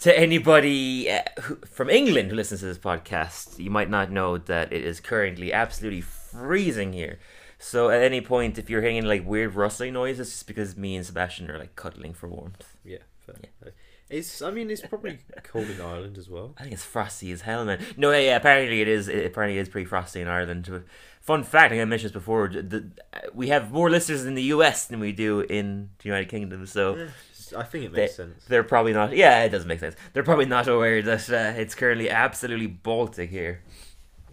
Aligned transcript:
to 0.00 0.18
anybody 0.18 1.10
uh, 1.10 1.22
who, 1.42 1.56
from 1.56 1.90
England 1.90 2.30
who 2.30 2.36
listens 2.36 2.60
to 2.60 2.66
this 2.66 2.78
podcast, 2.78 3.58
you 3.58 3.70
might 3.70 3.90
not 3.90 4.10
know 4.10 4.38
that 4.38 4.72
it 4.72 4.84
is 4.84 4.98
currently 5.00 5.52
absolutely 5.52 6.00
freezing 6.00 6.92
here. 6.92 7.18
So 7.58 7.90
at 7.90 8.02
any 8.02 8.22
point, 8.22 8.58
if 8.58 8.70
you're 8.70 8.80
hearing 8.80 9.04
like 9.04 9.26
weird 9.26 9.54
rustling 9.54 9.92
noises, 9.92 10.20
it's 10.20 10.30
just 10.30 10.46
because 10.46 10.76
me 10.76 10.96
and 10.96 11.04
Sebastian 11.04 11.50
are 11.50 11.58
like 11.58 11.76
cuddling 11.76 12.14
for 12.14 12.28
warmth. 12.28 12.76
Yeah, 12.84 12.98
fair. 13.18 13.74
It's. 14.08 14.42
I 14.42 14.50
mean, 14.50 14.70
it's 14.70 14.80
probably 14.80 15.18
cold 15.44 15.68
in 15.68 15.80
Ireland 15.80 16.16
as 16.16 16.28
well. 16.28 16.54
I 16.58 16.62
think 16.62 16.72
it's 16.72 16.84
frosty 16.84 17.30
as 17.30 17.42
hell, 17.42 17.64
man. 17.64 17.84
No, 17.96 18.10
yeah, 18.10 18.18
yeah 18.18 18.36
apparently 18.36 18.80
it 18.80 18.88
is. 18.88 19.06
It 19.06 19.26
apparently 19.26 19.58
it 19.58 19.62
is 19.62 19.68
pretty 19.68 19.84
frosty 19.84 20.20
in 20.20 20.26
Ireland. 20.28 20.84
Fun 21.20 21.44
fact, 21.44 21.66
I 21.66 21.68
think 21.68 21.82
I 21.82 21.84
mentioned 21.84 22.08
this 22.08 22.14
before. 22.14 22.48
The, 22.48 22.90
we 23.34 23.48
have 23.48 23.70
more 23.70 23.90
listeners 23.90 24.24
in 24.24 24.34
the 24.34 24.42
US 24.44 24.86
than 24.86 24.98
we 24.98 25.12
do 25.12 25.40
in 25.40 25.90
the 25.98 26.08
United 26.08 26.30
Kingdom. 26.30 26.66
So. 26.66 27.08
I 27.56 27.62
think 27.62 27.86
it 27.86 27.92
makes 27.92 28.16
they, 28.16 28.24
sense. 28.24 28.44
They're 28.46 28.64
probably 28.64 28.92
not. 28.92 29.14
Yeah, 29.16 29.44
it 29.44 29.50
doesn't 29.50 29.68
make 29.68 29.80
sense. 29.80 29.96
They're 30.12 30.22
probably 30.22 30.46
not 30.46 30.68
aware 30.68 31.02
that 31.02 31.30
uh, 31.30 31.58
it's 31.58 31.74
currently 31.74 32.10
absolutely 32.10 32.66
Baltic 32.66 33.30
here. 33.30 33.62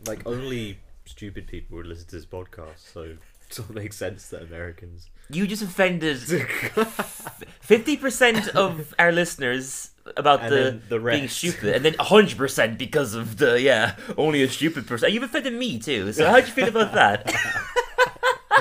Like 0.06 0.26
only 0.26 0.80
stupid 1.06 1.48
people 1.48 1.78
would 1.78 1.88
listen 1.88 2.08
to 2.08 2.16
this 2.16 2.26
podcast, 2.26 2.92
so 2.94 3.02
it 3.02 3.54
sort 3.54 3.70
of 3.70 3.76
makes 3.76 3.98
sense 3.98 4.30
that 4.30 4.44
Americans. 4.44 5.10
You 5.30 5.46
just 5.48 5.62
offended 5.64 6.20
fifty 7.60 7.98
percent 7.98 8.48
of 8.50 8.96
our 8.98 9.12
listeners 9.12 9.92
about 10.16 10.42
And 10.42 10.54
the, 10.54 10.98
the 10.98 11.00
being 11.00 11.28
stupid, 11.28 11.76
and 11.76 11.84
then 11.84 11.96
hundred 12.00 12.38
percent 12.38 12.78
because 12.78 13.14
of 13.14 13.38
the 13.38 13.60
yeah 13.62 13.96
only 14.18 14.42
a 14.44 14.50
stupid 14.50 14.88
person. 14.88 15.12
You've 15.12 15.24
offended 15.24 15.54
me 15.54 15.80
too. 15.80 16.14
So 16.14 16.30
how'd 16.30 16.46
you 16.46 16.54
feel 16.54 16.70
about 16.70 16.94
that? 16.94 17.34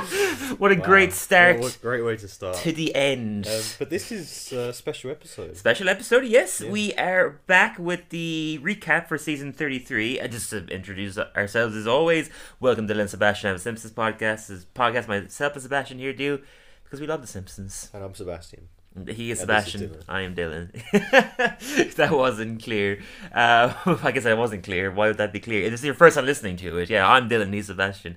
what 0.59 0.73
a 0.73 0.77
Wow. 0.77 0.85
great 0.85 1.13
start 1.13 1.61
What 1.61 1.77
a 1.77 1.79
great 1.79 2.03
way 2.03 2.17
to 2.17 2.29
start. 2.29 2.57
to 2.59 2.73
the 2.73 2.95
end. 2.95 3.47
Um, 3.47 3.61
but 3.79 3.91
this 3.91 4.13
is 4.13 4.53
a 4.53 4.73
special 4.73 5.11
episode. 5.11 5.57
Special 5.57 5.89
episode, 5.89 6.25
yes. 6.25 6.61
Yeah. 6.61 6.71
We 6.71 6.95
are 6.95 7.41
back 7.47 7.79
with 7.79 8.09
the 8.11 8.59
recap 8.63 9.09
for 9.09 9.19
season 9.19 9.53
33. 9.53 10.19
And 10.21 10.33
just 10.33 10.51
to 10.51 10.67
introduce 10.67 11.19
ourselves 11.19 11.75
as 11.77 11.87
always, 11.87 12.31
welcome 12.61 12.87
to 12.89 12.95
Dylan 12.95 13.01
and 13.03 13.11
Sebastian 13.11 13.51
of 13.51 13.61
Simpsons 13.61 13.93
podcast. 13.93 14.47
This 14.47 14.51
is 14.51 14.67
podcast 14.75 15.09
myself 15.09 15.55
and 15.55 15.63
Sebastian 15.63 15.99
here 15.99 16.13
do 16.13 16.41
because 16.85 17.01
we 17.01 17.07
love 17.07 17.21
The 17.21 17.27
Simpsons. 17.27 17.91
And 17.93 18.05
I'm 18.05 18.15
Sebastian. 18.15 18.69
He 19.09 19.31
is 19.31 19.41
And 19.43 19.51
this 19.51 19.67
is 19.67 19.73
Sebastian. 19.73 19.97
I 20.09 20.23
am 20.23 20.35
Dylan. 20.35 20.73
that 21.97 22.13
wasn't 22.13 22.63
clear. 22.63 23.01
Uh, 23.33 23.75
I 24.03 24.11
guess 24.11 24.25
I 24.25 24.33
wasn't 24.35 24.63
clear. 24.65 24.91
Why 24.91 25.09
would 25.09 25.19
that 25.19 25.33
be 25.35 25.41
clear? 25.41 25.69
This 25.69 25.81
is 25.81 25.85
your 25.87 25.95
first 25.95 26.17
time 26.17 26.25
listening 26.25 26.57
to 26.59 26.79
it. 26.79 26.89
Yeah, 26.89 27.07
I'm 27.07 27.29
Dylan. 27.29 27.53
He's 27.53 27.67
Sebastian. 27.67 28.17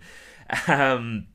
Um, 0.67 1.27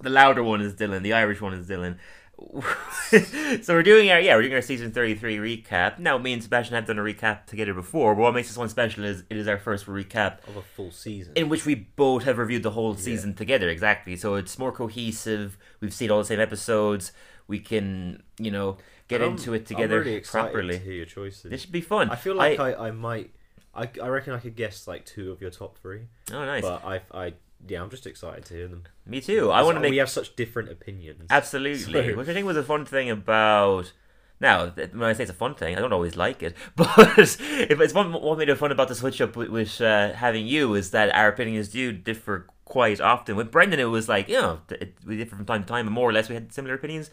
the 0.00 0.10
louder 0.10 0.42
one 0.42 0.60
is 0.60 0.74
Dylan. 0.74 1.02
The 1.02 1.12
Irish 1.12 1.40
one 1.40 1.54
is 1.54 1.66
Dylan. 1.68 1.96
so 3.62 3.74
we're 3.74 3.82
doing 3.82 4.10
our 4.10 4.18
yeah 4.18 4.34
we're 4.34 4.40
doing 4.40 4.54
our 4.54 4.62
season 4.62 4.90
33 4.92 5.36
recap 5.36 5.98
now 5.98 6.16
me 6.16 6.32
and 6.32 6.42
sebastian 6.42 6.74
have 6.74 6.86
done 6.86 6.98
a 6.98 7.02
recap 7.02 7.44
together 7.44 7.74
before 7.74 8.14
but 8.14 8.22
what 8.22 8.32
makes 8.32 8.48
this 8.48 8.56
one 8.56 8.68
special 8.70 9.04
is 9.04 9.24
it 9.28 9.36
is 9.36 9.46
our 9.46 9.58
first 9.58 9.84
recap 9.84 10.38
Of 10.48 10.56
a 10.56 10.62
full 10.62 10.90
season. 10.90 11.34
in 11.36 11.50
which 11.50 11.66
we 11.66 11.74
both 11.74 12.24
have 12.24 12.38
reviewed 12.38 12.62
the 12.62 12.70
whole 12.70 12.94
season 12.94 13.34
together 13.34 13.68
exactly 13.68 14.16
so 14.16 14.36
it's 14.36 14.58
more 14.58 14.72
cohesive 14.72 15.58
we've 15.80 15.92
seen 15.92 16.10
all 16.10 16.18
the 16.18 16.24
same 16.24 16.40
episodes 16.40 17.12
we 17.46 17.58
can 17.58 18.22
you 18.38 18.50
know 18.50 18.78
get 19.08 19.16
And 19.16 19.24
I'm- 19.24 19.32
into 19.32 19.52
it 19.52 19.66
together 19.66 19.98
I'm 20.00 20.06
really 20.06 20.20
properly 20.20 20.78
to 20.78 20.82
hear 20.84 20.94
your 20.94 21.04
choices. 21.06 21.50
this 21.50 21.60
should 21.60 21.72
be 21.72 21.82
fun 21.82 22.08
I 22.08 22.16
feel 22.16 22.36
like 22.36 22.58
I, 22.58 22.72
I, 22.88 22.90
might. 22.90 23.32
I, 23.74 23.88
I 24.02 24.08
reckon 24.08 24.32
I 24.32 24.38
could 24.38 24.56
guess 24.56 24.88
like 24.88 25.04
two 25.04 25.30
of 25.30 25.42
your 25.42 25.50
top 25.50 25.76
three. 25.76 26.04
oh 26.32 26.44
nice 26.46 26.62
But 26.62 26.84
I, 26.86 27.02
I, 27.12 27.34
yeah, 27.68 27.82
I'm 27.82 27.90
just 27.90 28.06
excited 28.06 28.44
to 28.46 28.54
hear 28.54 28.68
them. 28.68 28.84
me 29.06 29.20
too 29.20 29.50
i 29.50 29.62
want 29.62 29.76
to 29.76 29.80
make. 29.80 29.90
We 29.90 29.98
have 29.98 30.10
such 30.10 30.36
different 30.36 30.70
opinions. 30.70 31.26
Absolutely. 31.30 32.10
So- 32.10 32.16
Which 32.16 32.28
I 32.28 32.32
think 32.32 32.46
was 32.46 32.56
a 32.56 32.62
fun 32.62 32.84
thing 32.84 33.10
about. 33.10 33.92
Now, 34.40 34.68
when 34.70 35.02
I 35.02 35.12
say 35.12 35.24
it's 35.24 35.30
a 35.30 35.34
fun 35.34 35.54
thing, 35.54 35.76
I 35.76 35.80
don't 35.80 35.92
always 35.92 36.16
like 36.16 36.42
it, 36.42 36.56
but 36.76 37.18
if 37.18 37.78
it's 37.78 37.92
one 37.92 38.10
what 38.12 38.38
made 38.38 38.48
it 38.48 38.56
fun 38.56 38.72
about 38.72 38.88
the 38.88 38.94
switch 38.94 39.20
up 39.20 39.36
with, 39.36 39.50
with 39.50 39.80
uh, 39.82 40.14
having 40.14 40.46
you 40.46 40.74
is 40.74 40.92
that 40.92 41.14
our 41.14 41.28
opinions 41.28 41.68
do 41.68 41.92
differ 41.92 42.46
quite 42.64 43.02
often. 43.02 43.36
With 43.36 43.50
Brendan, 43.50 43.80
it 43.80 43.84
was 43.84 44.08
like 44.08 44.28
you 44.30 44.40
know 44.40 44.60
it, 44.70 44.94
we 45.06 45.18
differ 45.18 45.36
from 45.36 45.44
time 45.44 45.62
to 45.62 45.68
time, 45.68 45.86
and 45.86 45.94
more 45.94 46.08
or 46.08 46.12
less 46.14 46.30
we 46.30 46.34
had 46.36 46.54
similar 46.54 46.74
opinions. 46.74 47.10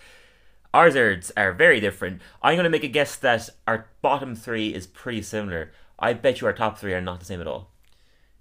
Ours 0.74 0.96
are, 0.96 1.20
are 1.36 1.52
very 1.54 1.80
different. 1.80 2.22
I'm 2.42 2.56
going 2.56 2.66
to 2.66 2.70
make 2.70 2.84
a 2.84 2.88
guess 2.90 3.16
that 3.18 3.50
our 3.68 3.88
bottom 4.02 4.36
three 4.36 4.74
is 4.74 4.86
pretty 4.86 5.22
similar. 5.22 5.72
I 6.00 6.14
bet 6.14 6.40
you 6.40 6.48
our 6.48 6.54
top 6.54 6.78
three 6.78 6.94
are 6.94 7.02
not 7.02 7.20
the 7.20 7.26
same 7.26 7.42
at 7.42 7.48
all. 7.48 7.72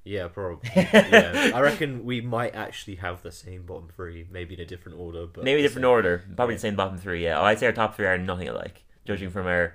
Yeah, 0.07 0.29
probably. 0.29 0.71
yeah, 0.77 1.51
I 1.53 1.61
reckon 1.61 2.05
we 2.05 2.21
might 2.21 2.55
actually 2.55 2.95
have 2.97 3.23
the 3.23 3.33
same 3.33 3.67
bottom 3.67 3.89
three, 3.95 4.25
maybe 4.31 4.55
in 4.55 4.61
a 4.61 4.65
different 4.65 4.99
order, 5.01 5.27
but 5.27 5.43
Maybe 5.43 5.63
different 5.63 5.83
same. 5.83 5.91
order. 5.91 6.25
Probably 6.37 6.55
the 6.55 6.61
same 6.61 6.77
bottom 6.77 6.97
three. 6.97 7.25
Yeah, 7.25 7.41
oh, 7.41 7.45
I'd 7.45 7.59
say 7.59 7.67
our 7.67 7.73
top 7.73 7.97
three 7.97 8.07
are 8.07 8.17
nothing 8.17 8.49
alike, 8.49 8.85
judging 9.05 9.31
from 9.31 9.49
our, 9.49 9.75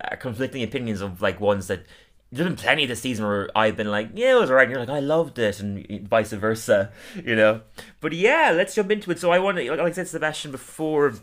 our 0.00 0.16
conflicting 0.16 0.62
opinions 0.62 1.00
of 1.00 1.20
like 1.20 1.40
ones 1.40 1.66
that. 1.66 1.84
There's 2.32 2.48
been 2.48 2.56
plenty 2.56 2.84
this 2.86 3.00
season 3.00 3.24
where 3.26 3.48
I've 3.54 3.76
been 3.76 3.90
like, 3.92 4.10
yeah, 4.14 4.32
it 4.32 4.40
was 4.40 4.50
alright, 4.50 4.64
and 4.64 4.72
you're 4.72 4.80
like, 4.80 4.88
I 4.88 4.98
loved 4.98 5.38
it, 5.38 5.60
and 5.60 6.08
vice 6.08 6.32
versa, 6.32 6.90
you 7.24 7.36
know. 7.36 7.60
But 8.00 8.12
yeah, 8.12 8.52
let's 8.54 8.74
jump 8.74 8.90
into 8.90 9.10
it. 9.12 9.20
So 9.20 9.30
I 9.30 9.38
wanted, 9.38 9.68
like 9.68 9.78
I 9.78 9.90
said, 9.92 10.08
Sebastian 10.08 10.50
before, 10.50 11.14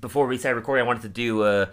before 0.00 0.26
we 0.26 0.36
started 0.36 0.56
recording, 0.56 0.84
I 0.84 0.86
wanted 0.86 1.02
to 1.02 1.08
do 1.08 1.44
a, 1.44 1.70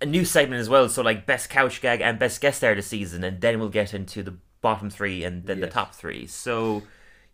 a 0.00 0.06
new 0.06 0.24
segment 0.24 0.60
as 0.60 0.68
well. 0.68 0.88
So 0.88 1.02
like 1.02 1.26
best 1.26 1.50
couch 1.50 1.80
gag 1.80 2.00
and 2.00 2.16
best 2.16 2.40
guest 2.40 2.58
star 2.58 2.74
this 2.76 2.86
season, 2.86 3.24
and 3.24 3.40
then 3.40 3.58
we'll 3.58 3.68
get 3.68 3.92
into 3.92 4.22
the 4.22 4.36
bottom 4.60 4.90
three 4.90 5.24
and 5.24 5.46
then 5.46 5.60
the 5.60 5.66
top 5.66 5.94
three. 5.94 6.26
So 6.26 6.82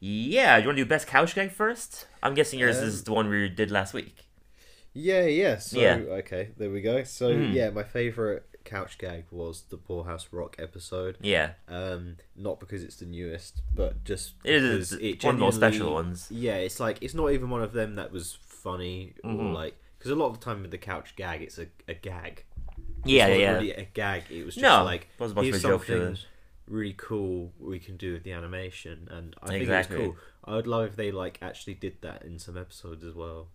yeah, 0.01 0.57
do 0.57 0.63
you 0.63 0.69
want 0.69 0.79
to 0.79 0.85
do 0.85 0.89
best 0.89 1.07
couch 1.07 1.35
gag 1.35 1.51
first? 1.51 2.07
I'm 2.23 2.35
guessing 2.35 2.59
yours 2.59 2.79
is 2.79 3.05
the 3.05 3.13
one 3.13 3.29
we 3.29 3.49
did 3.49 3.71
last 3.71 3.95
week. 3.95 4.29
Yeah, 4.95 5.27
yeah. 5.27 5.59
So 5.59 5.81
Yeah. 5.81 5.95
okay, 6.23 6.51
there 6.57 6.71
we 6.71 6.81
go. 6.81 7.03
So 7.05 7.31
Mhm. 7.31 7.55
yeah, 7.55 7.71
my 7.71 7.83
favorite 7.83 8.45
couch 8.65 8.99
gag 8.99 9.25
was 9.31 9.63
the 9.63 9.77
Poorhouse 9.77 10.29
Rock 10.33 10.57
episode. 10.59 11.19
Yeah, 11.21 11.53
Um, 11.69 12.17
not 12.35 12.59
because 12.61 12.83
it's 12.83 12.97
the 12.97 13.07
newest, 13.07 13.63
but 13.75 14.05
just 14.05 14.35
it 14.45 14.63
is 14.63 14.93
it's 14.93 15.25
one 15.25 15.35
of 15.35 15.39
the 15.39 15.45
more 15.45 15.53
special 15.53 15.93
ones. 15.93 16.29
Yeah, 16.31 16.57
it's 16.57 16.81
like 16.81 16.99
it's 17.03 17.15
not 17.15 17.31
even 17.33 17.51
one 17.51 17.63
of 17.63 17.73
them 17.73 17.95
that 17.97 18.11
was 18.11 18.39
funny 18.43 19.15
or 19.23 19.31
Mhm. 19.31 19.55
like 19.55 19.75
because 19.99 20.11
a 20.11 20.15
lot 20.17 20.27
of 20.29 20.39
the 20.41 20.45
time 20.45 20.63
with 20.63 20.71
the 20.71 20.79
couch 20.79 21.15
gag, 21.17 21.43
it's 21.43 21.59
a, 21.59 21.67
a 21.89 21.95
gag. 21.95 22.45
Yeah, 23.05 23.27
It's 23.27 23.31
not 23.31 23.41
yeah. 23.41 23.53
Really 23.53 23.73
a 23.73 23.85
gag. 23.85 24.25
It 24.31 24.45
was 24.45 24.55
just 24.55 24.63
No, 24.63 24.83
like 24.85 25.09
much 25.19 25.45
here's 25.45 25.57
of 25.57 25.65
a 25.65 25.69
joke 25.69 25.87
something 25.87 26.13
it. 26.13 26.27
Really 26.69 26.95
cool 26.97 27.53
we 27.59 27.79
can 27.79 27.97
do 27.97 28.13
with 28.15 28.25
the 28.25 28.33
animation, 28.33 29.09
and 29.11 29.35
I 29.43 29.55
Exactly. 29.55 29.97
think 29.97 30.09
it's 30.11 30.19
cool. 30.19 30.53
I 30.53 30.57
would 30.57 30.67
love 30.67 30.87
if 30.87 30.97
they 30.97 31.11
like 31.11 31.39
actually 31.43 31.75
did 31.75 32.03
that 32.03 32.23
in 32.25 32.39
some 32.39 32.57
episodes 32.57 33.05
as 33.05 33.15
well. 33.15 33.49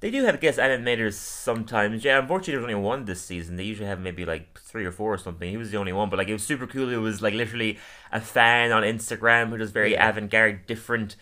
They 0.00 0.10
do 0.10 0.24
have 0.24 0.40
guest 0.40 0.58
animators 0.58 1.14
sometimes. 1.14 2.04
Yeah, 2.04 2.18
unfortunately, 2.18 2.52
there's 2.52 2.74
only 2.76 2.86
one 2.86 3.06
this 3.06 3.22
season. 3.22 3.56
They 3.56 3.64
usually 3.64 3.88
have 3.88 3.98
maybe 3.98 4.26
like 4.26 4.58
three 4.60 4.84
or 4.84 4.92
four 4.92 5.14
or 5.14 5.18
something. 5.18 5.48
He 5.48 5.56
was 5.56 5.70
the 5.70 5.78
only 5.78 5.92
one, 5.92 6.10
but 6.10 6.18
like 6.18 6.28
it 6.28 6.34
was 6.34 6.42
super 6.42 6.66
cool. 6.66 6.90
It 6.92 6.96
was 6.98 7.22
like 7.22 7.32
literally 7.32 7.78
a 8.12 8.20
fan 8.20 8.72
on 8.72 8.82
Instagram 8.82 9.48
who 9.48 9.56
does 9.56 9.70
very 9.70 9.92
Yeah. 9.92 10.08
avant-garde, 10.08 10.66
different 10.66 11.16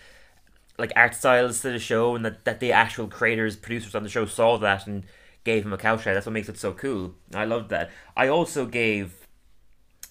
like 0.77 0.93
art 0.97 1.15
styles 1.15 1.61
to 1.63 1.71
the 1.71 1.79
show, 1.79 2.17
and 2.17 2.25
that, 2.25 2.45
that 2.45 2.59
the 2.59 2.73
actual 2.73 3.07
creators, 3.07 3.55
producers 3.55 3.95
on 3.95 4.03
the 4.03 4.09
show 4.09 4.27
saw 4.27 4.59
that 4.59 4.89
and 4.89 5.05
gave 5.45 5.65
him 5.65 5.73
a 5.73 5.77
gag. 5.77 6.01
That's 6.03 6.27
what 6.27 6.33
makes 6.33 6.49
it 6.49 6.59
so 6.59 6.73
cool. 6.73 7.15
I 7.33 7.45
loved 7.45 7.71
that. 7.71 7.91
I 8.17 8.27
also 8.29 8.67
gave 8.67 9.24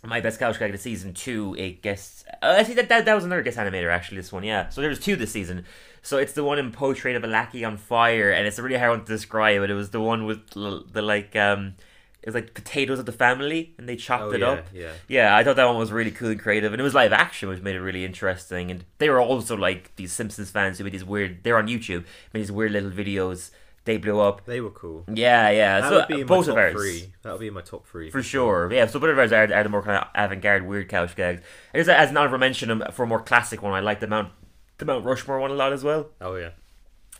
my 0.09 0.19
best 0.21 0.39
couch 0.39 0.59
gag 0.59 0.73
of 0.73 0.79
season 0.81 1.13
two 1.13 1.55
a 1.57 1.73
guest. 1.73 2.25
Uh, 2.41 2.55
I 2.59 2.63
see 2.63 2.73
that, 2.73 2.89
that 2.89 3.05
that 3.05 3.13
was 3.13 3.23
another 3.23 3.41
guest 3.41 3.57
animator 3.57 3.89
actually. 3.91 4.17
This 4.17 4.31
one, 4.31 4.43
yeah. 4.43 4.69
So 4.69 4.81
there's 4.81 4.99
two 4.99 5.15
this 5.15 5.31
season. 5.31 5.65
So 6.01 6.17
it's 6.17 6.33
the 6.33 6.43
one 6.43 6.59
in 6.59 6.71
Portrait 6.71 7.15
of 7.15 7.23
a 7.23 7.27
Lackey 7.27 7.63
on 7.63 7.77
Fire, 7.77 8.31
and 8.31 8.45
it's 8.45 8.59
a 8.59 8.63
really 8.63 8.77
hard 8.77 8.89
one 8.91 8.99
to 9.05 9.11
describe. 9.11 9.61
But 9.61 9.69
it 9.69 9.73
was 9.75 9.91
the 9.91 10.01
one 10.01 10.25
with 10.25 10.41
l- 10.57 10.83
the 10.91 11.01
like 11.01 11.35
um, 11.37 11.75
it 12.21 12.25
was 12.27 12.35
like 12.35 12.53
potatoes 12.53 12.99
of 12.99 13.05
the 13.05 13.11
family, 13.13 13.73
and 13.77 13.87
they 13.87 13.95
chopped 13.95 14.23
Oh 14.23 14.31
it 14.33 14.41
yeah, 14.41 14.47
up. 14.47 14.65
yeah. 14.73 14.91
Yeah, 15.07 15.35
I 15.37 15.43
thought 15.43 15.55
that 15.55 15.65
one 15.65 15.77
was 15.77 15.91
really 15.91 16.11
cool 16.11 16.29
and 16.29 16.39
creative, 16.39 16.73
and 16.73 16.79
it 16.79 16.83
was 16.83 16.93
live 16.93 17.13
action, 17.13 17.47
which 17.49 17.61
made 17.61 17.75
it 17.75 17.81
really 17.81 18.03
interesting. 18.03 18.69
And 18.71 18.83
they 18.97 19.09
were 19.09 19.21
also 19.21 19.55
like 19.55 19.95
these 19.95 20.11
Simpsons 20.11 20.49
fans 20.51 20.77
who 20.77 20.83
made 20.83 20.93
these 20.93 21.05
weird. 21.05 21.43
They're 21.43 21.57
on 21.57 21.67
YouTube, 21.67 22.03
made 22.33 22.41
these 22.41 22.51
weird 22.51 22.73
little 22.73 22.91
videos. 22.91 23.51
They 23.85 23.97
blew 23.97 24.19
up. 24.19 24.45
They 24.45 24.61
were 24.61 24.69
cool. 24.69 25.03
Yeah, 25.13 25.49
yeah. 25.49 25.81
That 25.81 25.89
so 25.89 25.95
would 25.97 26.07
be 26.07 26.21
in 26.21 26.27
both 26.27 26.47
my 26.47 26.51
of 26.53 26.55
top 26.55 26.63
ours 26.63 26.73
three. 26.73 27.13
That 27.21 27.31
would 27.33 27.41
be 27.41 27.47
in 27.47 27.53
my 27.53 27.61
top 27.61 27.85
three 27.85 28.09
for 28.09 28.23
sure. 28.23 28.71
Yeah, 28.71 28.85
so 28.85 28.99
both 28.99 29.09
of 29.09 29.19
ours 29.19 29.31
are, 29.33 29.53
are 29.53 29.63
the 29.63 29.69
more 29.69 29.83
kind 29.83 29.97
of 30.01 30.07
avant-garde, 30.15 30.65
weird 30.65 30.87
couch 30.87 31.15
gags. 31.15 31.41
And 31.73 31.79
just 31.83 31.89
as 31.89 32.09
an 32.09 32.17
honorable 32.17 32.37
mention 32.37 32.81
for 32.93 33.03
a 33.03 33.07
more 33.07 33.21
classic 33.21 33.61
one, 33.61 33.73
I 33.73 33.81
like 33.81 33.99
the 33.99 34.07
Mount 34.07 34.31
the 34.77 34.85
Mount 34.85 35.05
Rushmore 35.05 35.39
one 35.39 35.51
a 35.51 35.55
lot 35.55 35.73
as 35.73 35.83
well. 35.83 36.07
Oh 36.21 36.35
yeah. 36.35 36.51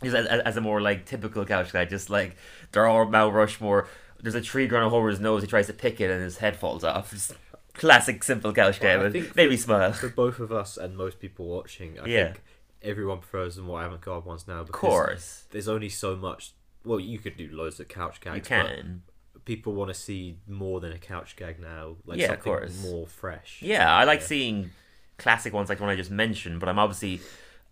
Just 0.02 0.16
as, 0.16 0.26
as, 0.26 0.56
a 0.56 0.60
more 0.60 0.80
like 0.80 1.06
typical 1.06 1.44
couch 1.44 1.72
guy, 1.72 1.84
just 1.84 2.10
like 2.10 2.36
they're 2.72 2.86
all 2.86 3.04
Mount 3.06 3.34
Rushmore. 3.34 3.86
There's 4.20 4.34
a 4.34 4.40
tree 4.40 4.66
growing 4.66 4.90
over 4.90 5.08
his 5.08 5.20
nose. 5.20 5.42
He 5.42 5.48
tries 5.48 5.66
to 5.66 5.72
pick 5.74 6.00
it, 6.00 6.10
and 6.10 6.22
his 6.22 6.38
head 6.38 6.56
falls 6.56 6.82
off. 6.82 7.10
Just 7.10 7.34
classic, 7.74 8.24
simple 8.24 8.52
couch 8.54 8.80
Well, 8.80 8.90
I 8.90 8.94
gag. 8.94 9.02
but 9.02 9.12
think 9.12 9.36
made 9.36 9.50
me 9.50 9.56
smile. 9.56 9.92
For 9.92 10.08
both 10.08 10.40
of 10.40 10.50
us 10.50 10.76
and 10.78 10.96
most 10.96 11.20
people 11.20 11.46
watching, 11.46 11.98
I 12.00 12.06
Yeah. 12.06 12.24
think 12.32 12.42
everyone 12.84 13.18
prefers 13.18 13.56
the 13.56 13.62
more 13.62 13.82
avant-garde 13.82 14.24
ones 14.24 14.46
now 14.46 14.60
Of 14.60 14.66
because 14.68 14.78
course, 14.80 15.44
there's 15.50 15.68
only 15.68 15.88
so 15.88 16.14
much. 16.16 16.52
Well, 16.84 17.00
you 17.00 17.18
could 17.18 17.36
do 17.36 17.48
loads 17.50 17.80
of 17.80 17.88
couch 17.88 18.20
gags. 18.20 18.36
you 18.36 18.42
can. 18.42 19.02
people 19.44 19.72
want 19.74 19.88
to 19.88 19.94
see 19.94 20.38
more 20.46 20.80
than 20.80 20.92
a 20.92 20.98
couch 20.98 21.34
gag 21.36 21.58
now. 21.60 21.96
Like 22.06 22.18
Yeah, 22.18 22.24
of 22.26 22.30
something 22.42 22.42
course. 22.52 22.82
more 22.84 23.06
fresh. 23.06 23.58
Yeah, 23.62 23.94
I 23.94 24.04
like 24.04 24.20
Yeah. 24.20 24.26
seeing 24.26 24.70
classic 25.18 25.52
ones 25.52 25.68
like 25.68 25.78
the 25.78 25.84
one 25.84 25.92
I 25.92 25.96
just 25.96 26.10
mentioned, 26.10 26.60
but 26.60 26.68
I'm 26.68 26.78
obviously 26.78 27.20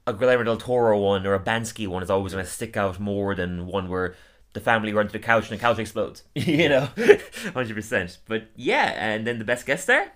a 0.06 0.12
Guillermo 0.12 0.44
del 0.44 0.56
Toro 0.56 0.98
one 0.98 1.26
or 1.26 1.34
a 1.34 1.40
Banksy 1.40 1.86
one 1.86 2.02
is 2.02 2.10
always 2.10 2.32
going 2.32 2.44
to 2.44 2.50
stick 2.50 2.76
out 2.76 2.98
more 2.98 3.34
than 3.34 3.66
one 3.66 3.88
where 3.88 4.14
the 4.54 4.60
family 4.60 4.92
run 4.92 5.06
to 5.06 5.12
the 5.12 5.18
couch 5.18 5.50
and 5.50 5.58
the 5.58 5.62
couch 5.62 5.78
explodes. 5.78 6.24
you 6.34 6.68
know, 6.68 6.88
hundred 7.54 7.74
percent. 7.74 8.18
But 8.26 8.48
yeah, 8.56 8.92
and 8.96 9.26
then 9.26 9.38
the 9.38 9.44
best 9.44 9.64
guest 9.66 9.84
star. 9.84 10.12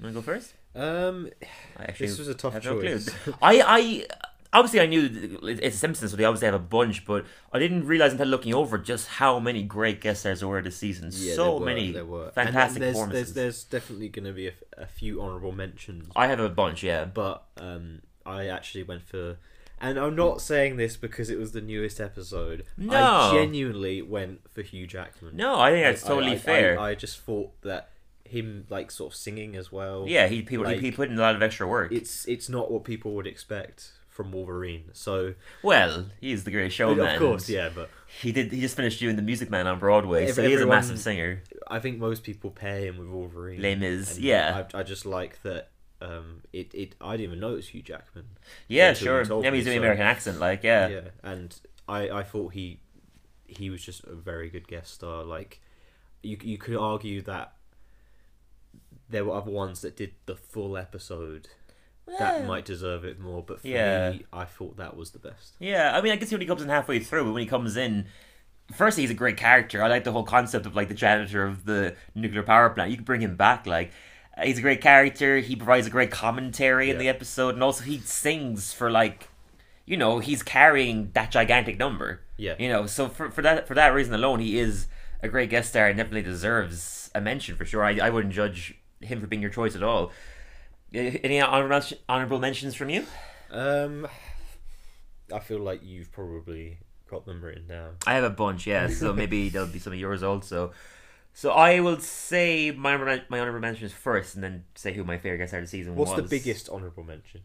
Want 0.00 0.12
to 0.14 0.20
go 0.20 0.22
first? 0.22 0.54
Um, 0.74 1.30
I 1.76 1.84
actually 1.84 2.06
this 2.08 2.18
was 2.18 2.28
a 2.28 2.34
tough 2.34 2.52
have 2.52 2.64
no 2.64 2.80
choice. 2.80 3.08
I, 3.42 3.60
I 3.60 4.06
obviously 4.52 4.80
I 4.80 4.86
knew 4.86 5.38
it's 5.42 5.76
Simpsons, 5.76 6.10
so 6.10 6.16
they 6.16 6.24
obviously 6.24 6.46
have 6.46 6.54
a 6.54 6.58
bunch, 6.58 7.04
but 7.04 7.24
I 7.52 7.58
didn't 7.58 7.86
realize 7.86 8.12
until 8.12 8.28
looking 8.28 8.54
over 8.54 8.78
just 8.78 9.08
how 9.08 9.38
many 9.38 9.62
great 9.62 10.00
guest 10.00 10.20
stars 10.20 10.40
there 10.40 10.48
were 10.48 10.62
this 10.62 10.76
season. 10.76 11.10
Yeah, 11.12 11.34
so 11.34 11.44
there 11.44 11.52
were, 11.52 11.66
many 11.66 11.92
there 11.92 12.04
were. 12.04 12.30
Fantastic 12.32 12.80
there's, 12.80 12.94
performances. 12.94 13.34
There's, 13.34 13.64
there's 13.64 13.64
definitely 13.64 14.08
going 14.08 14.26
to 14.26 14.32
be 14.32 14.50
a 14.76 14.86
few 14.86 15.20
honourable 15.20 15.52
mentions, 15.52 16.08
I 16.14 16.26
have 16.28 16.40
a 16.40 16.48
bunch, 16.48 16.82
yeah. 16.82 17.04
but 17.04 17.44
um, 17.58 18.02
I 18.24 18.46
actually 18.46 18.84
went 18.84 19.02
for. 19.02 19.38
And 19.82 19.98
I'm 19.98 20.14
not 20.14 20.42
saying 20.42 20.76
this 20.76 20.98
because 20.98 21.30
it 21.30 21.38
was 21.38 21.52
the 21.52 21.62
newest 21.62 22.00
episode. 22.00 22.66
No. 22.76 22.98
I 22.98 23.32
genuinely 23.32 24.02
went 24.02 24.46
for 24.50 24.60
Hugh 24.60 24.86
Jackman. 24.86 25.36
No, 25.36 25.58
I 25.58 25.70
think 25.70 25.84
that's 25.84 26.04
I- 26.04 26.08
totally 26.08 26.32
I- 26.32 26.34
I- 26.34 26.38
fair. 26.38 26.78
I, 26.78 26.94
just 26.94 27.20
thought 27.20 27.58
that 27.62 27.88
him 28.30 28.66
like 28.70 28.90
sort 28.90 29.12
of 29.12 29.16
singing 29.16 29.56
as 29.56 29.70
well. 29.72 30.04
yeah, 30.06 30.26
he 30.28 30.42
he, 30.48 30.56
like, 30.56 30.76
he 30.78 30.86
he 30.86 30.92
put 30.92 31.08
in 31.10 31.18
a 31.18 31.20
lot 31.20 31.34
of 31.34 31.42
extra 31.42 31.66
work. 31.66 31.92
It's 31.92 32.26
it's 32.28 32.48
not 32.48 32.70
what 32.70 32.84
people 32.84 33.12
would 33.14 33.26
expect 33.26 33.92
from 34.08 34.32
Wolverine. 34.32 34.90
So 34.92 35.34
Well, 35.62 36.06
he's 36.20 36.44
the 36.44 36.50
great 36.50 36.72
showman. 36.72 37.14
of 37.14 37.18
course, 37.18 37.48
yeah, 37.48 37.70
but 37.74 37.88
He 38.20 38.32
did. 38.32 38.52
He 38.52 38.60
just 38.60 38.76
finished 38.76 39.00
doing 39.00 39.16
the 39.16 39.22
Music 39.22 39.50
Man 39.50 39.66
on 39.66 39.78
Broadway, 39.78 40.30
so 40.30 40.42
he 40.42 40.52
is 40.52 40.60
a 40.60 40.66
massive 40.66 40.98
singer. 40.98 41.42
I 41.68 41.78
think 41.78 41.98
most 41.98 42.22
people 42.22 42.50
pair 42.50 42.80
him 42.80 42.98
with 42.98 43.08
Wolverine. 43.08 43.62
Les 43.62 43.74
Mis, 43.76 44.18
yeah. 44.18 44.64
I, 44.74 44.78
I 44.80 44.82
just 44.82 45.06
like 45.06 45.42
that. 45.42 45.70
Um, 46.02 46.42
it, 46.52 46.74
it 46.74 46.94
I 47.00 47.12
didn't 47.12 47.24
even 47.24 47.40
know 47.40 47.52
it 47.52 47.56
was 47.56 47.68
Hugh 47.68 47.82
Jackman. 47.82 48.24
Yeah, 48.68 48.94
sure. 48.94 49.22
told 49.24 49.44
Yeah, 49.44 49.50
he's 49.52 49.64
doing 49.64 49.76
so- 49.76 49.82
American 49.82 50.06
accent, 50.06 50.38
like 50.40 50.62
yeah. 50.62 50.88
Yeah, 50.88 51.00
and 51.22 51.54
I 51.88 52.08
I 52.10 52.22
thought 52.22 52.52
he 52.54 52.80
he 53.46 53.68
was 53.70 53.82
just 53.82 54.04
a 54.04 54.14
very 54.14 54.48
good 54.48 54.66
guest 54.66 54.94
star. 54.94 55.24
Like 55.24 55.60
you 56.22 56.38
you 56.42 56.58
could 56.58 56.76
argue 56.76 57.20
that 57.22 57.52
there 59.10 59.24
were 59.24 59.34
other 59.34 59.50
ones 59.50 59.80
that 59.82 59.96
did 59.96 60.12
the 60.26 60.36
full 60.36 60.76
episode 60.76 61.48
that 62.18 62.44
might 62.46 62.64
deserve 62.64 63.04
it 63.04 63.20
more, 63.20 63.42
but 63.42 63.60
for 63.60 63.68
Yeah. 63.68 64.10
me, 64.10 64.24
I 64.32 64.44
thought 64.44 64.76
that 64.78 64.96
was 64.96 65.10
the 65.12 65.18
best. 65.20 65.54
Yeah, 65.60 65.96
I 65.96 66.00
mean, 66.00 66.12
I 66.12 66.16
guess 66.16 66.30
he 66.30 66.34
only 66.36 66.46
comes 66.46 66.62
in 66.62 66.68
halfway 66.68 66.98
through, 66.98 67.24
but 67.24 67.32
when 67.32 67.42
he 67.42 67.48
comes 67.48 67.76
in, 67.76 68.06
firstly, 68.74 69.02
he's 69.04 69.10
a 69.12 69.14
great 69.14 69.36
character. 69.36 69.82
I 69.82 69.86
like 69.88 70.02
the 70.04 70.10
whole 70.12 70.24
concept 70.24 70.66
of 70.66 70.74
like 70.74 70.88
the 70.88 70.94
janitor 70.94 71.44
of 71.46 71.66
the 71.66 71.94
nuclear 72.14 72.42
power 72.42 72.68
plant. 72.70 72.90
You 72.90 72.96
can 72.96 73.04
bring 73.04 73.20
him 73.22 73.36
back, 73.36 73.66
like. 73.66 73.92
He's 74.42 74.58
a 74.58 74.62
great 74.62 74.80
character. 74.80 75.38
He 75.38 75.54
provides 75.54 75.86
a 75.86 75.90
great 75.90 76.10
commentary 76.10 76.88
in 76.88 76.96
the 76.96 77.08
episode, 77.08 77.54
and 77.54 77.62
also 77.62 77.84
he 77.84 77.98
sings 77.98 78.72
for 78.72 78.90
like, 78.90 79.28
you 79.84 79.98
know, 79.98 80.18
he's 80.18 80.42
carrying 80.42 81.10
that 81.12 81.30
gigantic 81.30 81.78
number. 81.78 82.22
Yeah. 82.38 82.54
You 82.58 82.68
know, 82.70 82.86
so 82.86 83.08
for, 83.08 83.30
for 83.30 83.42
that 83.42 83.68
for 83.68 83.74
that 83.74 83.88
reason 83.88 84.14
alone, 84.14 84.40
he 84.40 84.58
is 84.58 84.86
a 85.22 85.28
great 85.28 85.50
guest 85.50 85.70
star 85.70 85.88
and 85.88 85.96
definitely 85.98 86.22
deserves 86.22 87.10
a 87.14 87.20
mention 87.20 87.54
for 87.56 87.66
sure. 87.66 87.84
I, 87.84 87.98
I 87.98 88.08
wouldn't 88.08 88.32
judge 88.32 88.76
him 89.00 89.20
for 89.20 89.26
being 89.26 89.42
your 89.42 89.50
choice 89.50 89.74
at 89.76 89.82
all. 89.82 90.06
Uh, 90.94 90.98
Any 90.98 91.40
honorable 91.40 91.86
honorable 92.08 92.38
mentions 92.38 92.74
from 92.74 92.90
you? 92.90 93.04
Um, 93.50 94.06
I 95.32 95.38
feel 95.38 95.58
like 95.60 95.80
you've 95.84 96.12
probably 96.12 96.78
got 97.08 97.26
them 97.26 97.42
written 97.42 97.66
down. 97.66 97.96
I 98.06 98.14
have 98.14 98.24
a 98.24 98.30
bunch, 98.30 98.66
yeah. 98.66 98.88
So 98.88 99.12
maybe 99.14 99.48
there'll 99.48 99.68
be 99.68 99.78
some 99.78 99.92
of 99.92 99.98
yours 99.98 100.22
also. 100.22 100.72
So 101.32 101.52
I 101.52 101.78
will 101.80 102.00
say 102.00 102.72
my 102.72 102.94
honorable- 102.94 103.24
my 103.28 103.38
honorable 103.40 103.60
mentions 103.60 103.92
first, 103.92 104.34
and 104.34 104.42
then 104.42 104.64
say 104.74 104.92
who 104.92 105.04
my 105.04 105.16
favorite 105.16 105.38
guest 105.38 105.50
star 105.50 105.60
of 105.60 105.66
the 105.66 105.70
season 105.70 105.94
was 105.94 106.08
What's 106.10 106.20
was. 106.22 106.30
the 106.30 106.36
biggest 106.38 106.68
honourable 106.68 107.04
mention? 107.04 107.40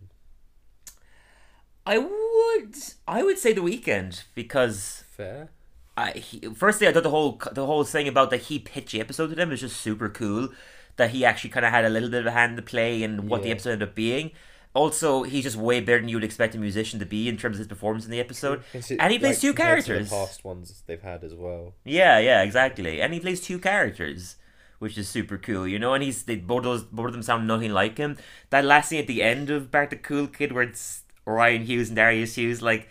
I 1.86 2.00
would 2.00 2.76
I 3.08 3.22
would 3.24 3.38
say 3.38 3.54
The 3.54 3.62
Weeknd 3.62 4.24
because 4.34 5.04
Fair. 5.12 5.50
I 5.96 6.12
he, 6.12 6.40
firstly 6.54 6.88
I 6.88 6.92
thought 6.94 7.04
the 7.04 7.10
whole 7.12 7.40
the 7.52 7.66
whole 7.68 7.84
thing 7.84 8.08
about 8.08 8.32
that 8.32 8.42
he 8.44 8.58
pitched 8.60 8.92
the 8.92 9.00
episode 9.02 9.28
to 9.28 9.36
them 9.36 9.52
is 9.52 9.62
just 9.62 9.80
super 9.80 10.10
cool. 10.10 10.50
That 10.98 11.10
he 11.12 11.26
actually 11.26 11.50
kind 11.50 11.66
of 11.66 11.72
had 11.72 11.86
a 11.86 11.90
little 11.90 12.10
bit 12.10 12.22
of 12.22 12.28
a 12.28 12.32
hand 12.32 12.56
to 12.58 12.64
play 12.64 13.04
in 13.04 13.28
what 13.28 13.44
the 13.44 13.52
episode 13.52 13.72
ended 13.72 13.90
up 13.90 13.96
being. 13.96 14.32
Also, 14.74 15.24
he's 15.24 15.44
just 15.44 15.56
way 15.56 15.80
better 15.80 16.00
than 16.00 16.10
you 16.10 16.18
would 16.18 16.24
expect 16.24 16.54
a 16.54 16.58
musician 16.58 17.00
to 17.00 17.06
be 17.06 17.30
in 17.30 17.38
terms 17.38 17.56
of 17.56 17.60
his 17.60 17.68
performance 17.68 18.04
in 18.04 18.12
the 18.12 18.20
episode. 18.20 18.62
And 18.74 19.12
he 19.12 19.20
plays 19.20 19.40
two 19.40 19.54
characters. 19.54 20.10
The 20.10 20.16
past 20.16 20.44
ones 20.44 20.84
they've 20.86 21.02
had 21.02 21.24
as 21.24 21.34
well. 21.34 21.76
Yeah, 21.86 22.20
yeah, 22.20 22.44
exactly. 22.44 23.02
And 23.02 23.14
he 23.14 23.22
plays 23.22 23.40
two 23.40 23.58
characters, 23.58 24.36
which 24.80 24.98
is 24.98 25.08
super 25.08 25.38
cool, 25.38 25.66
you 25.66 25.80
know. 25.80 25.94
And 25.94 26.04
he's 26.04 26.24
they 26.24 26.36
both 26.36 26.64
those 26.64 26.84
both 26.84 27.08
of 27.08 27.14
them 27.14 27.24
sound 27.24 27.48
nothing 27.48 27.72
like 27.72 27.98
him. 27.98 28.18
That 28.50 28.66
last 28.66 28.90
scene 28.90 29.00
at 29.00 29.08
the 29.08 29.24
end 29.24 29.50
of 29.50 29.72
Bart 29.72 29.92
the 29.92 29.96
Cool 29.96 30.28
Kid, 30.28 30.52
where 30.52 30.64
it's 30.64 31.04
Ryan 31.26 31.64
Hughes 31.64 31.88
and 31.88 31.96
Darius 31.96 32.36
Hughes, 32.36 32.62
like 32.62 32.90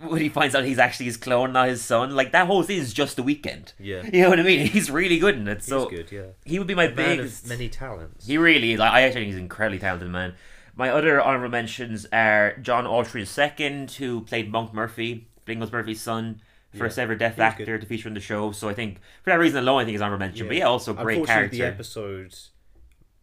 when 0.00 0.20
he 0.20 0.28
finds 0.28 0.54
out 0.54 0.64
he's 0.64 0.78
actually 0.78 1.06
his 1.06 1.16
clone, 1.16 1.52
not 1.52 1.68
his 1.68 1.82
son. 1.82 2.14
Like 2.14 2.32
that 2.32 2.46
whole 2.46 2.62
thing 2.62 2.78
is 2.78 2.92
just 2.92 3.16
The 3.16 3.22
Weeknd. 3.22 3.72
Yeah. 3.78 4.02
You 4.12 4.22
know 4.22 4.30
what 4.30 4.40
I 4.40 4.42
mean? 4.42 4.66
He's 4.66 4.90
really 4.90 5.18
good 5.18 5.36
in 5.36 5.46
it. 5.48 5.58
He's 5.58 5.66
So 5.66 5.88
good, 5.88 6.10
yeah. 6.12 6.26
he 6.44 6.58
would 6.58 6.68
be 6.68 6.74
my 6.74 6.88
biggest. 6.88 7.44
of 7.44 7.48
many 7.50 7.68
talents. 7.68 8.26
He 8.26 8.36
really 8.38 8.72
is. 8.72 8.80
I 8.80 9.02
actually 9.02 9.20
think 9.22 9.26
he's 9.26 9.34
an 9.36 9.42
incredibly 9.42 9.78
talented 9.78 10.08
man. 10.10 10.34
My 10.74 10.90
other 10.90 11.20
honorable 11.22 11.48
mentions 11.50 12.06
are 12.12 12.56
John 12.60 12.84
Autry 12.84 13.24
II, 13.58 13.86
who 13.98 14.20
played 14.22 14.50
Monk 14.52 14.74
Murphy, 14.74 15.28
Bingles 15.46 15.72
Murphy's 15.72 16.02
son, 16.02 16.42
first 16.76 16.98
Yeah, 16.98 17.04
ever 17.04 17.14
deaf 17.14 17.38
actor 17.38 17.64
good. 17.64 17.80
to 17.80 17.86
feature 17.86 18.08
in 18.08 18.14
the 18.14 18.20
show. 18.20 18.52
So 18.52 18.68
I 18.68 18.74
think 18.74 18.98
for 19.22 19.30
that 19.30 19.38
reason 19.38 19.58
alone, 19.60 19.80
I 19.80 19.84
think 19.84 19.92
he's 19.92 20.02
honorable 20.02 20.26
mention. 20.26 20.46
But 20.48 20.56
yeah, 20.58 20.64
also 20.66 20.92
great 20.92 21.24
character. 21.24 21.56
the 21.56 21.62
episode 21.64 22.34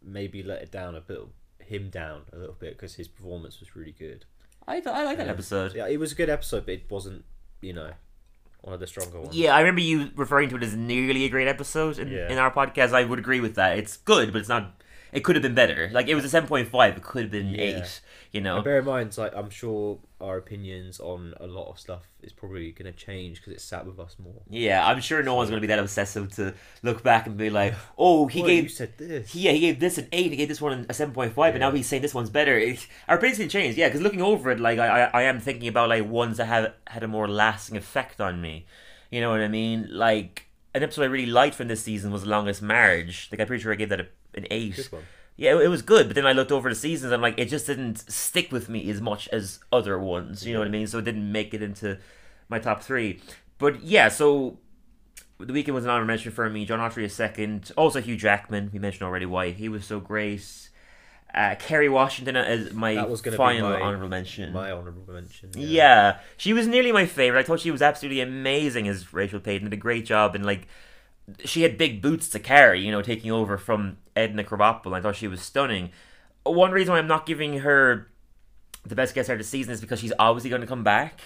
maybe 0.02 0.42
let 0.42 0.62
it 0.62 0.70
down 0.72 0.94
a 0.94 1.00
bit, 1.00 1.20
him 1.60 1.90
down 1.90 2.22
a 2.32 2.36
little 2.36 2.54
bit 2.58 2.72
because 2.76 2.94
his 2.96 3.08
performance 3.08 3.60
was 3.60 3.76
really 3.76 3.92
good. 3.92 4.24
I, 4.66 4.80
th- 4.80 4.86
I 4.94 5.04
like 5.04 5.18
that 5.18 5.28
episode. 5.28 5.74
Yeah, 5.74 5.86
it 5.88 5.98
was 5.98 6.12
a 6.12 6.14
good 6.14 6.30
episode, 6.30 6.64
but 6.66 6.74
it 6.74 6.90
wasn't, 6.90 7.24
you 7.60 7.72
know, 7.72 7.90
one 8.62 8.72
of 8.74 8.80
the 8.80 8.86
stronger 8.86 9.20
ones. 9.20 9.36
Yeah, 9.36 9.54
I 9.54 9.60
remember 9.60 9.80
you 9.82 10.10
referring 10.16 10.48
to 10.50 10.56
it 10.56 10.62
as 10.62 10.74
nearly 10.74 11.24
a 11.24 11.28
great 11.28 11.48
episode 11.48 11.98
in, 11.98 12.08
Yeah. 12.08 12.30
in 12.32 12.38
our 12.38 12.50
podcast. 12.52 12.92
I 12.94 13.04
would 13.04 13.18
agree 13.18 13.40
with 13.40 13.56
that. 13.56 13.78
It's 13.78 13.96
good, 13.98 14.32
but 14.32 14.38
it's 14.40 14.48
not. 14.48 14.80
It 15.12 15.20
could 15.22 15.36
have 15.36 15.42
been 15.42 15.54
better. 15.54 15.90
Like 15.92 16.08
it 16.08 16.14
was 16.14 16.24
a 16.24 16.28
seven 16.28 16.48
point 16.48 16.68
five. 16.68 16.96
It 16.96 17.02
could 17.02 17.22
have 17.22 17.30
been 17.30 17.48
Yeah. 17.48 17.60
eight. 17.60 18.00
You 18.32 18.40
know. 18.40 18.56
And 18.56 18.64
bear 18.64 18.78
in 18.78 18.84
mind, 18.84 19.16
like 19.18 19.32
I'm 19.36 19.50
sure 19.50 19.98
our 20.24 20.36
opinions 20.38 21.00
on 21.00 21.34
a 21.40 21.46
lot 21.46 21.70
of 21.70 21.78
stuff 21.78 22.02
is 22.22 22.32
probably 22.32 22.72
going 22.72 22.90
to 22.92 22.98
change 22.98 23.38
because 23.40 23.52
it 23.52 23.60
sat 23.60 23.86
with 23.86 23.98
us 24.00 24.16
more. 24.18 24.42
Yeah, 24.48 24.86
I'm 24.86 25.00
sure 25.00 25.22
no 25.22 25.34
one's 25.34 25.50
going 25.50 25.58
to 25.60 25.66
be 25.66 25.68
that 25.74 25.78
obsessive 25.78 26.32
to 26.36 26.54
look 26.82 27.02
back 27.02 27.26
and 27.26 27.36
be 27.36 27.50
like, 27.50 27.74
"Oh, 27.98 28.26
he 28.26 28.40
Well, 28.40 28.48
gave 28.48 28.62
you 28.64 28.68
said 28.70 28.96
this. 28.98 29.32
He, 29.32 29.40
yeah, 29.40 29.52
he 29.52 29.60
gave 29.60 29.80
this 29.80 29.98
an 29.98 30.08
eight. 30.12 30.30
He 30.30 30.36
gave 30.36 30.48
this 30.48 30.60
one 30.60 30.86
a 30.88 30.94
seven 30.94 31.14
point 31.14 31.32
five, 31.34 31.54
and 31.54 31.62
Yeah. 31.62 31.68
now 31.68 31.74
he's 31.76 31.86
saying 31.86 32.02
this 32.02 32.14
one's 32.14 32.30
better. 32.30 32.58
It, 32.58 32.86
our 33.08 33.16
opinions 33.16 33.38
can 33.38 33.48
change, 33.48 33.76
yeah. 33.76 33.88
Because 33.88 34.00
looking 34.00 34.22
over 34.22 34.50
it, 34.50 34.60
like 34.60 34.78
I, 34.78 35.04
I, 35.04 35.10
I 35.20 35.22
am 35.24 35.40
thinking 35.40 35.68
about 35.68 35.88
like 35.90 36.08
ones 36.08 36.38
that 36.38 36.46
have 36.46 36.72
had 36.86 37.02
a 37.02 37.08
more 37.08 37.28
lasting 37.28 37.76
effect 37.76 38.20
on 38.20 38.40
me. 38.40 38.66
You 39.10 39.20
know 39.20 39.30
what 39.30 39.40
I 39.40 39.48
mean? 39.48 39.88
Like 39.90 40.46
an 40.74 40.82
episode 40.82 41.02
I 41.02 41.06
really 41.06 41.30
liked 41.30 41.54
from 41.54 41.68
this 41.68 41.82
season 41.82 42.10
was 42.10 42.22
The 42.22 42.30
"Longest 42.30 42.62
Marriage." 42.62 43.28
Like 43.30 43.40
I'm 43.40 43.46
pretty 43.46 43.62
sure 43.62 43.72
I 43.72 43.76
gave 43.76 43.90
that 43.90 44.00
a, 44.00 44.06
an 44.34 44.46
eight. 44.50 44.76
Yeah, 45.36 45.58
it, 45.60 45.66
was 45.68 45.82
good, 45.82 46.06
but 46.06 46.14
then 46.14 46.26
I 46.26 46.32
looked 46.32 46.52
over 46.52 46.68
the 46.68 46.76
seasons 46.76 47.06
and 47.06 47.14
I'm 47.14 47.20
like 47.20 47.38
it 47.38 47.46
just 47.46 47.66
didn't 47.66 48.08
stick 48.10 48.52
with 48.52 48.68
me 48.68 48.88
as 48.88 49.00
much 49.00 49.28
as 49.28 49.58
other 49.72 49.98
ones. 49.98 50.46
You 50.46 50.52
know 50.52 50.60
what 50.60 50.68
I 50.68 50.70
mean? 50.70 50.86
So 50.86 50.98
it 50.98 51.04
didn't 51.04 51.30
make 51.32 51.52
it 51.54 51.62
into 51.62 51.98
my 52.48 52.58
top 52.60 52.82
three. 52.82 53.20
But 53.58 53.82
yeah, 53.82 54.08
so 54.08 54.58
The 55.38 55.52
Weeknd 55.52 55.74
was 55.74 55.84
an 55.84 55.90
honor 55.90 56.04
mention 56.04 56.30
for 56.30 56.48
me. 56.48 56.64
John 56.64 56.78
Autry 56.78 57.04
a 57.04 57.08
second. 57.08 57.72
Also 57.76 58.00
Hugh 58.00 58.16
Jackman. 58.16 58.70
We 58.72 58.78
mentioned 58.78 59.02
already 59.02 59.26
why 59.26 59.50
he 59.50 59.68
was 59.68 59.84
so 59.84 59.98
great. 59.98 60.44
Uh, 61.34 61.56
Kerry 61.58 61.88
Washington 61.88 62.36
as 62.36 62.72
my 62.72 62.94
That 62.94 63.10
was 63.10 63.20
final 63.20 63.70
my- 63.70 63.80
honorable 63.80 64.08
mention. 64.08 64.52
My 64.52 64.70
honourable 64.70 65.12
mention. 65.12 65.50
Yeah. 65.56 66.18
she 66.36 66.52
was 66.52 66.68
nearly 66.68 66.92
my 66.92 67.06
favorite. 67.06 67.40
I 67.40 67.42
thought 67.42 67.58
she 67.58 67.72
was 67.72 67.82
absolutely 67.82 68.20
amazing 68.20 68.86
as 68.86 69.06
Rayshelle 69.06 69.42
Peyton. 69.42 69.68
Did 69.68 69.72
a 69.72 69.76
great 69.80 70.06
job, 70.06 70.36
and 70.36 70.46
like, 70.46 70.68
she 71.44 71.62
had 71.62 71.78
big 71.78 72.02
boots 72.02 72.28
to 72.30 72.38
carry. 72.38 72.80
You 72.80 72.92
know, 72.92 73.02
taking 73.02 73.30
over 73.30 73.58
from 73.58 73.98
Edna 74.16 74.44
Krabappel. 74.44 74.94
I 74.94 75.00
thought 75.00 75.16
she 75.16 75.28
was 75.28 75.40
stunning. 75.40 75.90
One 76.44 76.72
reason 76.72 76.92
why 76.92 76.98
I'm 76.98 77.06
not 77.06 77.26
giving 77.26 77.60
her 77.60 78.10
the 78.84 78.94
best 78.94 79.14
guest 79.14 79.26
star 79.26 79.34
of 79.34 79.40
the 79.40 79.44
season 79.44 79.72
is 79.72 79.80
because 79.80 80.00
she's 80.00 80.12
obviously 80.18 80.50
going 80.50 80.62
to 80.62 80.66
come 80.66 80.84
back. 80.84 81.20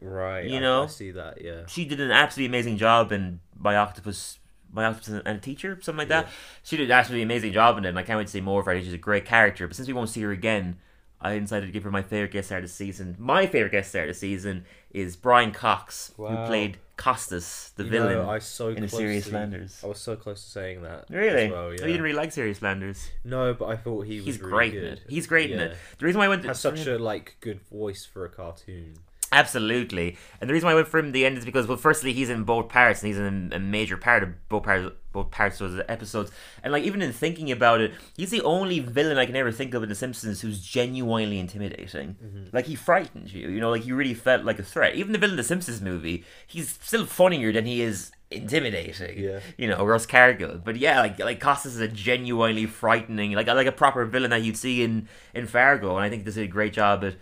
Right. 0.00 0.46
You 0.46 0.56
I, 0.56 0.60
know? 0.60 0.82
I 0.84 0.86
see 0.86 1.12
that. 1.12 1.40
Yeah. 1.40 1.62
She 1.66 1.84
did 1.84 2.00
an 2.00 2.10
absolutely 2.10 2.46
amazing 2.46 2.76
job 2.76 3.12
in 3.12 3.40
My 3.56 3.76
Octopus. 3.76 4.38
My 4.72 4.86
Octopus 4.86 5.08
and 5.24 5.26
a 5.26 5.38
Teacher, 5.38 5.78
something 5.80 5.98
like 5.98 6.08
that. 6.08 6.26
Yeah. 6.26 6.32
She 6.64 6.76
did 6.76 6.90
an 6.90 6.92
absolutely 6.92 7.22
amazing 7.22 7.52
job 7.52 7.78
in 7.78 7.84
it, 7.84 7.90
and 7.90 7.98
I 7.98 8.02
can't 8.02 8.18
wait 8.18 8.26
to 8.26 8.32
see 8.32 8.40
more 8.40 8.58
of 8.58 8.66
her. 8.66 8.80
She's 8.80 8.92
a 8.92 8.98
great 8.98 9.24
character. 9.24 9.68
But 9.68 9.76
since 9.76 9.86
we 9.86 9.94
won't 9.94 10.08
see 10.08 10.22
her 10.22 10.32
again, 10.32 10.78
I 11.24 11.38
decided 11.38 11.66
to 11.66 11.72
give 11.72 11.82
her 11.84 11.90
my 11.90 12.02
favorite 12.02 12.32
guest 12.32 12.48
star 12.48 12.58
of 12.58 12.64
the 12.64 12.68
season. 12.68 13.16
My 13.18 13.46
favorite 13.46 13.72
guest 13.72 13.88
star 13.90 14.02
of 14.02 14.08
the 14.08 14.14
season 14.14 14.66
is 14.90 15.16
Brian 15.16 15.52
Cox, 15.52 16.12
who 16.18 16.26
played 16.46 16.76
Costas, 16.96 17.72
the 17.76 17.84
You 17.84 17.90
villain 17.90 18.12
know, 18.26 18.38
so 18.38 18.68
in 18.68 18.76
closely, 18.76 18.98
Serious 18.98 19.28
Flanders. 19.28 19.80
I 19.82 19.86
was 19.86 19.98
so 19.98 20.16
close 20.16 20.44
to 20.44 20.50
saying 20.50 20.82
that. 20.82 21.06
Really? 21.08 21.50
Well, 21.50 21.72
yeah. 21.72 21.78
Oh, 21.80 21.86
you 21.86 21.92
didn't 21.92 22.02
really 22.02 22.14
like 22.14 22.30
Serious 22.32 22.58
Flanders. 22.58 23.08
No, 23.24 23.54
but 23.54 23.66
I 23.66 23.76
thought 23.76 24.06
he 24.06 24.16
was 24.16 24.26
He's 24.26 24.38
really 24.38 24.50
great 24.52 24.72
good. 24.72 24.84
in 24.84 24.92
it. 24.92 25.00
He's 25.08 25.26
great 25.26 25.50
in 25.50 25.58
it. 25.58 25.76
The 25.98 26.04
reason 26.06 26.18
why 26.18 26.26
I 26.26 26.28
went 26.28 26.42
to 26.42 26.48
Has 26.48 26.60
such 26.60 26.86
a 26.86 26.98
like 26.98 27.36
good 27.40 27.60
voice 27.62 28.04
for 28.04 28.24
a 28.24 28.28
cartoon. 28.28 28.94
Absolutely. 29.34 30.16
And 30.40 30.48
the 30.48 30.54
reason 30.54 30.66
why 30.66 30.72
I 30.72 30.76
went 30.76 30.88
for 30.88 30.98
him 30.98 31.06
in 31.06 31.12
the 31.12 31.26
end 31.26 31.36
is 31.36 31.44
because, 31.44 31.66
well, 31.66 31.76
firstly, 31.76 32.12
he's 32.12 32.30
in 32.30 32.44
both 32.44 32.68
parts, 32.68 33.02
and 33.02 33.08
he's 33.08 33.18
in 33.18 33.52
a 33.52 33.58
major 33.58 33.96
part 33.96 34.22
of 34.22 34.48
both 34.48 34.62
parts, 34.62 34.94
both 35.12 35.30
parts 35.30 35.60
of 35.60 35.72
the 35.72 35.90
episodes. 35.90 36.30
And 36.62 36.72
like, 36.72 36.84
even 36.84 37.02
in 37.02 37.12
thinking 37.12 37.50
about 37.50 37.80
it, 37.80 37.92
he's 38.16 38.30
the 38.30 38.42
only 38.42 38.78
villain 38.78 39.18
I 39.18 39.26
can 39.26 39.36
ever 39.36 39.50
think 39.50 39.74
of 39.74 39.82
in 39.82 39.88
The 39.88 39.94
Simpsons 39.94 40.40
who's 40.40 40.64
genuinely 40.64 41.38
intimidating. 41.38 42.16
Mm-hmm. 42.22 42.44
Like, 42.52 42.66
he 42.66 42.76
frightened 42.76 43.32
you. 43.32 43.48
You 43.48 43.60
know, 43.60 43.70
like 43.70 43.86
you 43.86 43.96
really 43.96 44.14
felt 44.14 44.44
like 44.44 44.60
a 44.60 44.64
threat. 44.64 44.94
Even 44.94 45.12
the 45.12 45.18
villain 45.18 45.32
in 45.32 45.38
the 45.38 45.44
Simpsons 45.44 45.80
movie, 45.80 46.24
he's 46.46 46.78
still 46.80 47.06
funnier 47.06 47.52
than 47.52 47.66
he 47.66 47.82
is 47.82 48.12
intimidating. 48.30 49.18
Yeah. 49.18 49.40
You 49.56 49.68
know, 49.68 49.84
Russ 49.84 50.06
Cargill. 50.06 50.60
But 50.62 50.76
yeah, 50.76 51.00
like 51.00 51.18
like 51.18 51.40
Costas 51.40 51.74
is 51.74 51.80
a 51.80 51.88
genuinely 51.88 52.66
frightening, 52.66 53.32
like 53.32 53.46
like 53.46 53.66
a 53.66 53.72
proper 53.72 54.04
villain 54.04 54.30
that 54.30 54.42
you'd 54.42 54.56
see 54.56 54.82
in 54.82 55.08
in 55.34 55.46
Fargo, 55.46 55.96
and 55.96 56.04
I 56.04 56.10
think 56.10 56.24
this 56.24 56.34
did 56.34 56.44
a 56.44 56.48
great 56.48 56.72
job 56.72 57.04
at 57.04 57.16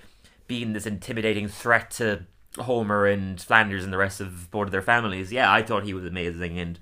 being 0.52 0.74
this 0.74 0.84
intimidating 0.86 1.48
threat 1.48 1.90
to 1.92 2.26
Homer 2.58 3.06
and 3.06 3.40
Flanders 3.40 3.84
and 3.84 3.92
the 3.92 3.96
rest 3.96 4.20
of 4.20 4.50
both 4.50 4.66
of 4.66 4.70
their 4.70 4.82
families. 4.82 5.32
Yeah, 5.32 5.50
I 5.50 5.62
thought 5.62 5.84
he 5.84 5.94
was 5.94 6.04
amazing 6.04 6.58
and. 6.58 6.78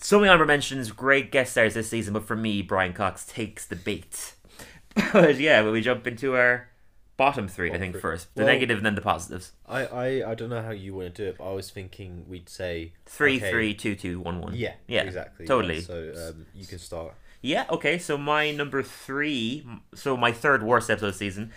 So 0.00 0.20
many 0.20 0.28
honorable 0.28 0.46
mentions, 0.46 0.92
great 0.92 1.32
guest 1.32 1.50
stars 1.50 1.74
this 1.74 1.90
season, 1.90 2.12
but 2.14 2.24
for 2.24 2.36
me, 2.36 2.62
Brian 2.62 2.92
Cox 2.92 3.26
takes 3.26 3.66
the 3.66 3.74
bait. 3.74 4.34
but 5.12 5.40
yeah, 5.40 5.68
we 5.68 5.80
jump 5.80 6.06
into 6.06 6.36
our 6.36 6.68
bottom 7.16 7.48
three, 7.48 7.72
I 7.72 7.78
think, 7.78 7.94
three. 7.94 8.00
first? 8.00 8.32
The 8.36 8.44
Well- 8.44 8.52
negative 8.52 8.76
and 8.76 8.86
then 8.86 8.94
the 8.94 9.00
positives. 9.00 9.50
I, 9.66 9.86
I, 9.86 10.30
I 10.30 10.34
don't 10.36 10.50
know 10.50 10.62
how 10.62 10.70
you 10.70 10.94
want 10.94 11.12
to 11.16 11.22
do 11.24 11.28
it, 11.30 11.38
but 11.38 11.50
I 11.50 11.52
was 11.52 11.68
thinking 11.70 12.26
we'd 12.28 12.48
say 12.48 12.92
Three, 13.06 13.38
okay, 13.38 13.50
three, 13.50 13.74
two, 13.74 13.96
two, 13.96 14.20
one, 14.20 14.40
one. 14.40 14.54
Yeah, 14.54 14.74
Yeah, 14.86 15.02
exactly. 15.02 15.46
totally. 15.46 15.80
So 15.80 16.12
um, 16.28 16.46
you 16.54 16.64
can 16.64 16.78
start. 16.78 17.14
Yeah, 17.42 17.66
okay, 17.68 17.98
so 17.98 18.16
my 18.16 18.52
number 18.52 18.84
three, 18.84 19.66
so 19.96 20.16
my 20.16 20.30
third 20.30 20.62
worst 20.62 20.90
episode 20.90 21.06
of 21.08 21.12
the 21.14 21.18
season 21.18 21.50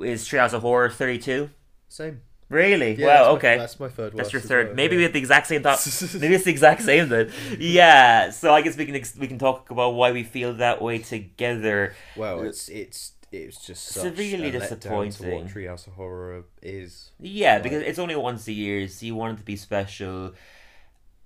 is 0.00 0.24
Treehouse 0.28 0.52
of 0.52 0.62
Horror 0.62 0.90
32. 0.90 1.50
Same. 1.88 2.20
Really? 2.50 2.94
Yeah, 2.94 3.06
wow, 3.06 3.12
that's 3.12 3.24
my- 3.26 3.32
okay. 3.50 3.58
that's 3.58 3.80
my 3.80 3.88
third. 3.88 4.12
That's 4.16 4.32
your 4.32 4.40
third. 4.40 4.66
well, 4.68 4.76
Maybe 4.76 4.94
yeah. 4.94 4.98
we 5.00 5.02
have 5.04 5.12
the 5.12 5.18
exact 5.18 5.46
same 5.48 5.62
thought. 5.62 5.78
Maybe 6.18 6.34
it's 6.34 6.44
the 6.44 6.50
exact 6.50 6.82
same 6.82 7.08
then. 7.10 7.30
Yeah. 7.58 8.30
So 8.30 8.54
I 8.54 8.62
guess 8.62 8.76
we 8.76 8.86
can 8.86 8.94
ex- 8.94 9.16
we 9.16 9.26
can 9.28 9.38
talk 9.38 9.70
about 9.70 9.90
why 9.94 10.12
we 10.12 10.22
feel 10.24 10.54
that 10.54 10.80
way 10.80 10.96
together. 10.98 11.94
Well, 12.16 12.40
it's 12.42 12.70
it's 12.70 13.12
it's 13.30 13.66
just 13.66 13.84
such 13.84 14.02
Severely 14.04 14.48
a 14.48 14.52
letdown 14.52 14.52
to 14.52 14.58
disappointing. 14.60 15.34
what 15.44 15.46
Treehouse 15.48 15.86
of 15.86 15.92
Horror 15.94 16.44
is. 16.62 17.10
Yeah, 17.20 17.54
Right. 17.54 17.62
because 17.62 17.82
it's 17.82 17.98
only 17.98 18.16
once 18.16 18.48
a 18.48 18.52
year, 18.54 18.88
so 18.88 19.04
you 19.04 19.14
want 19.14 19.34
it 19.34 19.40
to 19.40 19.44
be 19.44 19.56
special. 19.56 20.32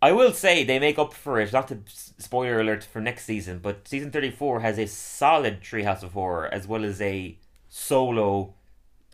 I 0.01 0.11
will 0.11 0.33
say 0.33 0.65
they 0.65 0.81
make 0.81 0.99
up 0.99 1.15
for 1.15 1.39
it. 1.41 1.53
Not 1.53 1.69
to 1.69 1.79
spoiler 1.87 2.59
alert 2.59 2.83
for 2.83 3.01
next 3.01 3.27
season, 3.27 3.61
but 3.61 3.87
season 3.87 4.11
thirty 4.11 4.33
four 4.33 4.59
has 4.59 4.77
a 4.77 4.87
solid 4.89 5.61
Treehouse 5.61 6.03
of 6.03 6.15
Horror 6.15 6.49
as 6.53 6.67
well 6.67 6.85
as 6.85 7.01
a 7.01 7.39
solo 7.69 8.55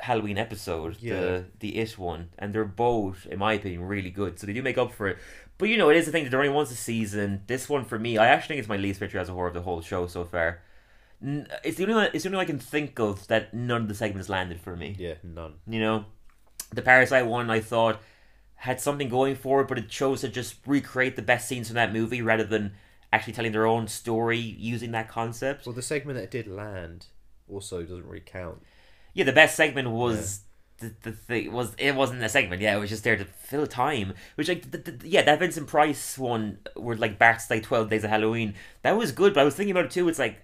Halloween 0.01 0.39
episode, 0.39 0.97
Yeah. 1.01 1.21
the 1.21 1.45
the 1.61 1.77
It 1.79 1.99
one, 1.99 2.31
and 2.39 2.55
they're 2.55 2.65
both, 2.65 3.27
in 3.27 3.39
my 3.39 3.55
opinion, 3.55 3.83
really 3.83 4.11
good. 4.11 4.39
So 4.39 4.47
they 4.47 4.53
do 4.53 4.63
make 4.63 4.79
up 4.79 4.93
for 4.93 5.09
it. 5.09 5.19
But 5.59 5.69
you 5.69 5.77
know, 5.77 5.91
it 5.91 5.97
is 5.97 6.07
the 6.07 6.13
thing 6.13 6.25
that 6.25 6.31
they're 6.31 6.41
only 6.41 6.53
once 6.53 6.71
a 6.71 6.77
season. 6.77 7.43
This 7.47 7.69
one 7.69 7.85
for 7.85 7.99
me, 7.99 8.17
I 8.17 8.29
actually 8.29 8.55
think 8.55 8.61
it's 8.61 8.69
my 8.69 8.77
least 8.77 9.01
favorite 9.01 9.21
as 9.21 9.29
a 9.29 9.33
Horror 9.33 9.49
of 9.49 9.55
the 9.55 9.63
whole 9.63 9.81
show 9.81 10.07
so 10.07 10.25
far. 10.25 10.63
It's 11.21 11.77
the 11.79 11.83
only 11.83 11.95
one, 11.97 12.11
it's 12.15 12.23
the 12.23 12.29
only 12.29 12.37
one 12.37 12.45
I 12.45 12.47
can 12.47 12.61
think 12.61 13.01
of 13.01 13.27
that 13.27 13.53
none 13.53 13.83
of 13.83 13.89
the 13.89 13.95
segments 13.95 14.29
landed 14.29 14.61
for 14.61 14.77
me. 14.77 14.95
Yeah, 14.99 15.15
none. 15.25 15.55
You 15.67 15.81
know, 15.81 16.05
the 16.73 16.83
Parasite 16.83 17.27
one 17.27 17.51
I 17.51 17.59
thought 17.59 18.01
had 18.55 18.81
something 18.81 19.09
going 19.09 19.35
for 19.35 19.61
it, 19.63 19.69
but 19.69 19.79
it 19.79 19.89
chose 19.89 20.21
to 20.21 20.29
just 20.29 20.57
recreate 20.67 21.17
the 21.17 21.23
best 21.23 21.49
scenes 21.49 21.67
from 21.69 21.75
that 21.75 21.93
movie 21.93 22.23
rather 22.23 22.45
than 22.45 22.73
actually 23.13 23.33
telling 23.33 23.51
their 23.53 23.67
own 23.67 23.89
story 23.89 24.39
using 24.39 24.93
that 24.93 25.09
concept. 25.09 25.67
Well, 25.67 25.75
the 25.75 25.83
segment 25.83 26.19
that 26.19 26.31
did 26.31 26.47
land 26.47 27.07
also 27.49 27.83
doesn't 27.83 28.05
really 28.07 28.23
count. 28.25 28.63
Yeah, 29.19 29.25
the 29.25 29.33
best 29.33 29.57
segment 29.57 29.91
was 29.91 30.43
the, 30.79 30.95
the 31.03 31.11
thing 31.11 31.53
was 31.53 31.75
it 31.77 31.97
wasn't 31.97 32.23
a 32.23 32.29
segment. 32.29 32.63
Yeah, 32.63 32.77
it 32.77 32.79
was 32.79 32.89
just 32.89 33.03
there 33.03 33.17
to 33.17 33.25
fill 33.25 33.67
time. 33.67 34.15
Which 34.37 34.49
like 34.49 34.71
the, 34.71 34.79
the, 34.79 35.09
yeah, 35.09 35.23
that 35.23 35.41
Vincent 35.41 35.67
Price 35.67 36.17
one 36.17 36.59
where 36.77 36.97
like 36.97 37.19
Bart's 37.19 37.51
like 37.51 37.65
Twelve 37.65 37.91
Days 37.91 38.05
of 38.05 38.11
Halloween 38.11 38.55
that 38.83 38.97
was 38.97 39.11
good. 39.11 39.35
But 39.35 39.41
I 39.41 39.45
was 39.45 39.57
thinking 39.57 39.73
about 39.73 39.87
it 39.87 39.91
too. 39.91 40.09
It's 40.09 40.21
like 40.21 40.39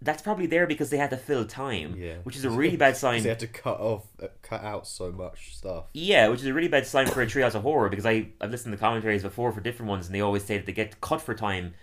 that's 0.00 0.22
probably 0.22 0.46
there 0.46 0.66
because 0.66 0.88
they 0.88 0.96
had 0.96 1.10
to 1.10 1.18
fill 1.18 1.44
time. 1.44 1.94
Yeah. 1.98 2.14
which 2.22 2.36
is 2.36 2.46
a 2.46 2.50
really 2.50 2.78
bad 2.78 2.96
sign. 2.96 3.22
They 3.22 3.28
had 3.28 3.38
to 3.40 3.46
cut 3.46 3.78
off, 3.78 4.06
uh, 4.22 4.28
cut 4.40 4.64
out 4.64 4.86
so 4.86 5.12
much 5.12 5.54
stuff. 5.54 5.84
Yeah, 5.92 6.28
which 6.28 6.40
is 6.40 6.46
a 6.46 6.54
really 6.54 6.68
bad 6.68 6.86
sign 6.86 7.06
for 7.08 7.20
a 7.20 7.26
Treehouse 7.26 7.54
of 7.54 7.62
Horror 7.62 7.90
because 7.90 8.06
I 8.06 8.28
I've 8.40 8.50
listened 8.50 8.72
to 8.72 8.78
commentaries 8.78 9.24
before 9.24 9.52
for 9.52 9.60
different 9.60 9.90
ones 9.90 10.06
and 10.06 10.14
they 10.14 10.22
always 10.22 10.44
say 10.44 10.56
that 10.56 10.64
they 10.64 10.72
get 10.72 11.02
cut 11.02 11.20
for 11.20 11.34
time 11.34 11.74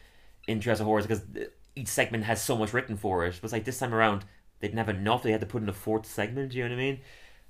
in 0.48 0.62
Treehouse 0.62 0.80
of 0.80 0.88
Horrors 0.88 1.06
because 1.06 1.22
each 1.76 1.90
segment 1.90 2.24
has 2.24 2.42
so 2.42 2.58
much 2.58 2.74
written 2.74 2.98
for 2.98 3.24
it. 3.28 3.38
But 3.40 3.46
it's 3.46 3.54
like 3.54 3.66
this 3.66 3.78
time 3.78 3.94
around 3.94 4.26
they 4.62 4.68
didn't 4.68 4.78
have 4.78 4.90
enough. 4.90 5.24
They 5.24 5.32
had 5.32 5.42
to 5.42 5.48
put 5.48 5.62
in 5.62 5.70
a 5.70 5.74
fourth 5.74 6.06
segment. 6.06 6.52
Do 6.52 6.58
You 6.58 6.64
know 6.66 6.76
what 6.76 6.82
I 6.82 6.84
mean? 6.84 7.00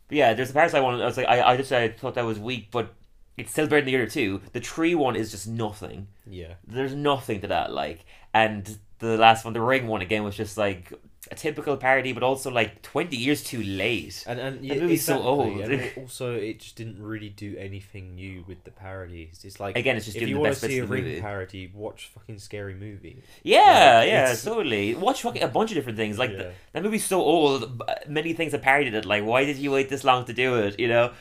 But 0.08 0.18
yeah, 0.18 0.34
there's 0.34 0.50
a 0.52 0.54
Parasite 0.54 0.84
wanted. 0.84 1.02
I 1.02 1.06
was 1.06 1.18
like, 1.18 1.28
I, 1.28 1.42
I 1.42 1.58
just 1.58 1.72
I 1.72 1.90
thought 1.90 2.16
that 2.16 2.26
was 2.26 2.40
weak, 2.40 2.70
but 2.72 2.94
it's 3.38 3.52
still 3.52 3.66
better 3.68 3.82
than 3.82 3.86
the 3.86 3.96
other 3.96 4.08
two. 4.08 4.42
The 4.54 4.60
tree 4.60 4.96
one 4.96 5.16
is 5.16 5.32
just 5.32 5.48
nothing. 5.48 6.08
Yeah. 6.26 6.56
There's 6.68 6.96
nothing 6.96 7.42
to 7.42 7.48
that 7.48 7.72
like, 7.72 8.06
and 8.34 8.78
the 9.00 9.18
last 9.18 9.46
one, 9.46 9.54
the 9.54 9.62
ring 9.62 9.88
one 9.88 10.02
again 10.02 10.24
was 10.24 10.36
just 10.36 10.58
like 10.58 10.94
a 11.30 11.36
typical 11.36 11.78
parody, 11.78 12.14
but 12.14 12.24
also 12.24 12.50
like 12.50 12.82
twenty 12.82 13.16
years 13.16 13.44
too 13.44 13.62
late. 13.62 14.24
And 14.26 14.40
and 14.40 14.58
That 14.58 14.64
yeah, 14.64 14.82
movie's 14.82 15.06
so 15.06 15.22
old. 15.22 15.60
and 15.62 15.72
it 15.74 15.94
also, 15.98 16.34
it 16.34 16.60
just 16.60 16.76
didn't 16.76 17.02
really 17.02 17.30
do 17.30 17.56
anything 17.58 18.16
new 18.16 18.44
with 18.48 18.64
the 18.64 18.72
parodies. 18.72 19.42
It's 19.44 19.60
like 19.60 19.78
Again, 19.78 19.96
it's 19.98 20.06
just 20.06 20.18
if 20.18 20.22
doing 20.22 20.30
you 20.30 20.36
the 20.36 20.42
want 20.42 20.52
best 20.52 20.62
to 20.62 20.68
see 20.68 20.80
a 20.80 20.84
of 20.84 20.90
ring 20.90 21.04
movie. 21.04 21.22
parody, 21.22 21.72
watch 21.74 22.10
fucking 22.14 22.40
Scary 22.40 22.74
Movie. 22.74 23.22
Yeah, 23.44 23.60
Like, 24.00 24.08
yeah, 24.10 24.24
it's- 24.24 24.44
totally. 24.44 24.96
Watch 24.96 25.22
fucking 25.22 25.44
a 25.44 25.48
bunch 25.48 25.70
of 25.72 25.76
different 25.76 25.98
things. 25.98 26.18
Like 26.18 26.32
Yeah. 26.32 26.38
th- 26.38 26.54
that 26.74 26.84
movie's 26.84 27.06
so 27.06 27.22
old. 27.22 27.82
Many 28.08 28.34
things 28.34 28.54
have 28.54 28.64
parodied 28.64 28.96
it. 28.96 29.06
Like, 29.06 29.24
why 29.24 29.46
did 29.46 29.58
you 29.58 29.70
wait 29.72 29.90
this 29.90 30.04
long 30.04 30.26
to 30.26 30.34
do 30.34 30.56
it? 30.56 30.80
You 30.80 30.88
know. 30.88 31.12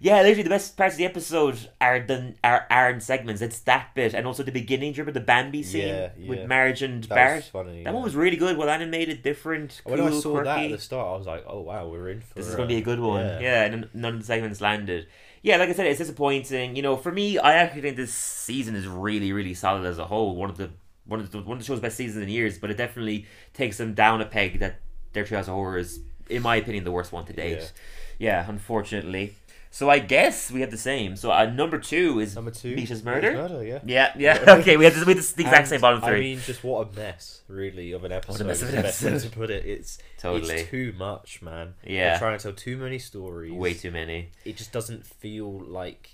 Yeah, 0.00 0.22
literally 0.22 0.44
the 0.44 0.50
best 0.50 0.76
parts 0.76 0.94
of 0.94 0.98
the 0.98 1.04
episode 1.06 1.70
are 1.80 1.98
the 2.00 2.34
are, 2.44 2.66
are 2.70 2.90
in 2.90 3.00
segments. 3.00 3.42
It's 3.42 3.58
that 3.60 3.94
bit 3.94 4.14
and 4.14 4.26
also 4.26 4.42
the 4.42 4.52
beginning. 4.52 4.92
Do 4.92 4.98
you 4.98 5.02
remember 5.02 5.18
the 5.20 5.26
Bambi 5.26 5.62
scene 5.62 5.88
Yeah, 5.88 6.10
with 6.26 6.38
yeah. 6.40 6.46
Marge 6.46 6.82
and 6.82 7.02
That 7.04 7.14
Bart? 7.14 7.44
funny. 7.44 7.82
That 7.82 7.90
yeah. 7.90 7.94
one 7.94 8.02
was 8.04 8.14
really 8.14 8.36
good, 8.36 8.56
well 8.56 8.68
animated, 8.68 9.22
different, 9.22 9.80
cool, 9.84 9.96
When 9.96 10.12
I 10.12 10.18
saw 10.20 10.30
quirky. 10.32 10.44
that 10.44 10.64
at 10.66 10.70
the 10.70 10.78
start, 10.78 11.06
I 11.08 11.18
was 11.18 11.26
like, 11.26 11.44
"Oh 11.48 11.60
wow, 11.60 11.88
we're 11.88 12.10
in 12.10 12.20
for 12.20 12.34
This 12.34 12.46
is 12.46 12.54
going 12.54 12.68
to 12.68 12.74
be 12.74 12.78
a 12.80 12.84
good 12.84 13.00
one. 13.00 13.24
Yeah, 13.24 13.40
Yeah, 13.40 13.64
and 13.64 13.88
none 13.92 14.14
of 14.14 14.20
the 14.20 14.26
segments 14.26 14.60
landed. 14.60 15.08
Yeah, 15.42 15.56
like 15.56 15.68
I 15.68 15.72
said, 15.72 15.86
it's 15.86 15.98
disappointing. 15.98 16.76
You 16.76 16.82
know, 16.82 16.96
for 16.96 17.12
me, 17.12 17.38
I 17.38 17.54
actually 17.54 17.82
think 17.82 17.96
this 17.96 18.12
season 18.14 18.74
is 18.74 18.86
really, 18.86 19.32
really 19.32 19.54
solid 19.54 19.84
as 19.86 19.98
a 19.98 20.04
whole. 20.04 20.36
One 20.36 20.50
of 20.50 20.56
the 20.56 20.70
one 21.06 21.20
of 21.20 21.30
the 21.30 21.38
one 21.42 21.56
of 21.56 21.58
the 21.58 21.64
show's 21.64 21.80
best 21.80 21.96
seasons 21.96 22.22
in 22.22 22.28
years, 22.28 22.58
but 22.58 22.70
it 22.70 22.76
definitely 22.76 23.26
takes 23.54 23.78
them 23.78 23.94
down 23.94 24.20
a 24.20 24.26
peg. 24.26 24.58
That 24.60 24.80
their 25.12 25.24
Treehouse 25.24 25.42
of 25.42 25.54
Horror 25.54 25.78
is, 25.78 26.00
in 26.28 26.42
my 26.42 26.56
opinion, 26.56 26.84
the 26.84 26.92
worst 26.92 27.12
one 27.12 27.24
to 27.26 27.32
date. 27.32 27.72
Yeah, 28.18 28.44
unfortunately. 28.48 29.34
So 29.70 29.90
I 29.90 29.98
guess 29.98 30.50
we 30.50 30.60
have 30.62 30.70
the 30.70 30.78
same. 30.78 31.14
So 31.16 31.30
uh, 31.30 31.46
number 31.46 31.78
two 31.78 32.20
is 32.20 32.34
Number 32.34 32.50
two, 32.50 32.74
Meat 32.74 32.90
Is 32.90 33.04
Murder. 33.04 33.32
Murder, 33.34 33.64
yeah. 33.64 33.80
Yeah, 33.84 34.12
yeah. 34.16 34.44
okay, 34.60 34.76
we 34.76 34.84
have, 34.84 34.94
this, 34.94 35.04
we 35.04 35.10
have 35.12 35.18
this, 35.18 35.32
the 35.32 35.42
exact 35.42 35.58
And, 35.60 35.68
same 35.68 35.80
bottom 35.80 36.00
three. 36.00 36.16
I 36.16 36.20
mean, 36.20 36.40
just 36.40 36.64
what 36.64 36.88
a 36.88 36.96
mess, 36.96 37.42
really, 37.48 37.92
of 37.92 38.02
an 38.04 38.12
episode. 38.12 38.46
mess 38.46 38.62
of 38.62 38.70
an 38.70 38.76
the 38.76 38.82
best 38.82 39.02
way 39.02 39.10
episode. 39.10 39.30
to 39.30 39.36
put 39.36 39.50
it. 39.50 39.66
It's 39.66 39.98
Totally. 40.18 40.54
it's 40.54 40.70
too 40.70 40.94
much, 40.98 41.42
man. 41.42 41.74
Yeah. 41.84 42.10
They're 42.10 42.18
trying 42.18 42.38
to 42.38 42.42
tell 42.42 42.52
too 42.54 42.76
many 42.78 42.98
stories. 42.98 43.52
Way 43.52 43.74
too 43.74 43.90
many. 43.90 44.30
It 44.44 44.56
just 44.56 44.72
doesn't 44.72 45.04
feel 45.06 45.50
like 45.60 46.10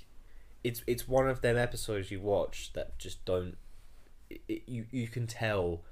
it's 0.65 0.83
it's 0.87 1.07
one 1.07 1.29
of 1.29 1.41
them 1.43 1.57
episodes 1.57 2.11
you 2.11 2.21
watch 2.21 2.73
that 2.75 2.99
just 2.99 3.25
don't. 3.25 3.57
It, 4.31 4.63
you 4.67 4.87
you 4.91 5.07
can 5.09 5.27
tell 5.27 5.83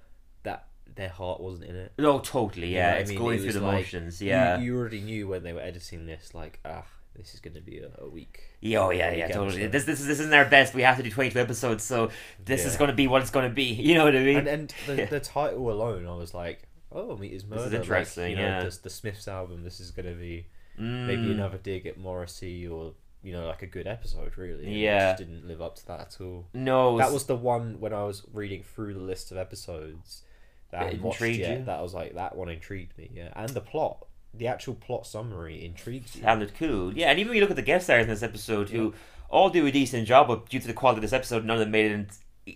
that 0.43 0.67
their 0.95 1.11
heart 1.11 1.41
wasn't 1.41 1.71
in 1.71 1.77
it. 1.77 1.93
No, 1.99 2.19
totally. 2.19 2.69
You 2.69 2.75
Yeah, 2.75 2.83
know 2.83 2.89
what 2.91 2.97
I 2.97 3.01
it's 3.01 3.11
mean? 3.11 3.19
going 3.19 3.39
It 3.39 3.43
through 3.43 3.53
the 3.53 3.61
like, 3.61 3.75
motions. 3.77 4.21
you- 4.21 4.29
Yeah. 4.31 4.59
You, 4.59 4.77
already 4.77 5.01
knew 5.01 5.29
when 5.29 5.43
they 5.43 5.53
were 5.53 5.61
editing 5.61 6.07
this, 6.07 6.35
like 6.35 6.59
ah, 6.65 6.85
this 7.17 7.35
is 7.35 7.41
going 7.41 7.55
to 7.55 7.61
be 7.61 7.79
a, 7.79 7.91
a 8.05 8.09
week. 8.09 8.41
Yeah, 8.61 8.79
oh 8.81 8.91
yeah, 8.91 9.11
yeah, 9.13 9.29
totally. 9.29 9.65
episode. 9.65 9.73
This 9.73 9.85
this 9.85 10.01
is 10.01 10.07
this 10.07 10.21
isn't 10.21 10.33
our 10.35 10.45
best. 10.47 10.75
We 10.75 10.83
have 10.83 10.97
to 10.97 11.03
do 11.03 11.11
twenty 11.11 11.31
two 11.31 11.39
episodes, 11.41 11.85
so 11.85 12.11
this 12.45 12.65
is 12.65 12.77
going 12.77 12.89
to 12.91 12.97
be 12.97 13.07
what 13.07 13.23
it's 13.23 13.31
going 13.31 13.49
to 13.49 13.55
be. 13.55 13.65
You 13.75 13.95
know 13.97 14.05
what 14.05 14.17
I 14.17 14.21
mean? 14.21 14.37
and 14.39 14.49
and 14.49 14.75
the, 14.87 14.97
Yeah. 14.97 15.05
the 15.07 15.21
title 15.21 15.71
alone, 15.71 16.07
I 16.07 16.15
was 16.15 16.33
like, 16.35 16.63
oh, 16.91 17.17
Meat 17.17 17.33
Is 17.33 17.45
Murder. 17.45 17.65
like, 17.65 17.73
interesting, 17.73 18.31
you 18.31 18.37
know, 18.37 18.43
yeah. 18.43 18.65
the, 18.65 18.79
the 18.85 18.91
Smiths 18.91 19.29
album. 19.29 19.65
This 19.65 19.81
is 19.81 19.91
going 19.91 20.07
to 20.07 20.15
be 20.19 20.47
maybe 20.79 21.23
Mm. 21.23 21.33
another 21.33 21.59
dig 21.59 21.87
at 21.87 21.99
Morrissey 21.99 22.67
or 22.67 22.95
you 23.23 23.33
know 23.33 23.47
like 23.47 23.63
a 23.63 23.67
good 23.67 23.87
episode 23.87 24.37
really. 24.39 24.69
Yeah. 24.83 25.11
just 25.13 25.19
didn't 25.19 25.47
live 25.47 25.61
up 25.63 25.77
to 25.77 25.87
that 25.89 26.01
at 26.01 26.17
all. 26.21 26.47
No, 26.55 26.97
That 26.99 27.13
was 27.13 27.27
the 27.27 27.37
one 27.37 27.79
when 27.79 27.93
I 27.93 28.05
was 28.05 28.23
reading 28.33 28.63
through 28.63 28.95
the 28.95 29.01
list 29.01 29.31
of 29.31 29.37
episodes 29.37 30.23
that 30.71 30.95
It 30.95 31.01
intrigued 31.03 31.39
yet. 31.41 31.59
you? 31.59 31.65
That 31.67 31.83
was 31.83 31.93
like 31.95 32.15
that 32.15 32.35
one 32.35 32.49
intrigued 32.49 32.97
me. 32.97 33.11
Yeah, 33.15 33.29
and 33.37 33.51
the 33.51 33.61
plot, 33.61 34.07
the 34.35 34.47
actual 34.47 34.75
plot 34.75 35.07
summary 35.07 35.65
intrigues 35.65 36.17
you. 36.17 36.23
sounded 36.23 36.55
cool. 36.55 36.93
Yeah, 36.97 37.11
and 37.11 37.19
even 37.19 37.31
when 37.31 37.37
you 37.37 37.43
look 37.43 37.51
at 37.51 37.57
the 37.57 37.63
guest 37.63 37.85
stars 37.85 38.05
in 38.05 38.09
this 38.11 38.23
episode, 38.23 38.71
who 38.71 38.95
all 39.29 39.51
do 39.51 39.67
a 39.67 39.73
decent 39.73 40.07
job, 40.07 40.29
but 40.29 40.49
due 40.49 40.61
to 40.61 40.67
the 40.67 40.73
quality 40.73 40.99
of 40.99 41.03
this 41.03 41.13
episode, 41.13 41.45
none 41.45 41.57
of 41.57 41.61
them 41.61 41.71
made 41.71 41.91
it 41.91 41.95
in, 41.95 42.09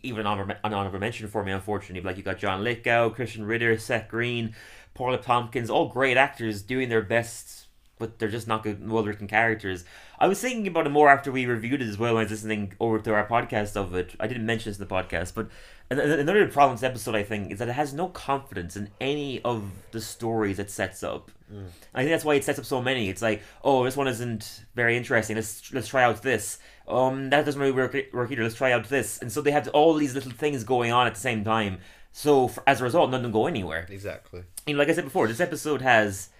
even 0.02 0.20
an 0.20 0.26
honorable, 0.26 0.54
an 0.64 0.74
honorable 0.74 0.98
mention 0.98 1.28
for 1.28 1.44
me, 1.44 1.52
unfortunately. 1.52 2.06
Like 2.06 2.16
you 2.16 2.22
got 2.22 2.38
John 2.38 2.64
Lithgow, 2.64 3.10
Krysten 3.10 3.46
Ritter, 3.46 3.78
Seth 3.78 4.08
Green, 4.08 4.54
Paula 4.94 5.18
Tompkins, 5.18 5.70
all 5.70 5.88
great 5.88 6.16
actors 6.16 6.62
doing 6.62 6.88
their 6.88 7.02
best, 7.02 7.66
but 7.98 8.18
they're 8.18 8.28
just 8.28 8.48
not 8.48 8.62
good, 8.62 8.88
well 8.88 9.04
written 9.04 9.26
characters. 9.26 9.84
I 10.18 10.28
was 10.28 10.40
thinking 10.40 10.66
about 10.66 10.86
it 10.86 10.90
more 10.90 11.10
after 11.10 11.30
we 11.30 11.44
reviewed 11.46 11.82
it 11.82 11.88
as 11.88 11.98
well. 11.98 12.14
When 12.14 12.20
I 12.20 12.24
was 12.24 12.30
listening 12.30 12.72
over 12.80 12.98
to 12.98 13.14
our 13.14 13.26
podcast 13.26 13.76
of 13.76 13.94
it. 13.94 14.14
I 14.18 14.26
didn't 14.26 14.46
mention 14.46 14.70
this 14.70 14.78
in 14.78 14.86
the 14.86 14.94
podcast, 14.94 15.34
but 15.34 15.48
an- 15.90 16.00
an- 16.00 16.20
another 16.20 16.46
problem 16.48 16.72
with 16.72 16.80
this 16.80 16.88
episode, 16.88 17.14
I 17.14 17.22
think, 17.22 17.52
is 17.52 17.58
that 17.58 17.68
it 17.68 17.72
has 17.74 17.92
no 17.92 18.08
confidence 18.08 18.76
in 18.76 18.90
any 19.00 19.42
of 19.42 19.70
the 19.92 20.00
stories 20.00 20.58
it 20.58 20.70
sets 20.70 21.02
up. 21.02 21.30
I 21.94 22.00
think 22.00 22.10
that's 22.10 22.24
why 22.24 22.34
it 22.34 22.44
sets 22.44 22.58
up 22.58 22.64
so 22.64 22.82
many. 22.82 23.08
It's 23.08 23.22
like, 23.22 23.42
oh, 23.62 23.84
this 23.84 23.96
one 23.96 24.08
isn't 24.08 24.64
very 24.74 24.96
interesting. 24.96 25.36
Let's 25.36 25.72
let's 25.72 25.88
try 25.88 26.02
out 26.02 26.22
this. 26.22 26.58
Um, 26.88 27.30
that 27.30 27.44
doesn't 27.44 27.60
really 27.60 27.72
work, 27.72 27.96
work 28.12 28.30
either. 28.30 28.42
Let's 28.42 28.54
try 28.54 28.72
out 28.72 28.88
this. 28.88 29.18
And 29.18 29.30
so 29.30 29.40
they 29.40 29.52
have 29.52 29.68
all 29.68 29.94
these 29.94 30.14
little 30.14 30.32
things 30.32 30.64
going 30.64 30.92
on 30.92 31.06
at 31.06 31.14
the 31.14 31.20
same 31.20 31.44
time. 31.44 31.78
So 32.12 32.48
for, 32.48 32.62
as 32.66 32.80
a 32.80 32.84
result, 32.84 33.10
none 33.10 33.18
of 33.18 33.22
them 33.22 33.32
go 33.32 33.46
anywhere. 33.46 33.86
Exactly. 33.90 34.42
You 34.66 34.74
know, 34.74 34.78
like 34.78 34.88
I 34.88 34.92
said 34.92 35.04
before, 35.04 35.28
this 35.28 35.40
episode 35.40 35.82
has 35.82 36.30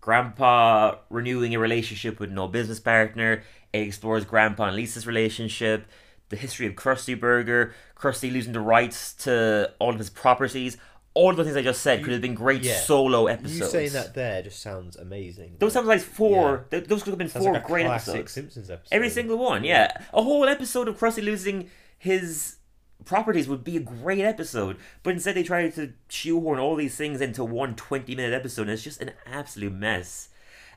Grandpa 0.00 0.96
renewing 1.10 1.54
a 1.54 1.58
relationship 1.58 2.18
with 2.18 2.30
no 2.30 2.48
business 2.48 2.80
partner. 2.80 3.42
It 3.72 3.86
explores 3.86 4.24
Grandpa 4.24 4.64
and 4.64 4.76
Lisa's 4.76 5.06
relationship, 5.06 5.86
the 6.30 6.36
history 6.36 6.66
of 6.66 6.74
Krusty 6.74 7.18
Burger, 7.18 7.74
Krusty 7.96 8.32
losing 8.32 8.52
the 8.52 8.60
rights 8.60 9.12
to 9.24 9.72
all 9.78 9.90
of 9.90 9.98
his 9.98 10.10
properties. 10.10 10.78
All 11.12 11.30
of 11.30 11.36
the 11.36 11.44
things 11.44 11.56
I 11.56 11.62
just 11.62 11.82
said 11.82 12.04
could 12.04 12.12
have 12.12 12.22
been 12.22 12.34
great 12.34 12.62
yeah. 12.62 12.76
solo 12.76 13.26
episodes. 13.26 13.58
You 13.58 13.64
saying 13.66 13.92
that 13.92 14.14
there 14.14 14.42
just 14.42 14.62
sounds 14.62 14.96
amazing. 14.96 15.56
Those 15.58 15.72
sounds 15.72 15.88
like 15.88 16.00
four. 16.00 16.66
th- 16.70 16.84
Those 16.84 17.02
could 17.02 17.10
have 17.10 17.18
been 17.18 17.28
Sounds 17.28 17.44
four 17.44 17.54
like 17.54 17.66
great 17.66 17.86
classic 17.86 18.14
episodes. 18.14 18.32
Simpsons 18.32 18.70
episode. 18.70 18.94
Every 18.94 19.10
single 19.10 19.36
one, 19.38 19.64
yeah. 19.64 19.90
A 20.14 20.22
whole 20.22 20.44
episode 20.44 20.86
of 20.86 20.98
Krusty 20.98 21.22
losing 21.24 21.68
his 21.98 22.56
properties 23.04 23.48
would 23.48 23.64
be 23.64 23.76
a 23.76 23.80
great 23.80 24.20
episode. 24.20 24.76
But 25.02 25.14
instead, 25.14 25.34
they 25.34 25.42
tried 25.42 25.74
to 25.74 25.92
shoehorn 26.08 26.58
all 26.58 26.76
these 26.76 26.96
things 26.96 27.20
into 27.20 27.44
one 27.44 27.74
20 27.74 28.14
minute 28.14 28.32
episode, 28.32 28.62
and 28.62 28.70
it's 28.70 28.82
just 28.82 29.00
an 29.00 29.12
absolute 29.26 29.72
mess. 29.72 30.28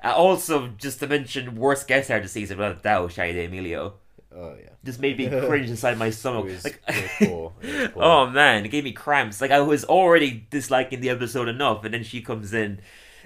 Uh, 0.04 0.14
also, 0.14 0.68
just 0.78 1.00
to 1.00 1.08
mention, 1.08 1.56
worst 1.56 1.88
guest 1.88 2.06
star 2.08 2.18
of 2.18 2.24
the 2.24 2.30
season, 2.30 2.58
without 2.58 2.80
a 2.80 2.82
doubt, 2.82 3.12
Charli 3.12 3.34
D'Amelio. 3.34 3.94
Oh 4.36 4.56
yeah. 4.62 4.70
Just 4.84 5.00
made 5.00 5.18
me 5.18 5.28
cringe 5.48 5.70
inside 5.70 5.98
my 5.98 6.10
stomach. 6.10 6.46
was, 6.46 6.64
Like, 6.64 6.82
it 6.88 7.04
was 7.20 7.30
poor. 7.30 7.54
It 7.62 7.80
was 7.82 7.90
poor. 7.94 8.04
oh 8.04 8.28
man, 8.30 8.66
it 8.66 8.70
gave 8.70 8.84
me 8.84 8.92
cramps. 8.92 9.42
Like 9.42 9.52
I 9.52 9.60
was 9.62 9.84
already 9.86 10.48
disliking 10.50 11.02
the 11.02 11.10
episode 11.10 11.48
enough, 11.48 11.84
and 11.86 11.94
then 11.94 12.04
she 12.04 12.22
comes 12.22 12.54
in. 12.54 12.80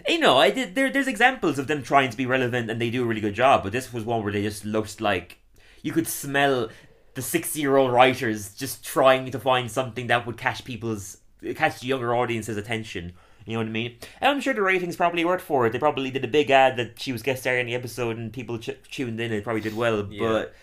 You 0.08 0.20
know, 0.20 0.38
I 0.38 0.52
did. 0.52 0.76
There, 0.76 0.92
there's 0.92 1.08
examples 1.08 1.58
of 1.58 1.68
them 1.68 1.82
trying 1.82 2.10
to 2.12 2.18
be 2.18 2.26
relevant, 2.26 2.70
and 2.70 2.80
they 2.80 2.90
do 2.90 3.04
a 3.04 3.06
really 3.06 3.22
good 3.22 3.34
job. 3.34 3.64
But 3.64 3.72
this 3.72 3.92
was 3.92 4.04
one 4.04 4.24
where 4.24 4.32
they 4.34 4.44
just 4.44 4.64
looked 4.66 5.02
like 5.02 5.40
you 5.82 5.92
could 5.92 6.08
smell 6.08 6.70
the 7.16 7.22
sixty-year-old 7.22 7.92
writers 7.92 8.54
just 8.54 8.86
trying 8.86 9.32
to 9.32 9.40
find 9.40 9.72
something 9.72 10.08
that 10.08 10.28
would 10.28 10.38
catch 10.38 10.64
people's 10.66 11.18
catch 11.56 11.80
the 11.80 11.88
younger 11.88 12.14
audience's 12.16 12.58
attention. 12.58 13.14
You 13.46 13.54
know 13.54 13.60
what 13.60 13.68
I 13.68 13.72
mean? 13.72 13.96
And 14.20 14.30
I'm 14.32 14.42
sure 14.42 14.54
the 14.54 14.62
ratings 14.62 14.98
probably 14.98 15.24
worked 15.24 15.42
for 15.44 15.66
it. 15.66 15.72
They 15.72 15.80
probably 15.80 16.12
did 16.12 16.26
a 16.26 16.28
big 16.28 16.52
ad 16.52 16.76
that 16.78 17.00
she 17.00 17.14
was 17.14 17.24
guest 17.24 17.42
starring 17.42 17.62
in 17.62 17.66
the 17.68 17.76
episode, 17.76 18.18
and 18.18 18.32
people 18.34 18.60
ch- 18.60 18.72
tuned 18.92 19.20
in. 19.22 19.28
and 19.28 19.36
It 19.36 19.44
probably 19.46 19.62
did 19.62 19.76
well, 19.76 20.06
Yeah. 20.12 20.20
but 20.28 20.54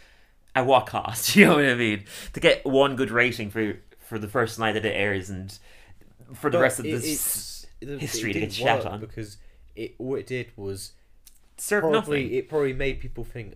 at 0.55 0.67
what 0.67 0.87
cost? 0.87 1.35
You 1.37 1.47
know 1.47 1.57
what 1.57 1.65
I 1.65 1.75
mean? 1.75 2.05
To 2.35 2.41
get 2.41 2.65
one 2.65 2.97
good 2.97 3.11
rating 3.11 3.51
for 3.51 3.77
for 4.09 4.19
the 4.19 4.29
first 4.29 4.59
night 4.59 4.73
that 4.73 4.85
it 4.85 4.91
airs, 4.95 5.31
and 5.31 5.57
for 6.35 6.51
the 6.51 6.59
But 6.59 6.63
rest 6.63 6.79
of 6.79 6.85
this 6.85 7.67
it- 7.81 8.01
history 8.01 8.31
it 8.31 8.35
to 8.35 8.41
get 8.41 8.53
shat 8.53 8.87
on. 8.87 9.01
because 9.01 9.37
it 9.77 9.95
all 9.99 10.15
it 10.17 10.27
did 10.27 10.53
was 10.57 10.93
serve 11.57 11.83
probably 11.83 12.23
nothing. 12.25 12.35
it 12.35 12.49
probably 12.49 12.73
made 12.73 13.01
people 13.01 13.25
think 13.25 13.55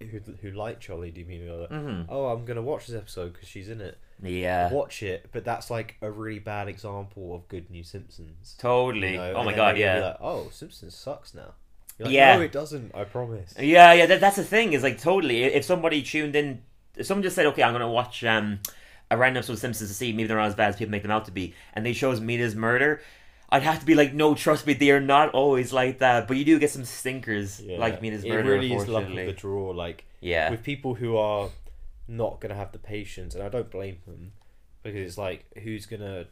who 0.00 0.20
who 0.42 0.50
like 0.50 0.80
Charli 0.80 1.12
D'Amelio. 1.12 1.68
Mhm. 1.70 2.06
Oh, 2.08 2.26
I'm 2.26 2.44
gonna 2.44 2.62
watch 2.62 2.86
this 2.86 2.96
episode 2.96 3.32
because 3.32 3.48
she's 3.48 3.68
in 3.68 3.80
it. 3.80 3.98
Yeah, 4.22 4.72
Watch 4.72 5.02
it, 5.02 5.26
but 5.32 5.44
that's 5.44 5.70
like 5.70 5.96
a 6.00 6.10
really 6.10 6.38
bad 6.38 6.68
example 6.68 7.34
of 7.34 7.46
good 7.48 7.68
new 7.70 7.82
Simpsons. 7.84 8.54
totally. 8.58 9.12
you 9.12 9.16
know, 9.18 9.32
oh 9.34 9.36
and 9.38 9.44
my 9.46 9.54
god, 9.54 9.76
yeah. 9.76 10.00
Like, 10.00 10.16
oh, 10.22 10.48
Simpsons 10.50 10.94
sucks 10.94 11.34
now. 11.34 11.52
Like, 11.98 12.12
Yeah. 12.12 12.36
No, 12.36 12.42
it 12.42 12.52
doesn't. 12.52 12.94
I 12.94 13.04
promise. 13.04 13.54
Yeah, 13.58 13.92
yeah, 13.94 14.06
that, 14.06 14.20
that's 14.20 14.36
the 14.36 14.44
thing. 14.44 14.72
Is 14.72 14.82
like 14.82 15.00
totally. 15.00 15.44
If 15.44 15.64
somebody 15.64 16.02
tuned 16.02 16.36
in, 16.36 16.62
if 16.96 17.06
someone 17.06 17.22
just 17.22 17.36
said, 17.36 17.46
"Okay, 17.46 17.62
I'm 17.62 17.72
gonna 17.72 17.90
watch 17.90 18.22
um 18.24 18.60
a 19.10 19.16
random 19.16 19.38
episode 19.38 19.54
of 19.54 19.58
Simpsons 19.60 19.88
to 19.90 19.94
see 19.94 20.12
maybe 20.12 20.26
they're 20.26 20.36
not 20.36 20.48
as 20.48 20.54
bad 20.54 20.70
as 20.70 20.76
people 20.76 20.90
make 20.90 21.02
them 21.02 21.10
out 21.10 21.24
to 21.26 21.30
be," 21.32 21.54
and 21.74 21.86
they 21.86 21.92
chose 21.94 22.20
Meat 22.20 22.40
Is 22.40 22.54
Murder, 22.54 23.00
I'd 23.48 23.62
have 23.62 23.80
to 23.80 23.86
be 23.86 23.94
like, 23.94 24.12
"No, 24.12 24.34
trust 24.34 24.66
me, 24.66 24.74
they 24.74 24.90
are 24.90 25.00
not 25.00 25.30
always 25.32 25.72
like 25.72 25.98
that." 26.00 26.26
But 26.28 26.36
you 26.36 26.44
do 26.44 26.58
get 26.58 26.70
some 26.70 26.84
stinkers 26.84 27.60
Yeah. 27.60 27.78
like 27.78 28.02
Meat 28.02 28.12
Is 28.12 28.24
it 28.24 28.28
murder. 28.28 28.50
really 28.50 28.72
is 28.74 28.88
luck 28.88 29.04
of 29.08 29.14
the 29.14 29.32
draw. 29.32 29.70
Like 29.70 30.04
yeah, 30.20 30.50
with 30.50 30.62
people 30.62 30.94
who 30.94 31.16
are 31.16 31.48
not 32.08 32.40
gonna 32.40 32.54
have 32.54 32.72
the 32.72 32.78
patience, 32.78 33.34
and 33.34 33.42
I 33.42 33.48
don't 33.48 33.70
blame 33.70 33.98
them 34.06 34.32
because 34.82 35.00
it's 35.00 35.18
like 35.18 35.44
who's 35.62 35.86
gonna. 35.86 36.26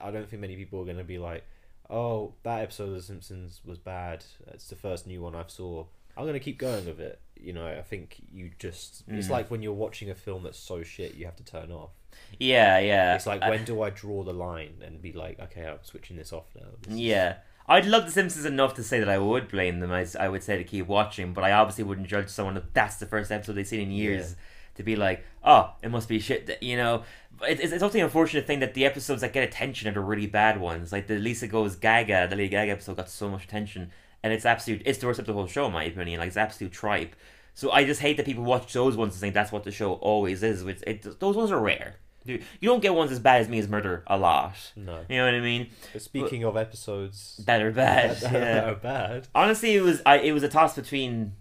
I 0.00 0.10
don't 0.10 0.28
think 0.28 0.40
many 0.40 0.56
people 0.56 0.80
are 0.80 0.84
gonna 0.84 1.04
be 1.04 1.18
like, 1.18 1.44
oh, 1.92 2.34
that 2.42 2.60
episode 2.62 2.88
of 2.88 2.94
The 2.94 3.02
Simpsons 3.02 3.60
was 3.64 3.78
bad. 3.78 4.24
It's 4.48 4.68
the 4.68 4.76
first 4.76 5.06
new 5.06 5.20
one 5.22 5.34
I've 5.36 5.50
saw. 5.50 5.84
I'm 6.16 6.26
gonna 6.26 6.40
keep 6.40 6.58
going 6.58 6.86
with 6.86 6.98
it. 7.00 7.20
You 7.40 7.52
know, 7.52 7.66
I 7.66 7.82
think 7.82 8.16
you 8.32 8.50
just. 8.58 9.02
It's 9.08 9.28
Mm. 9.28 9.30
like 9.30 9.50
when 9.50 9.62
you're 9.62 9.72
watching 9.72 10.10
a 10.10 10.14
film 10.14 10.42
that's 10.44 10.58
so 10.58 10.82
shit, 10.82 11.14
you 11.14 11.24
have 11.26 11.36
to 11.36 11.44
turn 11.44 11.70
off. 11.70 11.90
yeah, 12.38 12.78
yeah. 12.78 13.14
It's 13.14 13.26
like 13.26 13.42
I- 13.42 13.48
when 13.50 13.64
do 13.64 13.80
I 13.82 13.90
draw 13.90 14.22
the 14.22 14.32
line 14.34 14.82
and 14.84 15.00
be 15.00 15.12
like, 15.12 15.40
okay, 15.40 15.66
I'm 15.66 15.78
switching 15.82 16.16
this 16.16 16.32
off 16.32 16.44
now. 16.54 16.66
This 16.82 16.92
is- 16.94 17.00
Yeah. 17.00 17.36
I'd 17.66 17.86
love 17.86 18.04
The 18.06 18.10
Simpsons 18.10 18.44
enough 18.44 18.74
to 18.74 18.82
say 18.82 18.98
that 18.98 19.08
I 19.08 19.18
would 19.18 19.48
blame 19.48 19.80
them. 19.80 19.92
I, 19.92 20.04
I 20.20 20.28
would 20.28 20.42
say 20.42 20.58
to 20.58 20.64
keep 20.64 20.86
watching, 20.88 21.32
but 21.32 21.44
I 21.44 21.52
obviously 21.52 21.84
wouldn't 21.84 22.08
judge 22.08 22.28
someone 22.28 22.56
if 22.56 22.64
that's 22.74 22.96
the 22.96 23.06
first 23.06 23.30
episode 23.32 23.52
they've 23.54 23.66
seen 23.66 23.80
in 23.80 23.92
years 23.92 24.34
to 24.74 24.82
be 24.82 24.96
like, 24.96 25.24
oh, 25.44 25.72
it 25.82 25.90
must 25.90 26.08
be 26.08 26.18
shit. 26.18 26.46
That, 26.48 26.62
you 26.62 26.76
know, 26.76 27.04
it's, 27.42 27.72
it's 27.72 27.82
also 27.82 27.98
an 27.98 28.04
unfortunate 28.04 28.46
thing 28.46 28.60
that 28.60 28.74
the 28.74 28.84
episodes 28.84 29.20
that 29.20 29.32
get 29.32 29.44
attention 29.44 29.88
are 29.88 29.94
the 29.94 30.00
really 30.00 30.26
bad 30.26 30.60
ones. 30.60 30.92
Like 30.92 31.06
the 31.06 31.18
Lisa 31.18 31.46
Goes 31.46 31.76
Gaga, 31.76 32.28
the 32.28 32.36
Lady 32.36 32.48
Gaga 32.48 32.72
episode 32.72 32.96
got 32.96 33.08
so 33.08 33.28
much 33.28 33.44
attention, 33.44 33.90
and 34.22 34.32
it's 34.32 34.44
absolute. 34.44 34.82
It's 34.84 34.98
the 34.98 35.06
worst 35.06 35.18
episode 35.20 35.32
of 35.32 35.36
the 35.36 35.42
whole 35.42 35.48
show, 35.48 35.66
in 35.66 35.72
my 35.72 35.84
opinion. 35.84 36.20
Like 36.20 36.28
it's 36.28 36.36
absolute 36.36 36.72
tripe. 36.72 37.16
So 37.54 37.70
I 37.70 37.84
just 37.84 38.00
hate 38.00 38.16
that 38.16 38.26
people 38.26 38.44
watch 38.44 38.72
those 38.72 38.96
ones 38.96 39.14
and 39.14 39.20
think 39.20 39.34
that's 39.34 39.52
what 39.52 39.64
the 39.64 39.70
show 39.70 39.94
always 39.94 40.42
is. 40.42 40.64
Which 40.64 40.82
it, 40.86 41.20
those 41.20 41.36
ones 41.36 41.50
are 41.50 41.60
rare. 41.60 41.96
You 42.24 42.42
you 42.60 42.68
don't 42.68 42.80
get 42.80 42.94
ones 42.94 43.10
as 43.10 43.18
bad 43.18 43.40
as 43.40 43.48
Meat 43.48 43.58
Is 43.58 43.68
Murder 43.68 44.04
a 44.06 44.16
lot. 44.16 44.54
No. 44.76 45.04
You 45.08 45.16
know 45.16 45.24
what 45.26 45.34
I 45.34 45.40
mean? 45.40 45.70
But 45.92 46.02
speaking 46.02 46.44
of 46.44 46.56
episodes 46.56 47.40
That 47.46 47.60
are 47.62 47.72
bad. 47.72 48.16
that 48.20 48.32
yeah. 48.32 48.70
are 48.70 48.74
bad, 48.76 49.28
Honestly, 49.34 49.74
it 49.74 49.82
was 49.82 50.00
I, 50.06 50.18
it 50.18 50.32
was 50.32 50.42
a 50.42 50.48
toss 50.48 50.74
between 50.74 51.32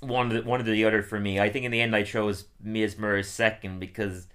one 0.00 0.28
of 0.28 0.32
the, 0.32 0.48
one 0.48 0.60
of 0.60 0.66
the 0.66 0.84
other 0.84 1.02
for 1.02 1.20
me. 1.20 1.38
I 1.40 1.50
think 1.50 1.64
in 1.64 1.70
the 1.70 1.80
end 1.80 1.94
I 1.94 2.02
chose 2.02 2.46
Meat 2.62 2.84
Is 2.84 2.98
Murder 2.98 3.22
second 3.22 3.78
because 3.78 4.28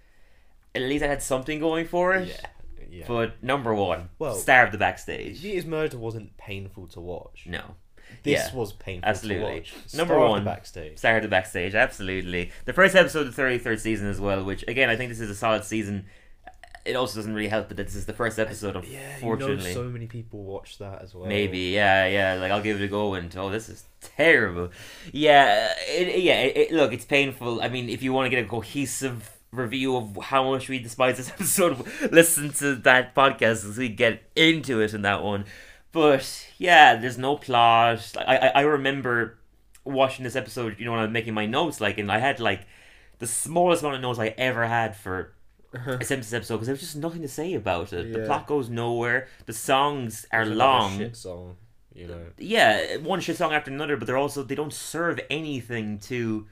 at 0.76 0.82
least 0.82 1.04
I 1.04 1.08
had 1.08 1.22
something 1.22 1.60
going 1.60 1.88
for 1.88 2.14
it. 2.14 2.28
yeah, 2.30 2.86
yeah. 2.90 3.06
But 3.08 3.42
number 3.44 3.74
one, 3.74 4.10
Well- 4.20 4.36
star 4.36 4.66
of 4.66 4.72
the 4.72 4.78
backstage. 4.78 5.44
Meat 5.44 5.56
Is 5.56 5.66
Murder 5.66 5.98
wasn't 5.98 6.38
painful 6.38 6.88
to 6.88 7.00
watch. 7.00 7.44
No, 7.46 7.76
This 8.24 8.40
Yeah, 8.52 8.56
was 8.56 8.74
painful 8.74 9.10
absolutely. 9.10 9.46
to 9.46 9.54
watch. 9.56 9.74
Number 9.96 10.14
Star 10.16 10.24
of 10.26 10.30
one. 10.32 10.44
the 10.44 10.50
backstage. 10.50 11.30
backstage. 11.30 11.76
Absolutely, 11.76 12.52
the 12.66 12.74
first 12.74 12.96
episode 12.96 13.22
of 13.22 13.26
the 13.28 13.32
thirty 13.34 13.58
third 13.58 13.80
season 13.80 14.08
as 14.08 14.20
well. 14.20 14.44
Which 14.44 14.64
again, 14.68 14.90
I 14.90 14.96
think 14.96 15.10
this 15.10 15.20
is 15.22 15.30
a 15.30 15.36
solid 15.36 15.64
season. 15.64 16.06
It 16.84 16.96
also 16.96 17.20
doesn't 17.20 17.36
really 17.36 17.48
help 17.48 17.68
that 17.70 17.78
this 17.78 17.94
is 17.94 18.08
the 18.08 18.14
first 18.14 18.40
episode. 18.40 18.76
Of. 18.76 18.88
Yeah, 18.88 19.20
you 19.22 19.36
know, 19.38 19.60
so 19.60 19.84
many 19.84 20.08
people 20.08 20.44
watch 20.44 20.80
that 20.80 21.04
as 21.04 21.14
well. 21.14 21.28
Maybe, 21.28 21.60
yeah, 21.60 22.08
yeah. 22.08 22.34
Like 22.42 22.52
I'll 22.52 22.62
give 22.64 22.82
it 22.82 22.84
a 22.84 22.88
go, 22.88 23.14
and 23.14 23.34
oh, 23.38 23.52
this 23.52 23.70
is 23.70 23.84
terrible. 24.02 24.72
Yeah, 25.14 25.72
it, 25.88 26.20
yeah. 26.24 26.42
It- 26.42 26.72
look, 26.72 26.92
it's 26.92 27.06
painful. 27.06 27.62
I 27.62 27.70
mean, 27.70 27.88
if 27.88 28.02
you 28.02 28.14
want 28.14 28.26
to 28.26 28.30
get 28.36 28.44
a 28.44 28.48
cohesive 28.48 29.30
review 29.52 29.98
of 29.98 30.18
how 30.24 30.50
much 30.52 30.70
we 30.70 30.80
despise 30.80 31.18
this 31.18 31.30
episode, 31.36 31.86
listen 32.12 32.52
to 32.54 32.76
that 32.76 33.14
podcast 33.16 33.70
as 33.70 33.78
we 33.78 33.90
get 33.90 34.24
into 34.36 34.82
it 34.82 34.94
in 34.94 35.02
that 35.04 35.24
one. 35.24 35.46
But 35.92 36.48
yeah, 36.58 36.96
there's 36.96 37.18
no 37.18 37.36
plot. 37.38 38.14
I 38.18 38.38
I, 38.38 38.48
I 38.48 38.62
remember 38.62 39.38
watching 39.84 40.24
this 40.24 40.36
episode. 40.36 40.78
You 40.80 40.86
know, 40.86 40.92
when 40.92 41.02
I 41.02 41.04
was 41.04 41.12
making 41.12 41.34
my 41.34 41.46
notes, 41.46 41.82
like, 41.82 41.98
and 41.98 42.12
I 42.12 42.20
had 42.20 42.40
like 42.40 42.66
the 43.20 43.28
smallest 43.28 43.84
amount 43.84 43.96
of 43.96 44.02
notes 44.02 44.20
I 44.20 44.34
ever 44.38 44.66
had 44.66 44.96
for 44.96 45.34
uh-huh. 45.74 45.98
a 46.02 46.06
Simpsons 46.06 46.34
episode 46.34 46.56
because 46.56 46.68
there 46.68 46.74
was 46.74 46.82
just 46.82 46.96
nothing 46.96 47.22
to 47.22 47.28
say 47.28 47.54
about 47.54 47.94
it. 47.94 48.14
The 48.14 48.20
plot 48.26 48.48
goes 48.48 48.70
nowhere. 48.70 49.28
The 49.46 49.54
songs 49.54 50.26
are 50.32 50.46
long. 50.46 50.98
Shit 50.98 51.16
song, 51.16 51.58
you 51.94 52.08
know. 52.08 52.22
Yeah, 52.38 52.98
one 52.98 53.20
shit 53.20 53.38
song 53.38 53.54
after 53.54 53.72
another, 53.72 53.98
but 53.98 54.08
they're 54.08 54.18
also 54.18 54.44
they 54.44 54.56
don't 54.56 54.74
serve 54.74 55.20
anything 55.30 56.00
to. 56.00 56.48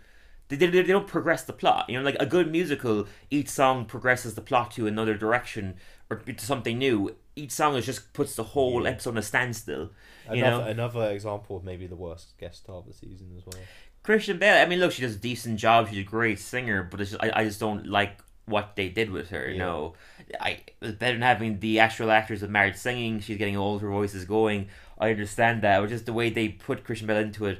They, 0.49 0.55
they, 0.57 0.67
they 0.67 0.83
don't 0.83 1.07
progress 1.07 1.43
the 1.43 1.53
plot. 1.53 1.89
You 1.89 1.97
know, 1.97 2.03
like 2.03 2.17
a 2.19 2.25
good 2.25 2.51
musical, 2.51 3.07
each 3.31 3.49
song 3.49 3.85
progresses 3.85 4.33
the 4.35 4.41
plot 4.41 4.71
to 4.71 4.87
another 4.87 5.15
direction 5.15 5.75
or 6.09 6.17
to 6.17 6.45
something 6.45 6.77
new. 6.77 7.15
Each 7.35 7.51
song 7.51 7.75
is 7.75 7.85
just 7.85 8.11
puts 8.13 8.35
the 8.35 8.43
whole 8.43 8.83
Yeah. 8.83 8.89
episode 8.89 9.11
on 9.11 9.17
a 9.19 9.21
standstill. 9.21 9.91
You 10.31 10.43
Another, 10.43 10.63
know? 10.65 10.69
another 10.69 11.11
example 11.11 11.57
of 11.57 11.63
maybe 11.63 11.87
the 11.87 11.95
worst 11.95 12.37
guest 12.37 12.63
star 12.63 12.77
of 12.77 12.85
the 12.87 12.93
season 12.93 13.31
as 13.37 13.45
well. 13.45 13.63
Kristen 14.03 14.37
Bell, 14.39 14.61
I 14.61 14.67
mean, 14.67 14.79
look, 14.79 14.91
she 14.91 15.01
does 15.01 15.15
a 15.15 15.19
decent 15.19 15.59
job. 15.59 15.87
She's 15.89 15.99
a 15.99 16.03
great 16.03 16.39
singer, 16.39 16.83
but 16.83 16.99
it's 17.01 17.11
just, 17.11 17.23
I, 17.23 17.31
I 17.41 17.43
just 17.45 17.59
don't 17.59 17.85
like 17.87 18.19
what 18.45 18.75
they 18.75 18.89
did 18.89 19.11
with 19.11 19.29
her. 19.29 19.49
Yeah. 19.49 19.57
know, 19.59 19.93
I 20.39 20.61
better 20.81 21.13
than 21.13 21.21
having 21.21 21.59
the 21.59 21.79
actual 21.79 22.09
actors 22.09 22.41
with 22.41 22.49
married 22.49 22.75
singing. 22.77 23.19
She's 23.19 23.37
getting 23.37 23.55
old, 23.57 23.81
her 23.81 23.89
voice 23.89 24.15
is 24.15 24.25
going. 24.25 24.69
I 24.97 25.11
understand 25.11 25.61
that, 25.61 25.79
but 25.79 25.89
just 25.89 26.07
the 26.07 26.13
way 26.13 26.29
they 26.31 26.49
put 26.49 26.83
Kristen 26.83 27.07
Bell 27.07 27.17
into 27.17 27.45
it 27.45 27.59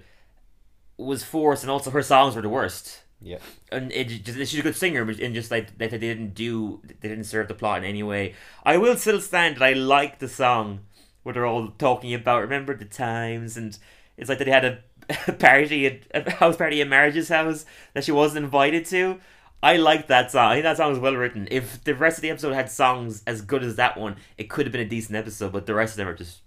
was 1.00 1.24
forced, 1.24 1.64
and 1.64 1.72
also 1.72 1.92
her 1.92 2.04
songs 2.04 2.36
were 2.36 2.42
the 2.42 2.50
worst. 2.50 3.02
Yeah, 3.22 3.40
And 3.70 3.92
it 3.92 4.06
just, 4.24 4.38
she's 4.38 4.60
a 4.60 4.64
good 4.64 4.78
singer, 4.78 5.04
but 5.04 5.20
and 5.20 5.36
just 5.36 5.52
like 5.52 5.78
that 5.78 5.92
they 5.92 5.98
didn't 5.98 6.34
do, 6.36 6.82
they 7.02 7.10
didn't 7.10 7.26
serve 7.26 7.50
the 7.50 7.54
plot 7.54 7.80
in 7.80 7.84
any 7.84 8.02
way. 8.02 8.34
I 8.64 8.78
will 8.78 8.96
still 8.96 9.20
stand 9.20 9.58
that 9.58 9.64
I 9.64 9.74
like 9.74 10.20
the 10.20 10.30
song 10.30 10.82
where 11.24 11.34
they're 11.34 11.46
all 11.46 11.68
talking 11.78 12.14
about 12.14 12.42
remember 12.42 12.74
the 12.76 12.86
times, 12.86 13.58
and 13.58 13.78
it's 14.16 14.30
like 14.30 14.38
that 14.38 14.46
they 14.46 14.52
had 14.52 14.64
a, 14.64 14.80
a 15.28 15.34
party, 15.34 15.86
at, 15.86 16.28
a 16.28 16.32
house 16.32 16.56
party 16.56 16.80
at 16.82 16.88
Marriage's 16.88 17.28
house 17.28 17.66
that 17.94 18.06
she 18.06 18.14
wasn't 18.14 18.46
invited 18.46 18.86
to. 18.86 19.20
I 19.62 19.76
like 19.76 20.08
that 20.08 20.32
song. 20.32 20.52
I 20.52 20.54
think 20.54 20.64
that 20.64 20.78
song 20.78 20.92
was 20.92 21.00
well 21.00 21.18
written. 21.18 21.46
If 21.52 21.84
the 21.84 21.96
rest 21.96 22.20
of 22.20 22.22
the 22.22 22.30
episode 22.30 22.54
had 22.54 22.72
songs 22.72 23.22
as 23.28 23.42
good 23.42 23.66
as 23.66 23.76
that 23.76 23.98
one, 23.98 24.16
it 24.38 24.50
could 24.50 24.66
have 24.66 24.72
been 24.72 24.80
a 24.80 24.86
decent 24.90 25.18
episode. 25.18 25.52
But 25.52 25.66
the 25.66 25.74
rest 25.74 25.92
of 25.94 25.98
them 25.98 26.08
are 26.08 26.14
just 26.16 26.40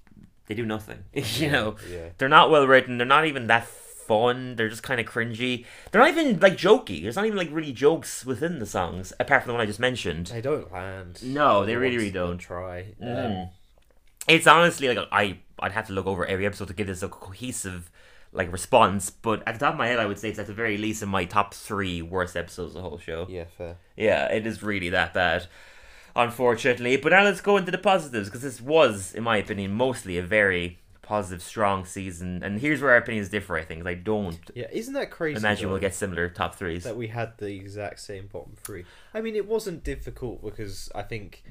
they 0.47 0.55
do 0.55 0.65
nothing. 0.65 1.05
you 1.12 1.51
know, 1.51 1.77
Yeah. 1.91 2.09
they're 2.17 2.31
not 2.31 2.49
well 2.51 2.67
written. 2.67 2.97
They're 2.97 3.07
not 3.07 3.27
even 3.27 3.49
that 3.49 3.67
fun. 4.12 4.57
They're 4.57 4.68
just 4.68 4.83
kind 4.83 5.01
of 5.01 5.07
cringy. 5.07 5.64
They're 5.90 6.01
not 6.03 6.11
even 6.11 6.38
like 6.40 6.57
jokey. 6.57 7.03
There's 7.03 7.16
not 7.16 7.27
even 7.27 7.38
like 7.38 7.51
really 7.53 7.72
jokes 7.72 8.25
within 8.27 8.59
the 8.59 8.66
songs, 8.66 9.12
apart 9.20 9.42
from 9.42 9.48
the 9.51 9.55
one 9.55 9.62
I 9.62 9.66
just 9.66 9.81
mentioned. 9.81 10.27
They 10.27 10.40
don't 10.40 10.70
land. 10.72 11.22
No, 11.22 11.64
they 11.66 11.77
really, 11.77 11.96
really 11.96 12.11
don't. 12.11 12.38
Try. 12.38 12.94
Mm. 13.03 13.42
Um, 13.42 13.48
It's 14.29 14.46
honestly 14.46 14.87
like 14.92 15.09
I 15.11 15.38
I'd 15.59 15.72
have 15.72 15.87
to 15.88 15.92
look 15.92 16.07
over 16.07 16.25
every 16.27 16.46
episode 16.46 16.68
to 16.68 16.75
give 16.75 16.87
this 16.88 17.03
a 17.03 17.09
cohesive 17.09 17.90
like 18.33 18.51
response. 18.53 19.11
But 19.11 19.42
at 19.46 19.53
the 19.55 19.61
top 19.64 19.75
of 19.75 19.79
my 19.79 19.88
head, 19.88 19.98
I 19.98 20.07
would 20.07 20.18
say 20.18 20.29
it's 20.31 20.38
at 20.38 20.46
the 20.46 20.55
very 20.64 20.77
least 20.79 21.03
in 21.03 21.09
my 21.09 21.25
top 21.25 21.55
three 21.55 22.03
worst 22.03 22.37
episodes 22.37 22.70
of 22.75 22.83
the 22.83 22.88
whole 22.88 22.98
show. 22.98 23.27
yeah, 23.29 23.44
fair. 23.59 23.77
Yeah, 23.96 24.22
it 24.37 24.46
is 24.46 24.62
really 24.62 24.90
that 24.90 25.12
bad, 25.14 25.46
unfortunately. 26.16 26.96
But 26.96 27.12
now 27.12 27.25
let's 27.25 27.40
go 27.40 27.57
into 27.57 27.70
the 27.70 27.79
positives 27.79 28.29
because 28.29 28.42
this 28.42 28.61
was, 28.61 29.12
in 29.14 29.22
my 29.22 29.37
opinion, 29.38 29.72
mostly 29.72 30.18
a 30.18 30.22
very 30.22 30.79
positive, 31.03 31.43
strong 31.43 31.85
season. 31.85 32.43
And 32.43 32.61
here's 32.61 32.81
where 32.81 32.93
our 32.93 32.97
opinions 32.97 33.29
differ. 33.29 33.57
I 33.57 33.65
think 33.65 33.87
I 33.87 33.95
don't 33.95 34.38
Yeah, 34.55 34.69
isn't 34.73 34.95
that 34.95 35.11
crazy? 35.11 35.37
imagine 35.37 35.67
though, 35.67 35.73
we'll 35.73 35.81
get 35.81 35.95
similar 35.95 36.29
top 36.29 36.55
threes. 36.55 36.85
that 36.85 36.97
we 36.97 37.09
had 37.09 37.37
the 37.38 37.55
exact 37.55 38.01
same 38.01 38.29
bottom 38.29 38.55
three. 38.62 38.85
I 39.12 39.21
mean, 39.21 39.37
it 39.37 39.47
wasn't 39.47 39.83
difficult 39.85 40.43
because 40.43 40.91
I 40.95 41.03
think 41.03 41.43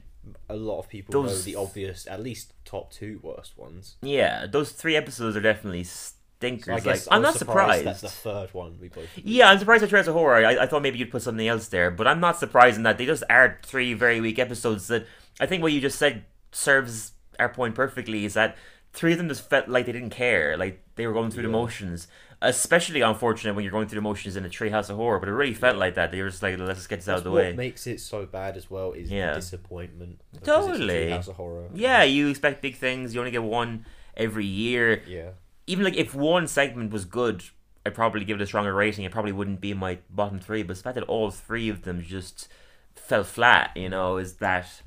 a 0.50 0.56
lot 0.56 0.80
of 0.80 0.88
people 0.88 1.24
know 1.24 1.36
the 1.36 1.56
obvious, 1.56 2.08
at 2.08 2.22
least 2.22 2.54
top 2.66 2.92
two 2.92 3.20
worst 3.22 3.58
ones. 3.58 3.98
Yeah, 4.02 4.46
those 4.46 4.72
three 4.72 4.96
episodes 4.96 5.36
are 5.36 5.42
definitely 5.42 5.84
stinkers. 5.84 6.66
So 6.66 6.72
I 6.72 6.76
like 6.76 6.84
guess 6.84 7.08
I'm 7.10 7.14
I 7.16 7.18
was 7.20 7.24
not 7.26 7.36
surprised. 7.36 7.86
that 7.86 7.98
the 8.02 8.08
third 8.10 8.54
one 8.54 8.78
we 8.80 8.88
both. 8.88 9.08
Yeah, 9.18 9.50
I'm 9.50 9.60
surprised 9.60 9.84
at 9.84 9.90
Treehouse 9.90 10.08
of 10.08 10.14
Horror. 10.14 10.46
I, 10.46 10.64
I 10.64 10.68
thought 10.68 10.82
maybe 10.82 10.98
you'd 10.98 11.12
put 11.12 11.24
something 11.24 11.48
else 11.48 11.68
there, 11.68 11.92
but 11.92 12.08
I'm 12.08 12.20
not 12.20 12.38
surprised 12.40 12.78
in 12.78 12.84
that 12.84 12.98
they 12.98 13.06
just 13.06 13.24
are 13.30 13.60
three 13.64 13.94
very 13.94 14.22
weak 14.22 14.40
episodes 14.40 14.88
that 14.88 15.06
I 15.40 15.46
think 15.46 15.62
what 15.62 15.72
you 15.74 15.82
just 15.82 15.98
said 16.00 16.26
serves 16.52 17.14
our 17.40 17.50
point 17.50 17.76
perfectly 17.76 18.26
is 18.26 18.34
that 18.36 18.56
three 18.94 19.12
of 19.14 19.18
them 19.18 19.28
just 19.30 19.50
felt 19.50 19.68
like 19.68 19.86
they 19.86 19.92
didn't 19.92 20.10
care, 20.12 20.58
like 20.58 20.84
they 20.96 21.08
were 21.08 21.14
going 21.14 21.32
through 21.32 21.44
the 21.44 21.50
motions. 21.50 22.08
Especially 22.44 23.02
unfortunate 23.02 23.54
when 23.54 23.64
you're 23.64 23.72
going 23.72 23.88
through 23.88 23.98
the 23.98 24.02
motions 24.02 24.36
in 24.36 24.44
a 24.44 24.50
Treehouse 24.50 24.90
of 24.90 24.96
Horror, 24.96 25.20
but 25.20 25.30
it 25.30 25.32
really 25.34 25.54
felt 25.54 25.78
like 25.78 25.94
that. 25.94 26.12
They 26.12 26.20
were 26.24 26.30
just 26.32 26.42
like, 26.42 26.58
let's 26.58 26.80
just 26.80 26.90
get 26.90 26.96
this 26.96 27.08
out 27.08 27.20
of 27.20 27.24
the 27.24 27.30
what 27.30 27.38
way. 27.38 27.48
What 27.50 27.58
makes 27.58 27.86
it 27.86 28.00
so 28.00 28.26
bad 28.26 28.58
as 28.58 28.68
well 28.68 28.94
is 28.94 29.12
Yeah. 29.12 29.34
the 29.34 29.40
disappointment. 29.42 30.20
because 30.34 30.66
it's 30.66 30.76
a 30.76 30.80
Totally. 30.80 30.94
Treehouse 31.12 31.28
of 31.28 31.36
horror. 31.36 31.68
Yeah, 31.76 32.02
you 32.02 32.30
expect 32.30 32.64
big 32.64 32.78
things. 32.78 33.14
You 33.14 33.22
only 33.22 33.30
get 33.32 33.44
one 33.44 33.86
every 34.18 34.46
year. 34.48 35.04
Yeah. 35.08 35.30
even 35.68 35.86
like 35.86 35.96
if 35.96 36.16
one 36.16 36.48
segment 36.48 36.92
was 36.92 37.06
good, 37.06 37.44
I'd 37.86 37.94
probably 37.94 38.26
give 38.26 38.40
it 38.40 38.44
a 38.44 38.48
stronger 38.48 38.74
rating. 38.74 39.06
It 39.06 39.12
probably 39.12 39.32
wouldn't 39.32 39.62
be 39.62 39.70
in 39.72 39.78
my 39.78 40.00
bottom 40.10 40.40
three. 40.40 40.64
But 40.64 40.78
the 40.78 40.82
fact 40.84 40.96
that 40.96 41.04
all 41.04 41.30
three 41.30 41.70
of 41.70 41.84
them 41.84 42.02
just 42.02 42.48
fell 42.96 43.24
flat, 43.24 43.70
you 43.76 43.88
know, 43.88 44.18
is 44.18 44.34
that 44.38 44.82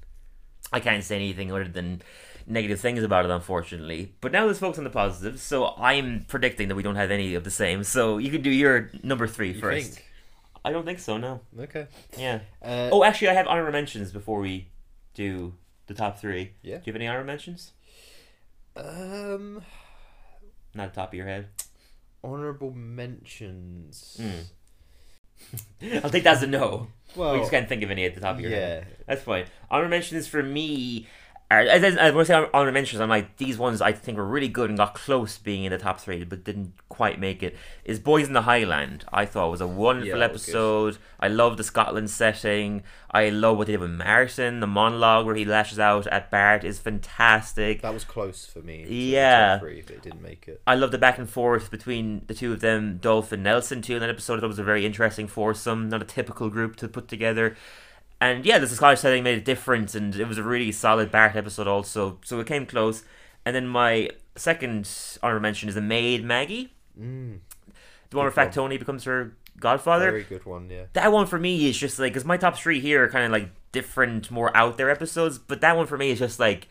I 0.73 0.81
can't 0.81 1.05
say 1.05 1.15
anything 1.15 1.53
other 1.53 1.69
than 1.69 2.03
negative 2.47 2.81
things 2.81 3.03
about 3.03 3.25
it, 3.25 3.31
unfortunately. 3.31 4.15
But 4.21 4.33
now 4.33 4.45
let's 4.47 4.59
focus 4.59 4.79
on 4.79 4.85
the 4.85 4.91
positives. 4.91 5.43
So 5.43 5.75
I'm 5.79 6.25
predicting 6.29 6.69
that 6.69 6.75
we 6.75 6.83
don't 6.83 6.97
have 6.97 7.11
any 7.11 7.35
of 7.35 7.45
the 7.45 7.51
same. 7.51 7.85
So 7.85 8.19
you 8.19 8.31
can 8.31 8.43
do 8.43 8.51
your 8.51 8.91
number 9.03 9.27
three 9.27 9.53
You 9.53 9.61
first. 9.61 9.93
think? 9.95 10.07
I 10.65 10.73
don't 10.73 10.85
think 10.85 10.99
so. 10.99 11.17
No. 11.19 11.41
Okay. 11.59 11.87
Yeah. 12.19 12.41
Uh, 12.63 12.89
Oh, 12.93 13.05
actually, 13.05 13.29
I 13.29 13.35
have 13.35 13.47
honorable 13.47 13.73
mentions 13.73 14.13
before 14.13 14.41
we 14.41 14.69
do 15.15 15.55
the 15.87 15.95
top 15.95 16.19
three. 16.21 16.53
Yeah. 16.63 16.77
Do 16.77 16.83
you 16.87 16.93
have 16.93 16.97
any 16.97 17.07
honorable 17.07 17.27
mentions? 17.27 17.73
Um, 18.77 19.63
Not 20.75 20.93
the 20.93 21.01
top 21.01 21.09
of 21.11 21.15
your 21.15 21.27
head. 21.27 21.49
honorable 22.23 22.73
mentions. 22.73 24.21
Mm. 25.83 26.05
I'll 26.05 26.11
take 26.11 26.23
that 26.25 26.37
as 26.37 26.43
a 26.45 26.47
no. 26.47 26.87
Well, 27.17 27.33
we 27.35 27.41
just 27.41 27.51
can't 27.51 27.69
think 27.69 27.83
of 27.83 27.91
any 27.91 28.05
at 28.05 28.15
the 28.15 28.21
top 28.21 28.37
of 28.37 28.41
your 28.41 28.51
yeah. 28.53 28.57
head. 28.57 28.87
That's 29.07 29.23
fine. 29.23 29.47
Honorable 29.69 29.91
mentions 29.91 30.29
for 30.29 30.43
me. 30.43 31.09
As, 31.61 31.83
as, 31.83 31.97
as 31.97 32.13
when 32.15 32.23
I 32.23 32.25
say 32.25 32.47
honor 32.55 32.73
mentions, 32.73 33.01
I'm 33.01 33.09
like 33.09 33.37
these 33.37 33.59
ones 33.59 33.81
I 33.81 33.93
think 33.93 34.19
were 34.19 34.25
really 34.25 34.49
good 34.49 34.71
and 34.71 34.79
got 34.79 34.95
close 34.95 35.39
being 35.39 35.65
in 35.65 35.73
the 35.73 35.79
top 35.79 36.01
three, 36.01 36.25
but 36.25 36.45
didn't 36.45 36.73
quite 36.89 37.19
make 37.19 37.43
it. 37.43 37.57
Is 37.85 37.99
Boyz 38.01 38.27
N 38.27 38.33
the 38.33 38.43
Highland? 38.43 39.05
I 39.13 39.27
thought 39.27 39.51
was 39.51 39.61
a 39.61 39.67
wonderful 39.67 40.09
Yeah, 40.09 40.27
that 40.27 40.31
episode. 40.31 40.99
I 41.21 41.29
love 41.29 41.57
the 41.57 41.65
Scotland 41.65 42.11
setting. 42.11 42.83
I 43.11 43.29
love 43.29 43.59
what 43.59 43.67
they 43.67 43.75
did 43.75 43.81
with 43.81 43.91
Martin. 43.91 44.61
The 44.61 44.67
monologue 44.67 45.27
where 45.27 45.35
he 45.35 45.45
lashes 45.45 45.79
out 45.79 46.07
at 46.09 46.31
Bart 46.31 46.65
is 46.65 46.79
fantastic. 46.79 47.83
That 47.83 47.95
was 47.95 48.05
close 48.05 48.45
for 48.45 48.61
me. 48.61 48.87
Yeah. 48.89 49.59
three, 49.59 49.83
but 49.83 49.97
it 49.97 50.03
didn't 50.03 50.23
make 50.23 50.49
it. 50.49 50.61
I 50.67 50.75
love 50.75 50.91
the 50.91 50.99
back 50.99 51.19
and 51.19 51.29
forth 51.29 51.71
between 51.71 52.23
the 52.27 52.35
two 52.35 52.53
of 52.53 52.61
them, 52.61 52.99
Dolph 52.99 53.33
and 53.33 53.43
Nelson, 53.43 53.83
too. 53.83 53.95
In 53.95 54.01
that 54.01 54.11
episode, 54.11 54.35
I 54.35 54.37
thought 54.39 54.47
it 54.47 54.49
was 54.49 54.59
a 54.59 54.65
very 54.65 54.85
interesting 54.85 55.29
foursome, 55.29 55.89
not 55.89 56.03
a 56.03 56.07
typical 56.07 56.49
group 56.51 56.77
to 56.77 56.89
put 56.89 57.09
together. 57.09 57.57
And 58.21 58.47
yeah, 58.47 58.59
the 58.59 58.67
Scottish 58.67 59.01
setting 59.01 59.23
made 59.23 59.39
a 59.39 59.43
difference, 59.43 59.95
and 59.95 60.15
it 60.17 60.27
was 60.27 60.39
a 60.39 60.43
really 60.43 60.73
solid 60.73 61.11
Bart 61.11 61.37
episode, 61.37 61.67
also. 61.67 62.19
So 62.25 62.41
it 62.41 62.47
came 62.47 62.65
close. 62.67 63.03
And 63.45 63.55
then 63.55 63.67
my 63.67 64.09
second 64.37 64.89
honorable 65.23 65.43
mention 65.43 65.69
is 65.69 65.75
the 65.75 65.81
maid 65.83 66.25
Maggie, 66.25 66.73
Mm, 66.99 67.41
the 68.11 68.17
one 68.17 68.25
where. 68.25 68.31
Fat 68.31 68.53
Tony 68.53 68.79
becomes 68.79 69.05
her 69.05 69.37
godfather. 69.59 70.11
very 70.11 70.23
good 70.25 70.45
one. 70.47 70.71
Yeah. 70.71 70.85
That 70.93 71.13
one 71.13 71.27
for 71.27 71.39
me 71.39 71.69
is 71.69 71.77
just 71.77 71.99
like, 71.99 72.13
because 72.13 72.25
my 72.25 72.37
top 72.37 72.57
three 72.57 72.81
here 72.81 73.05
are 73.05 73.09
kind 73.09 73.25
of 73.25 73.33
like 73.33 73.51
different, 73.73 74.31
more 74.31 74.57
out 74.57 74.79
there 74.79 74.91
episodes, 74.91 75.39
but 75.39 75.61
that 75.61 75.77
one 75.77 75.87
for 75.87 75.99
me 75.99 76.11
is 76.11 76.21
just 76.21 76.39
like 76.39 76.69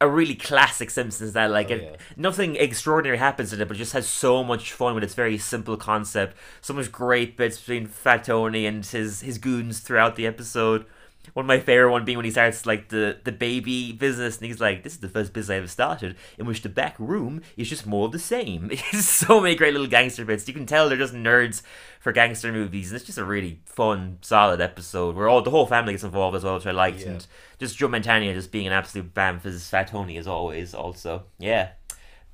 a 0.00 0.08
really 0.08 0.34
classic 0.34 0.90
Simpsons 0.90 1.34
that 1.34 1.50
like 1.50 1.70
Oh, 1.70 1.74
it, 1.74 1.82
yeah. 1.82 1.96
nothing 2.16 2.56
extraordinary 2.56 3.18
happens 3.18 3.52
in 3.52 3.60
it, 3.60 3.68
but 3.68 3.76
just 3.76 3.92
has 3.92 4.06
so 4.08 4.42
much 4.42 4.72
fun 4.72 4.94
with 4.94 5.04
its 5.04 5.14
very 5.14 5.36
simple 5.38 5.76
concept. 5.76 6.36
So 6.62 6.72
much 6.74 6.90
great 6.90 7.36
bits 7.36 7.58
between 7.58 7.86
Fat 7.86 8.24
Tony 8.24 8.66
and 8.66 8.84
his 8.84 9.20
his 9.20 9.38
goons 9.38 9.80
throughout 9.80 10.16
the 10.16 10.26
episode. 10.26 10.86
One 11.34 11.44
of 11.44 11.48
my 11.48 11.60
favorite 11.60 11.90
one 11.92 12.04
being 12.04 12.16
when 12.16 12.24
he 12.24 12.30
starts 12.30 12.64
like 12.66 12.88
the 12.88 13.18
the 13.22 13.30
baby 13.30 13.92
business 13.92 14.38
and 14.38 14.46
he's 14.46 14.60
like, 14.60 14.82
"This 14.82 14.94
is 14.94 15.00
the 15.00 15.08
first 15.08 15.32
business 15.32 15.54
I 15.54 15.58
ever 15.58 15.66
started 15.68 16.16
in 16.38 16.46
which 16.46 16.62
the 16.62 16.68
back 16.68 16.96
room 16.98 17.42
is 17.56 17.68
just 17.68 17.86
more 17.86 18.06
of 18.06 18.12
the 18.12 18.18
same." 18.18 18.70
It's 18.92 19.08
so 19.08 19.40
many 19.40 19.54
great 19.54 19.72
little 19.72 19.86
gangster 19.86 20.24
bits. 20.24 20.48
You 20.48 20.54
can 20.54 20.66
tell 20.66 20.88
they're 20.88 20.98
just 20.98 21.14
nerds 21.14 21.62
for 22.00 22.10
gangster 22.12 22.50
movies, 22.50 22.90
and 22.90 22.96
it's 22.96 23.04
just 23.04 23.18
a 23.18 23.24
really 23.24 23.60
fun, 23.66 24.18
solid 24.22 24.60
episode 24.60 25.14
where 25.14 25.28
all 25.28 25.42
the 25.42 25.50
whole 25.50 25.66
family 25.66 25.92
gets 25.92 26.04
involved 26.04 26.34
as 26.36 26.42
well, 26.42 26.54
which 26.54 26.66
I 26.66 26.70
liked, 26.72 27.00
Yeah. 27.00 27.08
and 27.10 27.26
just 27.58 27.76
Joe 27.76 27.88
Mantegna 27.88 28.32
just 28.32 28.50
being 28.50 28.66
an 28.66 28.72
absolute 28.72 29.12
bam 29.14 29.38
for 29.40 29.50
his 29.50 29.68
Fat 29.68 29.88
Tony 29.88 30.16
as 30.16 30.26
always. 30.26 30.74
Also, 30.74 31.24
yeah. 31.38 31.72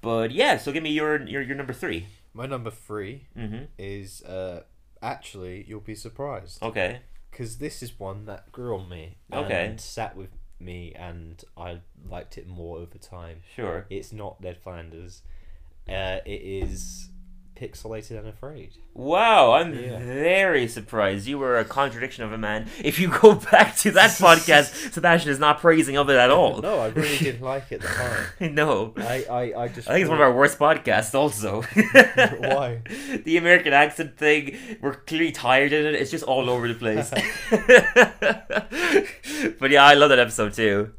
But 0.00 0.30
yeah, 0.30 0.56
so 0.58 0.70
give 0.72 0.84
me 0.84 0.90
your 0.90 1.20
your, 1.26 1.42
your 1.42 1.56
number 1.56 1.72
three. 1.72 2.06
My 2.32 2.46
number 2.46 2.70
three 2.70 3.26
Mm-hmm. 3.36 3.64
is 3.78 4.22
uh, 4.22 4.62
actually 5.02 5.64
you'll 5.66 5.80
be 5.80 5.94
surprised 5.96 6.62
Okay. 6.62 7.00
Because 7.36 7.58
this 7.58 7.82
is 7.82 7.98
one 8.00 8.24
that 8.24 8.50
grew 8.50 8.78
on 8.78 8.88
me. 8.88 9.18
Okay. 9.30 9.66
And 9.66 9.78
sat 9.80 10.16
with 10.16 10.30
me, 10.58 10.94
and 10.96 11.44
I 11.56 11.80
liked 12.08 12.38
it 12.38 12.48
more 12.48 12.78
over 12.78 12.96
time. 12.96 13.42
Sure. 13.54 13.84
It's 13.90 14.10
not 14.10 14.40
Ned 14.40 14.56
Flanders. 14.56 15.22
Uh, 15.86 16.18
it 16.24 16.40
is 16.40 17.10
pixelated 17.56 18.18
and 18.18 18.28
afraid. 18.28 18.70
Wow, 18.94 19.52
I'm 19.52 19.74
Yeah. 19.74 19.98
very 19.98 20.68
surprised. 20.68 21.26
You 21.26 21.38
were 21.38 21.58
a 21.58 21.64
contradiction 21.64 22.24
of 22.24 22.32
a 22.32 22.38
man. 22.38 22.68
If 22.82 22.98
you 22.98 23.08
go 23.08 23.34
back 23.52 23.76
to 23.78 23.90
that 23.92 24.10
podcast, 24.18 24.92
Sebastian 24.92 25.30
is 25.30 25.38
not 25.38 25.60
praising 25.60 25.96
of 25.96 26.08
it 26.10 26.16
at 26.16 26.30
all. 26.30 26.60
No, 26.62 26.78
I 26.80 26.88
really 26.88 27.18
didn't 27.18 27.42
like 27.52 27.72
it 27.72 27.76
at 27.76 27.80
the 27.82 27.88
time. 28.46 28.54
no. 28.54 28.94
I, 28.96 29.24
I, 29.30 29.62
I 29.64 29.68
just. 29.68 29.88
I 29.88 29.92
think 29.92 30.02
it's 30.02 30.08
one 30.10 30.18
of 30.18 30.22
our 30.22 30.32
worst 30.32 30.58
podcasts, 30.58 31.14
also. 31.14 31.62
Why? 31.62 32.80
The 33.24 33.36
American 33.36 33.72
accent 33.72 34.16
thing, 34.16 34.56
we're 34.80 34.94
clearly 34.94 35.32
tired 35.32 35.72
in 35.72 35.84
it. 35.86 35.94
It's 35.94 36.10
just 36.10 36.24
all 36.24 36.48
over 36.48 36.68
the 36.68 36.74
place. 36.74 37.10
but 39.60 39.70
yeah, 39.70 39.84
I 39.84 39.94
love 39.94 40.08
that 40.10 40.18
episode 40.18 40.54
too. 40.54 40.92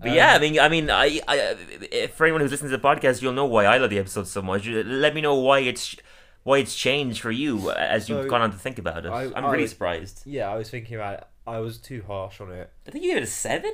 But 0.00 0.12
yeah, 0.12 0.32
I 0.32 0.36
Um, 0.36 0.40
mean, 0.42 0.60
I 0.60 0.68
mean, 0.68 0.90
I, 0.90 1.20
I, 1.26 2.06
for 2.14 2.24
anyone 2.24 2.40
who's 2.40 2.50
listening 2.52 2.70
to 2.70 2.76
the 2.76 2.82
podcast, 2.82 3.20
you'll 3.20 3.32
know 3.32 3.46
why 3.46 3.64
I 3.64 3.78
love 3.78 3.90
the 3.90 3.98
episode 3.98 4.28
so 4.28 4.40
much. 4.42 4.66
Let 4.66 5.14
me 5.14 5.20
know 5.20 5.34
why 5.34 5.60
it's 5.60 5.96
why 6.44 6.58
it's 6.58 6.74
changed 6.76 7.20
for 7.20 7.30
you 7.32 7.70
as 7.72 8.08
you've 8.08 8.22
So, 8.22 8.28
gone 8.30 8.40
on 8.42 8.52
to 8.52 8.56
think 8.56 8.78
about 8.78 9.04
it. 9.04 9.10
I- 9.10 9.24
am 9.36 9.46
really 9.46 9.62
was- 9.62 9.70
surprised. 9.72 10.22
Yeah, 10.24 10.50
I 10.50 10.56
was 10.56 10.70
thinking 10.70 10.94
about 10.96 11.14
it. 11.18 11.24
I 11.46 11.58
was 11.58 11.78
too 11.78 12.04
harsh 12.06 12.40
on 12.40 12.52
it. 12.52 12.70
I 12.86 12.90
think 12.90 13.04
you 13.04 13.10
gave 13.10 13.18
it 13.22 13.24
a 13.24 13.26
seven. 13.26 13.72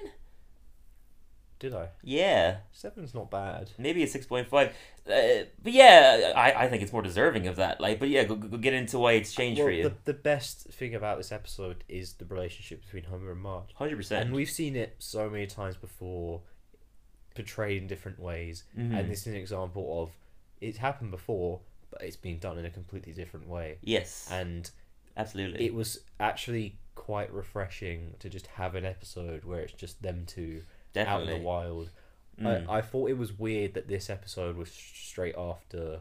Did 1.59 1.75
I? 1.75 1.89
Yeah, 2.03 2.59
Seven's 2.73 3.15
not 3.15 3.31
bad. 3.31 3.71
maybe 3.79 4.03
a 4.03 4.07
six 4.07 4.27
point 4.27 4.49
five. 4.49 4.75
Uh, 5.07 5.45
but 5.63 5.73
yeah, 5.73 6.33
I, 6.35 6.65
I 6.65 6.69
think 6.69 6.83
it's 6.83 6.93
more 6.93 7.03
deserving 7.03 7.47
of 7.47 7.57
that. 7.57 7.81
Like, 7.81 7.99
but 8.01 8.09
yeah, 8.09 8.25
go, 8.25 8.37
go 8.37 8.57
get 8.57 8.73
into 8.73 8.99
why 8.99 9.13
it's 9.13 9.35
changed 9.35 9.59
Well, 9.59 9.67
for 9.69 9.73
you. 9.73 9.83
the, 9.85 9.95
the 10.07 10.15
best 10.15 10.63
thing 10.71 10.95
about 10.95 11.19
this 11.19 11.31
episode 11.31 11.85
is 11.89 12.15
the 12.15 12.25
relationship 12.25 12.83
between 12.83 13.05
Homer 13.05 13.33
and 13.33 13.41
Marge. 13.41 13.75
Hundred 13.75 13.97
percent. 13.97 14.25
And 14.27 14.35
we've 14.35 14.49
seen 14.51 14.77
it 14.77 14.97
so 14.99 15.29
many 15.29 15.47
times 15.47 15.77
before, 15.77 16.41
portrayed 17.35 17.83
in 17.83 17.89
different 17.89 18.19
ways. 18.19 18.65
Mhm. 18.79 18.99
And 18.99 19.11
this 19.11 19.21
is 19.23 19.27
an 19.29 19.37
example 19.37 20.03
of 20.03 20.11
it's 20.61 20.79
happened 20.79 21.11
before, 21.11 21.61
but 21.91 22.03
it's 22.03 22.17
been 22.17 22.39
done 22.39 22.59
in 22.59 22.65
a 22.65 22.71
completely 22.71 23.13
different 23.13 23.49
way. 23.49 23.79
Yes, 23.83 24.29
And 24.31 24.71
absolutely. 25.17 25.67
it 25.67 25.75
was 25.75 26.01
actually 26.19 26.79
quite 26.95 27.33
refreshing 27.33 28.15
to 28.21 28.31
just 28.31 28.47
have 28.47 28.75
an 28.75 28.85
episode 28.85 29.45
where 29.45 29.61
it's 29.61 29.73
just 29.75 30.01
them 30.01 30.25
two 30.27 30.63
out 30.97 31.23
in 31.23 31.29
the 31.29 31.45
wild. 31.45 31.91
Mm. 32.41 32.69
I, 32.69 32.79
I 32.79 32.81
thought 32.83 33.11
it 33.11 33.19
was 33.19 33.33
weird 33.39 33.75
that 33.75 33.89
this 33.89 34.11
episode 34.11 34.57
was 34.57 34.71
straight 34.71 35.35
after 35.37 36.01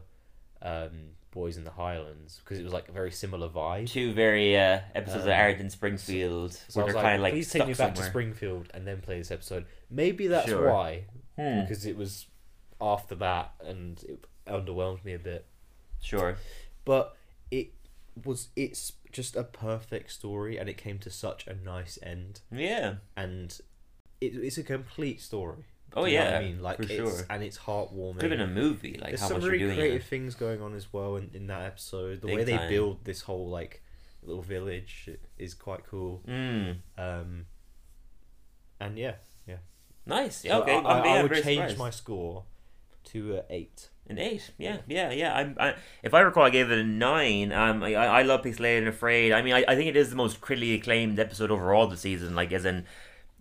um, 0.62 1.10
Boyz 1.34 1.56
N 1.56 1.64
the 1.64 1.70
Highlands 1.70 2.40
because 2.42 2.58
it 2.58 2.64
was 2.64 2.72
like 2.72 2.88
a 2.88 2.92
very 2.92 3.10
similar 3.12 3.48
vibe. 3.48 3.88
Two 3.88 4.12
very 4.12 4.56
uh, 4.56 4.80
episodes 4.94 5.24
of 5.24 5.30
Um, 5.30 5.38
Art 5.40 5.58
in 5.60 5.70
Springfield 5.70 6.52
So 6.68 6.80
where 6.80 6.84
I 6.84 6.86
was 6.86 6.94
they're 6.94 6.94
like, 6.94 7.02
kind 7.04 7.14
of 7.16 7.22
like 7.22 7.32
please 7.34 7.48
stuck 7.48 7.60
take 7.60 7.68
me 7.68 7.72
back 7.74 7.76
somewhere. 7.96 8.04
to 8.04 8.10
Springfield 8.10 8.68
and 8.74 8.86
then 8.86 9.00
play 9.00 9.18
this 9.18 9.30
episode. 9.30 9.66
Maybe 9.90 10.26
that's 10.28 10.48
Sure. 10.48 10.70
why 10.72 11.04
Hmm. 11.36 11.60
because 11.60 11.84
it 11.86 11.96
was 11.96 12.26
after 12.80 13.14
that, 13.16 13.52
and 13.64 14.02
it 14.04 14.24
underwhelmed 14.46 15.04
me 15.04 15.14
a 15.14 15.18
bit. 15.18 15.46
Sure. 16.00 16.36
But 16.84 17.16
it 17.50 17.72
was 18.24 18.48
it's 18.56 18.92
just 19.12 19.34
a 19.36 19.42
perfect 19.44 20.10
story, 20.12 20.56
and 20.58 20.68
it 20.68 20.76
came 20.76 20.98
to 21.00 21.10
such 21.10 21.46
a 21.46 21.54
nice 21.54 21.98
end, 22.02 22.40
Yeah. 22.52 22.96
and 23.16 23.58
it, 24.20 24.34
it's 24.36 24.58
a 24.58 24.62
complete 24.62 25.20
story. 25.20 25.64
Oh 25.96 26.04
you 26.04 26.18
know 26.18 26.24
yeah. 26.24 26.38
I 26.38 26.42
mean, 26.42 26.62
like 26.62 26.76
for 26.76 26.82
it's, 26.82 26.92
sure. 26.92 27.26
and 27.30 27.42
it's 27.42 27.58
heartwarming. 27.58 28.18
Could 28.18 28.30
have 28.30 28.38
been 28.38 28.48
a 28.48 28.52
movie, 28.52 28.94
like 29.00 29.10
There's 29.10 29.20
how 29.20 29.28
some 29.28 29.36
much 29.40 29.46
really 29.46 29.58
you're 29.60 29.68
doing 29.68 29.78
creative 29.78 30.02
it. 30.02 30.04
things 30.08 30.34
going 30.34 30.60
on 30.60 30.74
as 30.74 30.92
well 30.92 31.16
in, 31.16 31.30
in 31.34 31.46
that 31.46 31.62
episode. 31.62 32.20
The 32.20 32.26
Big 32.26 32.36
way 32.36 32.44
they 32.44 32.56
time. 32.56 32.68
build 32.68 33.04
this 33.04 33.22
whole 33.22 33.48
like 33.48 33.82
little 34.22 34.42
village 34.42 35.10
is 35.38 35.54
quite 35.54 35.86
cool. 35.86 36.22
Mm. 36.28 36.76
Um, 36.98 37.46
and 38.80 38.98
yeah, 38.98 39.14
yeah, 39.46 39.56
Nice. 40.06 40.44
Yeah. 40.44 40.56
So 40.56 40.62
Okay. 40.62 40.74
I, 40.74 40.78
I'm, 40.78 40.86
I, 40.86 41.18
I 41.18 41.22
would 41.22 41.32
change 41.32 41.44
surprised. 41.44 41.78
my 41.78 41.90
score 41.90 42.44
to 43.04 43.38
uh, 43.38 43.42
eight. 43.50 43.90
An 44.06 44.18
eight, 44.18 44.50
yeah, 44.58 44.78
yeah, 44.86 45.10
yeah. 45.12 45.34
I'm, 45.34 45.56
I, 45.58 45.74
if 46.02 46.12
I 46.12 46.20
recall, 46.20 46.42
I 46.42 46.50
gave 46.50 46.70
it 46.70 46.78
a 46.78 46.84
nine. 46.84 47.52
Um, 47.52 47.82
I, 47.82 47.94
I 47.94 48.20
love 48.22 48.42
Pixelated 48.42 48.78
and 48.80 48.88
Afraid. 48.88 49.32
I 49.32 49.40
mean, 49.40 49.54
I, 49.54 49.64
I 49.66 49.76
think 49.76 49.88
it 49.88 49.96
is 49.96 50.10
the 50.10 50.16
most 50.16 50.42
critically 50.42 50.74
acclaimed 50.74 51.18
episode 51.18 51.50
overall 51.50 51.86
this 51.86 52.00
season. 52.00 52.34
Like, 52.34 52.52
as 52.52 52.66
in, 52.66 52.84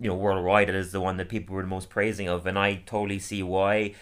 you 0.03 0.09
know, 0.09 0.15
worldwide, 0.15 0.67
it 0.67 0.75
is 0.75 0.91
the 0.91 0.99
one 0.99 1.15
that 1.15 1.29
people 1.29 1.55
were 1.55 1.61
the 1.61 1.67
most 1.67 1.89
praising 1.89 2.27
of, 2.27 2.45
and 2.45 2.59
I 2.59 2.83
totally 2.85 3.19
see 3.19 3.41
why. 3.41 3.93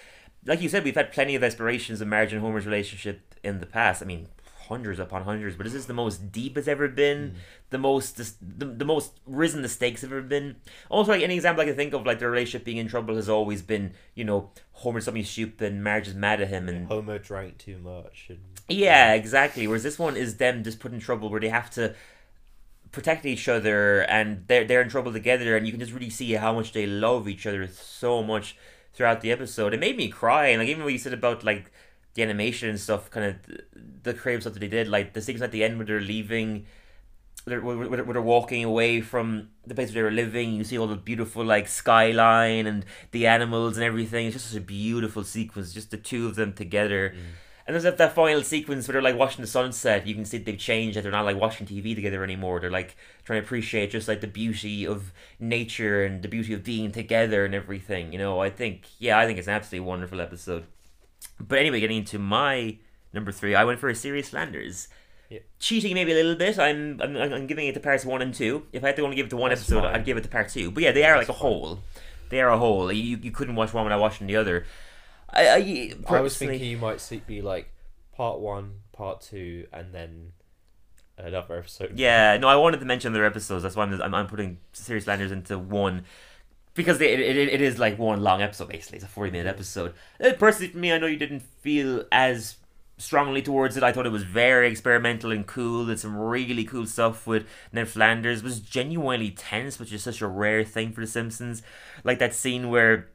Like 0.46 0.60
you 0.60 0.68
said, 0.68 0.84
we've 0.84 0.96
had 0.96 1.12
plenty 1.12 1.36
of 1.36 1.44
aspirations 1.44 2.02
of 2.02 2.08
Marge 2.08 2.34
and 2.34 2.42
Homer's 2.42 2.66
relationship 2.66 3.36
in 3.44 3.60
the 3.60 3.68
past. 3.68 4.02
I 4.02 4.06
mean, 4.06 4.28
hundreds 4.68 5.00
upon 5.00 5.24
hundreds, 5.24 5.56
but 5.56 5.68
is 5.68 5.74
this 5.74 5.82
is 5.82 5.86
the 5.86 5.94
most 5.94 6.32
deep 6.32 6.58
it's 6.58 6.68
ever 6.68 6.88
been. 6.88 7.20
Mm. 7.20 7.36
The 7.70 7.78
most, 7.78 8.18
the, 8.18 8.66
the 8.66 8.84
most 8.84 9.20
risen 9.28 9.62
the 9.62 9.70
stakes 9.70 10.02
have 10.02 10.12
ever 10.12 10.24
been. 10.24 10.56
Also, 10.90 11.12
like 11.12 11.22
any 11.22 11.36
example 11.36 11.62
I 11.62 11.68
can 11.68 11.76
think 11.76 11.94
of, 11.94 12.04
like 12.04 12.18
their 12.18 12.32
relationship 12.32 12.66
being 12.66 12.78
in 12.78 12.88
trouble 12.88 13.16
has 13.16 13.30
always 13.30 13.62
been, 13.62 13.94
you 14.16 14.24
know, 14.24 14.50
Homer's 14.72 15.06
something 15.06 15.24
stupid, 15.24 15.72
and 15.72 15.84
Marge 15.84 16.08
is 16.08 16.16
mad 16.16 16.42
at 16.42 16.48
him, 16.48 16.68
and 16.68 16.88
Homer 16.88 17.20
drank 17.20 17.60
too 17.60 17.78
much, 17.78 18.26
and 18.30 18.40
yeah, 18.68 19.14
exactly. 19.14 19.68
Whereas 19.68 19.84
this 19.84 20.00
one 20.00 20.18
is 20.18 20.38
them 20.38 20.64
just 20.64 20.80
put 20.80 20.94
in 20.94 21.00
trouble 21.00 21.30
where 21.30 21.40
they 21.40 21.50
have 21.50 21.70
to 21.72 21.94
protect 22.92 23.26
each 23.26 23.48
other 23.48 24.02
and 24.02 24.46
they're 24.48 24.66
they're 24.66 24.82
in 24.82 24.90
trouble 24.90 25.14
together 25.14 25.56
and 25.56 25.66
you 25.66 25.72
can 25.72 25.80
just 25.80 25.94
really 25.94 26.10
see 26.10 26.34
how 26.34 26.54
much 26.54 26.74
they 26.74 26.86
love 26.86 27.28
each 27.28 27.46
other 27.46 27.68
so 27.68 28.22
much 28.22 28.58
throughout 28.94 29.22
the 29.22 29.32
episode. 29.32 29.74
It 29.74 29.80
made 29.80 29.98
me 29.98 30.10
cry 30.10 30.48
and 30.48 30.60
like 30.60 30.70
even 30.70 30.84
what 30.84 30.94
you 30.94 31.00
said 31.00 31.14
about 31.14 31.44
like 31.44 31.72
the 32.14 32.24
animation 32.24 32.70
and 32.70 32.80
stuff, 32.80 33.10
kind 33.10 33.26
of 33.28 34.04
the, 34.04 34.14
creative 34.14 34.44
stuff 34.44 34.54
that 34.54 34.60
they 34.60 34.68
did, 34.68 34.90
like 34.90 35.14
the 35.14 35.22
things 35.22 35.42
at 35.42 35.52
the 35.52 35.64
end 35.64 35.78
where 35.78 35.86
they're 35.86 36.02
leaving 36.02 36.66
they're, 37.46 37.62
where, 37.62 38.04
they're 38.04 38.22
walking 38.22 38.64
away 38.64 39.02
from 39.02 39.50
the 39.66 39.74
place 39.74 39.90
where 39.90 39.96
they 39.96 40.04
were 40.04 40.12
living, 40.12 40.54
you 40.54 40.64
see 40.64 40.78
all 40.78 40.88
the 40.88 40.96
beautiful 40.96 41.44
like 41.44 41.68
skyline 41.68 42.68
and 42.68 42.86
the 43.12 43.26
animals 43.26 43.78
and 43.78 43.84
everything. 43.84 44.28
It's 44.28 44.36
just 44.36 44.50
such 44.50 44.58
a 44.58 44.64
beautiful 44.64 45.24
sequence, 45.24 45.74
just 45.74 45.92
the 45.92 45.98
two 45.98 46.28
of 46.28 46.36
them 46.36 46.54
together. 46.54 47.16
Mm. 47.16 47.20
And 47.68 47.74
there's 47.74 47.84
that, 47.84 47.98
that 47.98 48.14
final 48.14 48.42
sequence 48.44 48.88
where 48.88 48.94
they're 48.94 49.02
like 49.02 49.18
watching 49.18 49.42
the 49.42 49.48
sunset. 49.48 50.08
You 50.08 50.16
can 50.16 50.26
see 50.26 50.40
they've 50.40 50.58
changed 50.58 50.98
that 50.98 51.04
they're 51.04 51.12
not 51.12 51.26
like 51.26 51.40
watching 51.40 51.68
TV 51.68 51.94
together 51.94 52.24
anymore. 52.24 52.60
They're 52.60 52.72
like 52.72 52.96
trying 53.24 53.40
to 53.40 53.46
appreciate 53.46 53.92
just 53.92 54.08
like 54.08 54.22
the 54.22 54.28
beauty 54.28 54.86
of 54.86 55.14
nature 55.40 56.04
and 56.04 56.22
the 56.22 56.28
beauty 56.28 56.54
of 56.54 56.64
being 56.64 56.92
together 56.92 57.46
and 57.46 57.54
everything. 57.54 58.12
You 58.12 58.20
know, 58.20 58.42
I 58.42 58.50
think 58.50 58.88
yeah, 59.00 59.20
I 59.20 59.26
think 59.26 59.38
it's 59.38 59.48
an 59.48 59.54
absolutely 59.54 59.88
wonderful 59.88 60.22
episode. 60.22 60.66
But 61.40 61.60
anyway, 61.60 61.80
getting 61.80 61.98
into 61.98 62.20
my 62.20 62.78
number 63.14 63.32
three, 63.32 63.56
I 63.56 63.64
went 63.64 63.80
for 63.80 63.90
a 63.90 63.96
serious 63.96 64.30
Flanders. 64.30 64.88
Yeah. 65.30 65.40
Cheating 65.60 65.94
maybe 65.94 66.12
a 66.12 66.16
little 66.16 66.36
bit. 66.36 66.60
I'm, 66.60 67.00
I'm 67.02 67.16
I'm 67.16 67.48
giving 67.48 67.68
it 67.68 67.74
to 67.76 67.80
parts 67.80 68.04
one 68.04 68.22
and 68.22 68.34
two. 68.34 68.66
If 68.74 68.84
I 68.84 68.88
had 68.88 68.96
to 68.98 69.04
only 69.04 69.16
give 69.16 69.28
it 69.28 69.30
to 69.30 69.38
one 69.38 69.50
That's 69.50 69.62
episode, 69.62 69.84
fine. 69.84 69.96
I'd 69.96 70.04
give 70.04 70.18
it 70.18 70.24
to 70.24 70.30
part 70.30 70.50
two. 70.50 70.72
But 70.72 70.84
yeah, 70.84 70.92
they 70.92 71.06
are 71.06 71.16
like 71.18 71.30
a 71.30 71.34
whole. 71.34 71.80
They 72.30 72.42
are 72.42 72.50
a 72.50 72.58
whole. 72.58 72.92
You 72.92 73.18
you 73.18 73.32
couldn't 73.32 73.56
watch 73.56 73.74
one 73.74 73.86
without 73.86 74.02
watching 74.02 74.28
the 74.28 74.36
other. 74.36 74.66
I 75.34 75.48
I, 75.48 75.56
I 75.56 76.22
was 76.22 76.34
personally- 76.34 76.54
thinking 76.54 76.70
you 76.70 76.78
might 76.78 77.02
see, 77.02 77.22
be 77.26 77.42
like 77.42 77.72
part 78.16 78.40
one, 78.40 78.82
part 78.92 79.22
two, 79.22 79.68
and 79.72 79.94
then 79.94 80.34
another 81.18 81.58
episode. 81.58 81.98
Yeah, 81.98 82.38
no, 82.38 82.48
I 82.48 82.56
wanted 82.56 82.80
to 82.80 82.86
mention 82.86 83.14
their 83.14 83.26
episodes. 83.26 83.64
That's 83.64 83.76
why 83.76 83.84
I'm, 83.84 84.02
I'm, 84.02 84.14
I'm 84.14 84.28
putting 84.28 84.58
Serious 84.74 85.06
Flanders 85.06 85.32
into 85.32 85.58
one. 85.58 86.06
Because 86.74 87.00
they, 87.00 87.12
it, 87.14 87.20
it, 87.20 87.50
it 87.50 87.62
is 87.62 87.80
like 87.80 88.00
one 88.00 88.22
long 88.22 88.42
episode, 88.42 88.70
basically. 88.70 88.98
It's 88.98 89.06
a 89.06 89.10
40 89.10 89.32
minute 89.32 89.48
episode. 89.48 89.94
Uh, 90.24 90.32
personally, 90.40 90.72
for 90.72 90.78
me, 90.78 90.94
I 90.94 90.98
know 90.98 91.08
you 91.08 91.18
didn't 91.18 91.42
feel 91.42 92.06
as 92.12 92.56
strongly 92.98 93.42
towards 93.42 93.76
it. 93.76 93.84
I 93.84 93.92
thought 93.92 94.06
it 94.06 94.12
was 94.12 94.24
very 94.24 94.70
experimental 94.70 95.32
and 95.32 95.46
cool. 95.46 95.86
Did 95.88 96.00
some 96.00 96.16
really 96.16 96.64
cool 96.64 96.86
stuff 96.86 97.28
with 97.28 97.46
Ned 97.74 97.90
Flanders. 97.90 98.40
It 98.40 98.44
was 98.46 98.62
genuinely 98.62 99.32
tense, 99.32 99.80
which 99.80 99.92
is 99.92 100.02
such 100.02 100.22
a 100.22 100.28
rare 100.28 100.64
thing 100.64 100.94
for 100.94 101.02
The 101.02 101.08
Simpsons. 101.08 101.62
Like 102.06 102.20
that 102.20 102.34
scene 102.34 102.70
where 102.70 103.10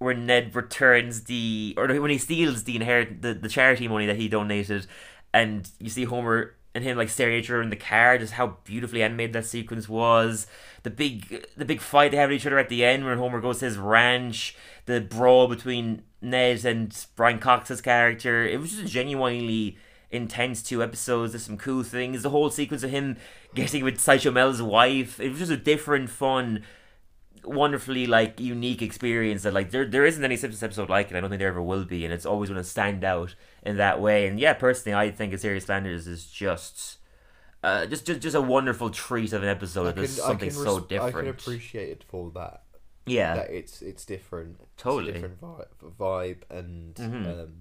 where 0.00 0.14
Ned 0.14 0.56
returns 0.56 1.24
the 1.24 1.74
or 1.76 1.86
when 2.00 2.10
he 2.10 2.18
steals 2.18 2.64
the 2.64 2.74
inherit 2.74 3.22
the, 3.22 3.34
the 3.34 3.48
charity 3.48 3.86
money 3.86 4.06
that 4.06 4.16
he 4.16 4.28
donated, 4.28 4.86
and 5.32 5.70
you 5.78 5.90
see 5.90 6.04
Homer 6.04 6.56
and 6.74 6.82
him 6.82 6.96
like 6.96 7.10
staring 7.10 7.36
at 7.36 7.44
each 7.44 7.50
other 7.50 7.62
in 7.62 7.70
the 7.70 7.76
car. 7.76 8.16
Just 8.18 8.32
how 8.32 8.56
beautifully 8.64 9.02
animated 9.02 9.34
that 9.34 9.44
sequence 9.44 9.88
was. 9.88 10.46
The 10.82 10.90
big 10.90 11.46
the 11.56 11.66
big 11.66 11.80
fight 11.80 12.10
they 12.10 12.16
have 12.16 12.30
with 12.30 12.40
each 12.40 12.46
other 12.46 12.58
at 12.58 12.70
the 12.70 12.84
end 12.84 13.04
when 13.04 13.18
Homer 13.18 13.40
goes 13.40 13.58
to 13.58 13.66
his 13.66 13.76
ranch. 13.76 14.56
The 14.86 15.02
brawl 15.02 15.48
between 15.48 16.02
Ned 16.22 16.64
and 16.64 17.06
Brian 17.14 17.38
Cox's 17.38 17.82
character. 17.82 18.46
It 18.46 18.58
was 18.58 18.72
just 18.72 18.92
genuinely 18.92 19.76
intense 20.10 20.62
two 20.62 20.82
episodes. 20.82 21.32
There's 21.32 21.44
some 21.44 21.58
cool 21.58 21.82
things. 21.82 22.22
The 22.22 22.30
whole 22.30 22.48
sequence 22.48 22.82
of 22.82 22.90
him 22.90 23.18
getting 23.54 23.84
with 23.84 24.00
Sideshow 24.00 24.30
Mel's 24.30 24.62
wife. 24.62 25.20
It 25.20 25.28
was 25.28 25.38
just 25.38 25.52
a 25.52 25.56
different, 25.56 26.10
fun, 26.10 26.64
wonderfully 27.44 28.06
like 28.06 28.38
unique 28.40 28.82
experience 28.82 29.42
that 29.42 29.52
like 29.54 29.70
there 29.70 29.84
there 29.86 30.04
isn't 30.06 30.24
any 30.24 30.36
Simpsons 30.36 30.62
episode 30.62 30.88
like 30.90 31.10
it. 31.10 31.16
I 31.16 31.20
don't 31.20 31.30
think 31.30 31.40
there 31.40 31.48
ever 31.48 31.62
will 31.62 31.84
be, 31.84 32.04
and 32.04 32.12
it's 32.14 32.26
always 32.26 32.48
going 32.50 32.60
to 32.62 32.68
stand 32.68 33.04
out 33.04 33.34
in 33.62 33.76
that 33.78 34.00
way. 34.00 34.26
And 34.26 34.38
yeah, 34.40 34.52
personally, 34.54 34.94
I 34.96 35.10
think 35.10 35.32
a 35.32 35.38
Serious 35.38 35.64
Flanders 35.64 36.06
is 36.06 36.26
just. 36.26 36.96
Uh, 37.62 37.84
just, 37.84 38.06
just, 38.06 38.20
just 38.20 38.34
a 38.34 38.40
wonderful 38.40 38.88
treat 38.88 39.34
of 39.34 39.42
an 39.42 39.48
episode. 39.50 39.86
I 39.88 39.92
There's 39.92 40.14
can, 40.14 40.24
something 40.24 40.48
can 40.48 40.58
so 40.58 40.80
different. 40.80 41.14
I 41.14 41.20
can 41.20 41.28
appreciate 41.28 41.90
it 41.90 42.04
for 42.08 42.30
that. 42.30 42.62
yeah, 43.04 43.34
That 43.34 43.50
it's 43.50 43.82
it's 43.82 44.06
different. 44.06 44.56
It's 44.62 44.82
Totally. 44.82 45.12
different 45.12 45.40
vibe, 45.42 45.66
vibe 45.98 46.38
and 46.48 46.94
Mhm. 46.94 47.26
um, 47.26 47.52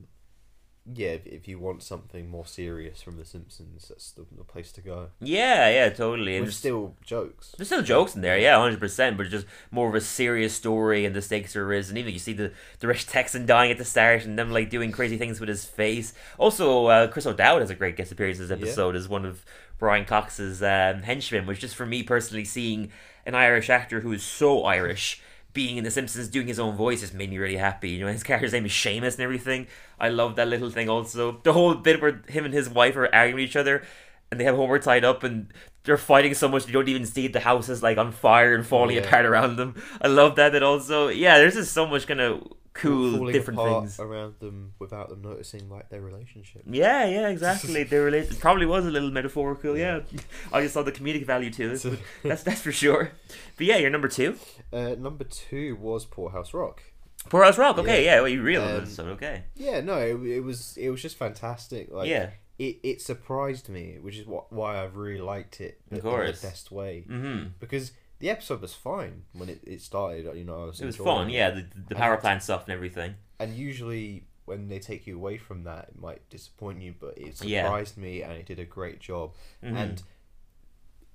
yeah. 0.94 1.10
If, 1.10 1.26
if 1.28 1.48
you 1.48 1.60
want 1.60 1.84
something 1.84 2.30
more 2.30 2.46
serious 2.46 3.02
from 3.02 3.18
The 3.18 3.26
Simpsons, 3.26 3.88
that's 3.90 4.12
the, 4.12 4.26
the 4.38 4.44
place 4.44 4.72
to 4.74 4.82
go. 4.82 5.10
yeah, 5.20 5.70
yeah, 5.70 5.90
totally. 5.90 6.38
And 6.38 6.46
just- 6.46 6.60
still 6.60 6.96
jokes. 7.04 7.54
There's 7.58 7.68
still 7.68 7.82
jokes 7.82 8.16
in 8.16 8.22
there, 8.22 8.38
yeah, 8.38 8.58
hundred 8.60 8.80
percent, 8.80 9.18
but 9.18 9.28
just 9.30 9.46
more 9.72 9.90
of 9.90 9.96
a 9.96 10.02
serious 10.02 10.54
story, 10.54 11.06
and 11.06 11.16
the 11.16 11.22
stakes 11.22 11.56
are 11.56 11.66
risen. 11.66 11.98
Even 11.98 12.14
you 12.14 12.20
see 12.20 12.34
the 12.34 12.52
the 12.80 12.88
rich 12.88 13.08
Texan 13.08 13.46
dying 13.46 13.72
at 13.72 13.78
the 13.78 13.86
start, 13.86 14.26
and 14.26 14.38
them 14.38 14.52
like 14.52 14.70
doing 14.70 14.92
crazy 14.92 15.18
things 15.18 15.40
with 15.40 15.50
his 15.50 15.66
face. 15.66 16.14
Also, 16.38 16.86
uh, 16.88 17.08
Chris 17.08 17.26
O'Dowd 17.26 17.62
has 17.62 17.70
a 17.70 17.76
great 17.76 17.96
guest 17.98 18.12
appearance 18.12 18.40
in 18.40 18.48
this 18.48 18.58
Yeah. 18.58 18.66
episode 18.66 18.96
as 18.96 19.08
one 19.08 19.26
of 19.26 19.44
Brian 19.78 20.06
Cox's 20.06 20.62
um, 20.62 21.04
henchmen, 21.04 21.46
which 21.46 21.60
just 21.60 21.76
for 21.76 21.86
me 21.86 22.04
personally, 22.04 22.46
seeing 22.46 22.92
an 23.26 23.36
Irish 23.36 23.70
actor 23.70 24.00
who 24.02 24.12
is 24.12 24.24
so 24.24 24.64
Irish 24.64 25.22
being 25.54 25.78
in 25.78 25.84
The 25.84 25.92
Simpsons 25.92 26.28
doing 26.28 26.48
his 26.48 26.60
own 26.60 26.76
voice 26.76 27.02
just 27.02 27.14
made 27.14 27.30
me 27.30 27.38
really 27.38 27.58
happy. 27.58 27.90
You 27.90 28.06
know, 28.06 28.12
his 28.12 28.24
character's 28.24 28.54
name 28.54 28.66
is 28.66 28.72
Seamus 28.72 29.14
and 29.16 29.22
everything. 29.22 29.68
I 30.00 30.10
love 30.10 30.36
that 30.36 30.48
little 30.48 30.70
thing 30.70 30.90
also. 30.90 31.40
The 31.44 31.54
whole 31.54 31.74
bit 31.76 32.02
where 32.02 32.22
him 32.28 32.46
and 32.46 32.54
his 32.54 32.70
wife 32.70 32.96
are 32.96 33.14
arguing 33.14 33.36
with 33.36 33.44
each 33.50 33.56
other 33.56 33.84
and 34.32 34.40
they 34.40 34.44
have 34.44 34.56
Homer 34.56 34.78
tied 34.80 35.04
up 35.04 35.24
and 35.24 35.52
they're 35.84 35.98
fighting 35.98 36.34
so 36.36 36.48
much 36.48 36.68
you 36.68 36.74
don't 36.74 36.88
even 36.88 37.06
see 37.06 37.28
the 37.28 37.40
house 37.40 37.68
is 37.68 37.82
like 37.82 37.98
on 37.98 38.12
fire 38.12 38.54
and 38.54 38.66
falling 38.66 38.96
Yeah. 38.96 39.02
apart 39.04 39.26
around 39.26 39.56
them. 39.56 39.82
I 40.02 40.08
love 40.08 40.36
that 40.36 40.54
and 40.54 40.64
also 40.64 41.08
yeah, 41.08 41.38
there's 41.40 41.56
just 41.56 41.74
so 41.74 41.88
much 41.88 42.06
kind 42.06 42.22
of 42.22 42.48
cool 42.74 43.32
different 43.32 43.60
things. 43.60 44.00
around 44.00 44.36
them 44.40 44.74
without 44.80 45.10
them 45.10 45.22
noticing 45.22 45.70
like 45.70 45.90
their 45.90 46.02
relationship. 46.02 46.64
Yeah, 46.66 47.06
yeah, 47.06 47.28
exactly. 47.30 47.84
Their 47.84 48.04
relationship 48.04 48.40
probably 48.42 48.66
was 48.66 48.86
a 48.86 48.92
little 48.92 49.12
metaphorical. 49.12 49.78
Yeah, 49.78 50.02
I 50.54 50.62
just 50.62 50.74
saw 50.74 50.84
the 50.84 50.92
comedic 50.92 51.26
value 51.26 51.50
to 51.52 51.72
it. 51.74 52.00
That's 52.24 52.44
that's 52.44 52.62
for 52.62 52.72
sure. 52.72 53.12
But 53.58 53.66
yeah, 53.66 53.78
you're 53.78 53.90
number 53.90 54.08
two. 54.08 54.36
Uh, 54.72 54.96
number 54.98 55.24
two 55.26 55.76
was 55.78 56.06
Poorhouse 56.06 56.54
Rock. 56.54 56.82
Poorhouse 57.30 57.58
Rock. 57.58 57.78
Okay, 57.78 58.06
Yeah. 58.06 58.16
yeah, 58.16 58.20
well, 58.22 58.30
you 58.30 58.42
real 58.42 58.62
Um, 58.64 58.86
so 58.86 59.06
okay. 59.08 59.44
Yeah, 59.56 59.82
no, 59.82 59.98
it, 59.98 60.16
it 60.26 60.40
was 60.42 60.78
it 60.78 60.90
was 60.90 61.02
just 61.02 61.18
fantastic. 61.18 61.92
Like, 61.92 62.08
yeah. 62.08 62.30
it, 62.58 62.78
it 62.84 63.02
surprised 63.02 63.68
me, 63.70 63.98
which 64.00 64.18
is 64.18 64.26
what 64.26 64.52
why 64.54 64.78
I 64.78 64.86
really 64.86 65.20
liked 65.22 65.60
it 65.60 65.80
Of 65.92 65.98
in 65.98 66.02
course. 66.04 66.40
the 66.40 66.48
best 66.48 66.72
way. 66.72 67.04
Mm-hmm. 67.10 67.50
Because 67.60 67.92
the 68.20 68.30
episode 68.30 68.62
was 68.62 68.74
fine 68.74 69.24
when 69.34 69.50
it, 69.50 69.62
it 69.66 69.82
started. 69.82 70.26
You 70.38 70.44
know, 70.44 70.64
I 70.64 70.66
was 70.66 70.80
It 70.82 70.86
was 70.86 70.98
fun. 70.98 71.30
it. 71.30 71.34
Yeah, 71.34 71.50
the, 71.52 71.66
the 71.90 71.96
power 71.96 72.14
And- 72.14 72.22
plant 72.22 72.44
stuff 72.44 72.64
and 72.66 72.74
everything. 72.74 73.16
And 73.40 73.56
usually 73.56 74.26
when 74.46 74.68
they 74.68 74.80
take 74.80 75.08
you 75.08 75.16
away 75.16 75.38
from 75.38 75.64
that, 75.64 75.90
it 75.90 76.00
might 76.00 76.28
disappoint 76.30 76.82
you, 76.82 76.94
but 77.00 77.18
it 77.18 77.42
Yeah. 77.44 77.64
surprised 77.64 77.98
me 77.98 78.22
and 78.24 78.34
it 78.34 78.46
did 78.46 78.60
a 78.60 78.66
great 78.66 79.00
job. 79.00 79.34
Mhm. 79.64 79.76
And 79.76 80.04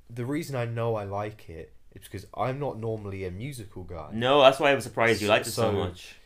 the 0.09 0.25
reason 0.25 0.55
I 0.57 0.65
know 0.65 0.95
I 0.97 1.05
like 1.05 1.49
it 1.49 1.75
is 1.95 2.05
because 2.05 2.27
I'm 2.35 2.59
not 2.59 2.79
normally 2.79 3.25
a 3.25 3.31
musical 3.31 3.85
guy. 3.85 4.11
no, 4.13 4.41
that's 4.41 4.59
why 4.61 4.71
I 4.71 4.75
was 4.75 4.85
surprised 4.85 5.21
you 5.23 5.29
liked 5.29 5.47
it 5.47 5.51
so, 5.53 5.63
So- 5.71 5.73
much. 5.73 6.17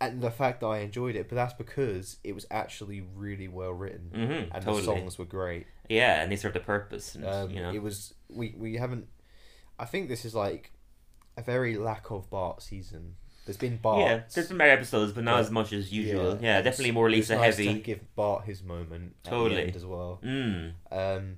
and 0.00 0.20
the 0.20 0.30
fact 0.30 0.60
that 0.60 0.66
I 0.66 0.78
enjoyed 0.78 1.14
it, 1.16 1.28
but 1.28 1.34
that's 1.36 1.54
because 1.54 2.16
it 2.24 2.34
was 2.34 2.46
actually 2.50 3.00
really 3.14 3.48
well 3.48 3.72
written, 3.72 4.10
Mm-hmm. 4.12 4.32
and 4.54 4.64
Totally. 4.64 4.78
the 4.80 4.84
songs 4.84 5.18
were 5.18 5.24
great. 5.24 5.66
Yeah, 5.88 6.22
and 6.22 6.30
they 6.32 6.36
served 6.36 6.56
a 6.56 6.60
purpose. 6.60 7.14
And, 7.14 7.24
Um, 7.24 7.50
you 7.50 7.62
know. 7.62 7.72
It 7.72 7.82
was 7.82 8.14
we 8.28 8.54
we 8.56 8.74
haven't. 8.76 9.08
I 9.78 9.84
think 9.84 10.08
this 10.08 10.24
is 10.24 10.34
like 10.34 10.72
a 11.36 11.42
very 11.42 11.76
lack 11.76 12.10
of 12.10 12.28
Bart 12.30 12.62
season 12.62 13.16
There's 13.44 13.56
been 13.56 13.78
Bart. 13.78 14.00
Yeah, 14.00 14.22
there's 14.32 14.48
been 14.48 14.58
better 14.58 14.70
episodes, 14.70 15.12
but 15.12 15.24
not 15.24 15.40
as 15.40 15.50
much 15.50 15.72
as 15.72 15.92
usual. 15.92 16.38
Yeah. 16.40 16.62
Definitely 16.62 16.92
more 16.92 17.08
It 17.08 17.12
was 17.12 17.30
Lisa 17.30 17.36
nice 17.36 17.56
heavy. 17.56 17.74
To 17.74 17.80
give 17.80 18.14
Bart 18.14 18.44
his 18.44 18.62
moment. 18.62 19.16
At 19.24 19.30
Totally. 19.30 19.62
The 19.62 19.66
end 19.68 19.76
as 19.76 19.84
well. 19.84 20.20
Mm. 20.22 20.72
Um, 20.90 21.36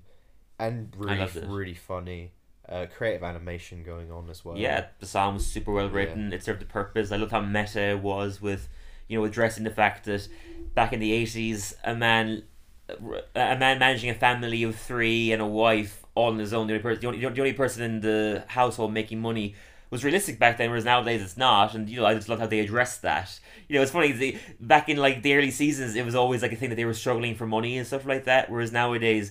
and 0.58 0.94
really, 0.96 1.18
loved 1.18 1.36
it. 1.36 1.48
really 1.48 1.74
funny. 1.74 2.32
Uh, 2.68 2.86
creative 2.94 3.22
animation 3.22 3.82
going 3.82 4.10
on 4.10 4.28
as 4.30 4.44
well. 4.44 4.56
Yeah, 4.56 4.86
the 4.98 5.06
song 5.06 5.34
was 5.34 5.46
super 5.46 5.72
well 5.72 5.88
written. 5.88 6.32
It 6.32 6.42
served 6.42 6.62
a 6.62 6.66
purpose. 6.66 7.12
I 7.12 7.16
loved 7.16 7.32
how 7.32 7.40
meta 7.40 7.80
it 7.80 8.00
was 8.00 8.40
with, 8.40 8.68
you 9.08 9.18
know, 9.18 9.24
addressing 9.24 9.64
the 9.64 9.70
fact 9.70 10.04
that 10.04 10.28
back 10.74 10.92
in 10.92 11.00
the 11.00 11.12
eighties, 11.12 11.74
a 11.84 11.94
man, 11.94 12.44
a 12.88 13.56
man 13.56 13.78
managing 13.78 14.08
a 14.10 14.14
family 14.14 14.62
of 14.62 14.76
three 14.76 15.32
and 15.32 15.42
a 15.42 15.46
wife 15.46 16.03
all 16.14 16.31
on 16.31 16.38
his 16.38 16.53
own, 16.53 16.66
the 16.66 16.74
only 16.74 16.83
person, 16.83 17.00
the 17.00 17.07
only, 17.07 17.18
the 17.20 17.40
only 17.40 17.53
person 17.53 17.83
in 17.83 18.00
the 18.00 18.44
household 18.48 18.92
making 18.92 19.20
money. 19.20 19.55
Was 19.90 20.03
realistic 20.03 20.40
back 20.40 20.59
then, 20.59 20.70
whereas 20.70 20.85
nowadays 20.85 21.22
it's 21.22 21.37
not, 21.37 21.74
and 21.74 21.88
you 21.88 22.00
know 22.00 22.07
I 22.07 22.14
just 22.14 22.29
love 22.29 22.40
how 22.40 22.46
they 22.48 22.59
addressed 22.59 23.03
that. 23.03 23.38
You 23.68 23.77
know, 23.77 23.83
it's 23.83 23.92
funny. 23.92 24.11
They, 24.11 24.40
back 24.59 24.88
in 24.88 24.96
like 24.96 25.22
the 25.22 25.35
early 25.35 25.53
seasons, 25.53 25.94
it 25.94 26.05
was 26.05 26.16
always 26.16 26.42
like 26.42 26.53
a 26.53 26.57
thing 26.57 26.70
that 26.70 26.77
they 26.77 26.85
were 26.85 26.94
struggling 26.94 27.37
for 27.37 27.46
money 27.46 27.79
and 27.79 27.87
stuff 27.87 28.05
like 28.05 28.24
that. 28.24 28.50
Whereas 28.50 28.72
nowadays, 28.72 29.31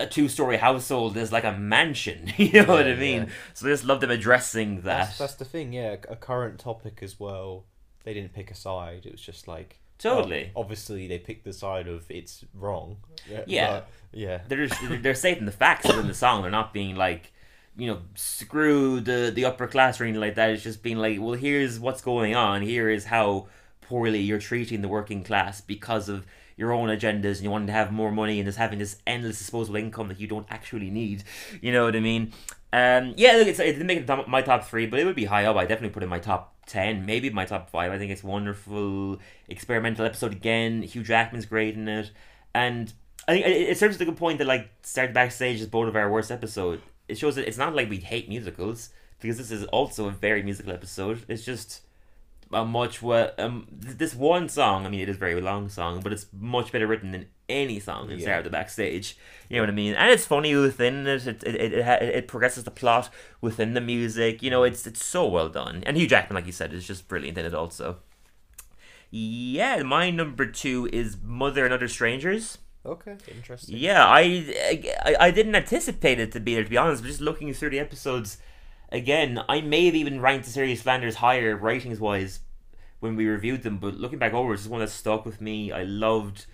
a 0.00 0.06
two-story 0.06 0.58
household 0.58 1.16
is 1.16 1.32
like 1.32 1.44
a 1.44 1.52
mansion. 1.52 2.32
You 2.36 2.64
know 2.64 2.74
what 2.74 2.86
I 2.86 2.94
mean? 2.94 3.22
yeah. 3.22 3.28
So 3.54 3.66
I 3.66 3.70
just 3.70 3.84
love 3.84 4.00
them 4.00 4.10
addressing 4.10 4.82
that. 4.82 5.06
That's, 5.06 5.18
that's 5.18 5.34
the 5.34 5.44
thing, 5.44 5.72
yeah. 5.72 5.96
A 6.08 6.16
current 6.16 6.58
topic 6.58 6.98
as 7.00 7.18
well. 7.18 7.64
They 8.04 8.14
didn't 8.14 8.32
pick 8.32 8.50
a 8.50 8.54
side. 8.54 9.06
It 9.06 9.12
was 9.12 9.20
just 9.22 9.48
like 9.48 9.80
Totally. 9.98 10.50
well, 10.54 10.64
obviously, 10.64 11.06
they 11.08 11.18
picked 11.18 11.44
the 11.44 11.52
side 11.52 11.88
of 11.88 12.04
it's 12.08 12.44
wrong. 12.54 12.98
Yeah. 13.28 13.70
but, 13.70 13.88
yeah. 14.12 14.40
They're 14.48 14.66
just, 14.66 14.80
they're 15.02 15.14
stating 15.14 15.46
the 15.46 15.52
facts 15.52 15.86
within 15.86 16.06
the 16.06 16.14
song. 16.14 16.42
They're 16.42 16.50
not 16.50 16.72
being 16.72 16.96
like, 16.96 17.32
you 17.76 17.86
know, 17.86 18.00
screw 18.16 19.00
the 19.00 19.30
the 19.32 19.44
upper 19.44 19.68
class 19.68 20.00
or 20.00 20.04
anything 20.04 20.20
like 20.20 20.34
that. 20.34 20.50
It's 20.50 20.62
just 20.62 20.82
being 20.82 20.98
like, 20.98 21.18
well, 21.20 21.34
here's 21.34 21.78
what's 21.78 22.00
going 22.00 22.34
on. 22.34 22.62
Here 22.62 22.90
is 22.90 23.04
how 23.06 23.46
poorly 23.80 24.20
you're 24.20 24.38
treating 24.38 24.82
the 24.82 24.88
working 24.88 25.22
class 25.22 25.60
because 25.60 26.08
of 26.08 26.26
your 26.56 26.72
own 26.72 26.88
agendas 26.88 27.36
and 27.36 27.42
you 27.42 27.50
want 27.50 27.68
to 27.68 27.72
have 27.72 27.92
more 27.92 28.10
money 28.10 28.40
and 28.40 28.46
just 28.46 28.58
having 28.58 28.80
this 28.80 28.96
endless 29.06 29.38
disposable 29.38 29.76
income 29.76 30.08
that 30.08 30.18
you 30.18 30.26
don't 30.26 30.46
actually 30.50 30.90
need. 30.90 31.22
You 31.60 31.72
know 31.72 31.84
what 31.84 31.94
I 31.94 32.00
mean? 32.00 32.32
Um, 32.72 33.14
yeah, 33.16 33.34
look, 33.34 33.46
it's, 33.46 33.60
it 33.60 33.72
didn't 33.72 33.86
make 33.86 34.00
it 34.00 34.28
my 34.28 34.42
top 34.42 34.64
three, 34.64 34.86
but 34.86 34.98
it 34.98 35.06
would 35.06 35.14
be 35.14 35.26
high 35.26 35.44
up. 35.44 35.56
I 35.56 35.62
definitely 35.62 35.90
put 35.90 36.02
it 36.02 36.06
in 36.06 36.10
my 36.10 36.18
top 36.18 36.57
ten, 36.68 37.04
maybe 37.04 37.30
my 37.30 37.44
top 37.44 37.70
five. 37.70 37.90
I 37.90 37.98
think 37.98 38.12
it's 38.12 38.22
wonderful 38.22 39.18
experimental 39.48 40.06
episode 40.06 40.32
again. 40.32 40.82
Hugh 40.82 41.02
Jackman's 41.02 41.46
great 41.46 41.74
in 41.74 41.88
it, 41.88 42.12
and 42.54 42.92
I 43.26 43.32
think 43.32 43.46
it, 43.46 43.70
it 43.70 43.78
serves 43.78 43.96
as 43.96 44.00
a 44.00 44.04
good 44.04 44.16
point 44.16 44.38
that 44.38 44.46
like 44.46 44.70
start 44.82 45.12
backstage 45.12 45.60
is 45.60 45.66
both 45.66 45.88
of 45.88 45.96
our 45.96 46.10
worst 46.10 46.30
episode. 46.30 46.80
It 47.08 47.18
shows 47.18 47.34
that 47.36 47.48
it's 47.48 47.58
not 47.58 47.74
like 47.74 47.90
we 47.90 47.96
hate 47.96 48.28
musicals 48.28 48.90
because 49.20 49.38
this 49.38 49.50
is 49.50 49.64
also 49.64 50.06
a 50.06 50.12
very 50.12 50.42
musical 50.42 50.72
episode. 50.72 51.24
It's 51.26 51.44
just 51.44 51.80
a 52.52 52.64
much 52.64 53.02
what 53.02 53.38
um 53.38 53.66
this 53.70 54.14
one 54.14 54.48
song. 54.48 54.86
I 54.86 54.88
mean, 54.88 55.00
it 55.00 55.08
is 55.08 55.16
a 55.16 55.18
very 55.18 55.40
long 55.40 55.68
song, 55.68 56.00
but 56.00 56.12
it's 56.12 56.26
much 56.32 56.72
better 56.72 56.86
written 56.86 57.12
than 57.12 57.26
any 57.48 57.80
song 57.80 58.10
in 58.10 58.18
Yeah. 58.18 58.42
The 58.42 58.50
Backstage. 58.50 59.16
You 59.48 59.56
know 59.56 59.62
what 59.62 59.70
I 59.70 59.72
mean? 59.72 59.94
And 59.94 60.10
it's 60.10 60.26
funny 60.26 60.54
within 60.54 61.06
it. 61.06 61.26
It 61.26 61.42
it, 61.44 61.54
it, 61.54 61.72
it, 61.72 62.02
it 62.02 62.28
progresses 62.28 62.64
the 62.64 62.70
plot 62.70 63.10
within 63.40 63.74
the 63.74 63.80
music. 63.80 64.42
You 64.42 64.50
know, 64.50 64.62
it's 64.62 64.86
it's 64.86 65.04
so 65.04 65.26
well 65.26 65.48
done. 65.48 65.82
And 65.86 65.96
Hugh 65.96 66.06
Jackman, 66.06 66.34
like 66.34 66.46
you 66.46 66.52
said, 66.52 66.72
is 66.72 66.86
just 66.86 67.08
brilliant 67.08 67.38
in 67.38 67.46
it 67.46 67.54
also. 67.54 67.98
Yeah, 69.10 69.82
my 69.82 70.10
number 70.10 70.44
two 70.46 70.88
is 70.92 71.16
Mother 71.22 71.64
and 71.64 71.72
Other 71.72 71.88
Strangers. 71.88 72.58
Okay, 72.84 73.16
interesting. 73.34 73.76
Yeah, 73.76 74.06
I, 74.06 74.94
I 75.02 75.16
I 75.20 75.30
didn't 75.30 75.54
anticipate 75.54 76.20
it 76.20 76.32
to 76.32 76.40
be 76.40 76.54
there. 76.54 76.64
To 76.64 76.70
be 76.70 76.76
honest, 76.76 77.02
but 77.02 77.08
just 77.08 77.20
looking 77.20 77.52
through 77.52 77.70
the 77.70 77.78
episodes 77.78 78.38
again, 78.90 79.42
I 79.48 79.60
may 79.60 79.86
have 79.86 79.94
even 79.94 80.20
ranked 80.20 80.46
the 80.46 80.50
Serious 80.50 80.82
Flanders 80.82 81.16
higher 81.16 81.56
ratings 81.56 82.00
wise 82.00 82.40
when 83.00 83.16
we 83.16 83.26
reviewed 83.26 83.62
them. 83.62 83.78
But 83.78 83.94
looking 83.94 84.18
back 84.18 84.32
over, 84.32 84.54
it's 84.54 84.66
one 84.66 84.80
that 84.80 84.90
stuck 84.90 85.24
with 85.24 85.40
me. 85.40 85.72
I 85.72 85.82
loved 85.82 86.46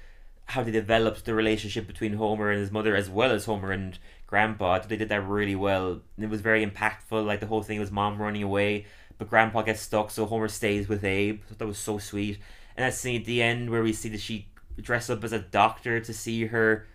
how 0.47 0.63
they 0.63 0.71
developed 0.71 1.25
the 1.25 1.35
relationship 1.35 1.87
between 1.87 2.15
Homer 2.15 2.51
and 2.51 2.61
his 2.61 2.71
mother, 2.71 2.95
as 2.95 3.09
well 3.09 3.31
as 3.31 3.47
Homer 3.47 3.73
and 3.73 3.99
Grandpa. 4.27 4.73
I 4.73 4.79
thought 4.79 4.89
they 4.89 4.97
did 4.97 5.09
that 5.09 5.23
really 5.23 5.55
well. 5.55 6.03
It 6.19 6.29
was 6.29 6.41
very 6.41 6.65
impactful. 6.65 7.25
Like 7.25 7.41
the 7.41 7.47
whole 7.47 7.63
thing 7.63 7.81
was 7.81 7.91
mom 7.91 8.21
running 8.21 8.43
away, 8.43 8.87
but 9.17 9.31
Grandpa 9.31 9.63
gets 9.63 9.81
stuck, 9.81 10.11
so 10.11 10.27
Homer 10.27 10.49
stays 10.49 10.89
with 10.89 11.05
Abe. 11.05 11.43
That 11.57 11.67
was 11.67 11.79
so 11.79 11.99
sweet. 11.99 12.39
And 12.77 12.85
that 12.85 12.95
scene 12.95 13.21
at 13.21 13.27
the 13.27 13.43
end 13.43 13.71
where 13.71 13.83
we 13.83 13.93
see 13.93 14.09
that 14.11 14.21
she 14.21 14.49
dress 14.81 15.09
up 15.09 15.23
as 15.25 15.33
a 15.33 15.39
doctor 15.39 16.01
to 16.01 16.13
see 16.13 16.47
her, 16.47 16.87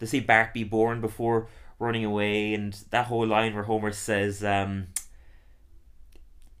to 0.00 0.06
see 0.06 0.20
Bart 0.20 0.52
be 0.52 0.64
born 0.64 1.00
before 1.00 1.48
running 1.78 2.04
away, 2.04 2.54
and 2.54 2.72
that 2.90 3.06
whole 3.06 3.26
line 3.26 3.54
where 3.54 3.64
Homer 3.64 3.92
says, 3.92 4.42
um, 4.44 4.88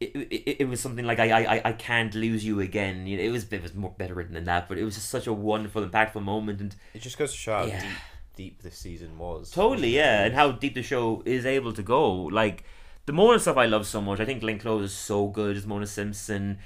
it, 0.00 0.06
it, 0.14 0.56
it 0.62 0.68
was 0.68 0.80
something 0.80 1.04
like 1.04 1.18
I, 1.18 1.44
I 1.56 1.60
I 1.64 1.72
can't 1.72 2.14
lose 2.14 2.44
you 2.44 2.60
again. 2.60 3.06
You 3.06 3.16
know, 3.16 3.22
it 3.24 3.30
was 3.30 3.52
it 3.52 3.62
was 3.62 3.74
more 3.74 3.94
better 3.98 4.14
written 4.14 4.34
than 4.34 4.44
that, 4.44 4.68
but 4.68 4.78
it 4.78 4.84
was 4.84 4.94
just 4.94 5.08
such 5.08 5.26
a 5.26 5.32
wonderful, 5.32 5.84
impactful 5.84 6.22
moment, 6.22 6.60
and 6.60 6.74
It 6.94 7.02
just 7.02 7.18
goes 7.18 7.32
to 7.32 7.36
show 7.36 7.56
how 7.58 7.64
Yeah. 7.64 7.80
deep, 7.80 7.90
deep 8.36 8.62
this 8.62 8.78
season 8.78 9.18
was. 9.18 9.50
Totally, 9.50 9.94
yeah, 9.96 10.24
and 10.24 10.34
how 10.34 10.52
deep 10.52 10.74
the 10.74 10.82
show 10.84 11.22
is 11.26 11.44
able 11.44 11.72
to 11.72 11.82
go. 11.82 12.12
Like 12.14 12.62
the 13.06 13.12
Mona 13.12 13.40
stuff, 13.40 13.56
I 13.56 13.66
love 13.66 13.86
so 13.86 14.00
much. 14.00 14.20
I 14.20 14.24
think 14.24 14.40
Glenn 14.40 14.60
Close 14.60 14.84
is 14.84 14.92
so 14.96 15.26
good 15.26 15.56
as 15.56 15.66
Mona 15.66 15.86
Simpson, 15.86 16.58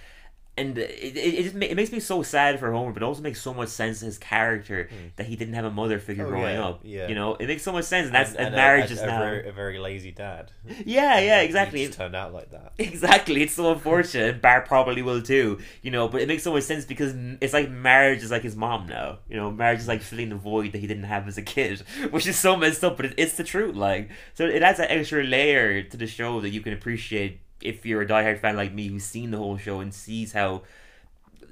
and 0.56 0.76
it 0.76 0.90
it, 0.90 1.16
it, 1.16 1.42
just 1.44 1.56
it 1.56 1.76
makes 1.76 1.92
me 1.92 2.00
so 2.00 2.22
sad 2.22 2.58
for 2.60 2.72
Homer, 2.72 2.92
but 2.92 3.02
it 3.02 3.06
also 3.06 3.22
makes 3.22 3.40
so 3.40 3.54
much 3.54 3.70
sense 3.70 4.02
in 4.02 4.06
his 4.06 4.18
character 4.18 4.88
hmm. 4.90 5.08
that 5.16 5.26
he 5.26 5.34
didn't 5.34 5.54
have 5.54 5.64
a 5.64 5.70
mother 5.70 5.98
figure 5.98 6.26
Oh, 6.26 6.30
growing 6.30 6.54
yeah, 6.54 6.64
up. 6.64 6.80
yeah. 6.84 7.08
You 7.08 7.14
know, 7.14 7.34
it 7.36 7.46
makes 7.46 7.62
so 7.62 7.72
much 7.72 7.86
sense, 7.86 8.06
and 8.06 8.14
that's 8.14 8.34
and, 8.34 8.48
and, 8.48 8.54
marriage 8.54 8.90
a, 8.90 8.94
is 8.94 9.00
a, 9.00 9.06
now. 9.06 9.18
very, 9.18 9.48
a 9.48 9.52
very 9.52 9.78
lazy 9.78 10.10
dad. 10.10 10.52
yeah, 10.84 11.18
yeah, 11.20 11.40
exactly. 11.40 11.86
just 11.86 11.98
turned 11.98 12.14
out 12.14 12.32
like 12.32 12.50
that. 12.50 12.72
Exactly, 12.92 13.42
it's 13.42 13.54
so 13.54 13.72
unfortunate. 13.72 14.42
Bart 14.42 14.66
probably 14.66 15.02
will 15.02 15.22
too, 15.22 15.58
you 15.82 15.90
know. 15.90 16.08
But 16.08 16.20
it 16.20 16.28
makes 16.28 16.42
so 16.42 16.52
much 16.52 16.64
sense 16.64 16.84
because 16.84 17.14
it's 17.40 17.52
like 17.52 17.70
Marge 17.70 18.22
is 18.22 18.30
like 18.30 18.42
his 18.42 18.56
mom 18.56 18.86
now. 18.86 19.18
You 19.28 19.36
know, 19.36 19.50
Marge 19.50 19.78
is 19.78 19.88
like 19.88 20.02
filling 20.02 20.28
the 20.28 20.36
void 20.36 20.72
that 20.72 20.78
he 20.78 20.86
didn't 20.86 21.04
have 21.04 21.26
as 21.26 21.38
a 21.38 21.42
kid, 21.42 21.80
which 22.10 22.26
is 22.26 22.38
so 22.38 22.56
messed 22.56 22.84
up. 22.84 22.96
But 22.96 23.06
it, 23.06 23.14
it's 23.16 23.36
the 23.36 23.44
truth, 23.44 23.74
like. 23.74 24.10
So 24.34 24.44
it 24.44 24.62
adds 24.62 24.78
an 24.78 24.86
extra 24.88 25.24
layer 25.24 25.82
to 25.82 25.96
the 25.96 26.06
show 26.06 26.40
that 26.40 26.50
you 26.50 26.60
can 26.60 26.72
appreciate 26.72 27.40
if 27.62 27.86
you're 27.86 28.02
a 28.02 28.06
diehard 28.06 28.40
fan 28.40 28.56
like 28.56 28.72
me 28.72 28.88
who's 28.88 29.04
seen 29.04 29.30
the 29.30 29.38
whole 29.38 29.56
show 29.56 29.80
and 29.80 29.92
sees 29.94 30.32
how 30.32 30.62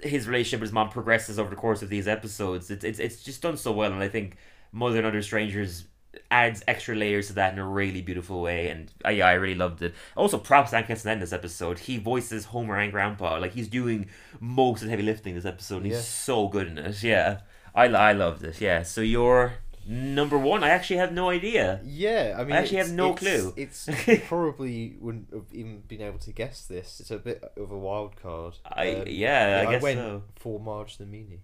his 0.03 0.27
relationship 0.27 0.61
with 0.61 0.69
his 0.69 0.75
mom 0.75 0.89
progresses 0.89 1.39
over 1.39 1.51
the 1.51 1.57
course 1.57 1.83
of 1.83 1.89
these 1.89 2.09
episodes. 2.09 2.71
It's 2.71 2.85
it's 2.85 2.99
it's 2.99 3.23
just 3.23 3.43
done 3.43 3.57
so 3.57 3.73
well, 3.73 3.93
and 3.93 4.03
I 4.03 4.09
think 4.09 4.37
Mother 4.73 4.99
and 4.99 5.07
Other 5.07 5.23
Strangers 5.23 5.85
adds 6.31 6.63
extra 6.67 6.95
layers 6.95 7.29
to 7.29 7.33
that 7.35 7.53
in 7.53 7.59
a 7.59 7.67
really 7.67 8.03
beautiful 8.03 8.43
way. 8.43 8.69
And 8.69 8.93
uh, 9.05 9.11
yeah, 9.11 9.29
I 9.29 9.35
really 9.35 9.55
loved 9.55 9.83
it. 9.83 9.95
Also, 10.17 10.39
props 10.39 10.71
to 10.71 10.79
Ann 10.79 10.85
Kesson 10.85 11.13
in 11.13 11.21
this 11.21 11.33
episode. 11.33 11.79
He 11.81 11.99
voices 11.99 12.47
Homer 12.47 12.79
and 12.79 12.91
Grandpa. 12.91 13.39
Like 13.39 13.53
he's 13.53 13.69
doing 13.69 14.07
most 14.41 14.81
of 14.83 14.87
the 14.87 14.91
heavy 14.91 15.03
lifting 15.03 15.35
this 15.35 15.45
episode. 15.45 15.79
and 15.79 15.87
He's 15.87 16.05
so 16.05 16.49
good 16.49 16.67
in 16.67 16.79
it. 16.79 17.03
Yeah, 17.03 17.41
I 17.75 17.85
I 17.87 18.13
loved 18.13 18.43
it. 18.45 18.61
Yeah. 18.61 18.83
So 18.83 19.01
you're 19.01 19.55
number 19.87 20.37
one. 20.39 20.63
I 20.65 20.71
actually 20.71 20.97
have 20.97 21.13
no 21.13 21.31
idea. 21.31 21.81
Yeah, 21.85 22.37
I 22.39 22.45
mean, 22.45 22.53
I 22.53 22.59
actually 22.59 22.79
have 22.79 22.93
no 22.93 23.15
clue. 23.15 23.53
It's 23.57 23.89
probably 24.29 24.97
wouldn't 25.01 25.33
have 25.33 25.47
even 25.53 25.81
been 25.89 26.01
able 26.03 26.19
to 26.21 26.33
guess 26.33 26.67
this. 26.67 27.01
It's 27.01 27.11
a 27.11 27.19
bit 27.19 27.43
of 27.57 27.71
a 27.71 27.79
wild 27.79 28.17
card. 28.17 28.55
I 28.65 28.95
Um, 28.95 29.05
yeah, 29.09 29.65
I 29.67 29.73
guess 29.73 29.83
went 29.83 29.99
so. 29.99 30.23
for 30.37 30.61
Marge 30.61 30.97
the 30.99 31.05
Meanie, 31.05 31.41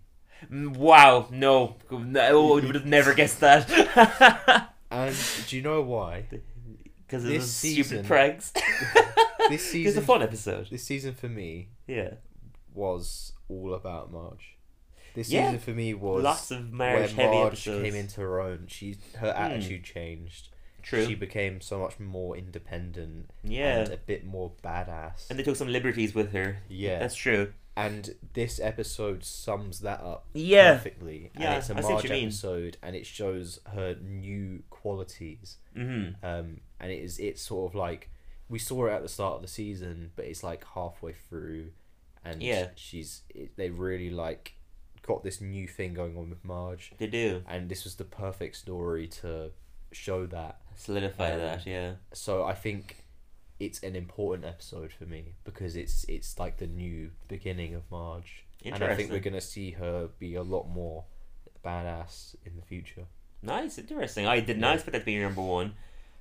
Mm, 0.53 0.77
Wow, 0.77 1.29
no, 1.31 1.77
no, 1.91 2.21
I 2.21 2.33
would 2.67 2.75
have 2.75 2.85
never 2.99 3.15
guessed 3.15 3.41
that. 3.41 4.71
and 4.91 5.17
do 5.49 5.57
you 5.57 5.63
know 5.63 5.81
why? 5.83 6.25
Because 7.07 7.25
of 7.25 7.31
This 7.31 7.51
season- 7.51 7.85
stupid 7.85 8.07
pranks. 8.07 8.53
This 9.49 9.63
It's 9.63 9.65
a 9.65 9.69
season, 9.69 10.03
fun 10.05 10.23
episode. 10.23 10.69
this 10.71 10.83
season 10.83 11.15
for 11.15 11.29
me 11.29 11.69
Yeah. 11.87 12.15
was 12.75 13.33
all 13.49 13.73
about 13.75 14.13
Marge. 14.13 14.56
This 15.17 15.31
Yeah. 15.31 15.47
season 15.47 15.59
for 15.61 15.71
me 15.73 15.95
was 15.95 16.23
Lots 16.23 16.51
of 16.53 16.73
marriage 16.73 17.15
where 17.17 17.27
heavy 17.27 17.37
Marge 17.39 17.53
episodes. 17.55 17.83
came 17.83 17.95
into 17.95 18.21
her 18.21 18.41
own. 18.41 18.67
She 18.69 18.97
her 19.17 19.29
attitude 19.31 19.83
changed. 19.83 20.51
True. 20.83 21.05
She 21.07 21.15
became 21.17 21.61
so 21.61 21.81
much 21.81 21.99
more 21.99 22.37
independent 22.37 23.31
yeah. 23.43 23.81
and 23.81 23.93
a 23.93 23.97
bit 23.97 24.25
more 24.25 24.53
badass. 24.63 25.29
And 25.31 25.39
they 25.39 25.43
took 25.43 25.57
some 25.57 25.67
liberties 25.69 26.15
with 26.15 26.31
her. 26.33 26.59
yeah, 26.69 26.99
That's 27.01 27.17
true. 27.17 27.53
and 27.77 28.15
this 28.35 28.61
episode 28.61 29.25
sums 29.25 29.81
that 29.81 30.01
up 30.01 30.27
Yeah. 30.35 30.75
perfectly. 30.75 31.33
Yeah, 31.37 31.55
and 31.55 31.59
it's 31.59 31.71
a 31.71 31.73
I 31.73 31.81
see 31.81 31.83
what 31.95 32.09
Marge 32.09 32.11
episode, 32.23 32.77
and 32.83 32.95
it 32.95 33.05
shows 33.07 33.59
her 33.73 33.97
new 34.01 34.63
qualities. 34.71 35.57
Mm-hmm. 35.77 36.25
Um, 36.25 36.61
and 36.79 36.93
it 36.93 37.01
is 37.03 37.19
it's 37.19 37.43
sort 37.43 37.71
of 37.71 37.75
like 37.75 38.11
we 38.49 38.59
saw 38.61 38.87
it 38.87 38.93
at 38.93 39.03
the 39.03 39.09
start 39.09 39.37
of 39.37 39.43
the 39.43 39.49
season, 39.49 40.13
but 40.15 40.25
it's 40.27 40.45
like 40.45 40.65
halfway 40.75 41.15
through, 41.15 41.73
and 42.25 42.43
Yeah. 42.43 42.69
she's 42.77 43.23
it, 43.35 43.57
they 43.57 43.71
really 43.71 44.11
like 44.11 44.53
got 45.07 45.23
this 45.25 45.41
new 45.41 45.67
thing 45.69 45.95
going 45.95 46.17
on 46.17 46.29
with 46.31 46.45
Marge, 46.45 46.93
They 46.99 47.07
do. 47.07 47.43
and 47.49 47.69
this 47.69 47.85
was 47.85 47.95
the 47.97 48.05
perfect 48.05 48.57
story 48.57 49.07
to 49.23 49.51
show 49.93 50.27
that. 50.27 50.61
Solidify 50.75 51.33
Um, 51.33 51.39
that, 51.39 51.67
yeah. 51.67 51.95
So 52.13 52.45
I 52.45 52.55
think 52.55 53.05
it's 53.59 53.81
an 53.83 53.97
important 53.97 54.45
episode 54.45 54.93
for 54.93 55.05
me 55.07 55.35
because 55.45 55.77
it's 55.77 56.05
it's 56.09 56.39
like 56.39 56.59
the 56.59 56.67
new 56.67 57.11
beginning 57.29 57.75
of 57.75 57.91
Marge, 57.91 58.45
and 58.65 58.83
I 58.85 58.95
think 58.95 59.11
we're 59.11 59.21
gonna 59.21 59.41
see 59.41 59.71
her 59.73 60.09
be 60.19 60.35
a 60.35 60.43
lot 60.43 60.69
more 60.69 61.05
badass 61.65 62.35
in 62.45 62.57
the 62.57 62.63
future. 62.63 63.07
Nice, 63.43 63.79
interesting. 63.79 64.27
I 64.27 64.41
did 64.41 64.59
not 64.59 64.69
Yeah. 64.69 64.75
expect 64.75 64.93
that 64.93 64.99
to 65.01 65.05
be 65.05 65.13
your 65.13 65.25
number 65.27 65.43
one. 65.43 65.75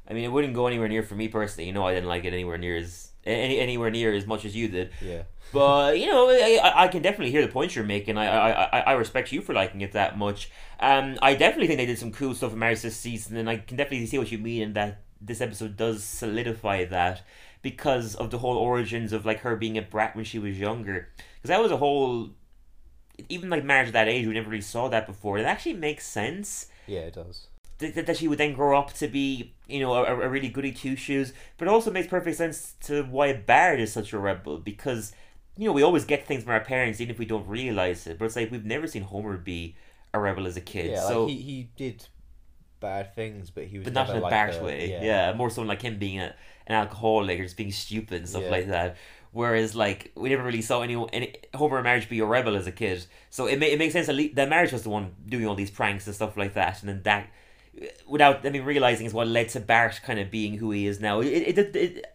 I 0.08 0.14
mean, 0.14 0.24
it 0.24 0.28
wouldn't 0.32 0.54
go 0.54 0.68
anywhere 0.68 0.88
near 0.88 1.02
for 1.04 1.16
me 1.16 1.28
personally. 1.28 1.68
You 1.68 1.74
know, 1.74 1.86
I 1.86 1.94
didn't 1.94 2.08
like 2.10 2.26
it 2.26 2.34
anywhere 2.34 2.58
near 2.58 2.78
as 2.78 3.12
any 3.26 3.60
anywhere 3.60 3.90
near 3.90 4.14
as 4.14 4.26
much 4.26 4.46
as 4.46 4.56
you 4.56 4.68
did. 4.68 4.92
Yeah. 5.02 5.24
But 5.54 6.00
you 6.00 6.08
know, 6.08 6.30
I, 6.30 6.84
I 6.84 6.88
can 6.88 7.02
definitely 7.02 7.32
hear 7.32 7.42
the 7.42 7.52
points 7.52 7.76
you're 7.76 7.86
making. 7.86 8.18
I, 8.18 8.28
I, 8.28 8.64
I, 8.64 8.80
I 8.80 8.92
respect 8.94 9.32
you 9.32 9.42
for 9.42 9.54
liking 9.54 9.82
it 9.82 9.94
that 9.94 10.18
much. 10.18 10.52
Um, 10.80 11.18
I 11.22 11.36
definitely 11.36 11.68
think 11.68 11.78
they 11.78 11.86
did 11.86 12.00
some 12.00 12.12
cool 12.12 12.36
stuff 12.36 12.54
in 12.54 12.60
Marge 12.60 12.82
this 12.82 12.98
season, 12.98 13.38
and 13.38 13.50
I 13.50 13.58
can 13.58 13.78
definitely 13.78 14.06
see 14.08 14.18
what 14.18 14.32
you 14.32 14.38
mean 14.38 14.62
in 14.62 14.74
that 14.74 15.02
this 15.22 15.42
episode 15.42 15.78
does 15.78 16.04
solidify 16.04 16.86
that 16.86 17.22
because 17.62 18.16
of 18.16 18.30
the 18.30 18.38
whole 18.38 18.58
origins 18.58 19.12
of 19.12 19.26
like 19.26 19.40
her 19.40 19.56
being 19.56 19.78
a 19.78 19.82
brat 19.82 20.16
when 20.16 20.26
she 20.26 20.38
was 20.40 20.60
younger. 20.60 21.10
Because 21.36 21.50
that 21.50 21.62
was 21.62 21.72
a 21.72 21.78
whole, 21.78 22.30
even 23.30 23.50
like 23.50 23.64
Marge 23.64 23.88
at 23.88 23.94
that 23.94 24.08
age, 24.08 24.28
we 24.28 24.34
never 24.34 24.50
really 24.50 24.62
saw 24.62 24.88
that 24.90 25.08
before. 25.08 25.38
It 25.38 25.46
actually 25.46 25.74
makes 25.74 26.06
sense 26.06 26.68
Yeah, 26.86 27.02
it 27.02 27.14
does. 27.14 27.48
That, 27.80 28.06
that 28.06 28.18
she 28.18 28.28
would 28.30 28.38
then 28.38 28.54
grow 28.54 28.78
up 28.80 28.94
to 28.94 29.08
be, 29.08 29.54
you 29.68 29.82
know, 29.82 29.94
a, 29.94 30.04
a 30.06 30.30
really 30.30 30.48
goody 30.50 30.72
two 30.72 30.96
shoes. 30.96 31.34
But 31.58 31.68
it 31.68 31.72
also 31.72 31.92
makes 31.92 32.08
perfect 32.08 32.38
sense 32.38 32.74
to 32.84 33.04
why 33.04 33.34
Bart 33.34 33.80
is 33.82 33.92
such 33.92 34.14
a 34.14 34.18
rebel 34.20 34.60
because, 34.60 35.12
you 35.58 35.66
know, 35.66 35.74
we 35.74 35.84
always 35.84 36.06
get 36.06 36.26
things 36.26 36.44
from 36.44 36.54
our 36.54 36.62
parents 36.62 37.02
even 37.02 37.14
if 37.14 37.20
we 37.20 37.26
don't 37.26 37.46
realize 37.48 38.08
it. 38.08 38.18
But 38.18 38.26
it's 38.26 38.36
like 38.38 38.50
we've 38.52 38.64
never 38.64 38.88
seen 38.88 39.04
Homer 39.04 39.36
be 39.38 39.76
a 40.14 40.20
rebel 40.20 40.48
as 40.48 40.56
a 40.56 40.62
kid. 40.62 40.92
Yeah, 40.92 41.06
so, 41.08 41.26
like 41.26 41.34
he, 41.36 41.42
he 41.42 41.70
did 41.76 42.08
bad 42.80 43.14
things, 43.16 43.50
but 43.50 43.66
he 43.66 43.78
was 43.80 43.84
but 43.86 43.94
not 43.94 44.10
in 44.10 44.18
a 44.18 44.20
like 44.22 44.32
Bart 44.32 44.62
way. 44.64 44.92
Yeah. 44.92 45.04
Yeah. 45.04 45.34
more 45.34 45.50
so 45.50 45.62
like 45.64 45.82
him 45.82 45.98
being 46.00 46.20
a, 46.22 46.34
an 46.68 46.76
alcoholic 46.76 47.40
or 47.40 47.44
just 47.44 47.58
being 47.58 47.72
stupid 47.74 48.20
and 48.20 48.30
stuff 48.30 48.44
Yeah. 48.44 48.50
like 48.52 48.68
that. 48.68 48.96
Whereas 49.32 49.76
like 49.76 50.14
we 50.16 50.30
never 50.30 50.44
really 50.44 50.62
saw 50.62 50.82
anyone 50.82 51.10
any 51.12 51.36
Homer 51.54 51.78
and 51.78 51.84
Marge 51.84 52.08
be 52.08 52.20
a 52.20 52.26
rebel 52.26 52.56
as 52.56 52.68
a 52.68 52.72
kid, 52.72 53.06
so 53.30 53.48
it 53.48 53.60
ma- 53.60 53.66
it 53.66 53.78
makes 53.78 53.92
sense 53.92 54.08
that, 54.08 54.16
le- 54.16 54.34
that 54.36 54.48
Marge 54.48 54.72
was 54.72 54.84
the 54.84 54.90
one 54.90 55.14
doing 55.28 55.46
all 55.46 55.56
these 55.56 55.70
pranks 55.72 56.06
and 56.08 56.16
stuff 56.16 56.38
like 56.38 56.54
that, 56.54 56.80
and 56.80 56.88
then 56.88 57.02
that 57.04 57.28
without 58.08 58.46
I 58.46 58.50
mean 58.50 58.64
realizing 58.64 59.06
is 59.06 59.14
what 59.14 59.28
led 59.28 59.50
to 59.50 59.60
Bart 59.60 60.02
kind 60.04 60.20
of 60.20 60.32
being 60.32 60.58
who 60.58 60.72
he 60.72 60.88
is 60.88 61.00
now. 61.00 61.22
It 61.22 61.58
it, 61.58 61.76
it, 61.76 62.06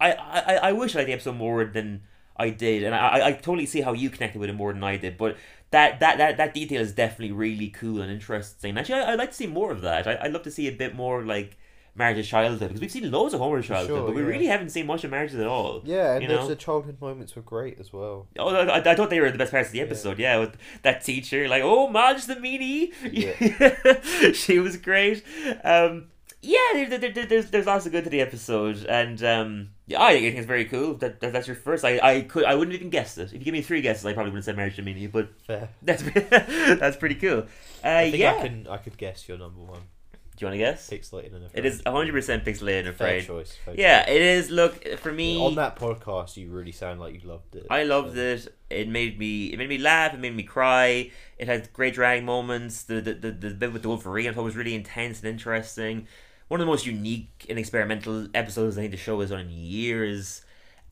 I, 0.00 0.12
I 0.12 0.54
I 0.68 0.72
wish 0.72 0.94
I 0.94 1.00
liked 1.00 1.08
the 1.08 1.12
episode 1.12 1.36
more 1.36 1.64
than 1.64 2.02
I 2.36 2.50
did, 2.50 2.82
and 2.82 2.94
I, 2.94 3.28
I 3.28 3.32
totally 3.32 3.66
see 3.66 3.82
how 3.82 3.92
you 3.92 4.10
connected 4.10 4.38
with 4.38 4.50
it 4.50 4.54
more 4.54 4.72
than 4.72 4.84
I 4.84 4.96
did, 4.96 5.16
but. 5.16 5.36
That, 5.72 6.00
that, 6.00 6.18
that, 6.18 6.36
that 6.36 6.52
detail 6.52 6.82
is 6.82 6.92
definitely 6.92 7.32
really 7.32 7.70
cool 7.70 8.02
and 8.02 8.12
interesting. 8.12 8.76
Actually, 8.76 9.00
I, 9.00 9.12
I'd 9.14 9.18
like 9.18 9.30
to 9.30 9.34
see 9.34 9.46
more 9.46 9.72
of 9.72 9.80
that. 9.80 10.06
I, 10.06 10.18
I'd 10.20 10.32
love 10.34 10.42
to 10.42 10.50
see 10.50 10.68
a 10.68 10.70
bit 10.70 10.94
more 10.94 11.22
like 11.24 11.56
Marge's 11.94 12.26
childhood 12.26 12.68
because 12.68 12.80
we've 12.80 12.90
seen 12.90 13.10
loads 13.10 13.34
of 13.34 13.40
Homer's 13.40 13.66
childhood, 13.66 13.96
Sure, 13.98 14.06
but 14.06 14.14
we 14.14 14.22
yeah. 14.22 14.28
really 14.28 14.46
haven't 14.46 14.70
seen 14.70 14.86
much 14.86 15.04
of 15.04 15.10
Marge's 15.10 15.38
at 15.38 15.46
all. 15.46 15.82
Yeah, 15.84 16.14
and 16.14 16.22
You 16.22 16.28
those 16.28 16.40
know? 16.40 16.48
the 16.48 16.56
childhood 16.56 17.00
moments 17.00 17.36
were 17.36 17.42
great 17.42 17.78
as 17.78 17.92
well. 17.92 18.28
Oh, 18.38 18.48
I, 18.48 18.78
I 18.78 18.94
thought 18.94 19.10
they 19.10 19.20
were 19.20 19.30
the 19.30 19.38
best 19.38 19.52
parts 19.52 19.68
of 19.68 19.72
the 19.72 19.80
episode. 19.82 20.18
Yeah, 20.18 20.38
with 20.38 20.56
that 20.82 21.04
teacher, 21.04 21.48
like, 21.48 21.62
oh, 21.62 21.88
Marge 21.88 22.24
the 22.24 22.36
meanie. 22.36 22.92
she 24.34 24.58
was 24.58 24.76
great. 24.78 25.22
Um, 25.62 26.06
yeah, 26.40 26.58
there, 26.72 26.98
there, 26.98 27.12
there, 27.12 27.26
there's 27.26 27.50
there's 27.50 27.66
lots 27.66 27.86
of 27.86 27.92
good 27.92 28.02
to 28.04 28.10
the 28.10 28.20
episode, 28.20 28.84
and 28.86 29.22
um, 29.22 29.68
yeah, 29.86 30.02
I 30.02 30.14
think 30.18 30.36
it's 30.36 30.46
very 30.46 30.64
cool 30.64 30.94
that, 30.94 31.20
that 31.20 31.32
that's 31.32 31.46
your 31.46 31.54
first. 31.54 31.84
I, 31.84 32.00
I 32.02 32.20
could 32.22 32.44
I 32.44 32.56
wouldn't 32.56 32.74
even 32.74 32.90
guess 32.90 33.16
it. 33.16 33.26
If 33.26 33.34
you 33.34 33.38
give 33.40 33.52
me 33.52 33.62
three 33.62 33.80
guesses, 33.80 34.04
I 34.06 34.12
probably 34.12 34.32
wouldn't 34.32 34.46
say 34.46 34.52
Marge 34.52 34.74
the 34.74 34.82
meanie, 34.82 35.10
but 35.12 35.28
Fair. 35.46 35.68
that's 35.82 36.02
that's 36.80 36.96
pretty 36.96 37.14
cool. 37.14 37.46
Uh, 37.84 37.88
I 37.88 38.10
think 38.10 38.20
yeah, 38.20 38.34
I 38.34 38.40
can 38.48 38.66
I 38.66 38.76
could 38.78 38.96
guess 38.98 39.28
your 39.28 39.38
number 39.38 39.60
one. 39.60 39.82
You 40.42 40.46
want 40.46 40.54
to 40.54 40.58
guess? 40.58 40.90
Pixelated 40.90 41.34
and 41.34 41.48
It 41.54 41.64
is 41.64 41.82
100 41.84 42.12
percent 42.12 42.44
pixelated. 42.44 42.86
I'm 42.88 42.94
fair 42.94 43.20
choice. 43.22 43.56
fair 43.64 43.74
Yeah, 43.76 44.04
choice. 44.04 44.14
it 44.14 44.22
is. 44.22 44.50
Look 44.50 44.86
for 44.98 45.12
me. 45.12 45.40
On 45.40 45.54
that 45.56 45.76
podcast, 45.76 46.36
you 46.36 46.50
really 46.50 46.72
sound 46.72 47.00
like 47.00 47.14
you 47.14 47.28
loved 47.28 47.54
it. 47.56 47.66
I 47.70 47.84
loved 47.84 48.14
so- 48.16 48.20
it. 48.20 48.54
It 48.70 48.88
made 48.88 49.18
me 49.18 49.46
it 49.52 49.58
made 49.58 49.68
me 49.68 49.78
laugh. 49.78 50.14
It 50.14 50.20
made 50.20 50.34
me 50.34 50.42
cry. 50.42 51.10
It 51.38 51.46
had 51.46 51.72
great 51.72 51.94
drag 51.94 52.24
moments. 52.24 52.82
The 52.84 53.00
the, 53.00 53.14
the, 53.14 53.30
the 53.32 53.50
bit 53.50 53.72
with 53.72 53.82
the 53.82 53.88
Wolverine 53.88 54.28
I 54.28 54.32
thought 54.32 54.44
was 54.44 54.56
really 54.56 54.74
intense 54.74 55.20
and 55.20 55.28
interesting. 55.28 56.06
One 56.48 56.60
of 56.60 56.66
the 56.66 56.70
most 56.70 56.84
unique 56.86 57.46
and 57.48 57.58
experimental 57.58 58.28
episodes 58.34 58.76
I 58.76 58.82
think 58.82 58.90
the 58.92 58.98
show 58.98 59.20
has 59.20 59.30
done 59.30 59.40
in 59.40 59.50
years. 59.50 60.44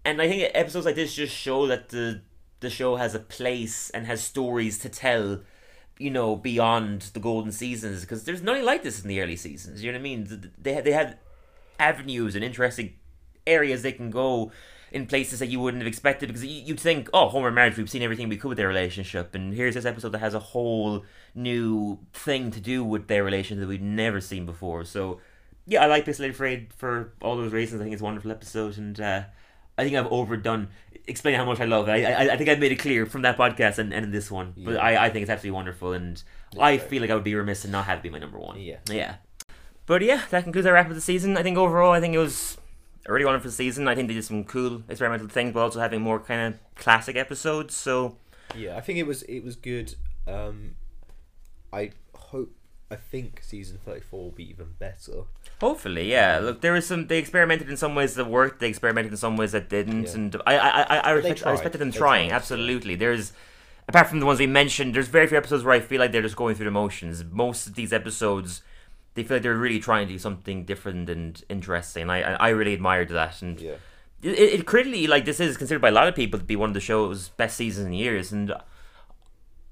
And 0.05 0.23
I 0.23 0.29
think 0.29 0.51
episodes 0.55 0.87
like 0.87 0.95
this 0.95 1.15
just 1.15 1.35
show 1.37 1.67
that 1.67 1.91
the 1.91 2.23
the 2.61 2.71
show 2.71 2.97
has 2.97 3.15
a 3.15 3.19
place 3.19 3.91
and 3.91 4.07
has 4.07 4.23
stories 4.23 4.79
to 4.81 4.89
tell. 4.89 5.41
You 6.01 6.11
know, 6.11 6.35
beyond 6.35 7.03
the 7.13 7.21
golden 7.21 7.53
seasons, 7.53 8.01
because 8.01 8.25
there's 8.25 8.43
nothing 8.43 8.65
like 8.65 8.83
this 8.83 9.03
in 9.03 9.09
the 9.09 9.21
early 9.21 9.37
seasons. 9.37 9.83
You 9.83 9.93
know 9.93 9.99
what 9.99 10.01
I 10.01 10.03
mean? 10.03 10.53
They 10.59 10.81
they 10.81 10.93
had 10.93 11.19
avenues 11.79 12.35
and 12.35 12.45
interesting 12.45 12.95
areas 13.47 13.83
they 13.83 13.93
can 13.93 14.11
go 14.11 14.51
in 14.93 15.07
places 15.07 15.39
that 15.39 15.47
you 15.47 15.61
wouldn't 15.61 15.83
have 15.83 15.87
expected 15.89 16.27
because 16.29 16.45
you- 16.45 16.63
you'd 16.67 16.81
think, 16.81 17.09
oh, 17.15 17.29
Homer 17.29 17.47
and 17.49 17.55
Marge, 17.55 17.77
we've 17.77 17.89
seen 17.89 18.03
everything 18.03 18.29
we 18.29 18.37
could 18.37 18.49
with 18.49 18.59
their 18.59 18.67
relationship, 18.69 19.35
and 19.35 19.55
here's 19.55 19.75
this 19.75 19.85
episode 19.85 20.11
that 20.11 20.19
has 20.19 20.35
a 20.35 20.41
whole 20.41 21.05
new 21.35 21.99
thing 22.13 22.51
to 22.51 22.61
do 22.61 22.83
with 22.85 23.07
their 23.07 23.23
relationship 23.23 23.61
that 23.61 23.69
we've 23.69 23.81
never 23.81 24.21
seen 24.21 24.45
before. 24.47 24.85
So, 24.85 25.21
yeah, 25.67 25.85
I 25.85 25.87
like 25.87 26.05
Pixelated 26.07 26.31
Afraid 26.31 26.73
for 26.77 27.13
all 27.23 27.37
those 27.37 27.53
reasons. 27.53 27.81
I 27.81 27.85
think 27.85 27.93
it's 27.93 28.03
a 28.03 28.05
wonderful 28.05 28.33
episode, 28.33 28.77
and 28.79 29.01
uh, 29.01 29.23
I 29.79 29.85
think 29.85 29.95
I've 29.97 30.11
overdone 30.11 30.69
explaining 31.07 31.39
how 31.39 31.47
much 31.47 31.61
I 31.61 31.65
love 31.65 31.89
it. 31.89 31.93
I, 31.93 32.13
I, 32.13 32.33
I 32.33 32.37
think 32.37 32.49
I've 32.49 32.59
made 32.59 32.73
it 32.73 32.79
clear 32.79 33.07
from 33.07 33.23
that 33.23 33.37
podcast 33.37 33.79
and, 33.79 33.93
and 33.93 34.05
in 34.07 34.11
this 34.11 34.31
one, 34.31 34.55
but 34.57 34.77
I, 34.77 35.07
I 35.07 35.11
think 35.11 35.23
it's 35.23 35.31
absolutely 35.31 35.57
wonderful, 35.57 35.93
and 35.93 36.23
I 36.59 36.79
feel 36.79 37.01
like 37.01 37.11
I 37.11 37.15
would 37.15 37.25
be 37.25 37.35
remiss 37.35 37.65
in 37.65 37.71
not 37.71 37.85
have 37.87 37.99
it 37.99 38.03
be 38.03 38.11
my 38.11 38.19
number 38.19 38.39
one. 38.39 38.61
Yeah. 38.61 38.79
Yeah. 38.91 39.17
But 39.87 40.03
yeah, 40.03 40.23
that 40.31 40.45
concludes 40.45 40.67
our 40.67 40.75
wrap 40.75 40.89
of 40.89 40.95
the 40.95 41.01
season. 41.01 41.37
I 41.37 41.43
think 41.43 41.59
overall, 41.59 41.93
I 41.93 42.01
think 42.01 42.15
it 42.15 42.19
was 42.19 42.57
a 43.07 43.13
really 43.13 43.25
wonderful 43.25 43.51
season. 43.51 43.89
I 43.89 43.95
think 43.95 44.09
they 44.09 44.15
did 44.15 44.25
some 44.25 44.45
cool 44.45 44.83
experimental 44.89 45.29
things, 45.29 45.53
but 45.53 45.61
also 45.61 45.81
having 45.81 46.01
more 46.01 46.21
kind 46.21 46.55
of 46.55 46.61
classic 46.77 47.17
episodes. 47.17 47.75
So 47.75 48.17
Yeah, 48.55 48.77
I 48.77 48.81
think 48.83 48.99
it 48.99 49.07
was 49.07 49.23
it 49.23 49.41
was 49.41 49.57
good. 49.57 49.95
Um, 50.29 50.77
I 51.73 51.91
hope 52.15 52.55
I 52.91 52.97
think 52.97 53.41
season 53.43 53.79
thirty 53.85 54.01
four 54.01 54.25
will 54.25 54.31
be 54.31 54.51
even 54.51 54.75
better. 54.79 55.23
hopefully, 55.61 56.11
yeah. 56.11 56.39
Um, 56.39 56.45
Look, 56.47 56.61
there 56.61 56.73
was 56.73 56.87
some. 56.87 57.07
They 57.07 57.19
experimented 57.19 57.69
in 57.71 57.77
some 57.77 57.95
ways 57.95 58.15
that 58.15 58.27
worked. 58.27 58.59
They 58.61 58.69
experimented 58.69 59.13
in 59.13 59.17
some 59.17 59.37
ways 59.37 59.53
that 59.53 59.69
didn't, 59.69 60.05
Yeah. 60.09 60.15
and 60.15 60.37
I, 60.47 60.57
I, 60.59 60.81
I, 60.83 60.97
I, 60.99 61.11
respect, 61.13 61.47
I 61.47 61.51
respected 61.53 61.79
them 61.79 61.91
They 61.93 61.99
trying. 61.99 62.29
tried, 62.31 62.37
Absolutely. 62.37 62.95
There's. 62.97 63.33
Apart 63.89 64.07
from 64.09 64.21
the 64.21 64.27
ones 64.27 64.39
we 64.39 64.47
mentioned, 64.47 64.95
there's 64.95 65.09
very 65.09 65.27
few 65.27 65.37
episodes 65.37 65.65
where 65.65 65.75
I 65.75 65.81
feel 65.81 65.99
like 65.99 66.13
they're 66.13 66.23
just 66.23 66.37
going 66.37 66.55
through 66.55 66.67
the 66.67 66.71
motions. 66.71 67.25
Most 67.25 67.67
of 67.67 67.75
these 67.75 67.93
episodes, 67.93 68.63
they 69.15 69.25
feel 69.25 69.37
like 69.37 69.43
they're 69.43 69.57
really 69.57 69.81
trying 69.81 70.07
to 70.07 70.13
do 70.13 70.19
something 70.19 70.65
different 70.65 71.09
and 71.11 71.43
interesting. 71.49 72.09
I, 72.11 72.23
I 72.23 72.33
I 72.35 72.49
really 72.51 72.75
admired 72.75 73.09
that, 73.11 73.43
and 73.43 73.61
Yeah, 73.61 73.75
it, 74.23 74.31
it 74.61 74.67
critically 74.67 75.07
like 75.09 75.25
this 75.25 75.41
is 75.41 75.57
considered 75.57 75.81
by 75.81 75.89
a 75.89 75.93
lot 75.93 76.07
of 76.09 76.15
people 76.15 76.39
to 76.39 76.45
be 76.45 76.55
one 76.57 76.71
of 76.71 76.75
the 76.75 76.81
show's 76.81 77.31
best 77.31 77.57
seasons 77.57 77.87
in 77.87 77.93
years 77.95 78.33
and 78.33 78.53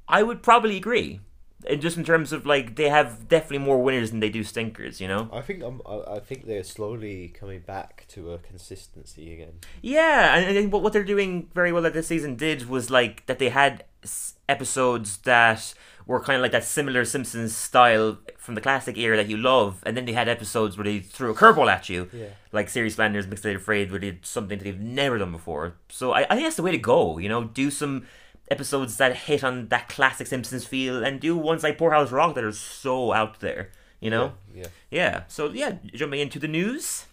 i 0.08 0.22
would 0.22 0.42
probably 0.42 0.76
agree 0.78 1.20
and 1.66 1.80
just 1.82 1.96
in 1.96 2.04
terms 2.04 2.32
of 2.32 2.46
like 2.46 2.76
they 2.76 2.88
have 2.88 3.28
definitely 3.28 3.58
more 3.58 3.82
winners 3.82 4.10
than 4.10 4.20
they 4.20 4.28
do 4.30 4.44
stinkers 4.44 5.00
you 5.00 5.08
know 5.08 5.28
I 5.32 5.40
think 5.40 5.62
I'm, 5.62 5.80
I 5.84 6.16
I 6.16 6.20
think 6.20 6.46
they're 6.46 6.62
slowly 6.62 7.28
coming 7.28 7.60
back 7.60 8.04
to 8.10 8.32
a 8.32 8.38
consistency 8.38 9.32
again. 9.32 9.54
yeah 9.82 10.36
and, 10.36 10.44
and 10.46 10.56
I 10.56 10.60
think 10.60 10.72
what, 10.72 10.82
what 10.82 10.92
they're 10.92 11.02
doing 11.04 11.48
very 11.54 11.72
well 11.72 11.82
that 11.82 11.94
this 11.94 12.06
season 12.06 12.36
did 12.36 12.68
was 12.68 12.90
like 12.90 13.26
that 13.26 13.38
they 13.40 13.48
had 13.48 13.84
s- 14.04 14.34
episodes 14.48 15.18
that 15.18 15.74
were 16.06 16.20
kind 16.20 16.36
of 16.36 16.42
like 16.42 16.52
that 16.52 16.64
similar 16.64 17.04
simpsons 17.04 17.54
style 17.54 18.18
from 18.38 18.54
the 18.54 18.60
classic 18.62 18.96
era 18.96 19.16
that 19.16 19.28
you 19.28 19.36
love 19.36 19.82
and 19.84 19.96
then 19.96 20.04
they 20.06 20.12
had 20.12 20.28
episodes 20.28 20.76
where 20.78 20.84
they 20.84 21.00
threw 21.00 21.30
a 21.30 21.34
curveball 21.34 21.70
at 21.70 21.88
you 21.88 22.08
Yeah, 22.12 22.28
like 22.52 22.68
Serious 22.70 22.94
Flanders 22.94 23.26
Mixed 23.26 23.44
Afraid, 23.44 23.90
where 23.90 24.00
they 24.00 24.12
did 24.12 24.24
something 24.24 24.56
that 24.58 24.64
they've 24.64 24.80
never 24.80 25.18
done 25.18 25.32
before. 25.32 25.74
So 25.90 26.12
I, 26.12 26.20
I 26.30 26.34
think 26.34 26.42
that's 26.46 26.56
the 26.56 26.62
way 26.62 26.70
to 26.70 26.78
go. 26.78 27.18
You 27.18 27.28
know, 27.28 27.44
do 27.44 27.70
some 27.70 28.06
episodes 28.50 28.96
that 28.96 29.14
hit 29.14 29.44
on 29.44 29.68
that 29.68 29.88
classic 29.88 30.26
Simpsons 30.26 30.64
feel, 30.64 31.04
and 31.04 31.20
do 31.20 31.36
ones 31.36 31.62
like 31.62 31.78
Poorhouse 31.78 32.10
Rock 32.10 32.34
that 32.34 32.44
are 32.44 32.52
so 32.52 33.12
out 33.12 33.40
there. 33.40 33.70
You 34.00 34.10
know, 34.10 34.32
yeah. 34.54 34.66
yeah. 34.90 35.22
So 35.28 35.50
yeah, 35.50 35.78
jumping 35.94 36.20
into 36.20 36.38
the 36.38 36.48
news. 36.48 37.06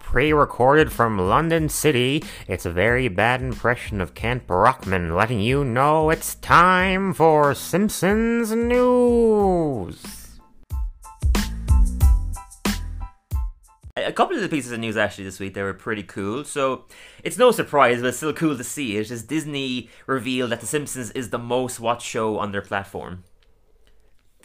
Pre-recorded 0.00 0.92
from 0.92 1.18
London 1.18 1.68
City, 1.68 2.22
it's 2.46 2.66
a 2.66 2.70
very 2.70 3.08
bad 3.08 3.40
impression 3.40 4.00
of 4.00 4.14
Kent 4.14 4.46
Brockman 4.46 5.16
letting 5.16 5.40
you 5.40 5.64
know 5.64 6.10
it's 6.10 6.34
time 6.36 7.14
for 7.14 7.54
Simpsons 7.54 8.52
news. 8.52 10.23
A 13.96 14.12
couple 14.12 14.34
of 14.34 14.42
the 14.42 14.48
pieces 14.48 14.72
of 14.72 14.80
news 14.80 14.96
actually 14.96 15.24
this 15.24 15.38
week 15.38 15.54
they 15.54 15.62
were 15.62 15.74
pretty 15.74 16.02
cool. 16.02 16.44
So 16.44 16.84
it's 17.22 17.38
no 17.38 17.50
surprise, 17.50 18.00
but 18.00 18.08
it's 18.08 18.16
still 18.16 18.32
cool 18.32 18.56
to 18.56 18.64
see 18.64 18.96
it. 18.96 19.10
As 19.10 19.22
Disney 19.22 19.88
revealed 20.06 20.50
that 20.50 20.60
The 20.60 20.66
Simpsons 20.66 21.10
is 21.12 21.30
the 21.30 21.38
most 21.38 21.80
watched 21.80 22.06
show 22.06 22.38
on 22.38 22.52
their 22.52 22.62
platform. 22.62 23.24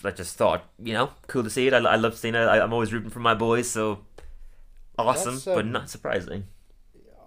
I 0.04 0.12
just 0.12 0.38
thought, 0.38 0.64
you 0.82 0.94
know, 0.94 1.12
cool 1.28 1.44
to 1.44 1.50
see 1.50 1.68
it. 1.68 1.74
I, 1.74 1.80
I 1.80 1.96
love 1.96 2.18
seeing 2.18 2.36
it. 2.36 2.40
I, 2.40 2.62
I'm 2.62 2.72
always 2.72 2.94
rooting 2.94 3.10
for 3.10 3.20
my 3.20 3.34
boys, 3.34 3.70
so 3.70 4.06
awesome, 4.98 5.34
That's, 5.34 5.46
but 5.46 5.66
um, 5.66 5.72
not 5.72 5.90
surprising. 5.90 6.46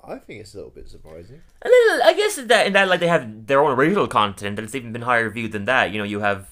I 0.05 0.17
think 0.17 0.41
it's 0.41 0.55
a 0.55 0.57
little 0.57 0.71
bit 0.71 0.89
surprising. 0.89 1.43
A 1.61 1.69
little, 1.69 2.03
I 2.03 2.15
guess 2.15 2.39
in 2.39 2.49
that 2.49 2.67
in 2.67 2.73
that 2.73 2.89
like 2.89 3.01
they 3.01 3.09
have 3.09 3.47
their 3.47 3.61
own 3.61 3.73
original 3.79 4.09
content, 4.09 4.59
and 4.59 4.65
it's 4.65 4.75
even 4.75 4.93
been 4.93 5.03
higher 5.03 5.29
viewed 5.29 5.53
than 5.53 5.67
that. 5.67 5.93
You 5.93 5.99
know, 5.99 6.05
you 6.05 6.21
have 6.21 6.52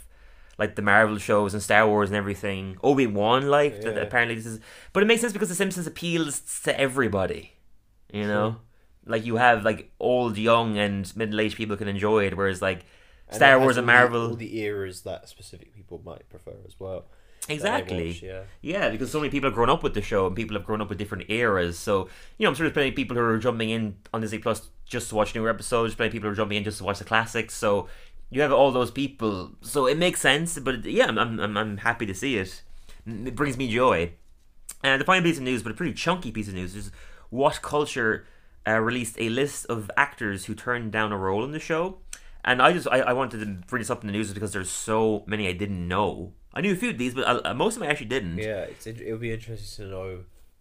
like 0.60 0.76
the 0.76 0.82
Marvel 0.82 1.16
shows 1.18 1.54
and 1.54 1.62
Star 1.62 1.88
Wars 1.88 2.10
and 2.10 2.16
everything. 2.16 2.76
Obi 2.84 3.06
Wan, 3.06 3.48
like 3.48 3.80
that 3.80 3.96
apparently 3.96 4.34
this 4.36 4.44
is, 4.46 4.60
but 4.92 5.02
it 5.02 5.06
makes 5.06 5.22
sense 5.22 5.32
because 5.32 5.48
The 5.48 5.54
Simpsons 5.54 5.86
appeals 5.86 6.40
to 6.64 6.78
everybody. 6.78 7.54
You 8.12 8.26
know, 8.26 8.56
like 9.06 9.24
you 9.24 9.36
have 9.36 9.64
like 9.64 9.90
old, 9.98 10.36
young, 10.36 10.76
and 10.76 11.10
middle 11.16 11.40
aged 11.40 11.56
people 11.56 11.76
can 11.76 11.88
enjoy 11.88 12.26
it, 12.26 12.36
whereas 12.36 12.60
like 12.60 12.84
And 13.28 13.36
Star 13.36 13.58
Wars 13.58 13.78
and 13.78 13.86
Marvel. 13.86 14.28
all 14.28 14.34
the 14.36 14.58
eras 14.58 15.00
that 15.02 15.28
specific 15.28 15.74
people 15.74 16.00
might 16.04 16.28
prefer 16.28 16.56
as 16.66 16.78
well. 16.78 17.06
Exactly. 17.48 18.08
watch, 18.08 18.22
yeah. 18.22 18.42
Yeah, 18.60 18.90
because 18.90 19.10
so 19.10 19.18
many 19.18 19.30
people 19.30 19.48
have 19.48 19.54
grown 19.54 19.70
up 19.70 19.82
with 19.82 19.94
the 19.94 20.02
show 20.02 20.26
and 20.26 20.36
people 20.36 20.56
have 20.56 20.66
grown 20.66 20.80
up 20.82 20.88
with 20.90 20.98
different 20.98 21.30
eras. 21.30 21.78
So, 21.78 22.08
you 22.36 22.44
know, 22.44 22.50
I'm 22.50 22.54
sure 22.54 22.64
there's 22.66 22.74
plenty 22.74 22.90
of 22.90 22.94
people 22.94 23.16
who 23.16 23.22
are 23.22 23.38
jumping 23.38 23.70
in 23.70 23.96
on 24.12 24.20
Disney 24.20 24.38
Plus 24.38 24.68
just 24.84 25.08
to 25.08 25.14
watch 25.14 25.34
newer 25.34 25.48
episodes, 25.48 25.94
plenty 25.94 26.08
of 26.08 26.12
people 26.12 26.28
who 26.28 26.32
are 26.32 26.36
jumping 26.36 26.58
in 26.58 26.64
just 26.64 26.78
to 26.78 26.84
watch 26.84 26.98
the 26.98 27.04
classics. 27.04 27.54
So, 27.54 27.88
you 28.30 28.40
have 28.40 28.52
all 28.52 28.70
those 28.72 28.90
people. 28.90 29.52
So, 29.60 29.86
it 29.86 29.98
makes 29.98 30.20
sense. 30.20 30.58
But 30.58 30.84
yeah, 30.84 31.06
I'm, 31.06 31.18
I'm, 31.18 31.56
I'm- 31.56 31.76
happy 31.78 32.06
to 32.06 32.14
see 32.14 32.36
it. 32.36 32.62
It 33.06 33.34
brings 33.34 33.56
me 33.56 33.68
joy. 33.68 34.12
And 34.82 35.00
the 35.00 35.04
final 35.04 35.22
piece 35.22 35.36
of 35.36 35.42
news, 35.42 35.62
but 35.62 35.72
a 35.72 35.74
pretty 35.74 35.92
chunky 35.92 36.30
piece 36.30 36.48
of 36.48 36.54
news, 36.54 36.74
is 36.74 36.90
WhatCulture 37.32 38.24
uh, 38.66 38.78
released 38.78 39.16
a 39.18 39.28
list 39.28 39.66
of 39.66 39.90
actors 39.96 40.46
who 40.46 40.54
turned 40.54 40.92
down 40.92 41.12
a 41.12 41.18
role 41.18 41.44
in 41.44 41.52
the 41.52 41.60
show. 41.60 41.98
And 42.44 42.62
I 42.62 42.72
just 42.72 42.88
I, 42.90 43.00
I 43.00 43.12
wanted 43.12 43.40
to 43.40 43.66
bring 43.66 43.80
this 43.80 43.90
up 43.90 44.02
in 44.02 44.06
the 44.06 44.12
news 44.12 44.32
because 44.32 44.52
there's 44.52 44.70
so 44.70 45.24
many 45.26 45.48
I 45.48 45.52
didn't 45.52 45.86
know. 45.86 46.32
I 46.54 46.62
knew 46.62 46.72
a 46.72 46.76
few 46.76 46.90
of 46.90 46.98
these, 46.98 47.14
but 47.14 47.46
uh, 47.46 47.54
most 47.54 47.74
of 47.74 47.80
them 47.80 47.88
I 47.88 47.92
actually 47.92 48.06
didn't. 48.06 48.38
Yeah, 48.38 48.66
it 48.84 49.10
would 49.10 49.20
be 49.20 49.32
interesting 49.32 49.86
to 49.86 49.90
know 49.90 50.18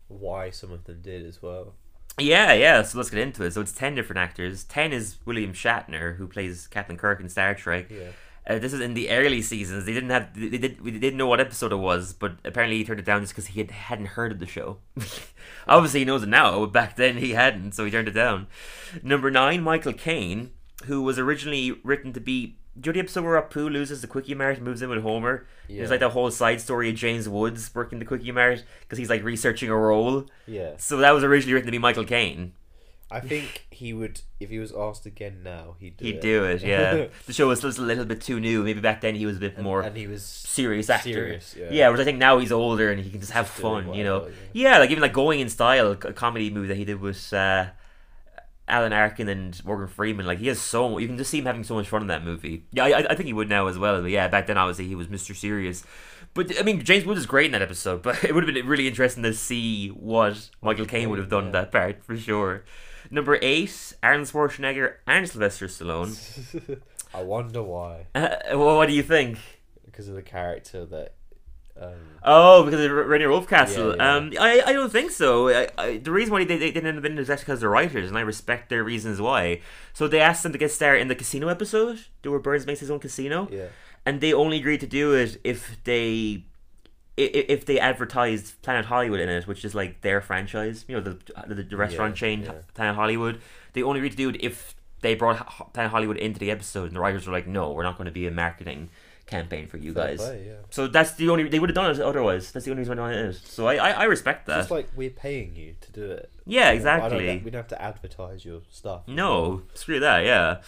why 0.08 0.50
some 0.50 0.72
of 0.72 0.84
them 0.84 1.02
did 1.02 1.26
as 1.26 1.42
well. 1.42 1.76
Yeah, 2.20 2.54
yeah. 2.54 2.82
So 2.84 2.98
let's 2.98 3.10
get 3.10 3.20
into 3.20 3.44
it. 3.44 3.54
So 3.54 3.62
it's 3.62 3.72
ten 3.72 3.96
different 3.96 4.20
actors. 4.20 4.64
Ten 4.64 4.94
is 4.94 5.18
William 5.26 5.54
Shatner, 5.54 6.16
who 6.18 6.28
plays 6.28 6.68
Captain 6.68 6.98
Kirk 6.98 7.20
in 7.20 7.30
Star 7.30 7.56
Trek. 7.56 7.90
Yeah. 7.90 8.10
Uh, 8.48 8.58
this 8.58 8.74
is 8.74 8.80
in 8.80 8.96
the 8.96 9.12
early 9.12 9.44
seasons. 9.44 9.86
They 9.86 9.94
didn't 9.94 10.10
have. 10.10 10.34
They 10.34 10.58
did. 10.58 10.82
We 10.82 10.92
didn't 10.92 11.18
know 11.18 11.28
what 11.28 11.40
episode 11.40 11.72
it 11.72 11.78
was, 11.78 12.14
but 12.14 12.38
apparently 12.44 12.78
he 12.78 12.84
turned 12.84 13.00
it 13.00 13.06
down 13.06 13.22
just 13.22 13.34
because 13.34 13.48
he 13.48 13.60
had, 13.60 13.70
hadn't 13.70 14.08
heard 14.08 14.32
of 14.32 14.40
the 14.40 14.48
show. 14.48 14.78
Obviously, 15.68 16.00
he 16.00 16.06
knows 16.06 16.24
it 16.24 16.30
now, 16.30 16.60
but 16.62 16.72
back 16.74 16.96
then 16.96 17.18
he 17.18 17.32
hadn't, 17.32 17.74
so 17.74 17.86
he 17.86 17.92
turned 17.92 18.08
it 18.08 18.14
down. 18.14 18.48
Number 19.04 19.30
nine, 19.30 19.62
Michael 19.62 19.94
Caine, 19.94 20.52
who 20.86 21.04
was 21.04 21.20
originally 21.20 21.74
written 21.84 22.12
to 22.14 22.20
be. 22.20 22.58
Do 22.80 22.90
you 22.90 22.94
know 22.94 22.98
the 22.98 23.00
episode 23.04 23.24
where 23.26 23.42
Apu 23.42 23.72
loses 23.72 24.02
the 24.02 24.08
Quickie 24.08 24.36
Mart 24.36 24.58
and 24.58 24.66
moves 24.66 24.82
in 24.82 24.90
with 24.90 25.02
Homer? 25.02 25.46
Yeah. 25.68 25.78
There's 25.80 25.90
like 25.90 26.00
that 26.00 26.12
whole 26.12 26.32
side 26.32 26.62
story 26.62 26.90
of 26.90 26.96
James 26.96 27.28
Woods 27.28 27.72
working 27.76 28.00
the 28.00 28.06
Quickie 28.06 28.32
Mart 28.32 28.64
because 28.82 28.98
he's 28.98 29.10
like 29.10 29.24
researching 29.24 29.70
a 29.70 29.76
role. 29.76 30.26
Yeah. 30.48 30.72
So 30.78 30.98
that 30.98 31.12
was 31.12 31.24
originally 31.24 31.54
written 31.54 31.68
to 31.68 31.72
be 31.72 31.78
Michael 31.80 32.06
Caine. 32.06 32.54
I 33.12 33.20
think 33.20 33.66
he 33.72 33.92
would 33.92 34.22
if 34.40 34.50
he 34.52 34.60
was 34.60 34.72
asked 34.72 35.08
again 35.08 35.42
now, 35.44 35.76
he'd 35.80 35.98
do 35.98 36.06
it. 36.06 36.08
He'd 36.08 36.16
it. 36.18 36.22
do 36.22 36.44
it, 36.46 36.62
yeah. 36.62 37.08
the 37.26 37.34
show 37.34 37.48
was 37.48 37.60
just 37.60 37.80
a 37.80 37.82
little 37.82 38.06
bit 38.06 38.22
too 38.22 38.40
new. 38.40 38.64
Maybe 38.64 38.80
back 38.82 39.02
then 39.02 39.16
he 39.16 39.26
was 39.26 39.38
a 39.38 39.40
bit 39.40 39.56
and, 39.56 39.64
more 39.64 39.82
and 39.82 39.98
he 39.98 40.06
was 40.06 40.24
serious 40.24 40.92
actor. 40.92 41.12
serious, 41.12 41.56
yeah. 41.58 41.70
yeah, 41.72 41.88
whereas 41.88 42.02
I 42.02 42.04
think 42.04 42.20
now 42.20 42.38
he's 42.38 42.52
older 42.52 42.92
and 42.92 43.02
he 43.02 43.10
can 43.10 43.20
just 43.20 43.32
have 43.32 43.48
Just 43.48 43.60
fun, 43.60 43.96
you 43.96 44.04
know. 44.04 44.20
whatever, 44.20 44.36
Yeah. 44.54 44.78
like 44.78 44.92
even 44.92 45.02
like 45.02 45.12
Going 45.14 45.40
in 45.40 45.50
Style, 45.50 45.92
a 45.92 45.96
comedy 45.96 46.52
movie 46.52 46.68
that 46.68 46.78
he 46.78 46.86
did 46.86 47.02
was. 47.02 47.34
uh, 47.34 47.70
Alan 48.70 48.94
Arkin 48.94 49.28
and 49.30 49.64
Morgan 49.66 49.88
Freeman. 49.88 50.26
Like 50.26 50.40
he 50.40 50.48
has 50.48 50.60
so 50.62 50.98
you 50.98 51.08
can 51.08 51.18
just 51.18 51.30
see 51.30 51.40
him 51.40 51.46
having 51.46 51.64
so 51.64 51.76
much 51.76 51.90
fun 51.90 52.02
in 52.02 52.08
that 52.08 52.24
movie. 52.24 52.66
Yeah, 52.72 52.86
I, 52.86 52.98
I 53.10 53.16
think 53.16 53.28
he 53.28 53.34
would 53.34 53.50
now 53.50 53.68
as 53.68 53.78
well. 53.78 54.02
But 54.02 54.12
yeah, 54.12 54.28
back 54.28 54.48
then 54.48 54.58
obviously 54.58 54.88
he 54.88 54.96
was 54.96 55.08
Mr. 55.08 55.36
Serious. 55.36 55.84
But 56.34 56.58
I 56.60 56.64
mean, 56.64 56.84
James 56.84 57.06
Wood 57.06 57.18
is 57.18 57.26
great 57.26 57.48
in 57.48 57.52
that 57.54 57.62
episode. 57.62 58.02
But 58.04 58.24
it 58.24 58.34
would 58.36 58.48
have 58.48 58.54
been 58.54 58.68
really 58.68 58.88
interesting 58.88 59.24
to 59.24 59.34
see 59.34 59.90
what 59.90 60.50
Michael 60.62 60.86
Caine 60.86 61.10
would 61.10 61.20
have 61.20 61.30
done 61.30 61.46
Yeah. 61.46 61.52
that 61.52 61.72
part 61.72 62.04
for 62.04 62.16
sure. 62.16 62.64
Number 63.12 63.40
eight, 63.42 63.96
Arnold 64.04 64.28
Schwarzenegger 64.28 64.96
and 65.08 65.28
Sylvester 65.28 65.66
Stallone. 65.68 66.80
I 67.14 67.24
wonder 67.24 67.64
why. 67.64 68.06
Uh, 68.14 68.36
well, 68.52 68.78
what 68.78 68.88
do 68.88 68.94
you 68.94 69.02
think? 69.02 69.40
Because 69.86 70.08
of 70.08 70.14
the 70.16 70.22
character 70.22 70.86
that 70.86 71.16
um 71.82 72.10
Oh, 72.24 72.64
because 72.64 72.84
of 72.84 72.92
Rainier 72.92 73.30
Wolfcastle. 73.30 73.96
Yeah, 73.96 74.04
yeah. 74.04 74.16
Um, 74.16 74.34
I, 74.40 74.62
I 74.66 74.74
don't 74.74 74.92
think 74.92 75.12
so. 75.12 75.50
I, 75.50 75.68
I, 75.78 75.98
the 75.98 76.12
reason 76.12 76.34
why 76.34 76.44
they, 76.44 76.58
they 76.58 76.72
didn't 76.72 76.88
end 76.88 76.98
up 76.98 77.06
in 77.06 77.14
it 77.14 77.20
is 77.20 77.30
actually 77.30 77.46
because 77.46 77.62
they're 77.62 77.70
writers, 77.70 78.10
and 78.10 78.18
I 78.18 78.22
respect 78.22 78.70
their 78.70 78.84
reasons 78.84 79.22
why. 79.22 79.62
So 79.94 80.08
they 80.08 80.20
asked 80.20 80.44
them 80.44 80.52
to 80.52 80.58
get 80.58 80.72
started 80.72 81.02
in 81.02 81.08
the 81.08 81.16
casino 81.16 81.48
episode, 81.48 82.00
where 82.24 82.40
Burns 82.40 82.66
makes 82.66 82.82
his 82.82 82.92
own 82.92 83.00
casino, 83.00 83.48
yeah. 83.52 83.68
and 84.06 84.20
they 84.20 84.34
only 84.34 84.58
agreed 84.58 84.82
to 84.82 84.88
do 84.88 85.14
it 85.14 85.40
if 85.44 85.78
they. 85.84 86.44
If 87.22 87.66
they 87.66 87.82
advertised 87.82 88.62
Planet 88.62 88.86
Hollywood 88.86 89.20
in 89.20 89.28
it, 89.28 89.46
which 89.46 89.66
is 89.66 89.76
like 89.76 90.00
their 90.00 90.22
franchise, 90.22 90.86
you 90.88 90.96
know, 90.96 91.02
the 91.02 91.18
the, 91.54 91.64
the 91.64 91.76
restaurant 91.76 92.16
Yeah, 92.16 92.20
chain 92.20 92.44
yeah. 92.44 92.54
Planet 92.74 92.96
Hollywood, 92.96 93.42
they 93.74 93.84
only 93.84 94.00
agreed 94.00 94.12
to 94.12 94.16
do 94.16 94.30
it 94.30 94.38
if 94.40 94.74
they 95.02 95.16
brought 95.16 95.74
Planet 95.74 95.92
Hollywood 95.92 96.16
into 96.16 96.40
the 96.40 96.50
episode, 96.50 96.86
and 96.86 96.96
the 96.96 97.02
writers 97.02 97.28
were 97.28 97.34
like, 97.34 97.46
"No, 97.46 97.74
we're 97.74 97.84
not 97.84 97.98
going 97.98 98.06
to 98.06 98.12
be 98.12 98.26
a 98.26 98.32
marketing 98.32 98.90
campaign 99.30 99.68
for 99.68 99.78
you 99.78 99.94
Fair 99.94 100.08
guys." 100.08 100.18
play, 100.18 100.44
yeah. 100.48 100.54
So 100.70 100.88
that's 100.88 101.14
the 101.14 101.30
only 101.30 101.48
they 101.48 101.60
would 101.60 101.70
have 101.70 101.76
done 101.76 101.92
it 101.92 102.00
otherwise. 102.02 102.52
That's 102.52 102.66
the 102.66 102.72
only 102.72 102.82
reason 102.82 102.98
why 102.98 103.14
it 103.14 103.20
is. 103.20 103.42
So 103.44 103.68
I 103.68 103.76
I, 103.76 103.90
I 103.92 104.04
respect 104.06 104.48
that. 104.48 104.58
Just 104.58 104.72
like 104.72 104.90
we're 104.96 105.10
paying 105.10 105.56
you 105.56 105.76
to 105.82 105.92
do 105.92 106.12
it. 106.12 106.32
yeah, 106.46 106.62
I 106.62 106.66
don't, 106.66 106.76
exactly. 106.76 107.42
we 107.44 107.52
don't 107.52 107.60
have 107.60 107.68
to 107.70 107.82
advertise 107.82 108.44
your 108.44 108.62
stuff. 108.70 109.08
No, 109.08 109.64
screw 109.74 110.00
that. 110.00 110.26
Yeah. 110.26 110.62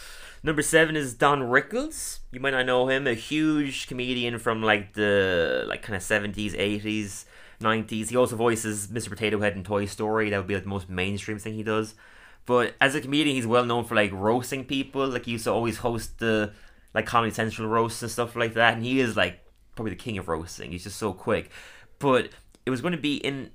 Number 0.43 0.61
seven 0.61 0.95
is 0.95 1.13
Don 1.13 1.41
Rickles. 1.41 2.19
You 2.31 2.39
might 2.39 2.51
not 2.51 2.65
know 2.65 2.87
him. 2.87 3.05
A 3.05 3.13
huge 3.13 3.87
comedian 3.87 4.39
from 4.39 4.63
like 4.63 4.93
the 4.93 5.65
like 5.67 5.81
kind 5.83 5.95
of 5.95 6.03
seventies, 6.03 6.55
eighties, 6.55 7.25
nineties. 7.59 8.09
He 8.09 8.15
also 8.15 8.35
voices 8.35 8.87
Mr. 8.87 9.09
Potato 9.09 9.39
Head 9.39 9.55
in 9.55 9.63
Toy 9.63 9.85
Story. 9.85 10.29
That 10.29 10.37
would 10.37 10.47
be 10.47 10.55
like 10.55 10.63
the 10.63 10.69
most 10.69 10.89
mainstream 10.89 11.37
thing 11.37 11.53
he 11.53 11.63
does. 11.63 11.93
But 12.45 12.75
as 12.81 12.95
a 12.95 13.01
comedian, 13.01 13.35
he's 13.35 13.45
well 13.45 13.65
known 13.65 13.85
for 13.85 13.95
like 13.95 14.11
roasting 14.11 14.65
people. 14.65 15.07
Like 15.07 15.25
he 15.25 15.33
used 15.33 15.43
to 15.43 15.51
always 15.51 15.77
host 15.77 16.19
the 16.19 16.53
like 16.93 17.05
Comedy 17.05 17.33
Central 17.33 17.67
roasts 17.67 18.01
and 18.01 18.11
stuff 18.11 18.35
like 18.35 18.53
that. 18.53 18.75
And 18.75 18.83
he 18.83 18.99
is 18.99 19.15
like 19.15 19.39
probably 19.75 19.91
the 19.91 19.97
king 19.97 20.17
of 20.17 20.27
roasting. 20.27 20.71
He's 20.71 20.83
just 20.83 20.97
so 20.97 21.13
quick. 21.13 21.49
But 21.99 22.29
it 22.65 22.69
was 22.69 22.81
going 22.81 22.93
to 22.93 22.99
be 22.99 23.17
in 23.17 23.51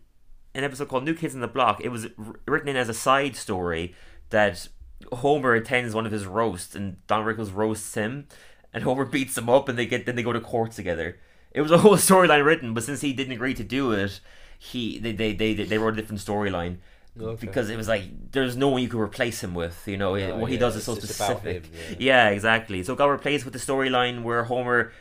an 0.54 0.64
episode 0.64 0.88
called 0.88 1.04
New 1.04 1.14
Kids 1.14 1.34
in 1.34 1.40
the 1.40 1.48
Block. 1.48 1.80
It 1.84 1.90
was 1.90 2.06
wr- 2.16 2.36
written 2.46 2.68
in 2.68 2.76
as 2.76 2.88
a 2.88 2.94
side 2.94 3.36
story 3.36 3.94
that 4.30 4.68
Homer 5.12 5.54
attends 5.54 5.94
one 5.94 6.06
of 6.06 6.12
his 6.12 6.26
roasts 6.26 6.74
and 6.74 7.04
Don 7.06 7.24
Rickles 7.24 7.54
roasts 7.54 7.94
him, 7.94 8.26
and 8.72 8.84
Homer 8.84 9.04
beats 9.04 9.36
him 9.36 9.48
up, 9.48 9.68
and 9.68 9.78
they 9.78 9.86
get 9.86 10.06
then 10.06 10.16
they 10.16 10.22
go 10.22 10.32
to 10.32 10.40
court 10.40 10.72
together. 10.72 11.18
It 11.52 11.60
was 11.60 11.70
a 11.70 11.78
whole 11.78 11.96
storyline 11.96 12.44
written, 12.44 12.74
but 12.74 12.84
since 12.84 13.00
he 13.00 13.12
didn't 13.12 13.32
agree 13.32 13.54
to 13.54 13.64
do 13.64 13.92
it, 13.92 14.20
he 14.58 14.98
they 14.98 15.12
they 15.12 15.34
they, 15.34 15.54
they 15.54 15.78
wrote 15.78 15.94
a 15.94 15.96
different 15.96 16.20
storyline. 16.20 16.78
Okay. 17.18 17.46
Because 17.46 17.70
it 17.70 17.76
was 17.76 17.88
like 17.88 18.32
there's 18.32 18.56
no 18.56 18.68
one 18.68 18.82
you 18.82 18.88
could 18.88 19.00
replace 19.00 19.42
him 19.42 19.54
with, 19.54 19.82
you 19.86 19.96
know. 19.96 20.16
No, 20.16 20.36
what 20.36 20.50
he 20.50 20.56
yeah, 20.56 20.60
does 20.60 20.76
is 20.76 20.84
so 20.84 20.92
it's 20.92 21.06
just 21.06 21.18
about 21.18 21.38
specific. 21.38 21.66
him, 21.66 21.96
yeah. 21.98 22.26
Yeah, 22.26 22.28
exactly. 22.30 22.82
So 22.82 22.92
it 22.92 22.96
got 22.96 23.06
replaced 23.06 23.44
with 23.44 23.54
the 23.54 23.60
storyline 23.60 24.22
where 24.22 24.44
Homer 24.44 24.92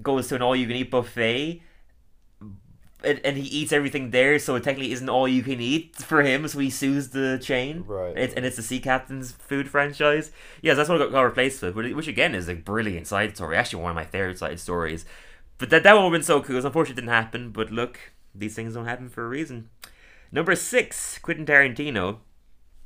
goes 0.00 0.28
to 0.28 0.36
an 0.36 0.42
all 0.42 0.54
you 0.54 0.66
can 0.66 0.76
eat 0.76 0.90
buffet 0.90 1.62
and, 3.04 3.20
and 3.24 3.36
he 3.36 3.44
eats 3.44 3.72
everything 3.72 4.10
there, 4.10 4.38
so 4.38 4.54
it 4.56 4.64
technically 4.64 4.92
isn't 4.92 5.08
all 5.08 5.28
you 5.28 5.42
can 5.42 5.60
eat 5.60 5.96
for 5.96 6.22
him, 6.22 6.46
so 6.48 6.58
he 6.58 6.70
sues 6.70 7.10
the 7.10 7.38
chain. 7.42 7.84
Right. 7.86 8.16
It's, 8.16 8.34
and 8.34 8.44
it's 8.44 8.56
the 8.56 8.62
Sea 8.62 8.80
Captain's 8.80 9.32
food 9.32 9.68
franchise. 9.68 10.30
Yes, 10.62 10.76
that's 10.76 10.88
what 10.88 10.96
it 10.96 11.04
got, 11.04 11.12
got 11.12 11.22
replaced 11.22 11.62
with, 11.62 11.74
which- 11.76 12.08
again 12.08 12.34
is 12.34 12.48
a 12.48 12.54
brilliant 12.54 13.06
side 13.06 13.36
story. 13.36 13.56
Actually, 13.56 13.82
one 13.82 13.90
of 13.90 13.96
my 13.96 14.04
favorite 14.04 14.38
side 14.38 14.58
stories. 14.60 15.04
But 15.58 15.70
that, 15.70 15.82
that 15.84 15.94
one 15.94 16.04
would 16.04 16.12
have 16.12 16.20
been 16.20 16.26
so 16.26 16.42
cool. 16.42 16.56
Unfortunately, 16.56 16.92
it 16.92 17.06
didn't 17.06 17.14
happen, 17.14 17.50
but 17.50 17.70
look, 17.70 17.98
these 18.34 18.54
things 18.54 18.74
don't 18.74 18.86
happen 18.86 19.08
for 19.08 19.24
a 19.24 19.28
reason. 19.28 19.70
Number 20.34 20.56
six, 20.56 21.20
Quentin 21.20 21.46
Tarantino. 21.46 22.16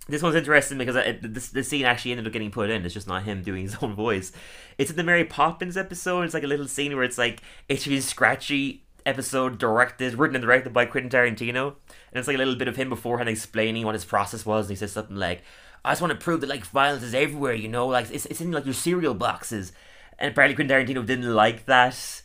This 0.07 0.22
one's 0.22 0.34
interesting 0.34 0.76
because 0.76 0.96
it, 0.96 1.32
this, 1.32 1.49
the 1.49 1.64
scene 1.64 1.86
actually 1.86 2.11
ended 2.11 2.26
up 2.26 2.32
getting 2.34 2.51
put 2.51 2.68
in. 2.68 2.84
It's 2.84 2.92
just 2.92 3.09
not 3.09 3.22
him 3.22 3.42
doing 3.42 3.62
his 3.62 3.76
own 3.82 3.94
voice. 3.94 4.32
It's 4.76 4.90
in 4.90 4.99
the 4.99 5.03
Mary 5.03 5.24
Poppins 5.24 5.78
episode. 5.78 6.24
It's 6.24 6.34
like 6.34 6.42
a 6.42 6.46
little 6.46 6.68
scene 6.68 6.94
where 6.94 7.05
it's 7.05 7.16
like 7.16 7.40
it's 7.66 7.86
a 7.86 8.01
scratchy 8.03 8.84
episode 9.07 9.57
directed, 9.57 10.18
written 10.18 10.36
and 10.36 10.44
directed 10.44 10.74
by 10.74 10.84
Quentin 10.84 11.11
Tarantino, 11.11 11.68
and 12.12 12.18
it's 12.18 12.28
like 12.28 12.34
a 12.34 12.38
little 12.38 12.55
bit 12.55 12.68
of 12.68 12.76
him 12.76 12.90
beforehand 12.90 13.30
explaining 13.30 13.86
what 13.86 13.94
his 13.94 14.05
process 14.05 14.44
was, 14.44 14.66
and 14.66 14.72
he 14.72 14.76
says 14.76 14.92
something 14.92 15.16
like, 15.16 15.42
"I 15.86 15.92
just 15.92 16.03
want 16.03 16.11
to 16.11 16.22
prove 16.22 16.42
that 16.42 16.51
like 16.51 16.66
violence 16.66 17.03
is 17.03 17.14
everywhere, 17.14 17.55
you 17.55 17.68
know, 17.68 17.86
like 17.86 18.11
it's 18.11 18.26
it's 18.26 18.42
in 18.42 18.53
like 18.53 18.66
your 18.66 18.74
cereal 18.74 19.14
boxes," 19.14 19.72
and 20.18 20.32
apparently 20.32 20.55
Quentin 20.55 20.86
Tarantino 20.86 21.07
didn't 21.07 21.34
like 21.34 21.64
that. 21.64 22.22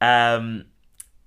Um, 0.00 0.64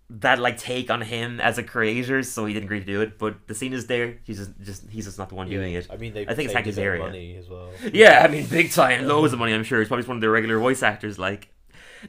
that 0.09 0.39
like 0.39 0.57
take 0.57 0.89
on 0.89 1.01
him 1.01 1.39
as 1.39 1.57
a 1.57 1.63
creator, 1.63 2.23
so 2.23 2.45
he 2.45 2.53
didn't 2.53 2.65
agree 2.65 2.79
to 2.79 2.85
do 2.85 3.01
it. 3.01 3.19
But 3.19 3.47
the 3.47 3.55
scene 3.55 3.73
is 3.73 3.87
there. 3.87 4.17
He's 4.23 4.37
just, 4.37 4.51
just 4.61 4.89
he's 4.89 5.05
just 5.05 5.17
not 5.17 5.29
the 5.29 5.35
one 5.35 5.49
doing 5.49 5.73
it. 5.73 5.87
I 5.89 5.97
mean, 5.97 6.13
they 6.13 6.23
I 6.23 6.33
think 6.33 6.45
it's 6.45 6.47
saved 6.47 6.53
hacked 6.53 6.65
his 6.65 6.75
his 6.75 6.83
area. 6.83 7.03
money 7.03 7.35
as 7.37 7.47
well. 7.47 7.69
Yeah, 7.93 8.25
I 8.25 8.27
mean, 8.27 8.45
big 8.47 8.71
time, 8.71 9.07
loads 9.07 9.33
of 9.33 9.37
um, 9.37 9.41
money. 9.41 9.53
I'm 9.53 9.63
sure. 9.63 9.79
He's 9.79 9.87
probably 9.87 10.05
one 10.05 10.17
of 10.17 10.21
the 10.21 10.29
regular 10.29 10.57
voice 10.57 10.81
actors. 10.81 11.19
Like 11.19 11.49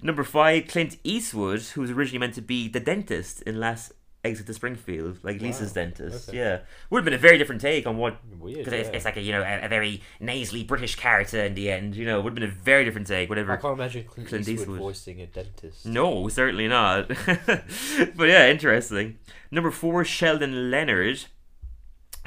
number 0.03 0.24
five, 0.24 0.68
Clint 0.68 0.96
Eastwood, 1.05 1.61
who 1.62 1.82
was 1.82 1.90
originally 1.90 2.18
meant 2.18 2.34
to 2.34 2.42
be 2.42 2.68
the 2.68 2.80
dentist 2.80 3.42
in 3.42 3.61
Last 3.61 3.92
Exit 4.23 4.47
to 4.49 4.55
Springfield, 4.55 5.18
like 5.23 5.41
Lisa's 5.41 5.71
Wow, 5.71 5.75
dentist. 5.75 6.29
okay. 6.29 6.39
Yeah, 6.39 6.59
would 6.91 6.99
have 6.99 7.05
been 7.07 7.14
a 7.14 7.18
very 7.18 7.39
different 7.39 7.62
take 7.62 7.87
on 7.87 7.97
what 7.97 8.18
because 8.31 8.73
it's, 8.75 8.89
yeah. 8.91 8.95
it's 8.97 9.05
like 9.07 9.16
a 9.16 9.23
you 9.23 9.33
know 9.33 9.41
a, 9.43 9.64
a 9.64 9.68
very 9.68 10.03
nasally 10.21 10.62
British 10.62 10.95
character 10.95 11.43
in 11.43 11.55
the 11.55 11.71
end. 11.71 11.97
You 11.97 12.05
know, 12.05 12.21
would 12.21 12.31
have 12.33 12.35
been 12.35 12.45
a 12.45 12.62
very 12.62 12.85
different 12.85 13.07
take. 13.07 13.31
Whatever. 13.31 13.53
I 13.53 13.57
can't 13.57 13.73
imagine 13.79 14.05
Clint, 14.05 14.29
Clint 14.29 14.43
Eastwood, 14.47 14.59
Eastwood. 14.61 14.79
voicing 14.79 15.21
a 15.23 15.27
dentist. 15.27 15.87
No, 15.87 16.29
certainly 16.29 16.68
not. 16.68 17.09
but 17.47 18.29
yeah, 18.29 18.51
interesting. 18.51 19.18
Number 19.51 19.71
four, 19.71 20.05
Sheldon 20.05 20.71
Leonard, 20.71 21.25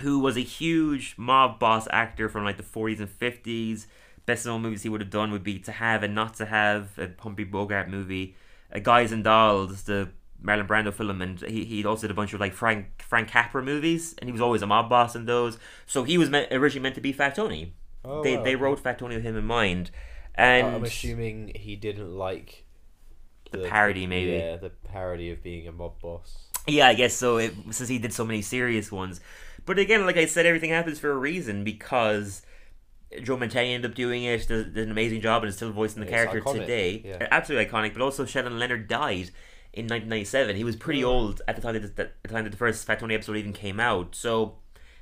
who 0.01 0.19
was 0.19 0.35
a 0.35 0.41
huge 0.41 1.13
mob 1.17 1.59
boss 1.59 1.87
actor 1.91 2.27
from 2.27 2.43
like 2.43 2.57
the 2.57 2.63
40s 2.63 2.99
and 2.99 3.07
50s. 3.19 3.85
Best 4.25 4.45
known 4.45 4.61
movies 4.61 4.83
he 4.83 4.89
would 4.89 5.01
have 5.01 5.09
done 5.09 5.31
would 5.31 5.43
be 5.43 5.59
To 5.59 5.71
Have 5.71 6.01
and 6.01 6.15
Not 6.15 6.33
to 6.35 6.45
Have, 6.45 6.97
a 6.97 7.09
Humphrey 7.19 7.43
Bogart 7.43 7.89
movie, 7.89 8.35
uh, 8.73 8.79
Guys 8.79 9.11
and 9.11 9.23
Dolls, 9.23 9.83
the 9.83 10.09
Marlon 10.43 10.67
Brando 10.67 10.93
film, 10.93 11.21
and 11.21 11.39
he 11.41 11.63
he 11.63 11.85
also 11.85 12.01
did 12.07 12.11
a 12.11 12.15
bunch 12.15 12.33
of 12.33 12.39
like 12.39 12.53
Frank 12.53 13.01
Frank 13.01 13.29
Capra 13.29 13.63
movies, 13.63 14.13
and 14.17 14.27
he 14.27 14.31
was 14.31 14.41
always 14.41 14.61
a 14.61 14.67
mob 14.67 14.89
boss 14.89 15.15
in 15.15 15.25
those. 15.25 15.57
So 15.85 16.03
he 16.03 16.17
was 16.17 16.29
meant, 16.29 16.51
originally 16.51 16.83
meant 16.83 16.95
to 16.95 17.01
be 17.01 17.13
Fat 17.13 17.35
Tony. 17.35 17.73
Oh, 18.05 18.21
they 18.23 18.35
wow, 18.35 18.43
they 18.43 18.55
wrote 18.55 18.79
Fat 18.81 18.99
Tony 18.99 19.15
with 19.15 19.23
him 19.23 19.37
in 19.37 19.45
mind, 19.45 19.91
and 20.35 20.67
I'm 20.67 20.83
assuming 20.83 21.53
he 21.55 21.75
didn't 21.77 22.11
like 22.11 22.65
the, 23.51 23.59
parody, 23.59 24.05
maybe. 24.05 24.31
Yeah, 24.31 24.57
the 24.57 24.69
parody 24.69 25.31
of 25.31 25.41
being 25.41 25.67
a 25.67 25.71
mob 25.71 26.01
boss. 26.01 26.49
Yeah, 26.67 26.87
I 26.87 26.93
guess 26.93 27.13
so. 27.13 27.37
It, 27.37 27.53
since 27.71 27.87
he 27.89 27.97
did 27.99 28.11
so 28.11 28.25
many 28.25 28.41
serious 28.41 28.91
ones, 28.91 29.21
but 29.65 29.79
again, 29.79 30.05
like 30.05 30.17
I 30.17 30.25
said, 30.25 30.45
everything 30.45 30.71
happens 30.71 30.99
for 30.99 31.11
a 31.11 31.17
reason 31.17 31.63
because 31.63 32.41
Joe 33.21 33.37
Mantegna 33.37 33.75
ended 33.75 33.91
up 33.91 33.95
doing 33.95 34.23
it. 34.23 34.47
Did, 34.47 34.73
did 34.73 34.85
an 34.85 34.91
amazing 34.91 35.21
job 35.21 35.43
and 35.43 35.49
is 35.49 35.55
still 35.55 35.71
voicing 35.71 36.01
the 36.01 36.07
It's 36.07 36.11
character 36.13 36.41
iconic, 36.41 36.59
today. 36.61 37.01
yeah. 37.05 37.27
Absolutely 37.31 37.71
iconic. 37.71 37.93
But 37.93 38.01
also, 38.01 38.25
Sheldon 38.25 38.59
Leonard 38.59 38.87
died 38.87 39.31
in 39.73 39.85
1997. 39.85 40.55
He 40.55 40.63
was 40.63 40.75
pretty 40.75 41.01
Mm. 41.01 41.07
old 41.07 41.41
at 41.47 41.55
the 41.55 41.61
time 41.61 41.73
that 41.73 41.95
the, 41.95 42.09
the 42.21 42.27
time 42.29 42.43
that 42.45 42.51
the 42.51 42.57
first 42.57 42.85
Fat 42.85 42.99
Tony 42.99 43.15
episode 43.15 43.37
even 43.37 43.53
came 43.53 43.79
out. 43.79 44.15
So. 44.15 44.57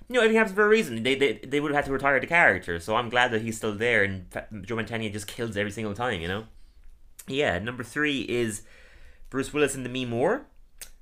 You 0.10 0.16
know, 0.16 0.22
everything 0.24 0.40
happens 0.40 0.56
for 0.56 0.66
a 0.66 0.68
reason. 0.68 1.04
They, 1.04 1.16
they, 1.16 1.34
they 1.36 1.62
would 1.62 1.72
have 1.72 1.78
had 1.78 1.86
to 1.86 1.94
retire 1.94 2.20
the 2.20 2.28
character, 2.28 2.82
so 2.82 2.98
I'm 2.98 3.08
glad 3.08 3.32
that 3.32 3.44
he's 3.44 3.56
still 3.56 3.74
there, 3.74 4.04
and 4.04 4.26
Joe 4.64 4.76
Mantegna 4.76 5.10
just 5.10 5.26
kills 5.26 5.56
every 5.56 5.72
single 5.72 5.94
time, 5.94 6.20
you 6.20 6.28
know? 6.28 6.48
Yeah, 7.28 7.60
number 7.60 7.82
three 7.82 8.20
is 8.24 8.64
Bruce 9.30 9.54
Willis 9.54 9.74
and 9.74 9.86
Demi 9.86 10.04
Moore. 10.04 10.48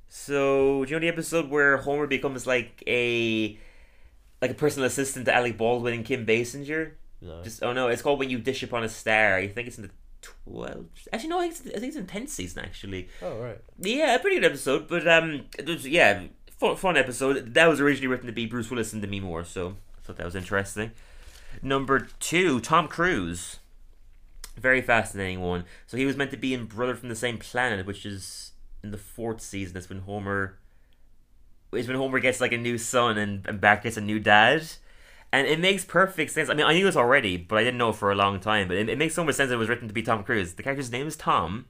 So, 0.10 0.86
do 0.86 0.92
you 0.92 0.96
know 0.96 1.00
the 1.00 1.08
episode 1.08 1.50
where 1.50 1.78
Homer 1.78 2.06
becomes 2.06 2.46
like 2.46 2.84
a 2.86 3.58
like 4.44 4.52
a 4.52 4.56
personal 4.56 4.86
assistant 4.86 5.26
to 5.26 5.34
Alec 5.34 5.58
Baldwin 5.58 5.96
and 5.96 6.06
Kim 6.06 6.24
Basinger? 6.26 6.92
No. 7.20 7.42
Just 7.44 7.64
oh 7.64 7.74
no, 7.74 7.88
it's 7.88 8.04
called 8.04 8.20
When 8.20 8.30
You 8.30 8.38
Dish 8.38 8.62
Upon 8.62 8.84
a 8.84 8.90
Star. 8.90 9.38
I 9.38 9.48
think 9.48 9.68
it's 9.68 9.78
in 9.78 9.84
the 9.86 9.92
twelve. 10.22 10.86
Actually, 11.12 11.30
no, 11.30 11.40
I 11.40 11.50
think 11.50 11.66
it's, 11.66 11.76
I 11.76 11.80
think 11.80 11.90
it's 11.90 11.98
in 11.98 12.08
tenth 12.08 12.30
season. 12.30 12.64
Actually, 12.64 13.10
oh 13.22 13.38
right. 13.40 13.60
yeah, 13.80 14.16
a 14.16 14.20
pretty 14.20 14.38
good 14.38 14.46
episode. 14.46 14.88
But 14.88 15.08
um, 15.08 15.46
it 15.58 15.68
was 15.68 15.88
yeah, 15.88 16.24
fun, 16.52 16.76
fun 16.76 16.98
episode. 16.98 17.54
That 17.54 17.68
was 17.68 17.80
originally 17.80 18.08
written 18.08 18.28
to 18.28 18.34
be 18.34 18.46
Bruce 18.46 18.70
Willis 18.70 18.94
and 18.94 19.02
Demi 19.02 19.20
Moore, 19.20 19.44
so 19.44 19.76
I 19.98 20.02
thought 20.02 20.18
that 20.18 20.26
was 20.26 20.36
interesting. 20.36 20.92
Number 21.62 22.08
two, 22.20 22.60
Tom 22.60 22.88
Cruise. 22.88 23.60
Very 24.58 24.82
fascinating 24.82 25.40
one. 25.40 25.64
So 25.88 25.96
he 25.96 26.06
was 26.06 26.18
meant 26.18 26.32
to 26.32 26.38
be 26.38 26.54
in 26.54 26.66
Brother 26.66 26.96
from 26.96 27.10
the 27.10 27.16
Same 27.16 27.38
Planet, 27.38 27.86
which 27.86 28.06
is 28.06 28.52
in 28.84 28.92
the 28.92 28.98
fourth 28.98 29.42
season. 29.42 29.74
That's 29.74 29.90
when 29.90 30.00
Homer. 30.00 30.58
Is 31.72 31.88
when 31.88 31.98
Homer 31.98 32.20
gets 32.20 32.42
like 32.42 32.52
a 32.52 32.58
new 32.58 32.78
son 32.78 33.18
and, 33.18 33.46
and 33.48 33.62
Bart 33.62 33.84
gets 33.84 33.96
a 33.96 34.02
new 34.02 34.20
dad. 34.20 34.64
And 35.32 35.46
it 35.48 35.60
makes 35.60 35.86
perfect 35.86 36.32
sense. 36.32 36.50
I 36.50 36.54
mean, 36.56 36.66
I 36.66 36.74
knew 36.74 36.86
this 36.86 36.96
already, 36.96 37.38
but 37.38 37.58
I 37.58 37.64
didn't 37.64 37.78
know 37.78 37.92
for 37.92 38.12
a 38.12 38.16
long 38.16 38.40
time. 38.40 38.68
But 38.68 38.78
it, 38.78 38.90
it 38.90 38.98
makes 38.98 39.14
so 39.14 39.24
much 39.24 39.36
sense 39.36 39.50
that 39.50 39.56
it 39.56 39.60
was 39.60 39.70
written 39.70 39.88
to 39.88 39.94
be 39.94 40.02
Tom 40.02 40.24
Cruise. 40.24 40.54
The 40.54 40.64
character's 40.64 40.92
name 40.92 41.08
is 41.08 41.16
Tom. 41.16 41.66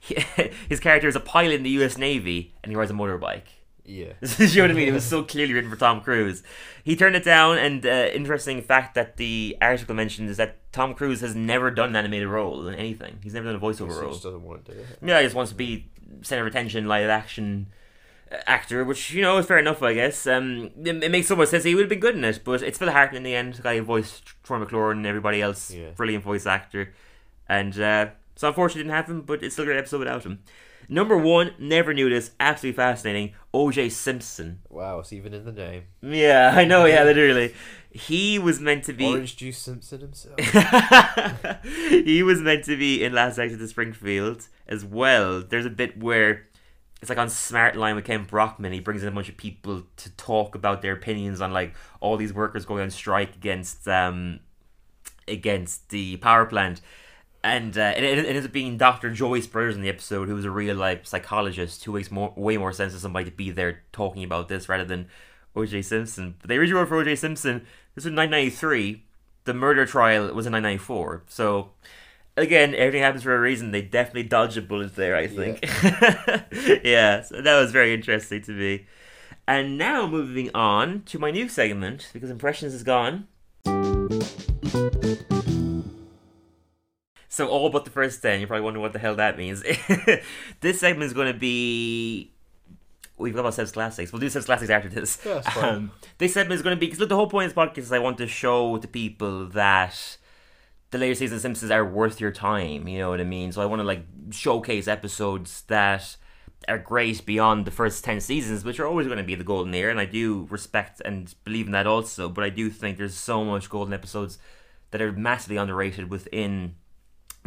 He, 0.00 0.16
his 0.68 0.80
character 0.80 1.08
is 1.08 1.16
a 1.16 1.20
pilot 1.20 1.54
in 1.56 1.62
the 1.64 1.70
U.S. 1.70 1.98
Navy, 1.98 2.54
and 2.62 2.70
he 2.72 2.76
rides 2.76 2.90
a 2.90 2.94
motorbike. 2.94 3.42
Yeah. 3.84 4.12
you 4.38 4.56
know 4.56 4.62
what 4.62 4.70
I 4.70 4.74
mean? 4.74 4.88
It 4.88 4.92
was 4.92 5.04
so 5.14 5.22
clearly 5.22 5.52
written 5.52 5.68
for 5.70 5.76
Tom 5.76 6.00
Cruise. 6.00 6.42
He 6.82 6.96
turned 6.96 7.16
it 7.16 7.24
down, 7.24 7.58
and 7.58 7.84
uh, 7.84 8.08
interesting 8.14 8.62
fact 8.62 8.94
that 8.94 9.18
the 9.18 9.56
article 9.60 9.94
mentioned 9.94 10.30
is 10.30 10.38
that 10.38 10.72
Tom 10.72 10.94
Cruise 10.94 11.20
has 11.20 11.34
never 11.34 11.70
done 11.70 11.90
an 11.90 11.96
animated 11.96 12.28
role 12.28 12.66
in 12.66 12.74
anything. 12.74 13.18
He's 13.22 13.34
never 13.34 13.46
done 13.46 13.56
a 13.56 13.60
voiceover 13.60 13.92
He 13.92 14.00
role. 14.00 14.12
just 14.12 14.22
doesn't 14.22 14.42
want 14.42 14.64
to 14.64 14.72
do 14.72 14.78
it. 14.78 14.86
Yeah, 15.02 15.18
he 15.20 15.26
just 15.26 15.36
wants 15.36 15.52
to 15.52 15.56
be 15.56 15.88
center 16.22 16.40
of 16.42 16.48
attention, 16.48 16.88
live 16.88 17.10
action 17.10 17.66
actor, 18.46 18.84
which 18.84 19.12
you 19.12 19.22
know 19.22 19.38
is 19.38 19.46
fair 19.46 19.58
enough, 19.58 19.82
I 19.82 19.94
guess. 19.94 20.26
Um, 20.26 20.70
it, 20.82 21.02
it 21.04 21.10
makes 21.10 21.26
so 21.28 21.36
much 21.36 21.48
sense. 21.48 21.64
He 21.64 21.74
would 21.74 21.82
have 21.82 21.88
been 21.90 22.00
good 22.00 22.16
in 22.16 22.24
it, 22.24 22.40
but 22.44 22.62
it's 22.62 22.78
Phil 22.78 22.90
Hartman 22.90 23.18
in 23.18 23.22
the 23.22 23.34
end. 23.34 23.54
The 23.54 23.62
guy 23.62 23.76
who 23.78 23.82
voiced 23.84 24.32
Troy 24.42 24.58
McClure 24.58 24.90
and 24.92 25.06
everybody 25.06 25.40
else, 25.42 25.70
Yeah. 25.70 25.90
brilliant 25.96 26.24
voice 26.24 26.46
actor, 26.46 26.92
and 27.48 27.78
uh, 27.78 28.06
so 28.36 28.48
unfortunately 28.48 28.82
didn't 28.84 28.94
happen, 28.96 29.20
but 29.22 29.42
it's 29.42 29.54
still 29.54 29.64
a 29.64 29.66
great 29.66 29.78
episode 29.78 29.98
without 29.98 30.24
him. 30.24 30.40
Number 30.86 31.16
one, 31.16 31.52
never 31.58 31.94
knew 31.94 32.10
this, 32.10 32.32
absolutely 32.38 32.76
fascinating. 32.76 33.32
O.J. 33.54 33.88
Simpson. 33.88 34.60
Wow, 34.68 34.98
it's 34.98 35.14
even 35.14 35.32
in 35.32 35.46
the 35.46 35.52
name. 35.52 35.84
Yeah, 36.02 36.52
I 36.54 36.66
know. 36.66 36.84
Yeah, 36.84 37.04
literally, 37.04 37.54
he 37.90 38.38
was 38.38 38.60
meant 38.60 38.84
to 38.84 38.92
be. 38.92 39.06
Orange 39.06 39.34
Juice 39.36 39.56
Simpson 39.56 40.00
himself. 40.02 40.38
he 41.62 42.22
was 42.22 42.40
meant 42.42 42.64
to 42.64 42.76
be 42.76 43.02
in 43.02 43.12
Last 43.14 43.38
Exit 43.38 43.60
to 43.60 43.68
Springfield 43.68 44.48
as 44.68 44.84
well. 44.84 45.42
There's 45.42 45.64
a 45.66 45.70
bit 45.70 45.98
where 46.02 46.48
it's 47.04 47.10
like 47.10 47.18
on 47.18 47.28
Smart 47.28 47.76
Line 47.76 47.96
with 47.96 48.06
Kent 48.06 48.28
Brockman. 48.28 48.72
He 48.72 48.80
brings 48.80 49.02
in 49.02 49.08
a 49.08 49.12
bunch 49.12 49.28
of 49.28 49.36
people 49.36 49.82
to 49.98 50.10
talk 50.12 50.54
about 50.54 50.80
their 50.80 50.94
opinions 50.94 51.42
on 51.42 51.52
like 51.52 51.74
all 52.00 52.16
these 52.16 52.32
workers 52.32 52.64
going 52.64 52.82
on 52.82 52.90
strike 52.90 53.36
against 53.36 53.86
um 53.86 54.40
against 55.28 55.90
the 55.90 56.16
power 56.16 56.46
plant. 56.46 56.80
And 57.42 57.76
uh, 57.76 57.92
it, 57.94 58.04
it 58.04 58.24
ends 58.24 58.46
up 58.46 58.52
being 58.52 58.78
Dr. 58.78 59.10
Joyce 59.10 59.46
Brothers 59.46 59.76
in 59.76 59.82
the 59.82 59.90
episode, 59.90 60.28
who 60.28 60.34
was 60.34 60.46
a 60.46 60.50
real 60.50 60.76
life 60.76 61.04
psychologist 61.04 61.84
who 61.84 61.92
makes 61.92 62.10
more, 62.10 62.32
way 62.36 62.56
more 62.56 62.72
sense 62.72 62.94
to 62.94 62.98
somebody 62.98 63.26
to 63.26 63.36
be 63.36 63.50
there 63.50 63.82
talking 63.92 64.24
about 64.24 64.48
this 64.48 64.66
rather 64.66 64.86
than 64.86 65.08
O.J. 65.54 65.82
Simpson. 65.82 66.36
But 66.40 66.48
they 66.48 66.56
originally 66.56 66.80
wrote 66.80 66.88
for 66.88 66.96
O.J. 66.96 67.16
Simpson. 67.16 67.58
This 67.94 68.06
was 68.06 68.14
1993. 68.14 69.04
The 69.44 69.52
murder 69.52 69.84
trial 69.84 70.22
was 70.34 70.46
in 70.46 70.54
1994. 70.54 71.24
So, 71.28 71.72
again, 72.36 72.74
everything 72.74 73.02
happens 73.02 73.22
for 73.22 73.34
a 73.34 73.40
reason. 73.40 73.70
They 73.70 73.82
definitely 73.82 74.24
dodged 74.24 74.56
a 74.56 74.62
bullet 74.62 74.96
there, 74.96 75.16
I 75.16 75.26
think. 75.26 75.64
Yeah, 76.84 77.22
so 77.22 77.40
that 77.40 77.58
was 77.58 77.72
very 77.72 77.94
interesting 77.94 78.42
to 78.42 78.52
me. 78.52 78.86
And 79.46 79.76
now 79.76 80.06
moving 80.06 80.50
on 80.54 81.02
to 81.06 81.18
my 81.18 81.30
new 81.30 81.48
segment, 81.48 82.10
because 82.12 82.30
Impressions 82.30 82.74
is 82.74 82.82
gone. 82.82 83.26
So 87.28 87.48
all 87.48 87.68
but 87.68 87.84
the 87.84 87.90
first 87.90 88.22
ten. 88.22 88.38
You're 88.38 88.46
probably 88.46 88.62
wondering 88.62 88.82
what 88.82 88.92
the 88.92 89.00
hell 89.00 89.16
that 89.16 89.36
means. 89.36 89.62
this 90.60 90.78
segment 90.78 91.02
is 91.02 91.12
going 91.12 91.32
to 91.32 91.38
be. 91.38 92.32
We've 93.18 93.34
got 93.34 93.40
about 93.40 93.54
Seb's 93.54 93.72
classics. 93.72 94.12
We'll 94.12 94.20
do 94.20 94.28
Seb's 94.28 94.46
classics 94.46 94.70
after 94.70 94.88
this. 94.88 95.18
Yeah. 95.26 95.42
Um, 95.56 95.90
this 96.18 96.32
segment 96.32 96.56
is 96.56 96.62
going 96.62 96.76
to 96.76 96.80
be 96.80 96.86
because 96.86 97.00
look, 97.00 97.08
the 97.08 97.16
whole 97.16 97.28
point 97.28 97.46
of 97.46 97.54
this 97.54 97.64
podcast 97.64 97.78
is 97.78 97.92
I 97.92 97.98
want 97.98 98.18
to 98.18 98.28
show 98.28 98.76
to 98.78 98.86
people 98.86 99.46
that 99.46 100.16
the 100.94 100.98
later 100.98 101.14
seasons 101.16 101.38
of 101.38 101.42
Simpsons 101.42 101.72
are 101.72 101.84
worth 101.84 102.20
your 102.20 102.30
time. 102.30 102.86
You 102.86 103.00
know 103.00 103.10
what 103.10 103.20
I 103.20 103.24
mean? 103.24 103.50
So 103.50 103.60
I 103.60 103.66
want 103.66 103.80
to 103.80 103.84
like 103.84 104.06
showcase 104.30 104.86
episodes 104.86 105.62
that 105.62 106.16
are 106.68 106.78
great 106.78 107.26
beyond 107.26 107.64
the 107.64 107.72
first 107.72 108.04
ten 108.04 108.20
seasons, 108.20 108.64
which 108.64 108.78
are 108.78 108.86
always 108.86 109.08
going 109.08 109.18
to 109.18 109.24
be 109.24 109.34
the 109.34 109.42
golden 109.42 109.74
era, 109.74 109.90
and 109.90 109.98
I 109.98 110.04
do 110.04 110.46
respect 110.50 111.02
and 111.04 111.34
believe 111.44 111.66
in 111.66 111.72
that 111.72 111.88
also. 111.88 112.28
But 112.28 112.44
I 112.44 112.48
do 112.48 112.70
think 112.70 112.96
there's 112.96 113.16
so 113.16 113.44
much 113.44 113.68
golden 113.68 113.92
episodes 113.92 114.38
that 114.92 115.02
are 115.02 115.10
massively 115.10 115.56
underrated 115.56 116.10
within 116.10 116.76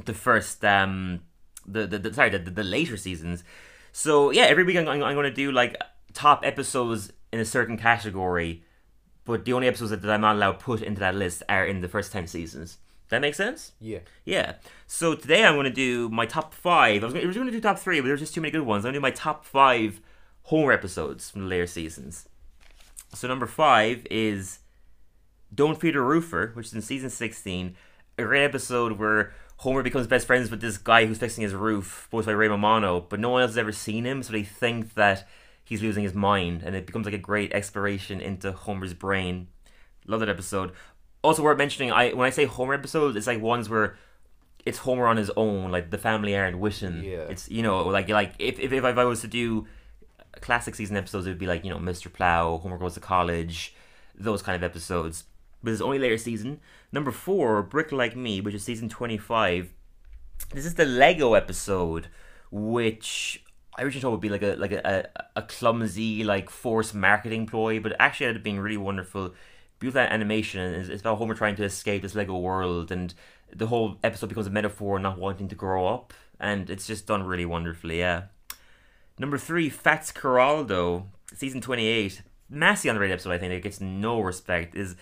the 0.03 0.13
first 0.13 0.63
um 0.65 1.21
the 1.65 1.87
the, 1.87 1.99
the 1.99 2.13
sorry 2.13 2.29
the, 2.29 2.39
the, 2.39 2.63
later 2.63 2.97
seasons. 2.97 3.45
So 3.93 4.29
yeah, 4.31 4.43
every 4.43 4.65
week 4.65 4.75
I'm, 4.75 4.89
I'm, 4.89 4.99
going 4.99 5.23
to 5.23 5.31
do 5.31 5.53
like 5.53 5.81
top 6.13 6.41
episodes 6.43 7.13
in 7.31 7.39
a 7.39 7.45
certain 7.45 7.77
category, 7.77 8.65
but 9.23 9.45
the 9.45 9.53
only 9.53 9.69
episodes 9.69 9.91
that, 9.91 10.01
that 10.01 10.11
I'm 10.11 10.21
not 10.21 10.35
allowed 10.35 10.59
put 10.59 10.81
into 10.81 10.99
that 10.99 11.15
list 11.15 11.43
are 11.47 11.65
in 11.65 11.79
the 11.79 11.87
first 11.87 12.11
ten 12.11 12.27
seasons. 12.27 12.79
That 13.09 13.21
makes 13.21 13.37
sense? 13.37 13.71
yeah. 13.79 13.99
Yeah. 14.25 14.55
So 14.85 15.15
today 15.15 15.45
I'm 15.45 15.55
going 15.55 15.63
to 15.65 15.69
do 15.69 16.09
my 16.09 16.25
top 16.25 16.53
five. 16.53 17.03
I 17.03 17.05
was 17.05 17.13
going 17.13 17.33
to 17.33 17.51
do 17.51 17.61
top 17.61 17.79
three, 17.79 18.01
but 18.01 18.07
there's 18.07 18.19
just 18.19 18.33
too 18.33 18.41
many 18.41 18.51
good 18.51 18.61
ones. 18.61 18.83
I'm 18.83 18.91
going 18.91 18.93
to 18.93 18.99
do 18.99 19.01
my 19.01 19.11
top 19.11 19.45
five 19.45 20.01
Homer 20.43 20.71
episodes 20.71 21.29
from 21.29 21.41
the 21.41 21.47
later 21.47 21.67
seasons. 21.67 22.27
So 23.13 23.27
number 23.27 23.45
five 23.45 24.05
is 24.11 24.59
Don't 25.53 25.79
Feed 25.79 25.95
a 25.95 26.01
Roofer, 26.01 26.51
which 26.53 26.67
is 26.67 26.73
in 26.73 26.81
season 26.81 27.09
16. 27.09 27.75
A 28.17 28.23
great 28.23 28.43
episode 28.43 28.93
where 28.93 29.33
Homer 29.57 29.83
becomes 29.83 30.07
best 30.07 30.27
friends 30.27 30.51
with 30.51 30.61
this 30.61 30.77
guy 30.77 31.05
who's 31.05 31.17
fixing 31.17 31.43
his 31.43 31.53
roof, 31.53 32.07
voiced 32.11 32.27
by 32.27 32.33
Ray 32.33 32.47
Romano, 32.47 32.99
but 33.01 33.19
no 33.19 33.29
one 33.29 33.41
else 33.41 33.51
has 33.51 33.57
ever 33.57 33.71
seen 33.71 34.05
him, 34.05 34.21
so 34.21 34.33
they 34.33 34.43
think 34.43 34.93
that 34.93 35.27
he's 35.63 35.81
losing 35.81 36.03
his 36.03 36.13
mind, 36.13 36.63
and 36.63 36.75
it 36.75 36.85
becomes 36.85 37.05
like 37.05 37.13
a 37.13 37.19
great 37.19 37.51
exploration 37.53 38.21
into 38.21 38.51
Homer's 38.51 38.93
brain. 38.93 39.47
Love 40.05 40.19
that 40.19 40.29
episode. 40.29 40.71
Also 41.23 41.43
worth 41.43 41.57
mentioning, 41.57 41.91
I 41.91 42.13
when 42.13 42.27
I 42.27 42.29
say 42.29 42.45
Homer 42.45 42.73
episodes, 42.73 43.15
it's 43.15 43.27
like 43.27 43.41
ones 43.41 43.69
where 43.69 43.97
it's 44.65 44.79
Homer 44.79 45.07
on 45.07 45.17
his 45.17 45.31
own, 45.37 45.71
like 45.71 45.91
the 45.91 45.97
family 45.97 46.35
aren't 46.35 46.59
with 46.59 46.79
him. 46.79 47.03
Yeah. 47.03 47.25
It's 47.29 47.49
you 47.49 47.63
know, 47.63 47.87
like 47.87 48.09
like 48.09 48.33
if 48.39 48.59
if, 48.59 48.71
if 48.71 48.83
I 48.83 49.03
was 49.05 49.21
to 49.21 49.27
do 49.27 49.65
classic 50.41 50.75
season 50.75 50.97
episodes, 50.97 51.25
it 51.25 51.29
would 51.29 51.39
be 51.39 51.47
like 51.47 51.63
you 51.63 51.69
know 51.69 51.79
Mr. 51.79 52.11
Plow, 52.11 52.57
Homer 52.57 52.77
goes 52.77 52.93
to 52.95 52.99
college, 52.99 53.73
those 54.15 54.41
kind 54.41 54.55
of 54.55 54.63
episodes. 54.63 55.23
But 55.63 55.73
it's 55.73 55.81
only 55.81 55.99
later 55.99 56.17
season. 56.17 56.59
Number 56.91 57.11
four, 57.11 57.63
Brick 57.63 57.91
Like 57.91 58.15
Me, 58.15 58.41
which 58.41 58.53
is 58.53 58.63
season 58.63 58.89
twenty 58.89 59.17
five. 59.17 59.73
This 60.53 60.65
is 60.65 60.75
the 60.75 60.85
Lego 60.85 61.33
episode, 61.33 62.07
which 62.51 63.43
I 63.77 63.83
originally 63.83 64.01
thought 64.01 64.11
would 64.11 64.21
be 64.21 64.29
like 64.29 64.43
a 64.43 64.55
like 64.55 64.71
a, 64.71 65.09
a, 65.15 65.39
a 65.39 65.41
clumsy 65.43 66.23
like 66.23 66.49
forced 66.49 66.93
marketing 66.93 67.47
ploy, 67.47 67.79
but 67.79 67.95
actually 67.99 68.27
ended 68.27 68.41
up 68.41 68.43
being 68.43 68.59
really 68.59 68.77
wonderful. 68.77 69.33
Beautiful 69.79 70.01
animation. 70.01 70.73
It's, 70.73 70.89
it's 70.89 71.01
about 71.01 71.17
Homer 71.17 71.35
trying 71.35 71.55
to 71.57 71.63
escape 71.63 72.01
this 72.01 72.15
Lego 72.15 72.37
world, 72.37 72.91
and 72.91 73.13
the 73.53 73.67
whole 73.67 73.97
episode 74.03 74.27
becomes 74.27 74.47
a 74.47 74.51
metaphor 74.51 74.99
not 74.99 75.19
wanting 75.19 75.47
to 75.49 75.55
grow 75.55 75.87
up, 75.87 76.13
and 76.39 76.69
it's 76.69 76.87
just 76.87 77.05
done 77.05 77.23
really 77.23 77.45
wonderfully. 77.45 77.99
Yeah. 77.99 78.23
Number 79.19 79.37
three, 79.37 79.69
Fatzcarraldo, 79.69 81.05
season 81.33 81.61
twenty 81.61 81.87
eight. 81.87 82.21
Massively 82.49 82.89
underrated 82.91 83.15
episode, 83.15 83.31
I 83.31 83.37
think. 83.37 83.53
It 83.53 83.63
gets 83.63 83.81
no 83.81 84.21
respect. 84.21 84.75
Is 84.75 84.95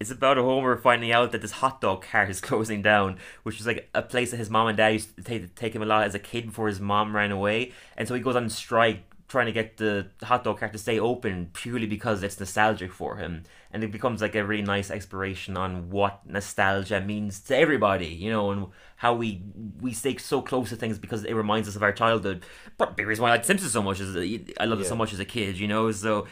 it's 0.00 0.10
about 0.10 0.38
a 0.38 0.42
Homer 0.42 0.76
finding 0.76 1.10
out 1.10 1.32
that 1.32 1.42
this 1.42 1.52
hot 1.52 1.80
dog 1.80 2.02
cart 2.02 2.30
is 2.30 2.40
closing 2.42 2.82
down, 2.82 3.18
which 3.42 3.60
is 3.60 3.66
like 3.66 3.88
a 3.94 4.02
place 4.02 4.30
that 4.30 4.36
his 4.36 4.50
mom 4.50 4.68
and 4.68 4.76
dad 4.76 4.88
used 4.88 5.16
to 5.16 5.22
take, 5.22 5.54
take 5.54 5.74
him 5.74 5.82
a 5.82 5.86
lot 5.86 6.04
as 6.04 6.14
a 6.14 6.18
kid 6.18 6.46
before 6.46 6.68
his 6.68 6.80
mom 6.80 7.14
ran 7.14 7.30
away, 7.30 7.72
and 7.96 8.06
so 8.06 8.14
he 8.14 8.20
goes 8.20 8.36
on 8.36 8.48
strike 8.48 9.07
trying 9.28 9.46
to 9.46 9.52
get 9.52 9.76
the 9.76 10.08
hot 10.22 10.42
dog 10.42 10.58
cart 10.58 10.72
to 10.72 10.78
stay 10.78 10.98
open 10.98 11.50
purely 11.52 11.86
because 11.86 12.22
it's 12.22 12.40
nostalgic 12.40 12.92
for 12.92 13.16
him, 13.16 13.44
and 13.70 13.84
it 13.84 13.92
becomes 13.92 14.22
like 14.22 14.34
a 14.34 14.44
really 14.44 14.62
nice 14.62 14.90
exploration 14.90 15.56
on 15.56 15.90
what 15.90 16.26
nostalgia 16.26 17.00
means 17.00 17.38
to 17.40 17.56
everybody, 17.56 18.06
you 18.06 18.30
know, 18.30 18.50
and 18.50 18.66
how 18.96 19.14
we 19.14 19.42
we 19.80 19.92
stay 19.92 20.16
so 20.16 20.40
close 20.40 20.70
to 20.70 20.76
things 20.76 20.98
because 20.98 21.24
it 21.24 21.34
reminds 21.34 21.68
us 21.68 21.76
of 21.76 21.82
our 21.82 21.92
childhood. 21.92 22.44
But 22.78 22.96
the 22.96 23.04
reason 23.04 23.22
why 23.22 23.28
I 23.28 23.32
like 23.32 23.44
Simpsons 23.44 23.72
so 23.72 23.82
much 23.82 24.00
is 24.00 24.14
that 24.14 24.54
I 24.58 24.64
loved 24.64 24.82
it 24.82 24.86
so 24.86 24.96
much 24.96 25.12
as 25.12 25.20
a 25.20 25.24
kid, 25.24 25.58
you 25.58 25.68
know, 25.68 25.92
so 25.92 26.26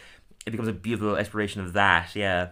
it 0.46 0.50
becomes 0.50 0.68
a 0.68 0.72
beautiful 0.72 1.16
exploration 1.16 1.60
of 1.60 1.74
that. 1.74 2.16
Yeah. 2.16 2.50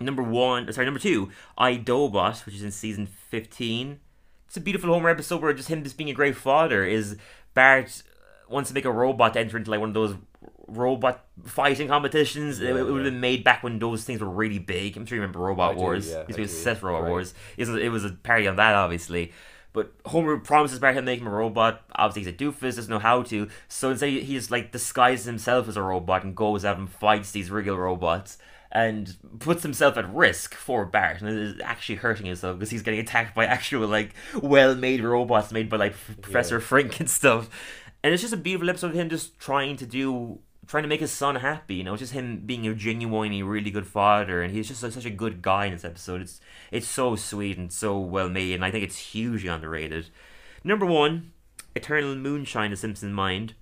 Number 0.00 0.22
one, 0.22 0.70
sorry, 0.72 0.84
number 0.84 1.00
two, 1.00 1.30
I 1.56 1.76
D'oh 1.76 2.08
Bot, 2.08 2.38
which 2.44 2.56
is 2.56 2.62
in 2.62 2.72
season 2.72 3.06
fifteen. 3.06 4.00
It's 4.48 4.56
a 4.56 4.60
beautiful 4.60 4.92
Homer 4.92 5.08
episode 5.08 5.40
where 5.40 5.54
just 5.54 5.70
him 5.70 5.82
just 5.82 5.96
being 5.96 6.10
a 6.10 6.14
great 6.14 6.36
father 6.36 6.84
is 6.84 7.16
Bart 7.54 8.02
wants 8.52 8.70
to 8.70 8.74
make 8.74 8.84
a 8.84 8.92
robot 8.92 9.34
to 9.34 9.40
enter 9.40 9.56
into 9.56 9.70
like 9.70 9.80
one 9.80 9.90
of 9.90 9.94
those 9.94 10.14
robot 10.68 11.24
fighting 11.44 11.88
competitions. 11.88 12.60
it, 12.60 12.64
Yeah, 12.64 12.70
it 12.70 12.74
would 12.74 12.86
have 12.88 12.96
yeah. 12.98 13.10
been 13.10 13.20
made 13.20 13.44
back 13.44 13.62
when 13.62 13.78
those 13.78 14.04
things 14.04 14.20
were 14.20 14.28
really 14.30 14.58
big. 14.58 14.96
I'm 14.96 15.06
sure 15.06 15.16
you 15.16 15.22
remember 15.22 15.40
Robot 15.40 15.72
I 15.72 15.74
do, 15.74 15.80
Wars. 15.80 16.08
yeah, 16.10 16.24
He's 16.26 16.36
I 16.36 16.38
been 16.38 16.46
do. 16.46 16.52
obsessed 16.52 16.82
with 16.82 16.84
Robot 16.84 17.02
Right. 17.02 17.10
Wars. 17.10 17.34
It 17.56 17.68
was, 17.68 17.76
it 17.82 17.88
was 17.90 18.04
a 18.04 18.10
parody 18.10 18.46
on 18.48 18.56
that, 18.56 18.74
obviously. 18.74 19.32
But 19.74 19.92
Homer 20.06 20.36
promises 20.36 20.78
Bart 20.78 20.94
he'll 20.94 21.02
make 21.02 21.20
him 21.20 21.26
a 21.26 21.30
robot. 21.30 21.82
Obviously, 21.94 22.30
he's 22.30 22.40
a 22.40 22.44
doofus, 22.44 22.76
doesn't 22.76 22.90
know 22.90 22.98
how 22.98 23.22
to. 23.24 23.48
So 23.68 23.90
instead, 23.90 24.10
he 24.10 24.20
he 24.20 24.34
just 24.34 24.50
like 24.50 24.70
disguises 24.70 25.24
himself 25.24 25.66
as 25.66 25.78
a 25.78 25.82
robot 25.82 26.24
and 26.24 26.36
goes 26.36 26.64
out 26.64 26.76
and 26.78 26.90
fights 26.90 27.30
these 27.32 27.50
real 27.50 27.76
robots 27.78 28.36
and 28.70 29.16
puts 29.38 29.62
himself 29.62 29.96
at 29.98 30.12
risk 30.14 30.54
for 30.54 30.84
Bart 30.84 31.20
and 31.22 31.28
is 31.30 31.54
actually 31.62 31.96
hurting 31.96 32.26
himself 32.26 32.58
because 32.58 32.70
he's 32.70 32.82
getting 32.82 33.00
attacked 33.00 33.34
by 33.34 33.44
actual 33.56 33.86
like 33.88 34.14
well-made 34.34 35.02
robots 35.02 35.52
made 35.52 35.70
by 35.70 35.78
like 35.78 35.94
Professor 36.20 36.60
Frink 36.60 37.00
and 37.00 37.08
stuff. 37.08 37.48
And 38.02 38.12
it's 38.12 38.22
just 38.22 38.34
a 38.34 38.38
beautiful 38.38 38.68
episode 38.68 38.88
of 38.88 38.94
him 38.94 39.08
just 39.08 39.38
trying 39.38 39.76
to 39.76 39.86
do 39.86 40.40
trying 40.66 40.82
to 40.84 40.88
make 40.88 41.00
his 41.00 41.12
son 41.12 41.36
happy. 41.36 41.76
You 41.76 41.84
know, 41.84 41.94
it's 41.94 42.00
just 42.00 42.12
him 42.12 42.42
being 42.46 42.66
a 42.66 42.74
genuinely 42.74 43.42
really 43.42 43.70
good 43.70 43.86
father, 43.86 44.42
and 44.42 44.52
he's 44.52 44.68
just 44.68 44.80
such 44.80 44.92
such 44.92 45.04
a 45.04 45.10
good 45.10 45.42
guy 45.42 45.66
in 45.66 45.72
this 45.72 45.84
episode. 45.84 46.22
It's 46.22 46.40
it's 46.70 46.88
so 46.88 47.16
sweet 47.16 47.58
and 47.58 47.72
so 47.72 47.98
well 47.98 48.28
made, 48.28 48.54
and 48.54 48.64
I 48.64 48.70
think 48.70 48.84
it's 48.84 48.98
hugely 48.98 49.48
underrated. 49.48 50.08
Number 50.64 50.86
one, 50.86 51.32
Eternal 51.74 52.14
Moonshine: 52.14 52.70
The 52.70 52.76
Simpson 52.76 53.12
Mind, 53.12 53.54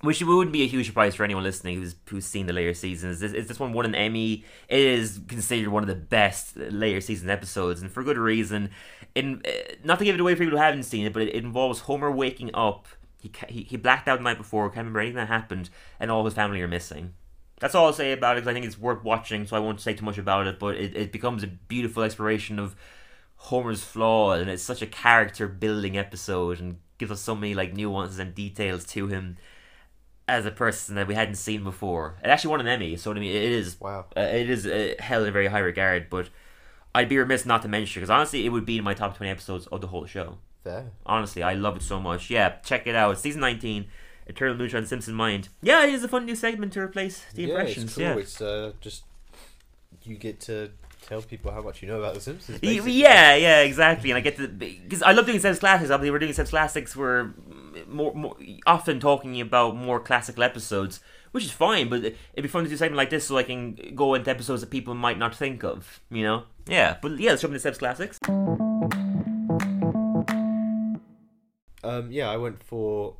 which 0.00 0.22
wouldn't 0.22 0.52
be 0.52 0.62
a 0.62 0.66
huge 0.66 0.86
surprise 0.86 1.14
for 1.14 1.24
anyone 1.24 1.44
listening 1.44 1.76
who's 1.76 1.94
who's 2.08 2.26
seen 2.26 2.46
the 2.46 2.52
later 2.52 2.74
seasons. 2.74 3.20
This, 3.20 3.32
this 3.32 3.60
one 3.60 3.72
won 3.72 3.86
an 3.86 3.94
Emmy. 3.94 4.44
It 4.68 4.80
is 4.80 5.20
considered 5.28 5.68
one 5.68 5.82
of 5.82 5.88
the 5.88 5.94
best 5.94 6.56
later 6.56 7.00
season 7.00 7.30
episodes, 7.30 7.80
and 7.80 7.90
for 7.90 8.02
good 8.02 8.18
reason. 8.18 8.70
In 9.14 9.42
uh, 9.46 9.74
not 9.84 9.98
to 10.00 10.04
give 10.04 10.16
it 10.16 10.20
away 10.20 10.34
for 10.34 10.44
people 10.44 10.58
who 10.58 10.64
haven't 10.64 10.82
seen 10.84 11.06
it, 11.06 11.12
but 11.12 11.22
it, 11.22 11.28
it 11.28 11.44
involves 11.44 11.80
Homer 11.80 12.10
waking 12.10 12.50
up. 12.54 12.88
He, 13.24 13.32
he 13.48 13.62
he 13.62 13.76
blacked 13.76 14.06
out 14.06 14.18
the 14.18 14.22
night 14.24 14.36
before, 14.38 14.68
can't 14.68 14.78
remember 14.78 15.00
anything 15.00 15.16
that 15.16 15.28
happened, 15.28 15.70
and 15.98 16.10
all 16.10 16.24
his 16.24 16.34
family 16.34 16.60
are 16.60 16.68
missing. 16.68 17.14
That's 17.58 17.74
all 17.74 17.86
I'll 17.86 17.92
say 17.92 18.12
about 18.12 18.36
it 18.36 18.40
because 18.40 18.50
I 18.50 18.52
think 18.54 18.66
it's 18.66 18.78
worth 18.78 19.02
watching, 19.02 19.46
so 19.46 19.56
I 19.56 19.60
won't 19.60 19.80
say 19.80 19.94
too 19.94 20.04
much 20.04 20.18
about 20.18 20.46
it. 20.46 20.58
But 20.58 20.76
it, 20.76 20.94
it 20.96 21.12
becomes 21.12 21.42
a 21.42 21.46
beautiful 21.46 22.02
exploration 22.02 22.58
of 22.58 22.76
Homer's 23.36 23.82
flaws, 23.82 24.40
and 24.40 24.50
it's 24.50 24.62
such 24.62 24.82
a 24.82 24.86
character 24.86 25.48
building 25.48 25.96
episode, 25.96 26.60
and 26.60 26.78
gives 26.98 27.10
us 27.10 27.20
so 27.20 27.34
many 27.34 27.54
like 27.54 27.72
nuances 27.74 28.18
and 28.18 28.34
details 28.34 28.84
to 28.84 29.06
him 29.08 29.36
as 30.28 30.46
a 30.46 30.50
person 30.50 30.94
that 30.96 31.06
we 31.06 31.14
hadn't 31.14 31.36
seen 31.36 31.64
before. 31.64 32.16
It 32.22 32.28
actually 32.28 32.50
won 32.50 32.60
an 32.60 32.66
Emmy, 32.66 32.96
so 32.96 33.10
I 33.10 33.14
mean, 33.14 33.24
it 33.24 33.42
is 33.42 33.80
Wow. 33.80 34.06
uh, 34.16 34.20
it 34.20 34.50
is 34.50 34.66
uh, 34.66 34.94
held 34.98 35.26
in 35.26 35.32
very 35.32 35.46
high 35.46 35.58
regard. 35.60 36.10
But 36.10 36.28
I'd 36.94 37.08
be 37.08 37.18
remiss 37.18 37.46
not 37.46 37.62
to 37.62 37.68
mention 37.68 38.00
it 38.00 38.02
because 38.02 38.10
honestly, 38.10 38.44
it 38.44 38.50
would 38.50 38.66
be 38.66 38.78
in 38.78 38.84
my 38.84 38.94
top 38.94 39.16
twenty 39.16 39.30
episodes 39.30 39.66
of 39.68 39.80
the 39.80 39.88
whole 39.88 40.06
show. 40.06 40.38
Fair. 40.64 40.90
Honestly, 41.04 41.42
I 41.42 41.52
love 41.52 41.76
it 41.76 41.82
so 41.82 42.00
much. 42.00 42.30
Yeah, 42.30 42.56
check 42.64 42.86
it 42.86 42.94
out. 42.94 43.18
Season 43.18 43.40
nineteen, 43.40 43.86
Eternal 44.26 44.56
Moonshine 44.56 44.86
Simpson 44.86 45.14
Mind. 45.14 45.50
Yeah, 45.60 45.84
it 45.84 45.92
is 45.92 46.02
a 46.02 46.08
fun 46.08 46.24
new 46.24 46.34
segment 46.34 46.72
to 46.72 46.80
replace 46.80 47.22
the 47.34 47.42
yeah, 47.42 47.48
impressions. 47.48 47.84
it's 47.84 47.94
cool. 47.94 48.02
Yeah. 48.02 48.16
It's 48.16 48.40
uh, 48.40 48.72
just 48.80 49.04
you 50.04 50.16
get 50.16 50.40
to 50.40 50.70
tell 51.02 51.20
people 51.20 51.52
how 51.52 51.60
much 51.60 51.82
you 51.82 51.88
know 51.88 51.98
about 51.98 52.14
The 52.14 52.20
Simpsons. 52.20 52.60
Basically. 52.60 52.92
Yeah, 52.92 53.34
yeah, 53.36 53.60
exactly. 53.60 54.10
And 54.10 54.16
I 54.16 54.20
get 54.20 54.38
to 54.38 54.48
because 54.48 55.02
I 55.02 55.12
love 55.12 55.26
doing 55.26 55.38
Seb's 55.38 55.58
Classics. 55.58 55.90
Obviously, 55.90 56.10
we're 56.10 56.18
doing 56.18 56.32
Seb's 56.32 56.48
Classics. 56.48 56.96
We're 56.96 57.34
more, 57.86 58.14
more 58.14 58.36
often 58.66 59.00
talking 59.00 59.38
about 59.42 59.76
more 59.76 60.00
classical 60.00 60.42
episodes, 60.42 61.00
which 61.32 61.44
is 61.44 61.50
fine. 61.50 61.90
But 61.90 62.04
it'd 62.04 62.16
be 62.36 62.48
fun 62.48 62.64
to 62.64 62.70
do 62.70 62.76
something 62.78 62.96
like 62.96 63.10
this 63.10 63.26
so 63.26 63.36
I 63.36 63.42
can 63.42 63.74
go 63.94 64.14
into 64.14 64.30
episodes 64.30 64.62
that 64.62 64.70
people 64.70 64.94
might 64.94 65.18
not 65.18 65.34
think 65.34 65.62
of. 65.62 66.00
You 66.10 66.22
know? 66.22 66.42
Yeah. 66.66 66.96
But 67.02 67.18
yeah, 67.20 67.30
let's 67.30 67.42
jump 67.42 67.52
into 67.52 67.60
Seb's 67.60 67.76
Classics. 67.76 68.18
Um, 71.84 72.10
yeah, 72.10 72.30
I 72.30 72.36
went 72.36 72.62
for 72.62 73.16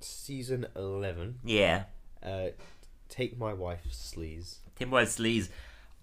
season 0.00 0.66
eleven. 0.76 1.38
Yeah. 1.44 1.84
Uh, 2.22 2.48
take 3.08 3.38
my 3.38 3.52
wife's 3.52 4.14
sleaze. 4.16 4.56
Tim 4.76 4.90
Wild 4.90 5.08
Sleaze. 5.08 5.48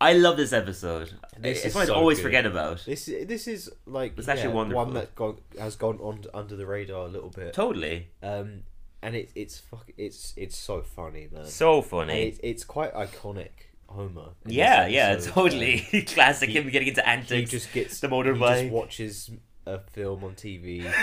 I 0.01 0.13
love 0.13 0.37
this 0.37 0.53
episode. 0.53 1.11
This 1.37 1.57
it's 1.57 1.65
is 1.67 1.75
one 1.75 1.89
I 1.89 1.93
always 1.93 2.19
good. 2.19 2.23
forget 2.23 2.45
about. 2.45 2.85
This 2.85 3.05
this 3.05 3.47
is 3.47 3.69
like 3.85 4.13
It's 4.17 4.27
actually 4.29 4.49
yeah, 4.49 4.55
wonderful. 4.55 4.85
one 4.85 4.93
that 4.93 5.13
gone, 5.15 5.37
has 5.59 5.75
gone 5.75 5.99
on 5.99 6.23
under 6.33 6.55
the 6.55 6.65
radar 6.65 7.05
a 7.05 7.09
little 7.09 7.29
bit. 7.29 7.53
Totally. 7.53 8.07
Um, 8.23 8.61
and 9.01 9.15
it, 9.15 9.29
it's 9.35 9.57
fuck 9.59 9.89
it's 9.97 10.33
it's 10.37 10.57
so 10.57 10.81
funny, 10.81 11.27
man. 11.31 11.45
So 11.45 11.81
funny. 11.81 12.23
it's 12.27 12.39
it's 12.43 12.63
quite 12.63 12.93
iconic, 12.93 13.49
Homer. 13.87 14.29
Yeah, 14.45 14.87
yeah, 14.87 15.17
totally. 15.17 15.79
Classic 16.07 16.49
he- 16.49 16.57
him 16.59 16.69
getting 16.69 16.89
into 16.89 17.35
he 17.35 17.43
just 17.45 17.71
gets 17.73 17.99
the 17.99 18.07
He 18.07 18.13
motorbike. 18.13 18.61
just 18.63 18.71
watches 18.73 19.31
a 19.65 19.79
film 19.79 20.23
on 20.23 20.35
TV. 20.35 20.83
Gets 20.83 20.95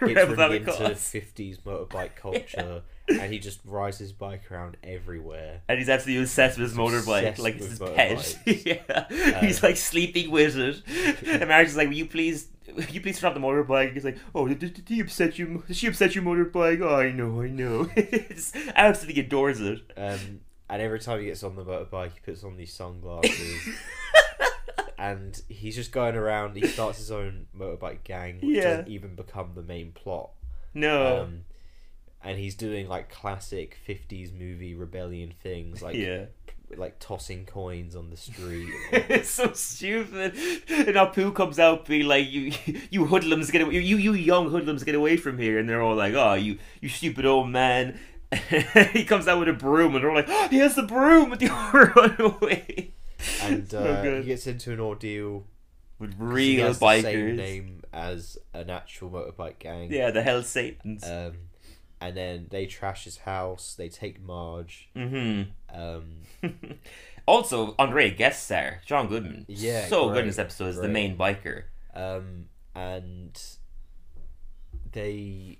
really 0.30 0.56
into 0.58 0.94
fifties 0.96 1.58
motorbike 1.58 2.14
culture, 2.16 2.82
and 3.08 3.32
he 3.32 3.38
just 3.38 3.60
rides 3.64 3.98
his 3.98 4.12
bike 4.12 4.50
around 4.50 4.76
everywhere. 4.82 5.62
And 5.68 5.78
he's 5.78 5.88
absolutely 5.88 6.22
obsessed 6.22 6.58
with 6.58 6.70
his 6.70 6.78
motorbike, 6.78 7.38
like 7.38 7.56
it's 7.56 7.66
his 7.66 7.78
pet. 7.78 8.38
yeah, 8.46 9.40
he's 9.40 9.62
Um, 9.62 9.68
like 9.68 9.76
sleeping 9.76 10.30
with 10.30 10.56
it. 10.58 10.82
And 11.26 11.48
Marge 11.48 11.68
is 11.68 11.76
like, 11.76 11.88
"Will 11.88 11.94
you 11.96 12.06
please, 12.06 12.48
will 12.74 12.84
you 12.84 13.00
please 13.00 13.18
stop 13.18 13.34
the 13.34 13.40
motorbike?" 13.40 13.92
He's 13.92 14.04
like, 14.04 14.18
"Oh, 14.34 14.48
did, 14.48 14.58
did, 14.58 14.82
he 14.88 15.00
upset 15.00 15.38
you? 15.38 15.62
Did 15.66 15.76
she 15.76 15.86
upset 15.86 16.14
your 16.14 16.24
motorbike? 16.24 16.80
Oh, 16.80 16.96
I 16.96 17.12
know, 17.12 17.42
I 17.42 17.48
know." 17.48 17.88
Absolutely 18.74 19.22
adores 19.22 19.60
it. 19.60 19.80
Um, 19.96 20.40
and 20.70 20.80
every 20.80 20.98
time 20.98 21.20
he 21.20 21.26
gets 21.26 21.42
on 21.44 21.56
the 21.56 21.64
motorbike, 21.64 22.12
he 22.14 22.20
puts 22.24 22.42
on 22.42 22.56
these 22.56 22.72
sunglasses. 22.72 23.68
And 25.12 25.40
he's 25.48 25.74
just 25.76 25.92
going 25.92 26.14
around. 26.16 26.56
He 26.56 26.66
starts 26.66 26.98
his 26.98 27.10
own 27.10 27.46
motorbike 27.56 28.04
gang, 28.04 28.36
which 28.36 28.56
Yeah. 28.56 28.62
doesn't 28.76 28.88
even 28.88 29.14
become 29.14 29.52
the 29.54 29.62
main 29.62 29.92
plot. 29.92 30.30
No, 30.72 31.22
Um, 31.22 31.44
and 32.22 32.38
he's 32.38 32.54
doing 32.54 32.88
like 32.88 33.10
classic 33.10 33.78
'50s 33.86 34.32
movie 34.32 34.74
rebellion 34.74 35.32
things, 35.42 35.82
like 35.82 35.94
yeah, 35.96 36.24
like 36.76 36.98
tossing 36.98 37.44
coins 37.44 37.94
on 37.94 38.10
the 38.10 38.16
street. 38.16 38.70
it's 38.92 39.30
so 39.30 39.52
stupid. 39.52 40.34
And 40.68 40.96
Apu 40.96 41.34
comes 41.34 41.58
out 41.58 41.84
being 41.86 42.06
like, 42.06 42.28
"You, 42.30 42.52
you 42.90 43.04
hoodlums, 43.06 43.50
get 43.50 43.62
away! 43.62 43.74
You, 43.74 43.96
you 43.98 44.14
young 44.14 44.48
hoodlums, 44.50 44.82
get 44.84 44.94
away 44.94 45.16
from 45.16 45.38
here!" 45.38 45.58
And 45.58 45.68
they're 45.68 45.82
all 45.82 45.94
like, 45.94 46.14
"Oh, 46.14 46.34
you, 46.34 46.58
you 46.80 46.88
stupid 46.88 47.26
old 47.26 47.50
man." 47.50 47.98
he 48.92 49.04
comes 49.04 49.28
out 49.28 49.38
with 49.38 49.48
a 49.48 49.52
broom, 49.52 49.94
and 49.94 50.02
they're 50.02 50.10
all 50.10 50.16
like, 50.16 50.26
oh, 50.28 50.48
"He 50.48 50.58
has 50.58 50.74
the 50.74 50.82
broom!" 50.82 51.30
And 51.32 51.40
they 51.40 51.48
all 51.48 51.70
run 51.72 52.16
away. 52.18 52.93
And 53.42 53.72
uh, 53.74 54.02
good. 54.02 54.20
he 54.22 54.26
gets 54.28 54.46
into 54.46 54.72
an 54.72 54.80
ordeal. 54.80 55.44
with 55.98 56.14
real 56.18 56.74
bikers. 56.74 57.02
same 57.02 57.36
name 57.36 57.82
as 57.92 58.36
an 58.52 58.70
actual 58.70 59.10
motorbike 59.10 59.58
gang. 59.58 59.90
Yeah, 59.92 60.10
the 60.10 60.22
Hell 60.22 60.42
Satans. 60.42 61.04
Um, 61.08 61.34
and 62.00 62.16
then 62.16 62.46
they 62.50 62.66
trash 62.66 63.04
his 63.04 63.18
house. 63.18 63.74
They 63.76 63.88
take 63.88 64.20
Marge. 64.22 64.88
hmm 64.94 65.42
Um, 65.72 66.18
also, 67.26 67.74
Andre 67.78 68.10
guest 68.10 68.44
star 68.44 68.80
John 68.84 69.08
Goodman. 69.08 69.46
Yeah, 69.48 69.86
so 69.86 70.08
good 70.10 70.18
in 70.22 70.26
this 70.26 70.38
episode 70.38 70.68
as 70.68 70.76
the 70.76 70.88
main 70.88 71.16
biker. 71.16 71.64
um, 71.94 72.46
and 72.74 73.40
they 74.92 75.58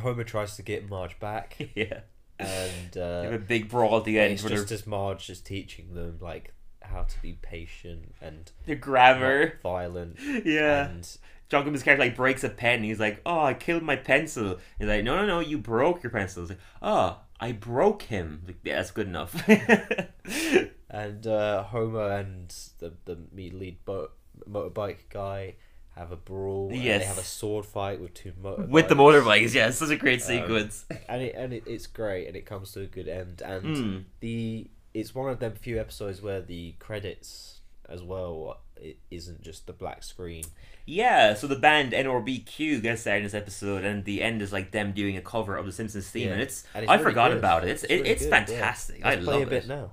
Homer 0.00 0.24
tries 0.24 0.56
to 0.56 0.62
get 0.62 0.88
Marge 0.88 1.18
back, 1.20 1.56
yeah, 1.74 2.00
and 2.38 2.70
they 2.92 3.00
have 3.00 3.32
a 3.32 3.36
uh, 3.36 3.38
big 3.38 3.68
brawl 3.68 3.98
at 3.98 4.04
the 4.04 4.18
end 4.18 4.34
it's 4.34 4.42
just 4.42 4.72
as 4.72 4.86
Marge 4.86 5.30
is 5.30 5.40
teaching 5.40 5.94
them 5.94 6.18
like 6.20 6.52
how 6.82 7.02
to 7.02 7.22
be 7.22 7.38
patient 7.40 8.14
and 8.20 8.50
they're 8.66 8.76
grammar. 8.76 9.58
violent. 9.62 10.18
Yeah, 10.44 10.88
and 10.88 11.08
John 11.48 11.64
Goodman's 11.64 11.82
character 11.82 12.04
like 12.04 12.16
breaks 12.16 12.44
a 12.44 12.48
pen. 12.48 12.82
He's 12.82 13.00
like, 13.00 13.20
"Oh, 13.24 13.40
I 13.40 13.54
killed 13.54 13.82
my 13.82 13.96
pencil." 13.96 14.58
He's 14.78 14.88
like, 14.88 15.04
"No, 15.04 15.16
no, 15.16 15.26
no, 15.26 15.40
you 15.40 15.58
broke 15.58 16.02
your 16.02 16.10
pencil." 16.10 16.42
He's 16.42 16.50
like, 16.50 16.60
"Oh, 16.82 17.20
I 17.40 17.52
broke 17.52 18.02
him." 18.02 18.42
Like, 18.46 18.56
yeah, 18.64 18.76
that's 18.76 18.90
good 18.90 19.06
enough. 19.08 19.34
and 20.90 21.26
uh, 21.26 21.62
Homer 21.64 22.10
and 22.12 22.54
the 22.78 22.94
the 23.04 23.18
me- 23.32 23.50
lead 23.50 23.84
bo- 23.84 24.10
motorbike 24.48 25.08
guy 25.10 25.54
have 25.96 26.10
a 26.12 26.16
brawl. 26.16 26.70
and 26.72 26.82
Yes. 26.82 27.00
they 27.02 27.06
have 27.06 27.18
a 27.18 27.22
sword 27.24 27.66
fight 27.66 28.00
with 28.00 28.14
two 28.14 28.32
motorbikes. 28.42 28.68
With 28.68 28.88
the 28.88 28.94
motorbikes, 28.96 29.54
yeah, 29.54 29.68
it's 29.68 29.78
such 29.78 29.90
a 29.90 29.96
great 29.96 30.20
Um, 30.22 30.26
sequence. 30.26 30.84
and 31.08 31.22
it 31.22 31.34
and 31.34 31.52
it, 31.52 31.64
it's 31.66 31.86
great, 31.86 32.26
and 32.26 32.36
it 32.36 32.46
comes 32.46 32.72
to 32.72 32.80
a 32.80 32.86
good 32.86 33.08
end. 33.08 33.42
And 33.42 33.76
Mm. 33.76 34.04
the 34.20 34.70
it's 34.92 35.14
one 35.14 35.28
of 35.30 35.40
them 35.40 35.54
few 35.54 35.80
episodes 35.80 36.22
where 36.22 36.40
the 36.40 36.72
credits 36.78 37.60
as 37.88 38.02
well 38.02 38.60
it 38.80 38.96
isn't 39.10 39.40
just 39.42 39.66
the 39.66 39.72
black 39.72 40.02
screen. 40.02 40.44
Yeah, 40.86 41.34
so 41.34 41.46
the 41.46 41.56
band 41.56 41.92
NRBQ 41.92 42.82
gets 42.82 43.02
started 43.02 43.18
in 43.18 43.22
this 43.24 43.34
episode, 43.34 43.84
and 43.84 44.04
the 44.04 44.20
end 44.22 44.42
is 44.42 44.52
like 44.52 44.72
them 44.72 44.92
doing 44.92 45.16
a 45.16 45.20
cover 45.22 45.56
of 45.56 45.64
the 45.64 45.72
Simpsons 45.72 46.08
theme, 46.10 46.26
Yeah. 46.28 46.32
and 46.34 46.42
it's, 46.42 46.64
And 46.74 46.82
it's 46.82 46.90
I 46.90 46.94
really 46.96 47.04
forgot 47.04 47.30
good. 47.30 47.38
about 47.38 47.64
it. 47.64 47.70
It's 47.70 47.84
It's 47.84 47.92
it, 47.92 47.96
really 47.96 48.08
it's 48.10 48.22
good, 48.24 48.30
yeah. 48.32 48.44
fantastic. 48.46 49.04
Let's 49.04 49.16
I 49.16 49.20
love 49.20 49.42
a 49.42 49.46
bit 49.46 49.64
it. 49.64 49.68
now. 49.68 49.92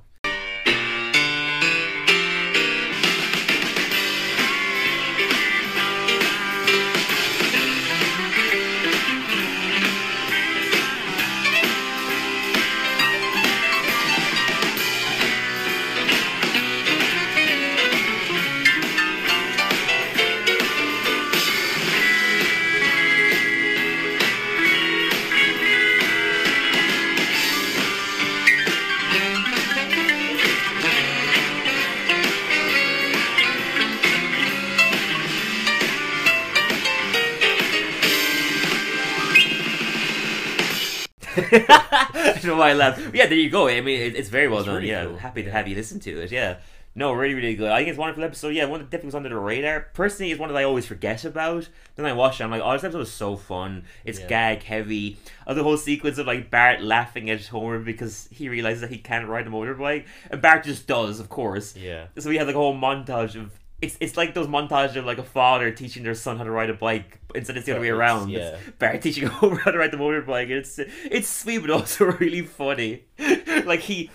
I 41.51 42.31
don't 42.35 42.43
know 42.45 42.57
why 42.57 42.69
I 42.69 42.73
laughed. 42.73 43.13
Yeah, 43.13 43.25
there 43.27 43.37
you 43.37 43.49
go. 43.49 43.67
I 43.67 43.81
mean, 43.81 43.99
it, 44.01 44.15
it's 44.15 44.29
very 44.29 44.47
well 44.47 44.59
It's 44.59 44.67
done. 44.67 44.75
really 44.77 44.89
yeah, 44.89 45.05
cool. 45.05 45.17
happy 45.17 45.43
to 45.43 45.51
have 45.51 45.67
you 45.67 45.75
listen 45.75 45.99
to 46.01 46.21
it. 46.21 46.31
Yeah, 46.31 46.57
no, 46.95 47.13
really, 47.13 47.33
really 47.33 47.55
good. 47.55 47.71
I 47.71 47.77
think 47.77 47.89
it's 47.89 47.97
a 47.97 48.01
wonderful 48.01 48.23
episode. 48.23 48.49
Yeah, 48.49 48.65
one 48.65 48.79
that 48.81 48.89
definitely 48.89 49.07
was 49.07 49.15
under 49.15 49.29
the 49.29 49.37
radar. 49.37 49.87
Personally, 49.93 50.31
it's 50.31 50.39
one 50.39 50.49
that 50.49 50.57
I 50.57 50.63
always 50.63 50.85
forget 50.85 51.23
about. 51.25 51.69
Then 51.95 52.05
I 52.05 52.13
watch 52.13 52.39
it, 52.39 52.43
I'm 52.43 52.51
like, 52.51 52.61
oh, 52.63 52.73
this 52.73 52.83
episode 52.83 52.99
was 52.99 53.11
so 53.13 53.35
fun. 53.37 53.83
It's 54.05 54.19
Yeah. 54.19 54.27
gag 54.27 54.63
heavy. 54.63 55.17
Oh, 55.47 55.53
the 55.53 55.63
whole 55.63 55.77
sequence 55.77 56.17
of 56.17 56.27
like 56.27 56.49
Bart 56.51 56.81
laughing 56.81 57.29
at 57.29 57.45
Homer 57.47 57.79
because 57.79 58.27
he 58.31 58.49
realizes 58.49 58.81
that 58.81 58.89
he 58.89 58.97
can't 58.97 59.27
ride 59.27 59.47
a 59.47 59.49
motorbike, 59.49 60.05
and 60.29 60.41
Bart 60.41 60.63
just 60.65 60.85
does, 60.87 61.19
of 61.19 61.29
course. 61.29 61.75
Yeah. 61.75 62.07
So 62.17 62.29
we 62.29 62.37
have 62.37 62.47
like 62.47 62.55
a 62.55 62.59
whole 62.59 62.75
montage 62.75 63.35
of. 63.39 63.51
It's, 63.81 63.97
it's 63.99 64.15
like 64.15 64.33
those 64.35 64.47
montages 64.47 64.95
of 64.95 65.05
like 65.05 65.17
a 65.17 65.23
father 65.23 65.71
teaching 65.71 66.03
their 66.03 66.13
son 66.13 66.37
how 66.37 66.43
to 66.43 66.51
ride 66.51 66.69
a 66.69 66.73
bike 66.75 67.19
instead 67.33 67.57
it's 67.57 67.65
the 67.65 67.71
other 67.71 67.81
way 67.81 67.89
around. 67.89 68.29
yeah. 68.29 68.55
It's 68.55 68.69
Bart 68.77 69.01
teaching 69.01 69.27
Homer 69.39 69.57
how 69.57 69.71
to 69.71 69.77
ride 69.77 69.91
the 69.91 69.97
motorbike. 69.97 70.49
It's 70.49 70.79
it's 70.79 71.27
sweet 71.27 71.59
but 71.59 71.71
also 71.71 72.05
really 72.19 72.41
funny. 72.43 73.03
like 73.65 73.79
he 73.81 74.09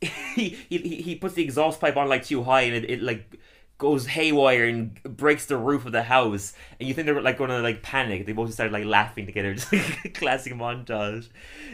he, 0.00 0.56
he 0.68 0.78
he 0.78 1.14
puts 1.14 1.34
the 1.34 1.42
exhaust 1.42 1.80
pipe 1.80 1.96
on 1.96 2.08
like 2.08 2.24
too 2.24 2.42
high 2.42 2.62
and 2.62 2.74
it, 2.74 2.90
it 2.90 3.02
like 3.02 3.38
goes 3.78 4.06
haywire 4.06 4.66
and 4.66 5.02
breaks 5.02 5.46
the 5.46 5.56
roof 5.56 5.84
of 5.84 5.90
the 5.90 6.04
house 6.04 6.52
and 6.78 6.88
you 6.88 6.94
think 6.94 7.04
they're 7.04 7.20
like 7.20 7.36
gonna 7.36 7.58
like 7.58 7.82
panic 7.82 8.26
they 8.26 8.32
both 8.32 8.52
start 8.52 8.70
like 8.70 8.84
laughing 8.84 9.26
together 9.26 9.54
just 9.54 9.72
like 9.72 10.04
a 10.04 10.08
classic 10.08 10.54
montage 10.54 11.28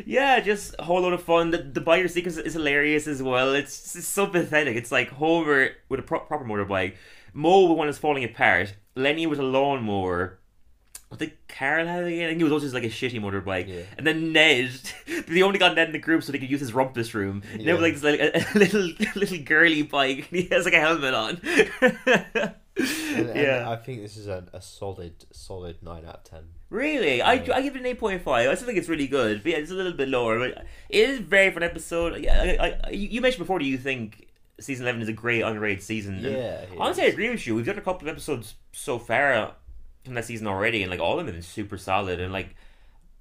yeah 0.06 0.40
just 0.40 0.74
a 0.78 0.84
whole 0.84 1.02
lot 1.02 1.12
of 1.12 1.22
fun 1.22 1.50
the, 1.50 1.58
the 1.58 1.82
biter 1.82 2.08
sequence 2.08 2.38
is 2.38 2.54
hilarious 2.54 3.06
as 3.06 3.22
well 3.22 3.52
it's, 3.52 3.94
it's 3.94 4.06
so 4.06 4.26
pathetic 4.26 4.74
it's 4.74 4.90
like 4.90 5.10
homer 5.10 5.68
with 5.90 6.00
a 6.00 6.02
pro- 6.02 6.20
proper 6.20 6.46
motorbike 6.46 6.94
mo 7.32 7.66
with 7.66 7.78
one 7.78 7.86
that's 7.88 7.98
falling 7.98 8.24
apart 8.24 8.74
lenny 8.96 9.26
was 9.26 9.38
a 9.38 9.42
lawnmower 9.42 10.38
I 11.10 11.16
think 11.16 11.38
Carl 11.48 11.86
had 11.86 12.04
it 12.04 12.08
again. 12.12 12.24
I 12.26 12.28
think 12.32 12.42
it 12.42 12.44
was 12.44 12.52
also 12.52 12.66
just 12.66 12.74
like 12.74 12.84
a 12.84 12.88
shitty 12.88 13.18
motorbike. 13.18 13.66
Yeah. 13.66 13.84
And 13.96 14.06
then 14.06 14.30
Ned, 14.30 14.78
they 15.26 15.40
only 15.40 15.58
got 15.58 15.74
Ned 15.74 15.86
in 15.88 15.92
the 15.92 15.98
group 15.98 16.22
so 16.22 16.32
they 16.32 16.38
could 16.38 16.50
use 16.50 16.60
his 16.60 16.74
rumpus 16.74 17.14
room. 17.14 17.42
Ned 17.52 17.62
Yeah. 17.62 17.72
was 17.72 17.80
like 17.80 17.94
this 17.94 18.02
like 18.02 18.20
a, 18.20 18.36
a 18.36 18.44
little 18.58 18.90
little 19.16 19.38
girly 19.38 19.80
bike. 19.80 20.18
And 20.18 20.26
he 20.42 20.48
has 20.50 20.66
like 20.66 20.74
a 20.74 20.80
helmet 20.80 21.14
on. 21.14 21.40
And, 21.40 22.54
and 22.76 23.36
yeah, 23.40 23.64
I 23.70 23.76
think 23.76 24.02
this 24.02 24.18
is 24.18 24.26
a, 24.28 24.44
a 24.52 24.60
solid, 24.60 25.24
solid 25.32 25.82
nine 25.82 26.04
out 26.04 26.16
of 26.16 26.24
ten. 26.24 26.44
really. 26.68 27.22
I, 27.22 27.34
Yeah. 27.34 27.56
I 27.56 27.62
give 27.62 27.74
it 27.74 27.80
an 27.80 27.86
eight 27.86 27.98
point 27.98 28.20
five. 28.22 28.48
I 28.50 28.54
still 28.54 28.66
think 28.66 28.78
it's 28.78 28.90
really 28.90 29.08
good. 29.08 29.42
But 29.42 29.52
yeah, 29.52 29.58
it's 29.58 29.70
a 29.70 29.74
little 29.74 29.94
bit 29.94 30.10
lower, 30.10 30.38
but 30.38 30.66
it 30.90 31.08
is 31.08 31.20
a 31.20 31.22
very 31.22 31.50
fun 31.50 31.62
episode. 31.62 32.22
Yeah, 32.22 32.56
I, 32.60 32.78
I, 32.84 32.90
you 32.90 33.22
mentioned 33.22 33.40
before. 33.44 33.58
Do 33.58 33.64
you 33.64 33.78
think 33.78 34.27
season 34.60 34.84
eleven 34.86 35.02
is 35.02 35.08
a 35.08 35.12
great 35.12 35.42
underrated 35.42 35.82
season? 35.82 36.18
Yeah. 36.20 36.64
Honestly, 36.78 37.04
I 37.04 37.06
agree 37.06 37.30
with 37.30 37.46
you. 37.46 37.54
We've 37.54 37.66
done 37.66 37.78
a 37.78 37.80
couple 37.80 38.08
of 38.08 38.12
episodes 38.12 38.54
so 38.72 38.98
far 38.98 39.54
from 40.04 40.14
that 40.14 40.24
season 40.24 40.46
already, 40.46 40.82
and 40.82 40.90
like 40.90 41.00
all 41.00 41.12
of 41.12 41.18
them 41.18 41.26
have 41.26 41.34
been 41.34 41.42
super 41.42 41.78
solid 41.78 42.20
and 42.20 42.32
like 42.32 42.54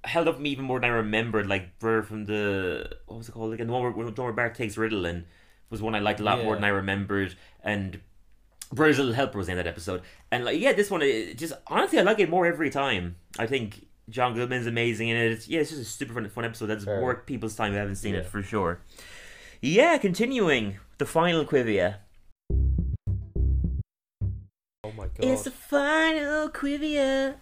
held 0.04 0.28
up 0.28 0.38
me 0.38 0.50
even 0.50 0.64
more 0.64 0.80
than 0.80 0.90
I 0.90 0.94
remembered. 0.94 1.46
Like 1.46 1.78
Burr 1.78 2.02
from 2.02 2.26
the 2.26 2.90
what 3.06 3.18
was 3.18 3.28
it 3.28 3.32
called 3.32 3.52
again? 3.52 3.66
The 3.66 3.72
one 3.72 3.82
where, 3.82 4.06
where 4.06 4.32
Bart 4.32 4.54
takes 4.54 4.76
Ritalin 4.76 5.24
was 5.70 5.82
one 5.82 5.94
I 5.94 6.00
liked 6.00 6.20
a 6.20 6.24
lot 6.24 6.42
more 6.42 6.54
than 6.54 6.64
I 6.64 6.68
remembered, 6.68 7.34
and 7.62 8.00
Burr's 8.72 8.98
little 8.98 9.14
helper 9.14 9.38
was 9.38 9.48
in 9.48 9.56
that 9.56 9.66
episode. 9.66 10.02
And 10.30 10.44
like 10.44 10.60
yeah, 10.60 10.72
this 10.72 10.90
one 10.90 11.00
just 11.36 11.52
honestly 11.66 11.98
I 11.98 12.02
like 12.02 12.18
it 12.18 12.30
more 12.30 12.46
every 12.46 12.70
time. 12.70 13.16
I 13.38 13.46
think. 13.46 13.84
John 14.10 14.32
Goodman's 14.32 14.66
amazing 14.66 15.10
in 15.10 15.18
it. 15.18 15.32
It's, 15.32 15.48
yeah, 15.48 15.60
it's 15.60 15.68
just 15.68 15.82
a 15.82 15.84
super 15.84 16.14
fun, 16.14 16.26
fun 16.30 16.46
episode. 16.46 16.64
That's 16.68 16.86
Fair. 16.86 17.02
worth 17.02 17.26
people's 17.26 17.54
time 17.54 17.72
who 17.72 17.78
haven't 17.78 17.96
seen 17.96 18.14
it 18.14 18.24
for 18.24 18.42
sure. 18.42 18.80
Yeah, 19.60 19.98
continuing 19.98 20.78
the 20.98 21.06
final 21.06 21.44
quivia. 21.44 21.96
Oh 24.84 24.92
my 24.92 25.04
god. 25.04 25.18
It's 25.18 25.42
the 25.42 25.50
final 25.50 26.48
Quivia. 26.48 27.34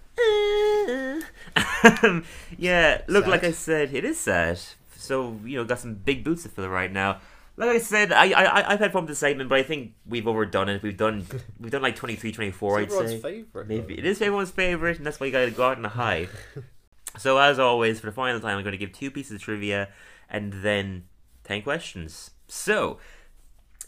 Um, 2.03 2.25
yeah, 2.59 3.03
look, 3.07 3.25
Sad. 3.25 3.31
like 3.31 3.45
I 3.45 3.53
said, 3.53 3.95
it 3.95 4.05
is 4.05 4.19
sad. 4.19 4.59
So 4.97 5.39
you 5.45 5.57
know, 5.59 5.65
got 5.65 5.79
some 5.79 5.95
big 5.95 6.25
boots 6.25 6.43
to 6.45 6.49
fill 6.49 6.69
right 6.69 6.91
now. 6.91 7.21
Like 7.57 7.71
I 7.71 7.79
said, 7.79 8.13
I 8.13 8.31
I 8.33 8.45
I- 8.45 8.73
I've 8.73 8.81
had 8.81 8.93
fun 8.93 9.03
with 9.03 9.11
the 9.11 9.15
segment, 9.15 9.49
but 9.49 9.59
I 9.59 9.63
think 9.63 9.93
we've 10.07 10.27
overdone 10.27 10.69
it. 10.71 10.83
We've 10.83 10.97
done 10.97 11.27
we've 11.61 11.71
done 11.71 11.83
like 11.83 11.97
23, 11.97 12.33
24, 12.33 12.81
I'd 12.81 12.91
say. 12.93 13.19
favorite. 13.21 13.69
Maybe 13.69 13.99
it 13.99 14.05
is 14.07 14.21
everyone's 14.21 14.51
favorite, 14.51 14.97
and 14.97 15.07
that's 15.07 15.21
why 15.21 15.27
you 15.27 15.33
gotta 15.33 15.51
go 15.51 15.69
out 15.69 15.83
a 15.85 15.89
hide. 15.89 16.31
so 17.19 17.39
as 17.39 17.59
always, 17.59 18.01
for 18.01 18.07
the 18.07 18.13
final 18.13 18.41
time, 18.41 18.57
I'm 18.57 18.65
going 18.65 18.73
to 18.73 18.79
give 18.79 18.93
two 18.93 19.11
pieces 19.11 19.33
of 19.37 19.43
trivia, 19.43 19.89
and 20.29 20.53
then 20.65 21.05
ten 21.45 21.63
questions. 21.63 22.31
So, 22.49 22.99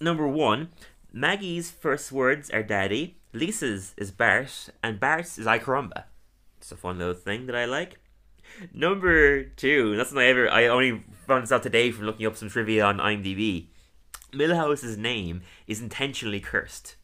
number 0.00 0.26
one, 0.26 0.68
Maggie's 1.12 1.70
first 1.70 2.12
words 2.12 2.50
are 2.50 2.62
"daddy." 2.62 3.16
Lisa's 3.32 3.94
is 3.96 4.10
Bart, 4.10 4.70
and 4.82 4.98
Bart's 5.00 5.38
is 5.38 5.46
"Ay 5.46 5.58
caramba." 5.58 6.04
It's 6.58 6.72
a 6.72 6.76
fun 6.76 6.98
little 6.98 7.14
thing 7.14 7.46
that 7.46 7.56
I 7.56 7.64
like. 7.64 7.98
Number 8.72 9.44
two, 9.44 9.96
that's 9.96 10.12
not 10.12 10.24
ever. 10.24 10.50
I 10.50 10.66
only 10.66 11.04
found 11.26 11.44
this 11.44 11.52
out 11.52 11.62
today 11.62 11.90
from 11.90 12.06
looking 12.06 12.26
up 12.26 12.36
some 12.36 12.48
trivia 12.48 12.84
on 12.84 12.98
IMDb. 12.98 13.66
Milhouse's 14.32 14.96
name 14.96 15.42
is 15.66 15.80
intentionally 15.80 16.40
cursed. 16.40 16.96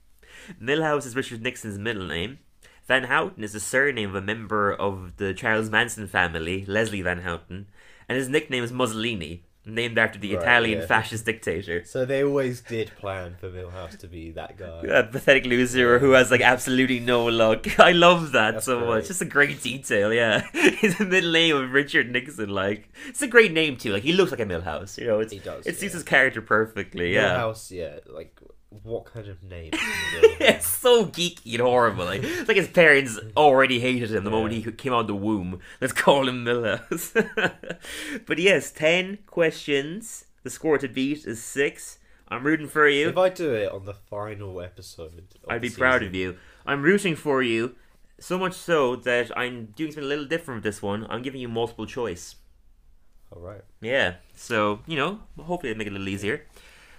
Milhouse 0.61 1.07
is 1.07 1.17
Richard 1.17 1.43
Nixon's 1.43 1.79
middle 1.79 2.07
name. 2.07 2.39
Van 2.87 3.05
Houten 3.05 3.43
is 3.43 3.55
the 3.55 3.61
surname 3.61 4.11
of 4.11 4.15
a 4.15 4.21
member 4.21 4.73
of 4.73 5.17
the 5.17 5.33
Charles 5.33 5.71
Manson 5.71 6.07
family, 6.07 6.67
Leslie 6.67 7.01
Van 7.01 7.23
Houten, 7.23 7.67
and 8.09 8.19
his 8.19 8.29
nickname 8.29 8.63
is 8.63 8.73
Mussolini, 8.73 9.45
named 9.67 9.97
after 9.99 10.19
the 10.19 10.35
Right, 10.35 10.43
Italian 10.43 10.81
yeah. 10.81 10.87
fascist 10.87 11.25
dictator. 11.25 11.85
So 11.85 12.05
they 12.05 12.23
always 12.23 12.61
did 12.61 12.93
plan 12.99 13.37
for 13.41 13.49
Milhouse 13.51 13.99
to 13.99 14.07
be 14.07 14.31
that 14.33 14.57
guy. 14.59 14.83
A 14.89 15.05
pathetic 15.05 15.47
loser 15.47 15.99
who 15.99 16.11
has 16.13 16.31
like 16.31 16.41
absolutely 16.43 17.01
no 17.01 17.25
luck. 17.27 17.79
I 17.81 17.93
love 17.93 18.33
that 18.33 18.53
That's 18.55 18.67
so 18.67 18.81
much. 18.81 18.89
great. 18.89 19.05
Just 19.07 19.23
a 19.23 19.25
great 19.27 19.63
detail, 19.63 20.13
yeah. 20.13 20.43
His 20.53 20.99
middle 21.01 21.33
name 21.33 21.57
of 21.57 21.73
Richard 21.73 22.11
Nixon, 22.11 22.51
like 22.51 22.89
it's 23.09 23.23
a 23.23 23.27
great 23.27 23.53
name 23.53 23.77
too. 23.77 23.93
Like 23.93 24.03
he 24.03 24.13
looks 24.13 24.31
like 24.31 24.41
a 24.41 24.47
Milhouse, 24.47 24.99
you 24.99 25.07
know. 25.07 25.21
It's, 25.21 25.33
He 25.33 25.39
does, 25.39 25.67
It 25.67 25.79
suits 25.79 25.95
his 25.95 26.03
character 26.03 26.43
perfectly, 26.43 27.15
yeah. 27.15 27.39
Milhouse, 27.39 27.71
yeah. 27.71 27.99
Like, 28.07 28.39
what 28.83 29.07
kind 29.07 29.29
of 29.29 29.43
name? 29.43 29.71
it's 30.41 30.67
so 30.67 31.07
geeky 31.07 31.53
and 31.55 31.61
horrible. 31.63 32.05
Like, 32.05 32.23
it's 32.23 32.49
like 32.49 32.57
his 32.57 32.69
parents 32.69 33.19
already 33.37 33.81
hated 33.81 34.13
him 34.13 34.25
the 34.25 34.31
moment 34.31 34.55
he 34.55 34.71
came 34.73 34.93
out 34.93 35.01
of 35.03 35.07
the 35.07 35.15
womb. 35.15 35.61
Let's 35.81 35.93
call 35.93 36.29
him 36.29 36.45
Miller. 36.45 36.81
but 38.27 38.39
yes, 38.39 38.71
ten 38.71 39.19
questions. 39.27 40.27
The 40.43 40.51
score 40.51 40.77
to 40.79 40.89
beat 40.89 41.27
is 41.27 41.43
six. 41.43 41.99
I'm 42.29 42.45
rooting 42.45 42.69
for 42.69 42.89
you. 42.89 43.09
if 43.09 43.17
I 43.19 43.29
do 43.29 43.55
it 43.55 43.71
on 43.71 43.85
the 43.85 43.95
final 43.95 44.61
episode, 44.61 45.25
of 45.45 45.51
I'd 45.51 45.61
be 45.63 45.71
proud 45.71 46.01
season- 46.01 46.09
of 46.09 46.15
you. 46.15 46.37
I'm 46.67 46.83
rooting 46.83 47.17
for 47.17 47.43
you. 47.43 47.77
So 48.21 48.39
much 48.39 48.55
so 48.55 48.97
that 48.97 49.37
I'm 49.37 49.67
doing 49.77 49.91
something 49.91 50.05
a 50.05 50.07
little 50.07 50.25
different 50.25 50.59
with 50.59 50.65
this 50.65 50.81
one. 50.83 51.07
I'm 51.11 51.23
giving 51.23 51.41
you 51.41 51.49
multiple 51.49 51.85
choice. 51.87 52.37
All 53.35 53.43
right. 53.43 53.63
Yeah. 53.81 54.15
So 54.35 54.81
you 54.87 54.97
know, 54.97 55.21
hopefully 55.39 55.71
it'll 55.71 55.79
make 55.79 55.89
it 55.89 55.91
a 55.91 55.93
little 55.93 56.09
easier. 56.09 56.47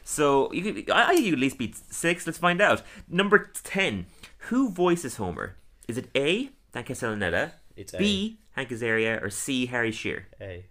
So 0.08 0.54
you 0.54 0.62
could, 0.62 0.90
I, 0.92 1.10
I 1.10 1.14
think 1.16 1.26
you 1.26 1.32
could 1.32 1.40
at 1.40 1.42
least 1.42 1.58
beat 1.58 1.76
six. 1.76 2.26
Let's 2.26 2.38
find 2.38 2.62
out. 2.62 2.84
Number 3.10 3.52
ten. 3.64 4.06
Who 4.50 4.70
voices 4.70 5.16
Homer? 5.18 5.58
Is 5.88 5.98
it 5.98 6.10
A. 6.16 6.52
Dan 6.72 6.84
Castellaneta, 6.84 7.52
It's 7.76 7.94
A. 7.94 7.98
B. 7.98 8.40
Hank 8.52 8.70
Azaria, 8.70 9.22
or 9.22 9.30
C. 9.30 9.66
Harry 9.66 9.92
Shearer? 9.92 10.28
A. 10.40 10.66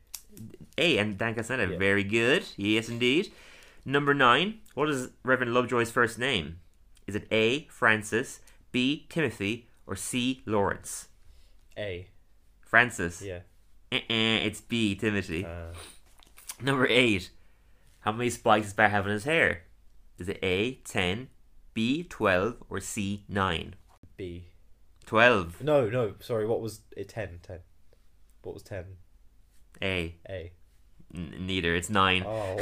A. 0.79 0.99
And 0.99 1.19
Dan 1.19 1.35
Castellaneta. 1.35 1.73
Yeah. 1.73 1.79
Very 1.79 2.05
good. 2.05 2.45
Yes, 2.57 2.89
indeed. 2.89 3.33
Number 3.85 4.15
nine. 4.15 4.61
What 4.75 4.89
is 4.89 5.09
Reverend 5.25 5.53
Lovejoy's 5.53 5.91
first 5.91 6.19
name? 6.19 6.61
Is 7.07 7.15
it 7.17 7.27
A. 7.33 7.65
Francis, 7.67 8.41
B. 8.73 9.07
Timothy, 9.09 9.69
or 9.87 9.97
C. 9.97 10.43
Lawrence? 10.47 11.09
A. 11.77 12.07
Francis. 12.61 13.21
Yeah. 13.21 13.41
Uh-uh, 13.93 14.47
it's 14.47 14.61
B. 14.61 14.95
Timothy. 14.95 15.45
Uh, 15.45 15.73
Number 16.63 16.87
eight. 16.87 17.31
How 18.05 18.13
many 18.13 18.29
spikes 18.29 18.67
does 18.67 18.75
Bart 18.75 18.91
have 18.91 19.07
in 19.07 19.13
his 19.13 19.25
hair? 19.25 19.63
Is 20.19 20.29
it 20.29 20.39
A, 20.43 20.75
10, 20.85 21.29
B, 21.73 22.03
12, 22.05 22.57
or 22.69 22.79
C, 22.79 23.25
9? 23.31 23.75
B. 24.19 24.45
12. 25.07 25.63
No, 25.63 25.89
no, 25.89 26.13
sorry, 26.21 26.47
what 26.47 26.61
was 26.61 26.83
it? 26.95 27.09
10, 27.09 27.41
10. 27.43 27.61
What 28.43 28.53
was 28.53 28.63
10? 28.63 28.85
A. 29.83 30.17
A. 30.29 30.53
N- 31.15 31.35
neither. 31.47 31.75
It's 31.75 31.89
9. 31.89 32.25
Oh. 32.27 32.57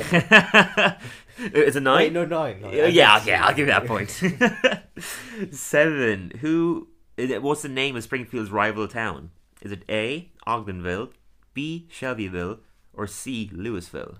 it's 1.38 1.76
a 1.76 1.80
9? 1.80 1.96
Wait, 1.96 2.12
no, 2.12 2.24
9. 2.24 2.60
nine. 2.60 2.64
Uh, 2.64 2.86
yeah, 2.86 3.16
okay, 3.18 3.34
I'll 3.34 3.52
give 3.52 3.66
you 3.66 3.72
that 3.72 3.86
point. 3.86 4.10
Seven. 5.52 6.30
Who? 6.40 6.88
it- 7.16 7.42
What's 7.42 7.62
the 7.62 7.68
name 7.68 7.96
of 7.96 8.04
Springfield's 8.04 8.52
rival 8.52 8.86
town? 8.86 9.30
Is 9.60 9.72
it 9.72 9.82
A. 9.88 10.30
Ogdenville, 10.46 11.10
B. 11.52 11.88
Shelbyville, 11.90 12.60
or 12.92 13.08
C. 13.08 13.50
Louisville? 13.52 14.18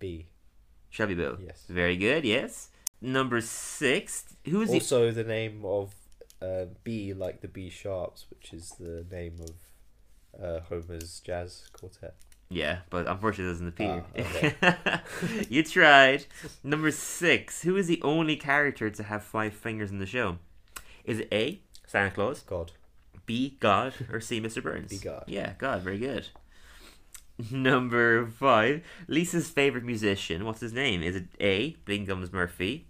B. 0.00 0.26
Shelbyville. 0.96 1.36
Yes. 1.44 1.64
Very 1.68 1.96
good. 1.96 2.24
Yes. 2.24 2.70
Number 3.02 3.42
six. 3.42 4.24
Who 4.48 4.62
is 4.62 4.70
the? 4.70 4.76
Also, 4.76 5.10
the 5.10 5.24
name 5.24 5.62
of 5.62 5.94
uh, 6.40 6.66
B, 6.84 7.12
like 7.12 7.42
the 7.42 7.48
B 7.48 7.68
sharps, 7.68 8.24
which 8.30 8.54
is 8.54 8.70
the 8.80 9.04
name 9.10 9.34
of 9.40 10.42
uh, 10.42 10.60
Homer's 10.70 11.20
jazz 11.20 11.68
quartet. 11.72 12.14
Yeah, 12.48 12.78
but 12.88 13.06
unfortunately, 13.08 13.50
it 13.50 13.52
doesn't 13.52 13.68
appear. 13.68 14.54
Ah, 14.62 15.02
you 15.50 15.62
tried. 15.64 16.24
Number 16.64 16.90
six. 16.90 17.62
Who 17.62 17.76
is 17.76 17.88
the 17.88 18.00
only 18.02 18.36
character 18.36 18.88
to 18.88 19.02
have 19.02 19.22
five 19.22 19.52
fingers 19.52 19.90
in 19.90 19.98
the 19.98 20.06
show? 20.06 20.38
Is 21.04 21.18
it 21.20 21.28
A. 21.30 21.60
Santa 21.86 22.10
Claus, 22.10 22.40
God. 22.40 22.72
B. 23.26 23.56
God, 23.60 23.92
or 24.10 24.20
C. 24.20 24.40
Mr. 24.40 24.62
Burns? 24.62 24.90
B. 24.90 24.98
God. 24.98 25.24
Yeah, 25.26 25.52
God. 25.58 25.82
Very 25.82 25.98
good. 25.98 26.28
Number 27.50 28.26
five. 28.26 28.82
Lisa's 29.08 29.48
favorite 29.48 29.84
musician. 29.84 30.44
What's 30.44 30.60
his 30.60 30.72
name? 30.72 31.02
Is 31.02 31.16
it 31.16 31.26
A. 31.40 31.76
Bleeding 31.84 32.06
Gums 32.06 32.32
Murphy, 32.32 32.86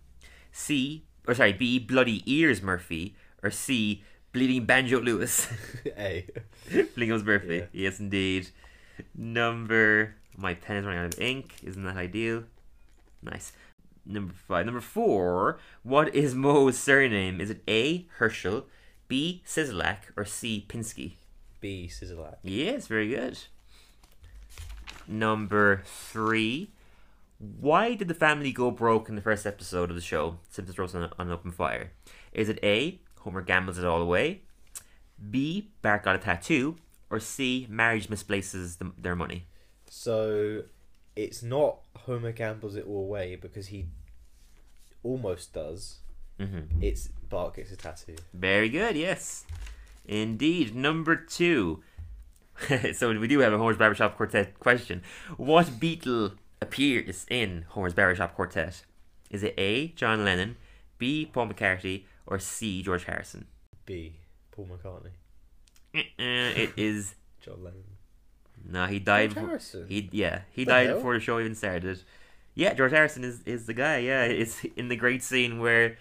C. 0.53 1.05
Or 1.27 1.35
sorry, 1.35 1.53
B. 1.53 1.79
Bloody 1.79 2.23
Ears 2.27 2.63
Murphy, 2.63 3.17
or 3.43 3.51
C. 3.51 4.03
Bleeding 4.33 4.65
Banjo 4.65 5.01
Lewis? 5.01 5.49
A. 5.99 6.27
Bleeding 6.71 7.09
Gums 7.09 7.25
Murphy. 7.25 7.57
Yeah. 7.57 7.65
Yes, 7.73 7.99
indeed. 8.01 8.49
Number. 9.15 10.15
My 10.37 10.55
pen 10.55 10.77
is 10.77 10.85
running 10.85 11.01
out 11.01 11.15
of 11.15 11.21
ink. 11.21 11.55
Isn't 11.65 11.85
that 11.85 11.97
ideal? 11.97 12.45
Nice. 13.23 13.53
Number 14.05 14.35
five. 14.47 14.67
Number 14.67 14.81
four. 14.81 15.59
What 15.83 16.15
is 16.15 16.35
Moe's 16.35 16.79
surname? 16.79 17.41
Is 17.41 17.51
it 17.51 17.63
A. 17.67 18.07
Herschel, 18.19 18.67
B. 19.09 19.43
Szyslak, 19.45 20.13
or 20.17 20.25
C. 20.25 20.65
Pinsky? 20.69 21.15
B. 21.61 21.91
Szyslak. 21.91 22.37
Yes, 22.45 22.87
very 22.87 23.09
good. 23.09 23.39
Number 25.09 25.83
three. 25.85 26.71
Why 27.39 27.95
did 27.95 28.09
the 28.09 28.15
family 28.15 28.51
go 28.51 28.71
broke 28.71 29.09
in 29.09 29.15
the 29.15 29.21
first 29.21 29.47
episode 29.47 29.91
of 29.91 29.97
the 29.97 30.03
show, 30.03 30.39
Simpsons 30.49 30.79
Roast 30.79 30.95
on, 30.95 31.11
on 31.19 31.27
an 31.27 31.33
Open 31.33 31.53
Fire? 31.53 31.93
Is 32.33 32.49
it 32.49 32.59
A. 32.63 32.99
Homer 33.21 33.43
gambles 33.43 33.77
it 33.77 33.85
all 33.85 34.01
away, 34.01 34.43
B. 35.31 35.71
Bart 35.83 36.05
got 36.05 36.15
a 36.15 36.19
tattoo, 36.19 36.77
or 37.11 37.19
C. 37.19 37.67
Marge 37.69 38.09
misplaces 38.09 38.77
the, 38.77 38.93
their 38.97 39.17
money? 39.17 39.47
So, 39.91 40.63
it's 41.15 41.43
not 41.43 41.79
Homer 41.97 42.33
gambles 42.33 42.77
it 42.77 42.87
all 42.87 43.01
away 43.01 43.37
because 43.37 43.67
he 43.67 43.87
almost 45.03 45.53
does. 45.53 45.99
Mm-hmm. 46.39 46.83
It's 46.83 47.09
Bart 47.29 47.57
gets 47.57 47.73
a 47.73 47.77
tattoo. 47.77 48.17
Very 48.33 48.69
good, 48.69 48.97
yes. 48.97 49.45
Indeed. 50.05 50.75
Number 50.75 51.17
two. 51.17 51.83
so 52.95 53.19
we 53.19 53.29
do 53.29 53.41
have 53.41 53.53
a 53.53 53.59
Homer's 53.59 53.77
Barbershop 53.77 54.17
Quartet 54.17 54.59
question. 54.59 55.03
What 55.37 55.67
Beatle 55.67 56.33
appears 56.63 57.27
in 57.31 57.65
Homer's 57.69 57.95
Barbershop 57.95 58.35
Quartet? 58.35 58.85
Is 59.31 59.43
it 59.43 59.55
A. 59.59 59.89
John 59.89 60.25
Lennon, 60.25 60.57
B. 60.99 61.29
Paul 61.31 61.49
McCartney, 61.49 62.05
or 62.27 62.39
C. 62.39 62.83
George 62.83 63.05
Harrison? 63.05 63.47
B. 63.85 64.17
Paul 64.53 64.67
McCartney. 64.73 65.11
Uh, 65.95 66.01
it 66.19 66.73
is 66.77 67.15
John 67.41 67.63
Lennon. 67.63 67.85
no. 68.69 68.87
He 68.87 68.99
died. 68.99 69.33
George 69.35 69.47
Harrison. 69.47 69.87
He 69.89 70.09
yeah. 70.13 70.41
He 70.53 70.65
The 70.65 70.71
died 70.71 70.87
hell? 70.89 70.97
before 70.97 71.15
the 71.15 71.21
show 71.21 71.39
even 71.41 71.55
started. 71.55 72.03
Yeah, 72.55 72.73
George 72.73 72.93
Harrison 72.93 73.23
is, 73.25 73.43
is 73.45 73.67
the 73.67 73.75
guy. 73.75 73.99
Yeah, 73.99 74.25
it's 74.25 74.65
in 74.77 74.89
the 74.89 74.97
great 74.97 75.23
scene 75.23 75.61
where 75.61 75.99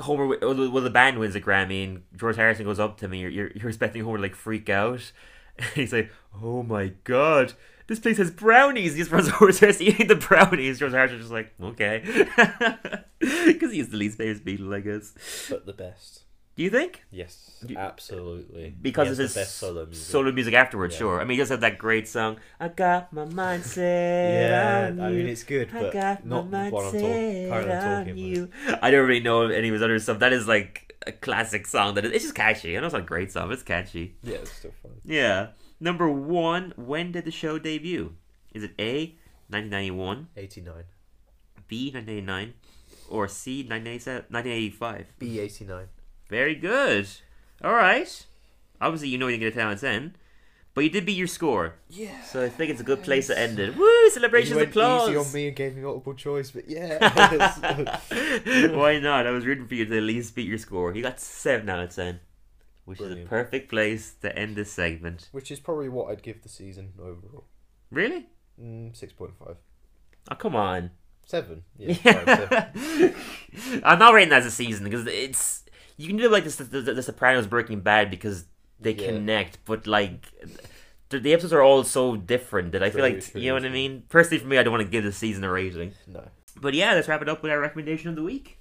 Homer, 0.00 0.26
well, 0.26 0.54
the- 0.54 0.90
band 0.90 1.18
wins 1.18 1.34
a 1.34 1.40
Grammy, 1.40 1.84
and 1.84 2.02
George 2.16 2.36
Harrison 2.36 2.64
goes 2.64 2.78
up 2.80 2.98
to 2.98 3.08
me. 3.08 3.20
You're 3.20 3.30
you're, 3.30 3.50
you're 3.54 3.68
expecting 3.68 4.02
Homer 4.04 4.16
to 4.18 4.22
like 4.22 4.34
freak 4.34 4.68
out. 4.68 5.12
He's 5.74 5.92
like, 5.92 6.10
"Oh 6.42 6.62
my 6.62 6.92
god, 7.04 7.52
this 7.86 7.98
place 7.98 8.18
has 8.18 8.30
brownies." 8.30 8.94
He 8.94 9.00
just 9.00 9.10
runs 9.10 9.28
over, 9.40 9.52
starts 9.52 9.80
eating 9.80 10.08
the 10.08 10.14
brownies. 10.16 10.78
George 10.78 10.92
Harrison's 10.92 11.20
just 11.22 11.32
like, 11.32 11.52
"Okay," 11.62 12.02
because 13.18 13.72
he's 13.72 13.88
the 13.90 13.96
least 13.96 14.18
famous 14.18 14.40
Beatle, 14.40 14.74
I 14.74 14.80
guess. 14.80 15.12
But 15.50 15.66
the 15.66 15.72
best. 15.72 16.24
Do 16.60 16.64
you 16.64 16.68
think? 16.68 17.02
Yes, 17.10 17.64
You- 17.66 17.78
absolutely. 17.78 18.74
Because 18.82 19.12
of 19.12 19.16
his 19.16 19.34
best 19.34 19.56
solo 19.56 19.86
music. 19.86 20.04
solo 20.12 20.30
music 20.30 20.52
afterwards, 20.52 20.92
Yeah. 20.94 20.98
sure. 20.98 21.18
I 21.18 21.24
mean, 21.24 21.36
he 21.36 21.38
does 21.38 21.48
have 21.48 21.62
that 21.62 21.78
great 21.78 22.06
song. 22.06 22.36
I 22.60 22.68
got 22.68 23.14
my 23.14 23.24
mind 23.24 23.64
set 23.64 23.80
yeah, 24.50 24.88
on 24.92 25.00
I 25.00 25.10
mean 25.10 25.26
it's 25.26 25.42
good, 25.42 25.70
I 25.74 25.80
but 25.84 25.92
got 25.94 26.26
not 26.26 26.50
my 26.50 26.68
what 26.68 26.84
I'm, 26.84 27.00
talk- 27.00 27.02
on 27.02 27.66
talking 27.66 28.10
about. 28.10 28.16
you. 28.18 28.50
I 28.82 28.90
don't 28.90 29.08
really 29.08 29.20
know 29.22 29.46
any 29.46 29.68
of 29.68 29.72
his 29.72 29.80
other 29.82 29.98
stuff. 30.00 30.18
That 30.18 30.34
is 30.34 30.46
like 30.46 30.94
a 31.06 31.12
classic 31.12 31.66
song. 31.66 31.94
That 31.94 32.04
is, 32.04 32.12
it's 32.12 32.24
just 32.24 32.34
catchy. 32.34 32.76
I 32.76 32.80
know 32.80 32.88
it's 32.88 32.92
not 32.92 33.04
a 33.04 33.06
great 33.06 33.32
song. 33.32 33.48
But 33.48 33.54
it's 33.54 33.62
catchy. 33.62 34.16
Yeah, 34.22 34.34
it's 34.34 34.52
still 34.52 34.74
fun. 34.82 35.00
Yeah. 35.02 35.52
Number 35.80 36.10
one. 36.10 36.74
When 36.76 37.10
did 37.10 37.24
the 37.24 37.30
show 37.30 37.58
debut? 37.58 38.16
Is 38.52 38.64
it 38.64 38.72
A. 38.78 39.16
1991, 39.48 40.28
89. 40.36 40.84
B. 41.68 41.90
1989, 41.90 42.52
or 43.08 43.28
C. 43.28 43.62
1987 43.62 44.24
1985? 44.28 45.06
B 45.18 45.40
89. 45.40 45.86
Very 46.30 46.54
good. 46.54 47.08
All 47.62 47.74
right. 47.74 48.26
Obviously, 48.80 49.08
you 49.08 49.18
know 49.18 49.26
you 49.26 49.36
didn't 49.36 49.52
get 49.52 49.52
a 49.54 49.56
10 49.56 49.66
out 49.66 49.72
of 49.74 49.80
10, 49.80 50.16
but 50.72 50.84
you 50.84 50.90
did 50.90 51.04
beat 51.04 51.16
your 51.18 51.26
score. 51.26 51.74
Yeah. 51.90 52.22
So 52.22 52.44
I 52.44 52.48
think 52.48 52.70
it's 52.70 52.80
a 52.80 52.84
good 52.84 53.02
place 53.02 53.26
to 53.26 53.38
end 53.38 53.58
it. 53.58 53.76
Woo! 53.76 54.10
Celebrations, 54.10 54.50
you 54.50 54.56
went 54.56 54.70
applause. 54.70 55.08
easy 55.08 55.16
on 55.18 55.32
me 55.32 55.48
and 55.48 55.56
gave 55.56 55.74
me 55.74 55.82
multiple 55.82 56.14
choice, 56.14 56.52
but 56.52 56.70
yeah. 56.70 57.98
Why 58.74 59.00
not? 59.00 59.26
I 59.26 59.32
was 59.32 59.44
rooting 59.44 59.66
for 59.66 59.74
you 59.74 59.84
to 59.84 59.96
at 59.96 60.02
least 60.04 60.36
beat 60.36 60.46
your 60.46 60.56
score. 60.56 60.94
You 60.94 61.02
got 61.02 61.18
seven 61.18 61.68
out 61.68 61.80
of 61.80 61.94
ten, 61.94 62.20
which 62.84 63.00
is 63.00 63.12
a 63.12 63.26
perfect 63.26 63.68
place 63.68 64.14
to 64.22 64.34
end 64.38 64.54
this 64.54 64.72
segment. 64.72 65.28
Which 65.32 65.50
is 65.50 65.58
probably 65.58 65.88
what 65.88 66.10
I'd 66.10 66.22
give 66.22 66.42
the 66.42 66.48
season 66.48 66.92
overall. 66.98 67.44
Really? 67.90 68.28
Mm, 68.62 68.92
6.5. 68.98 69.56
Oh 70.30 70.34
come 70.36 70.54
on! 70.54 70.92
7. 71.26 71.62
Yeah, 71.76 71.94
fine, 71.94 72.26
seven. 72.26 73.82
I'm 73.84 73.98
not 73.98 74.14
rating 74.14 74.30
that 74.30 74.40
as 74.40 74.46
a 74.46 74.50
season 74.50 74.84
because 74.84 75.06
it's 75.06 75.64
you 76.00 76.06
can 76.08 76.16
do 76.16 76.28
like 76.28 76.44
this 76.44 76.56
the, 76.56 76.64
the, 76.64 76.94
the 76.94 77.02
Sopranos 77.02 77.46
Breaking 77.46 77.80
Bad 77.80 78.10
because 78.10 78.44
they 78.80 78.92
Yeah. 78.92 79.06
connect, 79.08 79.58
but 79.64 79.86
like. 79.86 80.26
The, 81.10 81.18
the 81.18 81.32
episodes 81.32 81.52
are 81.52 81.60
all 81.60 81.82
so 81.82 82.14
different 82.14 82.70
that 82.70 82.84
I 82.84 82.90
feel 82.90 83.02
like 83.02 83.20
true, 83.20 83.40
you 83.40 83.48
know 83.48 83.54
what 83.54 83.64
I 83.64 83.68
mean. 83.68 84.04
Personally, 84.08 84.38
for 84.38 84.46
me, 84.46 84.58
I 84.58 84.62
don't 84.62 84.72
want 84.72 84.84
to 84.84 84.88
give 84.90 85.02
the 85.02 85.10
season 85.10 85.42
a 85.42 85.50
rating. 85.50 85.92
No. 86.06 86.22
But 86.60 86.74
yeah, 86.74 86.94
let's 86.94 87.08
wrap 87.08 87.20
it 87.20 87.28
up 87.28 87.42
with 87.42 87.50
our 87.50 87.58
recommendation 87.58 88.10
of 88.10 88.14
the 88.14 88.22
week. 88.22 88.58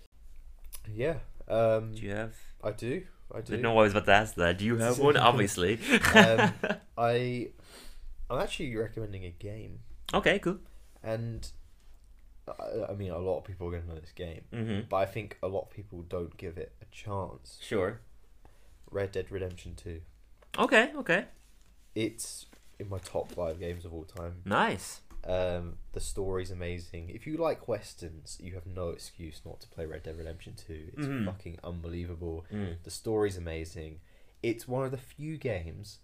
Yeah. 0.92 1.18
Um, 1.48 1.94
Do 1.94 2.02
you 2.02 2.10
have? 2.10 2.34
I 2.64 2.72
do. 2.72 3.04
I 3.32 3.38
I 3.38 3.42
do. 3.42 3.52
didn't 3.52 3.62
know 3.62 3.78
I 3.78 3.84
was 3.84 3.92
about 3.92 4.06
to 4.08 4.14
ask 4.14 4.34
that. 4.36 4.58
Do 4.58 4.66
you 4.66 4.78
have 4.78 4.98
one? 4.98 5.16
Obviously. 5.30 5.78
Um, 6.16 6.52
I, 6.98 7.50
I'm 8.32 8.40
actually 8.42 8.76
recommending 8.76 9.26
a 9.26 9.30
game, 9.30 9.82
okay, 10.12 10.40
cool. 10.40 10.58
and 11.04 11.48
I, 12.90 12.94
mean 12.94 13.12
a 13.12 13.18
lot 13.18 13.38
of 13.40 13.44
people 13.46 13.68
are 13.68 13.72
going 13.72 13.84
to 13.84 13.90
know 13.90 14.00
this 14.00 14.12
game, 14.12 14.42
Mm-hmm. 14.54 14.82
but 14.90 14.98
I 14.98 15.06
think 15.06 15.38
a 15.44 15.48
lot 15.48 15.62
of 15.64 15.70
people 15.72 16.02
don't 16.04 16.36
give 16.38 16.58
it 16.58 16.72
a 16.82 16.86
chance. 16.92 17.58
Sure. 17.62 18.00
Red 18.92 19.12
Dead 19.12 19.28
Redemption 19.32 19.76
Two. 19.76 20.02
Okay, 20.58 20.92
okay. 20.98 21.26
It's 21.96 22.46
in 22.80 22.90
my 22.90 22.98
top 23.00 23.32
five 23.32 23.60
games 23.60 23.86
of 23.86 23.94
all 23.94 24.04
time. 24.04 24.42
Nice. 24.46 25.02
Um, 25.28 25.76
the 25.92 26.00
story's 26.00 26.50
amazing. 26.50 27.10
If 27.10 27.28
you 27.28 27.38
like 27.38 27.68
westerns, 27.68 28.38
you 28.42 28.54
have 28.56 28.66
no 28.66 28.90
excuse 28.90 29.42
not 29.46 29.60
to 29.62 29.68
play 29.68 29.86
Red 29.86 30.04
Dead 30.04 30.18
Redemption 30.18 30.54
Two. 30.56 30.90
It's 30.98 31.06
Mhm. 31.06 31.26
fucking 31.26 31.60
unbelievable. 31.64 32.46
Mm. 32.52 32.78
The 32.84 32.92
story's 32.92 33.38
amazing. 33.38 34.00
It's 34.42 34.68
one 34.68 34.86
of 34.86 34.92
the 34.92 34.98
few 34.98 35.38
games 35.38 36.00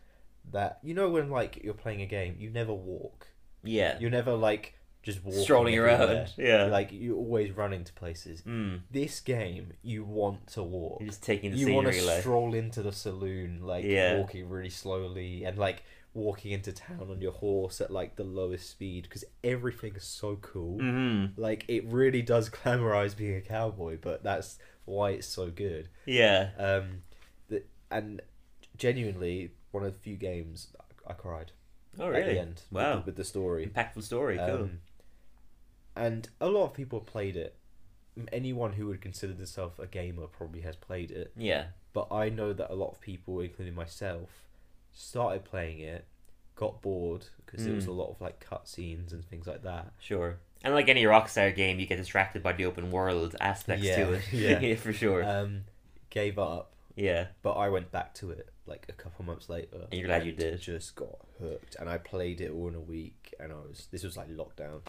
that 0.51 0.79
you 0.83 0.93
know 0.93 1.09
when 1.09 1.29
like 1.29 1.63
you're 1.63 1.73
playing 1.73 2.01
a 2.01 2.05
game, 2.05 2.35
you 2.37 2.49
never 2.49 2.73
walk. 2.73 3.27
Yeah. 3.63 3.97
You're 3.99 4.11
never 4.11 4.33
like 4.35 4.75
just 5.05 5.23
walking 5.23 5.41
Strolling 5.43 5.75
everywhere. 5.75 6.07
around. 6.17 6.33
Yeah. 6.35 6.63
Like 6.65 6.91
you 6.91 7.15
always 7.15 7.51
run 7.51 7.71
into 7.71 7.93
places. 7.93 8.41
mm. 8.41 8.81
This 8.91 9.19
game, 9.21 9.73
you 9.81 10.03
want 10.03 10.47
to 10.47 10.63
walk. 10.63 10.99
You're 10.99 11.09
just 11.09 11.23
taking 11.23 11.51
the 11.51 11.57
You 11.57 11.73
want 11.73 11.87
to 11.91 12.01
like. 12.05 12.19
stroll 12.21 12.53
into 12.53 12.81
the 12.81 12.91
saloon, 12.91 13.59
like 13.61 13.85
Yeah. 13.85 14.17
walking 14.17 14.49
really 14.49 14.69
slowly, 14.71 15.43
and 15.45 15.57
like 15.57 15.83
walking 16.15 16.51
into 16.53 16.71
town 16.71 17.07
on 17.11 17.21
your 17.21 17.33
horse 17.33 17.79
at 17.81 17.91
like 17.91 18.15
the 18.15 18.23
lowest 18.23 18.69
speed 18.69 19.03
because 19.03 19.23
everything 19.43 19.95
is 19.95 20.03
so 20.03 20.37
cool. 20.37 20.79
Mm-hmm. 20.79 21.39
Like 21.39 21.65
it 21.67 21.85
really 21.85 22.21
does 22.23 22.49
glamorize 22.57 23.15
being 23.15 23.35
a 23.35 23.41
cowboy, 23.41 23.97
but 24.01 24.23
that's 24.23 24.57
why 24.85 25.11
it's 25.11 25.27
so 25.27 25.49
good. 25.51 25.87
Yeah. 26.05 26.49
Um, 26.57 27.03
the, 27.47 27.63
and 27.91 28.21
genuinely 28.77 29.51
one 29.71 29.83
of 29.83 29.93
the 29.93 29.99
few 29.99 30.15
games 30.15 30.67
I 31.07 31.13
cried 31.13 31.51
Oh, 31.99 32.07
at 32.07 32.11
really? 32.13 32.33
the 32.33 32.39
end. 32.39 32.61
with 32.71 32.83
Wow. 32.83 32.95
the- 32.99 33.05
with, 33.05 33.15
the 33.17 33.23
story. 33.23 33.67
Impactful 33.67 34.03
story. 34.03 34.37
Cool. 34.37 34.45
Um, 34.63 34.79
and 35.95 36.29
a 36.41 36.47
lot 36.47 36.65
of 36.65 36.73
people 36.73 36.99
played 36.99 37.35
it 37.37 37.55
anyone 38.31 38.73
who 38.73 38.87
would 38.87 39.01
consider 39.01 39.33
themselves 39.33 39.77
a 39.79 39.85
gamer 39.85 40.25
probably 40.27 40.61
has 40.61 40.75
played 40.75 41.11
it. 41.11 41.33
Yeah. 41.35 41.65
But 41.93 42.07
I 42.11 42.29
know 42.29 42.53
that 42.53 42.71
a 42.71 42.75
lot 42.75 42.91
of 42.91 43.01
people, 43.01 43.39
including 43.41 43.75
myself, 43.75 44.29
started 44.93 45.43
playing 45.43 45.79
it, 45.79 46.05
got 46.55 46.81
bored 46.81 47.25
because 47.45 47.65
there 47.65 47.75
was 47.75 47.85
Mm. 47.85 47.89
a 47.89 47.91
lot 47.91 48.09
of 48.11 48.21
like 48.21 48.39
cutscenes 48.43 49.11
and 49.11 49.25
things 49.25 49.47
like 49.47 49.63
that. 49.63 49.91
Sure. 49.99 50.37
And 50.63 50.73
like 50.73 50.87
any 50.87 51.03
Rockstar 51.03 51.53
game, 51.53 51.79
you 51.79 51.85
get 51.85 51.97
distracted 51.97 52.41
by 52.41 52.53
the 52.53 52.65
open 52.65 52.89
world 52.89 53.35
aspects 53.41 53.83
Yeah, 53.83 54.05
to 54.05 54.13
it. 54.13 54.23
yeah. 54.33 54.75
for 54.75 54.93
sure. 54.93 55.21
Um, 55.23 55.65
gave 56.09 56.39
up, 56.39 56.71
yeah. 56.95 57.27
but 57.41 57.51
I 57.53 57.67
went 57.67 57.91
back 57.91 58.13
to 58.15 58.31
it 58.31 58.49
like 58.65 58.85
a 58.87 58.93
couple 58.93 59.25
months 59.25 59.49
later. 59.49 59.87
And 59.91 59.93
you're 59.99 60.07
glad 60.07 60.25
you 60.25 60.31
did. 60.31 60.61
Just 60.61 60.95
got 60.95 61.17
hooked, 61.39 61.75
and 61.79 61.89
I 61.89 61.97
played 61.97 62.39
it 62.39 62.51
all 62.51 62.69
in 62.69 62.75
a 62.75 62.79
week. 62.79 63.33
And 63.41 63.51
I 63.51 63.55
was 63.55 63.87
this 63.91 64.03
was 64.05 64.15
like 64.15 64.29
lockdown. 64.29 64.79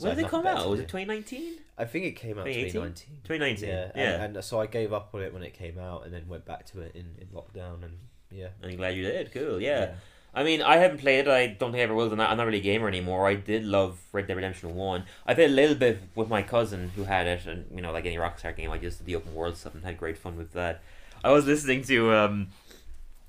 So 0.00 0.08
when 0.08 0.16
did 0.16 0.26
it 0.26 0.30
come 0.30 0.46
out? 0.46 0.66
Was 0.68 0.80
it 0.80 0.88
2019? 0.88 1.58
I 1.76 1.84
think 1.84 2.06
it 2.06 2.12
came 2.12 2.38
out 2.38 2.46
2018? 2.46 2.72
2019. 2.72 3.16
2019. 3.24 3.68
Yeah, 3.68 3.92
Yeah. 3.94 4.24
And, 4.24 4.36
and 4.36 4.44
so 4.44 4.58
I 4.58 4.66
gave 4.66 4.94
up 4.94 5.10
on 5.12 5.20
it 5.20 5.34
when 5.34 5.42
it 5.42 5.52
came 5.52 5.78
out, 5.78 6.06
and 6.06 6.14
then 6.14 6.26
went 6.26 6.46
back 6.46 6.64
to 6.66 6.80
it 6.80 6.92
in, 6.94 7.06
in 7.18 7.26
lockdown, 7.28 7.84
and 7.84 7.98
yeah. 8.30 8.48
I'm 8.64 8.76
glad 8.76 8.96
you 8.96 9.02
did. 9.02 9.30
Cool. 9.30 9.60
Yeah. 9.60 9.92
I 10.32 10.42
mean, 10.42 10.62
I 10.62 10.78
haven't 10.78 10.98
played 10.98 11.26
it. 11.26 11.28
I 11.28 11.48
don't 11.48 11.72
think 11.72 11.80
I 11.80 11.84
ever 11.84 11.94
will. 11.94 12.10
I'm 12.10 12.16
not, 12.16 12.30
I'm 12.30 12.38
not 12.38 12.46
really 12.46 12.60
a 12.60 12.62
gamer 12.62 12.88
anymore. 12.88 13.26
I 13.26 13.34
did 13.34 13.64
love 13.64 13.98
Red 14.12 14.26
Dead 14.26 14.36
Redemption 14.36 14.74
1. 14.74 15.04
I 15.26 15.34
played 15.34 15.50
a 15.50 15.52
little 15.52 15.74
bit 15.74 16.00
with 16.14 16.30
my 16.30 16.40
cousin 16.40 16.92
who 16.96 17.04
had 17.04 17.26
it, 17.26 17.46
and, 17.46 17.66
you 17.74 17.82
know, 17.82 17.92
like 17.92 18.06
any 18.06 18.16
Rockstar 18.16 18.56
game, 18.56 18.70
I 18.70 18.78
just 18.78 18.98
did 18.98 19.06
the 19.06 19.16
open 19.16 19.34
world 19.34 19.56
stuff 19.58 19.74
and 19.74 19.84
had 19.84 19.98
great 19.98 20.16
fun 20.16 20.38
with 20.38 20.52
that. 20.52 20.82
I 21.22 21.30
was 21.32 21.46
listening 21.46 21.82
to 21.84 22.14
um, 22.14 22.48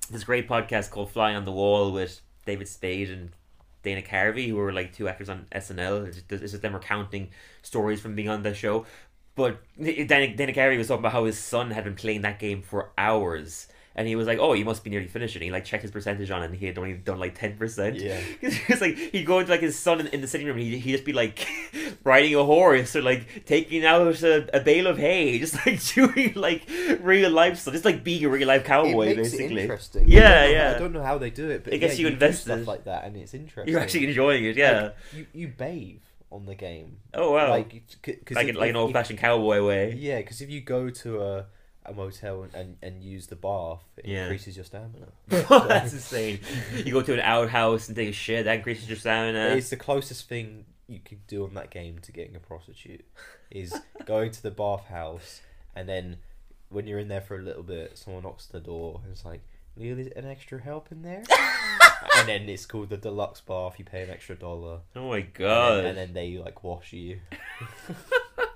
this 0.09 0.24
great 0.24 0.47
podcast 0.47 0.91
called 0.91 1.11
Flying 1.11 1.36
on 1.36 1.43
the 1.43 1.51
Wall 1.51 1.91
with 1.91 2.22
David 2.45 2.67
Spade 2.67 3.09
and 3.09 3.32
Dana 3.84 4.01
Carvey, 4.01 4.47
who 4.47 4.55
were 4.55 4.71
like 4.73 4.93
two 4.93 5.07
actors 5.07 5.29
on 5.29 5.47
SNL. 5.51 6.07
It's 6.07 6.51
just 6.51 6.61
them 6.61 6.73
recounting 6.73 7.29
stories 7.61 8.01
from 8.01 8.15
being 8.15 8.29
on 8.29 8.43
the 8.43 8.53
show. 8.53 8.86
But 9.36 9.61
Dana, 9.77 10.36
Dana 10.36 10.53
Carvey 10.53 10.77
was 10.77 10.88
talking 10.88 11.01
about 11.01 11.13
how 11.13 11.25
his 11.25 11.39
son 11.39 11.71
had 11.71 11.86
been 11.86 11.95
playing 11.95 12.21
that 12.21 12.39
game 12.39 12.61
for 12.61 12.91
hours. 12.97 13.67
And 13.93 14.07
he 14.07 14.15
was 14.15 14.25
like, 14.25 14.39
"Oh, 14.39 14.53
you 14.53 14.63
must 14.63 14.83
be 14.85 14.89
nearly 14.89 15.07
finished." 15.07 15.35
And 15.35 15.43
he 15.43 15.51
like 15.51 15.65
checked 15.65 15.81
his 15.81 15.91
percentage 15.91 16.31
on 16.31 16.41
it, 16.43 16.45
and 16.45 16.55
he 16.55 16.65
had 16.65 16.77
only 16.77 16.93
done 16.93 17.19
like 17.19 17.37
ten 17.37 17.57
percent. 17.57 17.97
Yeah. 17.97 18.21
Because 18.39 18.53
he 18.57 18.71
was 18.73 18.79
like, 18.81 18.95
he'd 18.97 19.25
go 19.25 19.39
into 19.39 19.51
like 19.51 19.59
his 19.61 19.77
son 19.77 19.99
in, 19.99 20.07
in 20.07 20.21
the 20.21 20.27
sitting 20.27 20.47
room, 20.47 20.57
and 20.57 20.65
he'd, 20.65 20.77
he'd 20.79 20.91
just 20.93 21.03
be 21.05 21.11
like 21.11 21.45
riding 22.05 22.33
a 22.35 22.43
horse 22.43 22.95
or 22.95 23.01
like 23.01 23.43
taking 23.45 23.85
out 23.85 24.01
a, 24.23 24.57
a 24.57 24.61
bale 24.61 24.87
of 24.87 24.97
hay, 24.97 25.37
just 25.45 25.55
like 25.65 25.83
doing 25.93 26.33
like 26.35 26.63
real 27.01 27.29
life 27.29 27.59
stuff, 27.59 27.73
just 27.73 27.83
like 27.85 28.01
being 28.03 28.23
a 28.23 28.29
real 28.29 28.47
life 28.47 28.63
cowboy, 28.63 29.13
basically. 29.15 29.61
interesting. 29.61 30.07
Yeah, 30.07 30.41
I 30.43 30.45
yeah. 30.47 30.73
I 30.75 30.79
don't 30.79 30.93
know 30.93 31.03
how 31.03 31.17
they 31.17 31.29
do 31.29 31.49
it, 31.49 31.65
but 31.65 31.73
It 31.73 31.79
gets 31.79 31.95
yeah, 31.99 32.03
you 32.03 32.07
do 32.07 32.13
invested. 32.13 32.43
stuff 32.53 32.67
like 32.67 32.85
that, 32.85 33.03
and 33.03 33.17
it's 33.17 33.33
interesting. 33.33 33.71
You're 33.73 33.81
actually 33.81 34.07
enjoying 34.07 34.45
it, 34.45 34.55
yeah. 34.55 34.81
Like, 34.83 34.95
you 35.13 35.27
you 35.33 35.47
bathe 35.49 35.99
on 36.31 36.45
the 36.45 36.55
game. 36.55 36.95
oh 37.13 37.31
wow, 37.33 37.49
like, 37.49 37.73
Like, 38.07 38.25
cause 38.25 38.35
like, 38.37 38.47
if- 38.47 38.55
like 38.55 38.69
an 38.69 38.77
old 38.77 38.93
fashioned 38.93 39.19
cowboy 39.19 39.61
way. 39.65 39.95
Yeah, 39.99 40.19
because 40.19 40.39
if 40.39 40.49
you 40.49 40.61
go 40.61 40.89
to 40.89 41.21
a 41.21 41.45
a 41.91 41.95
motel 41.95 42.43
and, 42.43 42.53
and, 42.55 42.77
and 42.81 43.03
use 43.03 43.27
the 43.27 43.35
bath, 43.35 43.83
it 43.97 44.05
Yeah. 44.05 44.23
increases 44.23 44.55
your 44.55 44.65
stamina. 44.65 45.07
That's 45.27 45.93
insane. 45.93 46.39
You 46.83 46.93
go 46.93 47.01
to 47.01 47.13
an 47.13 47.19
outhouse 47.21 47.87
and 47.87 47.95
take 47.95 48.09
a 48.09 48.13
shit. 48.13 48.45
That 48.45 48.55
increases 48.57 48.87
your 48.89 48.97
stamina. 48.97 49.55
It's 49.55 49.69
the 49.69 49.77
closest 49.77 50.27
thing 50.27 50.65
you 50.87 50.99
could 51.03 51.25
do 51.27 51.43
on 51.45 51.53
that 51.53 51.69
game 51.69 51.99
to 52.03 52.11
getting 52.11 52.35
a 52.35 52.39
prostitute 52.39 53.05
is 53.49 53.73
going 54.05 54.31
to 54.31 54.43
the 54.43 54.51
bathhouse 54.51 55.41
and 55.75 55.87
then 55.87 56.17
when 56.69 56.87
you're 56.87 56.99
in 56.99 57.07
there 57.09 57.21
for 57.21 57.37
a 57.37 57.41
little 57.41 57.63
bit, 57.63 57.97
someone 57.97 58.23
knocks 58.23 58.47
on 58.53 58.59
the 58.61 58.65
door 58.65 59.01
and 59.03 59.11
it's 59.11 59.25
like, 59.25 59.41
"Need 59.75 60.13
an 60.15 60.25
extra 60.25 60.61
help 60.61 60.89
in 60.89 61.01
there?" 61.01 61.21
and 62.17 62.27
then 62.29 62.47
it's 62.47 62.65
called 62.65 62.89
the 62.89 62.95
deluxe 62.97 63.41
bath. 63.41 63.75
You 63.77 63.83
pay 63.83 64.03
an 64.03 64.09
extra 64.09 64.35
dollar, 64.37 64.79
Oh 64.95 65.09
my 65.09 65.17
and 65.17 65.33
god. 65.33 65.77
then, 65.79 65.85
and 65.87 65.97
then 65.97 66.13
they 66.13 66.37
like 66.37 66.63
wash 66.63 66.93
you. 66.93 67.19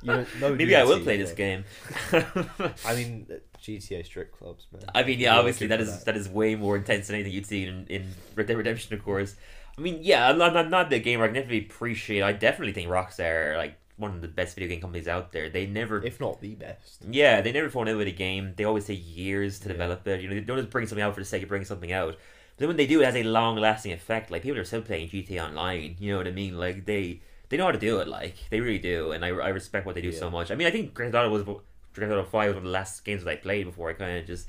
You 0.06 0.26
no 0.40 0.56
Maybe 0.56 0.76
I 0.76 0.84
will 0.84 1.00
play 1.02 1.18
this 1.18 1.32
game. 1.32 1.64
I 2.12 2.96
mean, 2.96 3.28
GTA 3.62 4.06
strip 4.06 4.32
clubs, 4.38 4.68
man. 4.72 4.84
I 4.94 5.04
mean, 5.04 5.20
yeah, 5.20 5.32
You're 5.32 5.40
obviously 5.40 5.68
that 5.68 5.82
is 5.82 6.04
that 6.04 6.16
is 6.16 6.30
way 6.30 6.56
more 6.56 6.76
intense 6.78 7.08
than 7.08 7.16
anything 7.16 7.34
you'd 7.34 7.46
see 7.46 7.66
in, 7.66 7.86
in 7.88 8.08
Red 8.36 8.48
Dead 8.48 8.58
Redemption, 8.58 8.94
of 8.94 9.04
course. 9.04 9.36
I 9.78 9.82
mean, 9.82 10.00
yeah, 10.02 10.30
I'm 10.30 10.38
not, 10.38 10.56
I'm 10.56 10.70
not 10.70 10.90
the 10.90 11.00
gamer. 11.00 11.26
I 11.26 11.28
can 11.28 11.36
definitely 11.36 11.66
appreciate. 11.66 12.24
I 12.24 12.32
definitely 12.32 12.72
think 12.74 12.90
Rockstar 12.90 13.54
are 13.54 13.58
like 13.58 13.76
one 13.98 14.12
of 14.12 14.22
the 14.22 14.28
best 14.28 14.56
video 14.56 14.70
game 14.70 14.80
companies 14.82 15.08
out 15.08 15.32
there. 15.34 15.50
They 15.50 15.66
never, 15.66 16.02
if 16.04 16.20
not 16.22 16.40
the 16.42 16.56
best. 16.56 17.04
yeah, 17.10 17.42
they 17.42 17.52
never 17.52 17.70
fall 17.70 17.88
in 17.88 17.98
with 17.98 18.08
a 18.08 18.12
game. 18.12 18.54
They 18.56 18.64
always 18.64 18.86
take 18.86 19.02
years 19.04 19.60
to 19.60 19.68
Yeah. 19.68 19.74
develop 19.74 20.08
it. 20.08 20.22
You 20.22 20.30
know, 20.30 20.36
they 20.36 20.42
don't 20.42 20.58
just 20.58 20.70
bring 20.70 20.88
something 20.88 21.04
out 21.04 21.14
for 21.14 21.20
the 21.22 21.26
sake 21.26 21.44
of 21.44 21.50
bringing 21.50 21.66
something 21.66 21.92
out. 21.92 22.16
But 22.16 22.60
then 22.60 22.68
when 22.70 22.78
they 22.78 22.88
do, 22.88 23.02
it 23.02 23.06
has 23.06 23.16
a 23.18 23.24
long 23.24 23.58
lasting 23.58 23.92
effect. 23.92 24.32
Like 24.32 24.44
people 24.44 24.60
are 24.60 24.64
still 24.66 24.82
playing 24.82 25.10
GTA 25.10 25.46
Online. 25.48 25.98
You 26.00 26.12
know 26.12 26.18
what 26.20 26.28
I 26.28 26.32
mean? 26.32 26.58
Like 26.58 26.86
they 26.86 27.22
they 27.50 27.58
know 27.58 27.66
how 27.66 27.72
to 27.72 27.80
do 27.80 28.00
it. 28.00 28.08
Like 28.08 28.36
they 28.50 28.60
really 28.60 28.80
do, 28.80 29.12
and 29.12 29.24
I, 29.26 29.30
I 29.30 29.50
respect 29.50 29.86
what 29.86 29.96
they 29.96 30.02
do 30.02 30.12
so 30.12 30.30
much. 30.30 30.52
I 30.52 30.56
mean, 30.56 30.68
I 30.68 30.72
think 30.72 30.94
Grand 30.94 31.12
Theft 31.12 31.26
Auto 31.28 31.32
was 31.32 31.44
Grand 31.44 32.12
Theft 32.12 32.20
Auto 32.20 32.24
Five 32.30 32.48
was 32.50 32.56
one 32.56 32.58
of 32.58 32.64
the 32.64 32.70
last 32.70 33.04
games 33.06 33.24
that 33.24 33.30
I 33.32 33.36
played 33.36 33.66
before 33.66 33.90
I 33.90 33.94
kind 33.94 34.18
of 34.20 34.26
just 34.26 34.48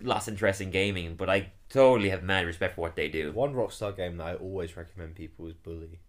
lost 0.00 0.28
interest 0.28 0.60
in 0.60 0.70
gaming. 0.70 1.14
But 1.16 1.28
I 1.30 1.52
totally 1.68 2.10
have 2.10 2.22
mad 2.22 2.46
respect 2.46 2.74
for 2.76 2.80
what 2.82 2.96
they 2.96 3.08
do. 3.08 3.32
One 3.32 3.54
Rockstar 3.54 3.96
game 3.96 4.16
that 4.18 4.26
I 4.26 4.34
always 4.34 4.76
recommend 4.76 5.14
people 5.14 5.46
is 5.46 5.54
Bully. 5.54 6.00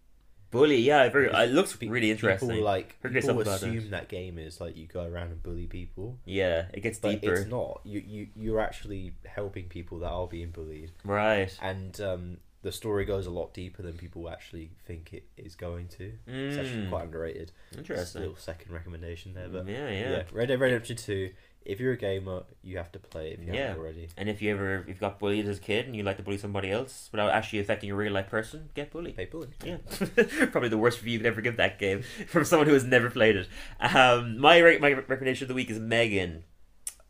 Bully, 0.50 0.76
yeah, 0.76 1.08
very, 1.08 1.28
it 1.30 1.50
looks 1.50 1.80
really 1.80 2.10
interesting. 2.10 2.50
People 2.50 2.62
like 2.62 3.00
people 3.02 3.22
stuff 3.22 3.36
about 3.40 3.62
it. 3.62 3.68
assume 3.68 3.90
that 3.90 4.08
game 4.10 4.36
is 4.38 4.60
like 4.60 4.76
you 4.76 4.86
go 4.86 5.02
around 5.02 5.28
and 5.32 5.42
bully 5.42 5.66
people, 5.66 6.18
yeah, 6.26 6.66
it 6.74 6.80
gets 6.82 6.98
but 6.98 7.22
deeper. 7.22 7.32
it's 7.32 7.48
not. 7.50 7.80
You 7.84 8.02
you 8.06 8.26
you're 8.36 8.60
actually 8.60 9.14
helping 9.24 9.70
people 9.70 10.00
that 10.00 10.10
are 10.10 10.26
being 10.26 10.50
bullied, 10.50 10.90
Right. 11.04 11.50
and 11.62 11.98
um, 12.02 12.36
the 12.62 12.72
story 12.72 13.04
goes 13.04 13.26
a 13.26 13.30
lot 13.30 13.52
deeper 13.52 13.82
than 13.82 13.94
people 13.94 14.28
actually 14.30 14.70
think 14.86 15.12
it 15.12 15.24
is 15.36 15.54
going 15.56 15.88
to. 15.88 16.12
It's 16.26 16.56
actually 16.58 16.82
Mm, 16.84 16.88
quite 16.90 17.04
underrated. 17.04 17.52
Interesting. 17.76 18.20
little 18.22 18.36
second 18.36 18.72
recommendation 18.72 19.34
there, 19.34 19.48
but 19.48 19.66
yeah, 19.66 19.88
yeah. 19.90 20.10
yeah. 20.10 20.22
Red 20.32 20.48
Dead 20.48 20.60
Redemption 20.60 20.96
Two. 20.96 21.30
If 21.64 21.78
you're 21.78 21.92
a 21.92 21.96
gamer, 21.96 22.42
you 22.64 22.76
have 22.78 22.90
to 22.90 22.98
play 22.98 23.30
it 23.30 23.38
if 23.40 23.46
you 23.46 23.52
Yeah. 23.54 23.68
haven't 23.68 23.78
already. 23.82 24.08
And 24.16 24.28
if 24.28 24.42
you 24.42 24.50
ever 24.52 24.80
if 24.80 24.88
you've 24.88 24.98
got 24.98 25.20
bullied 25.20 25.46
as 25.46 25.58
a 25.58 25.60
kid 25.60 25.86
and 25.86 25.94
you 25.94 26.02
like 26.02 26.16
to 26.16 26.22
bully 26.24 26.36
somebody 26.38 26.70
else 26.72 27.08
without 27.12 27.30
actually 27.30 27.60
affecting 27.60 27.88
a 27.90 27.94
real 27.94 28.12
life 28.12 28.28
person, 28.28 28.70
get 28.74 28.90
bullied. 28.90 29.16
Pay 29.16 29.26
bully. 29.26 29.48
Yeah, 29.64 29.76
probably 30.50 30.68
the 30.70 30.78
worst 30.78 30.98
review 30.98 31.12
you 31.14 31.18
could 31.20 31.26
ever 31.26 31.40
give 31.40 31.56
that 31.58 31.78
game 31.78 32.02
from 32.26 32.44
someone 32.44 32.66
who 32.66 32.74
has 32.74 32.84
never 32.84 33.10
played 33.10 33.36
it. 33.36 33.48
Um, 33.80 34.38
my 34.38 34.58
re- 34.58 34.78
my 34.78 34.92
recommendation 34.92 35.44
of 35.44 35.48
the 35.48 35.54
week 35.54 35.70
is 35.70 35.78
Megan. 35.78 36.42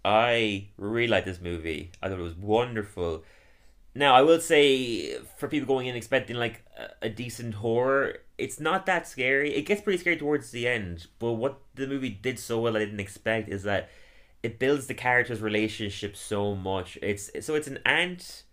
I 0.04 0.68
really 0.76 1.08
like 1.08 1.24
this 1.24 1.40
movie. 1.40 1.92
I 2.02 2.08
thought 2.08 2.18
it 2.18 2.22
was 2.22 2.34
wonderful. 2.34 3.24
Now 3.94 4.14
I 4.14 4.22
will 4.22 4.40
say 4.40 5.18
for 5.36 5.48
people 5.48 5.66
going 5.66 5.86
in 5.86 5.96
expecting 5.96 6.36
like 6.36 6.64
a, 6.78 7.06
a 7.06 7.08
decent 7.08 7.54
horror, 7.54 8.18
it's 8.38 8.58
not 8.58 8.86
that 8.86 9.06
scary. 9.06 9.54
It 9.54 9.62
gets 9.62 9.82
pretty 9.82 9.98
scary 9.98 10.16
towards 10.16 10.50
the 10.50 10.66
end, 10.66 11.06
but 11.18 11.32
what 11.32 11.60
the 11.74 11.86
movie 11.86 12.10
did 12.10 12.38
so 12.38 12.60
well 12.60 12.76
I 12.76 12.80
didn't 12.80 13.00
expect 13.00 13.48
is 13.48 13.64
that 13.64 13.90
it 14.42 14.58
builds 14.58 14.86
the 14.86 14.94
characters' 14.94 15.40
relationship 15.40 16.16
so 16.16 16.54
much. 16.54 16.98
It's 17.02 17.30
so 17.44 17.54
it's 17.54 17.68
an 17.68 17.78
aunt 17.84 18.44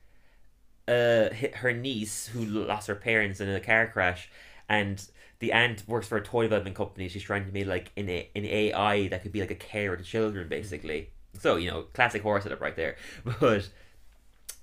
uh 0.88 1.30
her 1.56 1.72
niece 1.72 2.28
who 2.28 2.44
lost 2.44 2.88
her 2.88 2.96
parents 2.96 3.40
in 3.40 3.48
a 3.50 3.60
car 3.60 3.88
crash 3.88 4.30
and 4.68 5.08
the 5.40 5.54
aunt 5.54 5.84
works 5.88 6.08
for 6.08 6.18
a 6.18 6.24
toy 6.24 6.44
development 6.44 6.76
company 6.76 7.08
she's 7.08 7.22
trying 7.22 7.46
to 7.46 7.52
make 7.52 7.68
like 7.68 7.92
an, 7.96 8.10
an 8.10 8.46
ai 8.46 9.08
that 9.08 9.22
could 9.22 9.32
be 9.32 9.40
like 9.40 9.52
a 9.52 9.56
carer 9.56 9.96
to 9.96 10.04
children 10.04 10.48
basically 10.50 11.10
so 11.38 11.58
you 11.58 11.70
know 11.70 11.84
classic 11.94 12.24
horror 12.24 12.42
setup 12.42 12.60
right 12.60 12.76
there 12.76 12.96
but 13.40 13.70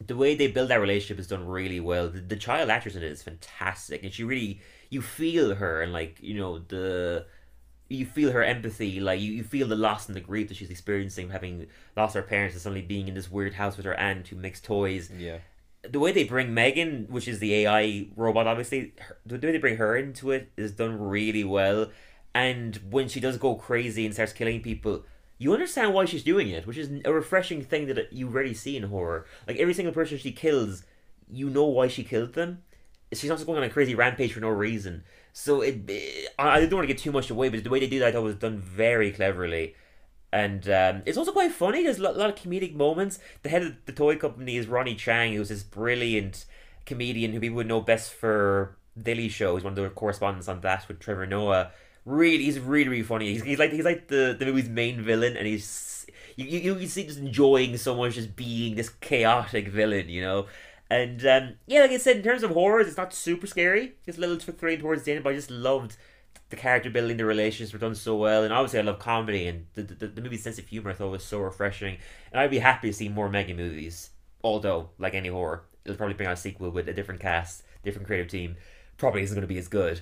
the 0.05 0.17
way 0.17 0.35
they 0.35 0.47
build 0.49 0.69
that 0.69 0.81
relationship 0.81 1.19
is 1.19 1.27
done 1.27 1.47
really 1.47 1.81
well 1.81 2.09
the, 2.09 2.21
the 2.21 2.37
child 2.37 2.69
actress 2.71 2.95
in 2.95 3.03
it 3.03 3.11
is 3.11 3.23
fantastic 3.23 4.03
and 4.03 4.13
she 4.13 4.25
really 4.25 4.61
you 4.91 5.01
feel 5.01 5.55
her 5.55 5.81
and 5.83 5.93
like 5.93 6.19
you 6.21 6.35
know 6.35 6.59
the 6.59 7.25
you 7.89 8.05
feel 8.05 8.33
her 8.33 8.43
empathy, 8.43 8.99
like 8.99 9.21
you, 9.21 9.31
you 9.33 9.45
feel 9.45 9.69
the 9.69 9.77
loss 9.77 10.09
and 10.09 10.17
the 10.17 10.21
grief 10.21 10.49
that 10.49 10.57
she's 10.57 10.71
experiencing 10.71 11.31
having 11.31 11.69
lost 11.97 12.17
her 12.17 12.23
parents 12.23 12.57
and 12.57 12.61
suddenly 12.61 12.83
being 12.83 13.07
in 13.07 13.15
this 13.15 13.31
weird 13.31 13.55
house 13.55 13.77
with 13.77 13.87
her 13.87 13.95
aunt 13.95 14.27
who 14.27 14.35
makes 14.35 14.61
toys 14.61 15.09
Yeah. 15.17 15.39
the 15.89 16.01
way 16.01 16.11
they 16.11 16.25
bring 16.25 16.53
Megan, 16.53 17.07
which 17.09 17.29
is 17.29 17.39
the 17.39 17.55
AI 17.55 18.09
robot, 18.17 18.49
obviously, 18.49 18.93
her, 18.99 19.17
the 19.25 19.35
way 19.39 19.53
they 19.53 19.59
bring 19.59 19.77
her 19.77 19.97
into 19.97 20.33
it 20.33 20.51
is 20.57 20.73
done 20.73 20.99
really 21.01 21.45
well. 21.45 21.93
And 22.35 22.75
when 22.91 23.07
she 23.07 23.21
does 23.21 23.39
go 23.39 23.55
crazy 23.55 24.05
and 24.05 24.13
starts 24.13 24.33
killing 24.33 24.63
people, 24.63 25.05
you 25.39 25.53
understand 25.53 25.93
why 25.95 26.05
she's 26.07 26.25
doing 26.25 26.49
it, 26.49 26.67
which 26.67 26.79
is 26.79 26.91
a 27.05 27.13
refreshing 27.13 27.63
thing 27.63 27.87
that 27.87 28.13
you 28.13 28.29
rarely 28.29 28.55
see 28.55 28.77
in 28.77 28.85
horror. 28.85 29.27
Like 29.47 29.59
every 29.59 29.75
single 29.75 29.93
person 29.95 30.19
she 30.19 30.33
kills, 30.33 30.83
you 31.31 31.51
know 31.51 31.65
why 31.65 31.89
she 31.89 32.05
killed 32.05 32.33
them. 32.35 32.63
She's 33.13 33.29
not 33.29 33.37
just 33.37 33.47
going 33.47 33.59
on 33.59 33.65
a 33.65 33.71
crazy 33.71 33.95
rampage 33.95 34.33
for 34.33 34.41
no 34.41 34.49
reason. 34.49 35.05
So 35.33 35.61
it, 35.61 35.89
it- 35.89 36.29
I 36.39 36.61
don't 36.61 36.73
want 36.73 36.89
to 36.89 36.95
get 36.95 36.99
too 36.99 37.13
much 37.13 37.31
away, 37.31 37.49
but 37.49 37.63
the 37.63 37.71
way 37.71 37.81
they 37.81 37.87
do 37.87 37.99
that, 38.01 38.09
I 38.09 38.13
thought 38.13 38.23
was 38.23 38.37
done 38.37 38.59
very 38.59 39.13
cleverly. 39.13 39.75
And 40.33 40.69
um, 40.69 41.03
it's 41.07 41.17
also 41.17 41.33
quite 41.33 41.53
funny. 41.53 41.83
There's 41.85 41.99
a 41.99 42.03
lot, 42.03 42.17
lot 42.17 42.31
of 42.31 42.37
comedic 42.37 42.75
moments. 42.75 43.19
The 43.43 43.49
head 43.49 43.63
of 43.63 43.77
the 43.87 43.93
toy 43.93 44.17
company 44.17 44.57
is 44.57 44.67
Ronny 44.67 44.95
Chieng, 44.97 45.35
who's 45.35 45.49
this 45.51 45.63
brilliant 45.63 46.45
comedian 46.85 47.33
who 47.33 47.41
people 47.41 47.57
would 47.57 47.69
know 47.69 47.81
best 47.81 48.13
for 48.13 48.77
Daily 49.01 49.29
Show. 49.29 49.55
He's 49.57 49.65
one 49.65 49.73
of 49.73 49.83
the 49.83 49.89
correspondents 49.91 50.49
on 50.49 50.61
that 50.63 50.87
with 50.89 50.99
Trevor 51.01 51.27
Noah. 51.27 51.71
Really, 52.07 52.45
he's 52.45 52.59
really, 52.59 52.89
really 52.89 53.03
funny. 53.03 53.33
He's, 53.33 53.43
he's 53.43 53.59
like 53.59 53.73
he's 53.73 53.85
like 53.85 54.09
the, 54.09 54.35
the 54.39 54.47
movie's 54.47 54.69
main 54.69 55.03
villain, 55.03 55.37
and 55.37 55.47
he's 55.47 56.07
you, 56.37 56.47
you 56.47 56.77
you 56.79 56.87
see 56.87 57.05
just 57.07 57.19
enjoying 57.19 57.77
so 57.77 57.95
much 57.95 58.15
just 58.15 58.37
being 58.37 58.77
this 58.77 58.89
chaotic 58.89 59.69
villain, 59.69 60.09
you 60.09 60.23
know. 60.23 60.47
And 60.89 61.27
um, 61.27 61.55
yeah, 61.67 61.81
like 61.81 61.91
I 61.91 61.97
said, 61.99 62.17
in 62.17 62.23
terms 62.23 62.45
of 62.45 62.53
horrors, 62.53 62.87
it's 62.87 62.97
not 62.97 63.13
super 63.13 63.47
scary. 63.47 63.95
It's 64.07 64.19
a 64.19 64.21
little 64.21 64.39
thrilling 64.39 64.81
towards 64.81 65.03
the 65.03 65.13
end, 65.13 65.25
but 65.25 65.31
I 65.31 65.37
just 65.37 65.51
loved 65.51 65.97
the 66.49 66.57
character 66.57 66.91
building, 66.91 67.17
the 67.17 67.25
relationships 67.25 67.73
were 67.73 67.79
done 67.79 67.95
so 67.95 68.17
well, 68.17 68.45
and 68.45 68.53
obviously 68.53 68.79
I 68.79 68.83
love 68.83 68.99
comedy 68.99 69.49
and 69.49 69.67
the 69.75 69.83
the, 69.83 70.07
the 70.07 70.21
movie's 70.21 70.43
sense 70.43 70.59
of 70.59 70.67
humor 70.69 70.91
I 70.91 70.95
thought 70.95 71.11
was 71.11 71.25
so 71.25 71.41
refreshing, 71.41 71.99
and 72.31 72.41
I'd 72.41 72.51
be 72.51 72.59
happy 72.61 72.89
to 72.89 72.93
see 72.95 73.09
more 73.09 73.29
Megan 73.29 73.57
movies. 73.57 74.11
Although, 74.45 74.91
like 74.99 75.15
any 75.15 75.29
horror, 75.29 75.65
it'll 75.85 75.97
probably 75.97 76.15
bring 76.15 76.29
out 76.29 76.35
a 76.35 76.37
sequel 76.37 76.71
with 76.71 76.89
a 76.89 76.93
different 76.93 77.21
cast, 77.21 77.65
different 77.83 78.07
creative 78.07 78.29
team. 78.29 78.57
Probably 78.97 79.23
isn't 79.23 79.35
going 79.35 79.43
to 79.43 79.53
be 79.53 79.59
as 79.59 79.69
good. 79.69 80.01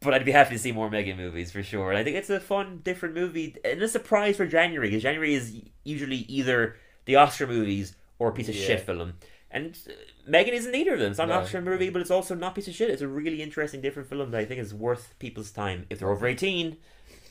But 0.00 0.14
I'd 0.14 0.24
be 0.24 0.32
happy 0.32 0.54
to 0.54 0.58
see 0.58 0.72
more 0.72 0.88
Megan 0.88 1.16
movies 1.18 1.50
for 1.52 1.62
sure. 1.62 1.90
And 1.90 1.98
I 1.98 2.02
think 2.04 2.16
it's 2.16 2.30
a 2.30 2.40
fun, 2.40 2.80
different 2.82 3.14
movie 3.14 3.56
and 3.64 3.82
a 3.82 3.88
surprise 3.88 4.36
for 4.38 4.46
January 4.46 4.88
because 4.88 5.02
January 5.02 5.34
is 5.34 5.60
usually 5.84 6.16
either 6.16 6.76
the 7.04 7.16
Oscar 7.16 7.46
movies 7.46 7.94
or 8.18 8.28
a 8.30 8.32
piece 8.32 8.48
of 8.48 8.54
Yeah. 8.54 8.66
shit 8.66 8.80
film. 8.80 9.14
And 9.50 9.76
uh, 9.88 9.92
Megan 10.26 10.54
isn't 10.54 10.74
either 10.74 10.94
of 10.94 11.00
them. 11.00 11.10
It's 11.10 11.18
not 11.18 11.28
No. 11.28 11.34
an 11.38 11.42
Oscar 11.44 11.60
movie, 11.60 11.90
but 11.90 12.00
it's 12.00 12.10
also 12.10 12.34
not 12.34 12.52
a 12.52 12.54
piece 12.54 12.68
of 12.68 12.74
shit. 12.74 12.88
It's 12.88 13.02
a 13.02 13.08
really 13.08 13.42
interesting, 13.42 13.82
different 13.82 14.08
film 14.08 14.30
that 14.30 14.38
I 14.40 14.44
think 14.46 14.60
is 14.60 14.72
worth 14.72 15.14
people's 15.18 15.50
time 15.50 15.84
if 15.90 15.98
they're 15.98 16.10
over 16.10 16.26
18. 16.26 16.76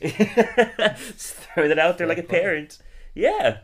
Throw 0.00 1.66
that 1.68 1.78
out 1.78 1.98
there 1.98 2.06
like 2.06 2.18
a 2.18 2.22
parent. 2.22 2.78
Yeah. 3.14 3.58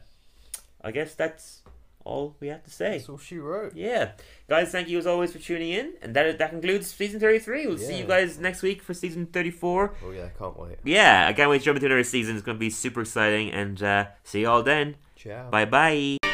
I 0.82 0.90
guess 0.90 1.14
that's 1.14 1.62
all 2.06 2.36
we 2.40 2.48
have 2.48 2.62
to 2.64 2.70
say. 2.70 2.92
That's 2.92 3.08
all 3.08 3.18
she 3.18 3.38
wrote. 3.38 3.74
Yeah, 3.74 4.12
guys, 4.48 4.70
thank 4.70 4.88
you 4.88 4.98
as 4.98 5.06
always 5.06 5.32
for 5.32 5.38
tuning 5.38 5.70
in, 5.70 5.94
and 6.02 6.14
that 6.14 6.38
that 6.38 6.50
concludes 6.50 6.86
season 6.86 7.20
thirty 7.20 7.38
three. 7.38 7.66
We'll 7.66 7.78
see 7.78 7.98
you 7.98 8.04
guys 8.04 8.38
next 8.38 8.62
week 8.62 8.82
for 8.82 8.94
season 8.94 9.26
thirty 9.26 9.50
four. 9.50 9.94
Oh 10.04 10.12
yeah, 10.12 10.28
can't 10.38 10.58
wait. 10.58 10.78
Yeah, 10.84 11.26
I 11.28 11.32
can't 11.32 11.50
wait 11.50 11.58
to 11.58 11.64
jump 11.64 11.76
into 11.76 11.86
another 11.86 12.04
season. 12.04 12.36
It's 12.36 12.44
going 12.44 12.56
to 12.56 12.60
be 12.60 12.70
super 12.70 13.02
exciting, 13.02 13.50
and 13.50 13.82
uh, 13.82 14.06
see 14.24 14.40
you 14.40 14.48
all 14.48 14.62
then. 14.62 14.96
Ciao. 15.16 15.50
Bye 15.50 15.64
bye. 15.64 16.25